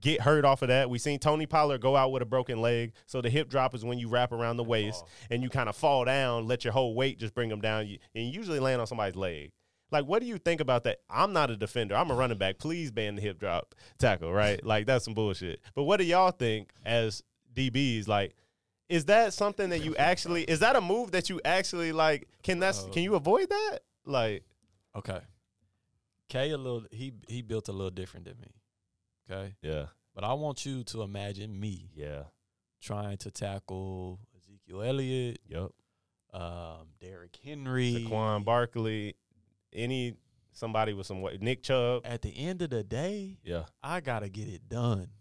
get 0.00 0.20
hurt 0.20 0.44
off 0.44 0.62
of 0.62 0.68
that. 0.68 0.88
We've 0.88 1.00
seen 1.00 1.18
Tony 1.18 1.44
Pollard 1.44 1.80
go 1.80 1.96
out 1.96 2.12
with 2.12 2.22
a 2.22 2.24
broken 2.24 2.62
leg. 2.62 2.92
So 3.06 3.20
the 3.20 3.28
hip 3.28 3.48
drop 3.48 3.74
is 3.74 3.84
when 3.84 3.98
you 3.98 4.08
wrap 4.08 4.30
around 4.30 4.58
the 4.58 4.62
waist 4.62 5.00
fall. 5.00 5.08
and 5.28 5.42
you 5.42 5.50
kind 5.50 5.68
of 5.68 5.74
fall 5.74 6.04
down, 6.04 6.46
let 6.46 6.62
your 6.62 6.72
whole 6.72 6.94
weight 6.94 7.18
just 7.18 7.34
bring 7.34 7.48
them 7.48 7.60
down, 7.60 7.88
you, 7.88 7.98
and 8.14 8.26
you 8.26 8.30
usually 8.30 8.60
land 8.60 8.80
on 8.80 8.86
somebody's 8.86 9.16
leg. 9.16 9.50
Like, 9.90 10.04
what 10.06 10.20
do 10.22 10.28
you 10.28 10.38
think 10.38 10.60
about 10.60 10.84
that? 10.84 10.98
I'm 11.10 11.32
not 11.32 11.50
a 11.50 11.56
defender. 11.56 11.96
I'm 11.96 12.12
a 12.12 12.14
running 12.14 12.38
back. 12.38 12.58
Please 12.58 12.92
ban 12.92 13.16
the 13.16 13.22
hip 13.22 13.40
drop 13.40 13.74
tackle, 13.98 14.32
right? 14.32 14.64
Like, 14.64 14.86
that's 14.86 15.04
some 15.04 15.14
bullshit. 15.14 15.58
But 15.74 15.82
what 15.82 15.96
do 15.96 16.04
y'all 16.04 16.30
think 16.30 16.70
as 16.86 17.24
DBs? 17.56 18.06
Like, 18.06 18.36
is 18.88 19.06
that 19.06 19.34
something 19.34 19.70
that 19.70 19.84
you 19.84 19.96
actually? 19.98 20.44
Is 20.44 20.60
that 20.60 20.76
a 20.76 20.80
move 20.80 21.10
that 21.10 21.28
you 21.28 21.40
actually 21.44 21.90
like? 21.90 22.28
Can 22.44 22.60
that? 22.60 22.76
Uh, 22.76 22.92
can 22.92 23.02
you 23.02 23.16
avoid 23.16 23.50
that? 23.50 23.80
Like, 24.06 24.44
Okay. 24.94 25.18
K 26.28 26.50
a 26.50 26.56
little 26.56 26.84
he 26.90 27.12
he 27.28 27.42
built 27.42 27.68
a 27.68 27.72
little 27.72 27.90
different 27.90 28.26
than 28.26 28.38
me. 28.40 28.54
Okay. 29.30 29.54
yeah, 29.62 29.86
But 30.14 30.24
I 30.24 30.34
want 30.34 30.66
you 30.66 30.84
to 30.84 31.02
imagine 31.02 31.58
me 31.58 31.90
yeah, 31.94 32.24
trying 32.82 33.16
to 33.18 33.30
tackle 33.30 34.20
Ezekiel 34.36 34.82
Elliott, 34.82 35.38
yep. 35.48 35.70
um, 36.32 36.88
Derrick 37.00 37.36
Henry. 37.42 38.06
Saquon 38.06 38.44
Barkley, 38.44 39.14
any 39.72 40.14
somebody 40.52 40.92
with 40.92 41.06
some 41.06 41.22
weight, 41.22 41.40
Nick 41.40 41.62
Chubb, 41.62 42.02
At 42.04 42.20
the 42.22 42.36
end 42.36 42.60
of 42.62 42.70
the 42.70 42.84
day, 42.84 43.38
yeah, 43.44 43.64
I 43.82 44.00
gotta 44.00 44.28
get 44.28 44.48
it 44.48 44.68
done. 44.68 45.08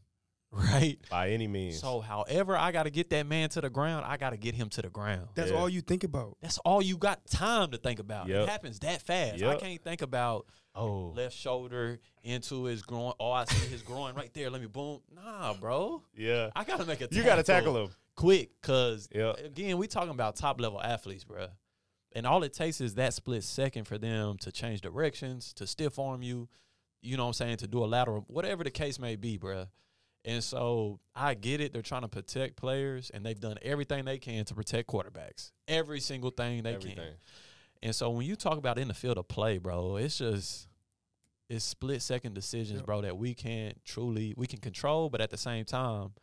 Right? 0.55 0.99
by 1.09 1.31
any 1.31 1.47
means. 1.47 1.79
So 1.79 1.99
however 1.99 2.55
I 2.55 2.71
gotta 2.71 2.91
get 2.91 3.09
that 3.09 3.25
man 3.25 3.49
to 3.49 3.61
the 3.61 3.71
ground, 3.71 4.05
I 4.05 4.17
gotta 4.17 4.37
get 4.37 4.53
him 4.53 4.69
to 4.69 4.83
the 4.83 4.89
ground. 4.89 5.29
That's 5.33 5.49
Yeah. 5.49 5.57
all 5.57 5.67
you 5.67 5.81
think 5.81 6.03
about. 6.03 6.37
That's 6.43 6.59
all 6.59 6.79
you 6.79 6.95
got 6.95 7.25
time 7.25 7.71
to 7.71 7.79
think 7.79 7.97
about. 7.99 8.27
Yep. 8.27 8.43
It 8.43 8.49
happens 8.49 8.79
that 8.81 9.01
fast. 9.01 9.41
I 9.41 9.55
can't 9.55 9.83
think 9.83 10.03
about 10.03 10.45
oh, 10.75 11.13
left 11.15 11.35
shoulder 11.35 11.99
into 12.23 12.63
his 12.65 12.81
groin. 12.81 13.13
Oh, 13.19 13.31
I 13.31 13.45
see 13.45 13.67
his 13.69 13.81
groin 13.81 14.15
right 14.15 14.33
there. 14.33 14.49
Let 14.49 14.61
me 14.61 14.67
boom. 14.67 15.01
Nah, 15.13 15.53
bro. 15.53 16.03
yeah. 16.15 16.49
I 16.55 16.63
gotta 16.63 16.85
make 16.85 17.01
a. 17.01 17.07
You 17.11 17.23
got 17.23 17.35
to 17.35 17.43
tackle 17.43 17.75
him. 17.83 17.89
quick, 18.15 18.49
cause 18.61 19.07
Yeah. 19.13 19.33
again, 19.43 19.77
we 19.77 19.87
talking 19.87 20.11
about 20.11 20.35
top 20.35 20.59
level 20.61 20.81
athletes, 20.81 21.23
bro. 21.23 21.47
And 22.15 22.27
all 22.27 22.43
it 22.43 22.53
takes 22.53 22.79
is 22.79 22.95
that 22.95 23.13
split 23.13 23.43
second 23.43 23.85
for 23.85 23.97
them 23.97 24.37
to 24.39 24.51
change 24.51 24.81
directions, 24.81 25.51
to 25.53 25.65
stiff 25.65 25.97
arm 25.97 26.21
you. 26.21 26.47
You 27.01 27.17
know 27.17 27.23
what 27.23 27.29
I'm 27.29 27.33
saying? 27.33 27.57
To 27.57 27.67
do 27.67 27.83
a 27.83 27.87
lateral, 27.87 28.23
whatever 28.27 28.63
the 28.63 28.71
case 28.71 28.99
may 28.99 29.15
be, 29.15 29.37
bro. 29.37 29.65
And 30.25 30.41
so 30.41 30.99
I 31.13 31.33
get 31.33 31.59
it. 31.59 31.73
They're 31.73 31.81
trying 31.81 32.03
to 32.03 32.07
protect 32.07 32.55
players, 32.55 33.09
and 33.13 33.25
they've 33.25 33.39
done 33.39 33.57
everything 33.61 34.05
they 34.05 34.19
can 34.19 34.45
to 34.45 34.53
protect 34.55 34.87
quarterbacks. 34.87 35.51
Every 35.67 35.99
single 35.99 36.29
thing 36.29 36.63
they 36.63 36.75
can. 36.75 36.97
And 37.83 37.93
so 37.93 38.09
when 38.09 38.25
you 38.25 38.35
talk 38.35 38.57
about 38.57 38.79
in 38.79 38.87
the 38.87 38.93
field 38.93 39.17
of 39.17 39.27
play, 39.27 39.57
bro, 39.59 39.97
it's 39.97 40.17
just 40.17 40.67
it's 41.49 41.65
split 41.65 42.01
second 42.01 42.33
decisions, 42.33 42.77
Yep. 42.79 42.85
bro, 42.85 43.01
that 43.01 43.17
we 43.17 43.35
can't 43.35 43.77
truly 43.83 44.33
we 44.37 44.47
can 44.47 44.59
control, 44.59 45.09
but 45.09 45.19
at 45.21 45.29
the 45.29 45.37
same 45.37 45.65
time, 45.65 46.13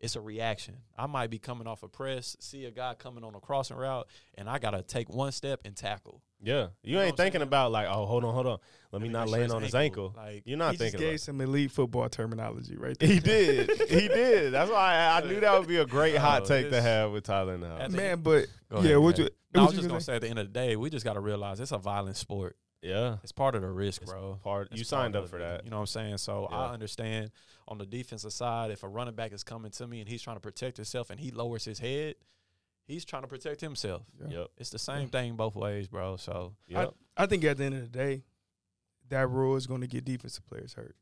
it's 0.00 0.16
a 0.16 0.20
reaction. 0.20 0.76
I 0.96 1.06
might 1.06 1.28
be 1.30 1.38
coming 1.38 1.66
off 1.66 1.82
a 1.82 1.88
press, 1.88 2.36
see 2.40 2.64
a 2.66 2.70
guy 2.70 2.94
coming 2.94 3.24
on 3.24 3.34
a 3.34 3.40
crossing 3.40 3.76
route, 3.76 4.06
and 4.36 4.48
I 4.48 4.58
gotta 4.58 4.82
take 4.82 5.08
one 5.08 5.32
step 5.32 5.60
and 5.64 5.76
tackle. 5.76 6.22
Yeah, 6.40 6.68
you, 6.84 6.94
know 6.94 7.02
ain't 7.02 7.16
thinking 7.16 7.40
saying? 7.40 7.48
about 7.48 7.72
like, 7.72 7.88
oh, 7.90 8.06
hold 8.06 8.24
on, 8.24 8.32
hold 8.32 8.46
on, 8.46 8.58
let 8.92 9.02
me 9.02 9.08
me 9.08 9.12
not 9.12 9.26
make 9.26 9.28
sure 9.30 9.32
land 9.32 9.42
his 9.44 9.52
on 9.54 9.62
his 9.62 9.74
ankle, 9.74 10.14
ankle. 10.16 10.22
like- 10.34 10.42
You're 10.46 10.56
not 10.56 10.70
he 10.70 10.76
just 10.76 10.82
thinking 10.82 11.00
gave 11.00 11.08
about. 11.14 11.20
some 11.20 11.40
elite 11.40 11.72
football 11.72 12.08
terminology 12.08 12.76
right 12.76 12.96
there. 12.96 13.08
He 13.08 13.18
did, 13.18 13.68
he 13.90 14.06
did. 14.06 14.52
That's 14.52 14.70
why 14.70 14.94
I, 14.94 15.18
I 15.18 15.26
knew 15.26 15.40
that 15.40 15.58
would 15.58 15.66
be 15.66 15.78
a 15.78 15.84
great 15.86 16.14
oh, 16.16 16.20
hot 16.20 16.42
Oh, 16.42 16.44
take 16.44 16.70
to 16.70 16.80
have 16.80 17.10
with 17.10 17.24
Tyler 17.24 17.54
in 17.54 17.60
the 17.62 17.68
house. 17.68 17.80
At 17.80 17.90
the- 17.90 17.96
Man, 17.96 18.20
but 18.20 18.46
Go 18.70 18.76
yeah, 18.78 18.84
ahead, 18.90 18.98
what 18.98 19.18
you? 19.18 19.28
No, 19.52 19.62
I 19.62 19.64
was 19.64 19.72
you 19.72 19.78
just 19.78 19.88
gonna 19.88 19.94
gonna 19.94 20.00
say 20.02 20.14
at 20.14 20.20
the 20.22 20.28
end 20.28 20.38
of 20.38 20.46
the 20.46 20.52
day, 20.52 20.76
we 20.76 20.90
just 20.90 21.04
gotta 21.04 21.18
realize 21.20 21.58
it's 21.58 21.72
a 21.72 21.78
violent 21.78 22.16
sport. 22.16 22.56
Yeah, 22.82 23.16
It's 23.24 23.32
part 23.32 23.56
of 23.56 23.62
the 23.62 23.68
risk, 23.68 24.02
It's 24.02 24.12
bro. 24.12 24.38
part. 24.44 24.68
It's 24.70 24.78
You 24.78 24.84
signed 24.84 25.16
up 25.16 25.28
for 25.28 25.40
that. 25.40 25.64
You 25.64 25.70
know 25.70 25.78
what 25.78 25.80
I'm 25.80 25.86
saying? 25.88 26.18
So 26.18 26.46
Yeah. 26.48 26.56
I 26.56 26.72
understand 26.72 27.32
on 27.68 27.78
the 27.78 27.86
defensive 27.86 28.32
side, 28.32 28.70
if 28.70 28.82
a 28.82 28.88
running 28.88 29.14
back 29.14 29.32
is 29.32 29.44
coming 29.44 29.70
to 29.72 29.86
me 29.86 30.00
and 30.00 30.08
he's 30.08 30.22
trying 30.22 30.36
to 30.36 30.40
protect 30.40 30.76
himself 30.76 31.10
and 31.10 31.20
he 31.20 31.30
lowers 31.30 31.64
his 31.64 31.78
head, 31.78 32.16
he's 32.86 33.04
trying 33.04 33.22
to 33.22 33.28
protect 33.28 33.60
himself. 33.60 34.02
Yeah. 34.20 34.38
Yep, 34.38 34.48
It's 34.56 34.70
the 34.70 34.78
same 34.78 35.08
thing 35.08 35.36
both 35.36 35.54
ways, 35.54 35.86
bro. 35.86 36.16
So 36.16 36.54
yep. 36.66 36.94
I 37.16 37.26
think 37.26 37.44
at 37.44 37.58
the 37.58 37.64
end 37.64 37.74
of 37.74 37.92
the 37.92 37.98
day, 37.98 38.24
that 39.10 39.28
rule 39.28 39.56
is 39.56 39.66
going 39.66 39.82
to 39.82 39.86
get 39.86 40.04
defensive 40.04 40.46
players 40.46 40.72
hurt. 40.74 40.96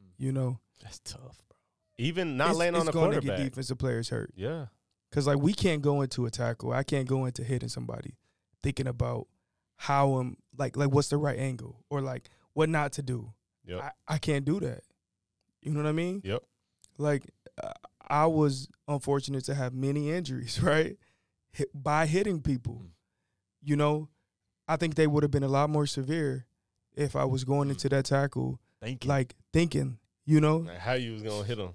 Mm. 0.00 0.24
You 0.24 0.32
know, 0.32 0.58
that's 0.82 1.00
tough, 1.00 1.42
bro. 1.48 1.56
Even 1.98 2.36
not 2.36 2.50
it's, 2.50 2.58
laying 2.58 2.74
on 2.74 2.82
it's 2.82 2.86
the 2.86 2.92
gonna 2.92 3.12
quarterback. 3.12 3.38
get 3.38 3.44
defensive 3.44 3.78
players 3.78 4.08
hurt. 4.08 4.32
Yeah, 4.34 4.66
Cause 5.12 5.26
like 5.26 5.38
we 5.38 5.52
can't 5.52 5.82
go 5.82 6.02
into 6.02 6.24
a 6.26 6.30
tackle. 6.30 6.72
I 6.72 6.82
can't 6.84 7.06
go 7.06 7.24
into 7.24 7.42
hitting 7.44 7.68
somebody 7.68 8.14
thinking 8.62 8.86
about 8.86 9.26
how 9.76 10.14
I'm 10.14 10.36
like 10.56 10.76
like 10.76 10.90
what's 10.92 11.08
the 11.08 11.16
right 11.16 11.38
angle 11.38 11.84
or 11.90 12.00
like 12.00 12.30
what 12.52 12.68
not 12.68 12.92
to 12.92 13.02
do. 13.02 13.32
yep, 13.66 13.80
I, 14.08 14.14
I 14.14 14.18
can't 14.18 14.44
do 14.44 14.60
that. 14.60 14.82
You 15.62 15.72
know 15.72 15.82
what 15.82 15.88
I 15.88 15.92
mean? 15.92 16.22
yep. 16.24 16.42
Like 16.98 17.24
uh, 17.62 17.72
I 18.08 18.26
was 18.26 18.68
unfortunate 18.88 19.44
to 19.44 19.54
have 19.54 19.72
many 19.74 20.10
injuries, 20.10 20.62
right? 20.62 20.96
Hit, 21.52 21.68
by 21.74 22.06
hitting 22.06 22.40
people. 22.40 22.82
Mm. 22.84 22.90
You 23.62 23.76
know, 23.76 24.08
I 24.68 24.76
think 24.76 24.94
they 24.94 25.06
would 25.06 25.22
have 25.22 25.30
been 25.30 25.42
a 25.42 25.48
lot 25.48 25.68
more 25.70 25.86
severe 25.86 26.46
if 26.94 27.14
I 27.16 27.24
was 27.24 27.44
going 27.44 27.68
Mm. 27.68 27.72
into 27.72 27.88
that 27.90 28.04
tackle 28.06 28.58
Thank 28.80 29.04
you. 29.04 29.08
like 29.08 29.34
thinking, 29.52 29.98
you 30.24 30.40
know, 30.40 30.58
Like, 30.58 30.78
how 30.78 30.94
you 30.94 31.12
was 31.12 31.22
gonna 31.22 31.44
hit 31.44 31.58
them. 31.58 31.74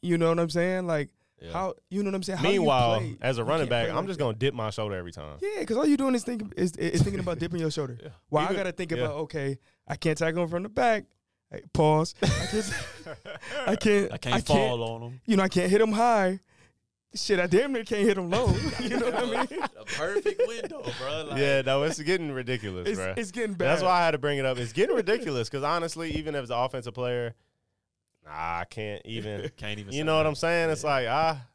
you 0.00 0.18
know 0.18 0.28
what 0.28 0.38
I'm 0.40 0.50
saying? 0.50 0.86
Like 0.86 1.10
Yeah. 1.40 1.52
how 1.52 1.74
you 1.90 2.02
know 2.02 2.08
what 2.10 2.16
I'm 2.16 2.22
saying? 2.22 2.38
How 2.38 2.48
Meanwhile, 2.48 3.02
as 3.20 3.38
a 3.38 3.44
running 3.44 3.68
back, 3.68 3.88
I'm 3.88 3.96
like 3.96 4.06
just 4.06 4.18
that. 4.18 4.24
gonna 4.24 4.36
dip 4.36 4.54
my 4.54 4.70
shoulder 4.70 4.94
every 4.96 5.12
time. 5.12 5.38
Yeah, 5.40 5.60
because 5.60 5.76
all 5.76 5.86
you're 5.86 5.96
doing 5.96 6.14
is 6.14 6.24
thinking 6.24 6.52
is, 6.56 6.72
is 6.76 7.02
thinking 7.02 7.20
about 7.20 7.38
dipping 7.38 7.60
your 7.60 7.70
shoulder. 7.70 7.98
Yeah. 8.02 8.08
Well, 8.30 8.46
I 8.48 8.52
gotta 8.54 8.72
think 8.72 8.90
yeah. 8.92 8.98
about 8.98 9.14
okay, 9.24 9.58
I 9.86 9.96
can't 9.96 10.16
tackle 10.18 10.42
him 10.42 10.48
from 10.48 10.62
the 10.64 10.68
back. 10.68 11.04
Hey, 11.52 11.62
pause. 11.74 12.14
I 12.22 13.76
can't. 13.76 14.12
I 14.12 14.16
can't. 14.16 14.34
I 14.34 14.40
can't 14.40 14.46
fall 14.46 14.82
on 14.82 15.02
him. 15.02 15.20
You 15.26 15.36
know, 15.36 15.42
I 15.42 15.48
can't 15.48 15.70
hit 15.70 15.80
him 15.80 15.92
high. 15.92 16.40
Shit, 17.14 17.38
I 17.38 17.46
damn 17.46 17.74
near 17.74 17.84
can't 17.84 18.06
hit 18.08 18.16
him 18.16 18.30
low. 18.30 18.46
you 18.80 18.88
know 18.98 19.10
what 19.10 19.14
I 19.16 19.26
mean? 19.26 19.62
A 19.78 19.84
perfect 19.84 20.40
window, 20.48 20.82
bro. 20.98 21.26
Like, 21.28 21.38
yeah, 21.38 21.60
no, 21.60 21.82
it's 21.82 22.00
getting 22.00 22.32
ridiculous, 22.32 22.88
It's, 22.88 22.98
bro. 22.98 23.12
it's 23.18 23.30
getting 23.30 23.52
bad. 23.52 23.66
That's 23.68 23.82
why 23.82 24.00
I 24.00 24.04
had 24.06 24.12
to 24.12 24.18
bring 24.18 24.38
it 24.38 24.46
up. 24.46 24.56
It's 24.56 24.72
getting 24.72 24.96
ridiculous 24.96 25.50
because 25.50 25.62
honestly, 25.62 26.10
even 26.12 26.34
as 26.34 26.48
an 26.48 26.56
offensive 26.56 26.94
player, 26.94 27.34
nah, 28.24 28.30
I 28.60 28.64
can't 28.70 29.02
even. 29.04 29.50
Can't 29.58 29.78
even. 29.78 29.92
You 29.92 30.04
know 30.04 30.16
what 30.16 30.22
that. 30.22 30.28
I'm 30.30 30.34
saying? 30.36 30.70
It's 30.70 30.84
Yeah. 30.84 30.90
like 30.90 31.06
ah, 31.10 31.46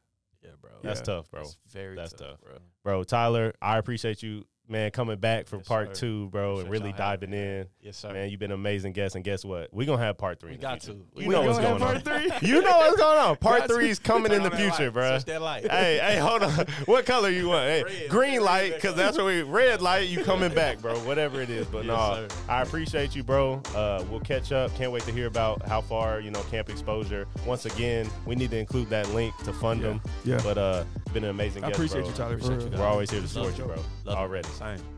Yeah, 0.43 0.51
bro. 0.61 0.69
that's 0.83 0.99
Yeah. 0.99 1.03
tough, 1.05 1.31
bro. 1.31 1.41
It's 1.41 1.57
very 1.71 1.95
That's 1.95 2.11
tough, 2.13 2.19
tough. 2.29 2.41
bro. 2.41 2.57
Bro, 2.83 3.03
Tyler, 3.05 3.51
I 3.59 3.79
appreciate 3.79 4.21
you 4.21 4.45
man, 4.69 4.91
coming 4.91 5.17
back 5.17 5.47
for 5.47 5.57
Yes, 5.57 5.67
part 5.67 5.95
sir. 5.95 6.01
two, 6.01 6.27
bro, 6.29 6.59
and 6.59 6.69
really 6.69 6.93
diving 6.93 7.29
me, 7.31 7.37
in. 7.37 7.67
Yes, 7.81 7.97
sir. 7.97 8.11
Man, 8.13 8.29
you've 8.29 8.39
been 8.39 8.51
an 8.51 8.55
amazing 8.59 8.93
guest, 8.93 9.15
and 9.15 9.23
guess 9.23 9.43
what? 9.45 9.73
We're 9.73 9.85
gonna 9.85 10.01
have 10.03 10.17
part 10.17 10.39
three. 10.39 10.51
We 10.51 10.57
got 10.57 10.81
future. 10.83 10.99
to. 10.99 11.21
You 11.21 11.27
We 11.27 11.33
know 11.33 11.41
what's 11.43 11.57
have 11.59 11.79
going 11.79 11.81
on. 11.81 12.01
part 12.01 12.03
three? 12.03 12.31
You 12.49 12.61
know 12.61 12.77
what's 12.77 12.97
going 12.97 13.19
on. 13.19 13.35
Part 13.37 13.67
three 13.67 13.89
is 13.89 13.99
coming 13.99 14.31
in 14.31 14.43
the 14.43 14.49
Turn 14.49 14.59
on 14.61 14.67
that 14.67 14.75
future, 14.75 14.85
light. 14.85 14.93
bro. 14.93 15.11
Switch 15.17 15.25
that 15.25 15.41
light. 15.41 15.71
hey, 15.71 15.99
hey, 16.01 16.17
hold 16.19 16.43
on. 16.43 16.65
What 16.85 17.05
color 17.05 17.29
you 17.29 17.49
want? 17.49 17.65
Hey, 17.67 17.83
Red. 17.83 18.09
green 18.09 18.41
light, 18.41 18.73
because 18.75 18.95
that's 18.95 19.17
what 19.17 19.25
we. 19.25 19.41
Red 19.43 19.81
light, 19.81 20.07
you 20.09 20.23
coming 20.23 20.53
back, 20.53 20.79
bro. 20.81 20.97
Whatever 20.99 21.41
it 21.41 21.49
is, 21.49 21.65
but 21.67 21.85
Yes, 21.85 21.87
no, 21.87 22.27
sir. 22.27 22.35
I 22.49 22.61
appreciate 22.61 23.15
you, 23.15 23.23
bro. 23.23 23.61
Uh, 23.75 24.03
we'll 24.09 24.19
catch 24.19 24.51
up. 24.51 24.73
Can't 24.75 24.91
wait 24.91 25.03
to 25.03 25.11
hear 25.11 25.27
about 25.27 25.61
how 25.67 25.81
far 25.81 26.19
you 26.19 26.31
know 26.31 26.41
camp 26.43 26.69
exposure. 26.69 27.27
Once 27.45 27.65
again, 27.65 28.09
we 28.25 28.35
need 28.35 28.51
to 28.51 28.57
include 28.57 28.89
that 28.89 29.07
link 29.13 29.35
to 29.43 29.53
fund 29.53 29.81
Yeah. 29.81 29.87
them. 29.87 30.01
Yeah. 30.23 30.39
But 30.43 30.57
uh, 30.57 30.83
been 31.13 31.23
an 31.23 31.29
amazing 31.29 31.63
I 31.63 31.67
guest, 31.67 31.77
appreciate 31.79 32.01
bro. 32.01 32.09
you, 32.09 32.15
Tyler. 32.15 32.33
Appreciate 32.35 32.57
real. 32.57 32.71
you, 32.73 32.77
We're 32.79 32.85
always 32.85 33.09
here 33.11 33.21
to 33.21 33.27
support 33.27 33.57
you, 33.57 33.65
you. 33.65 33.73
bro. 34.05 34.13
Already. 34.13 34.47
Same. 34.57 34.96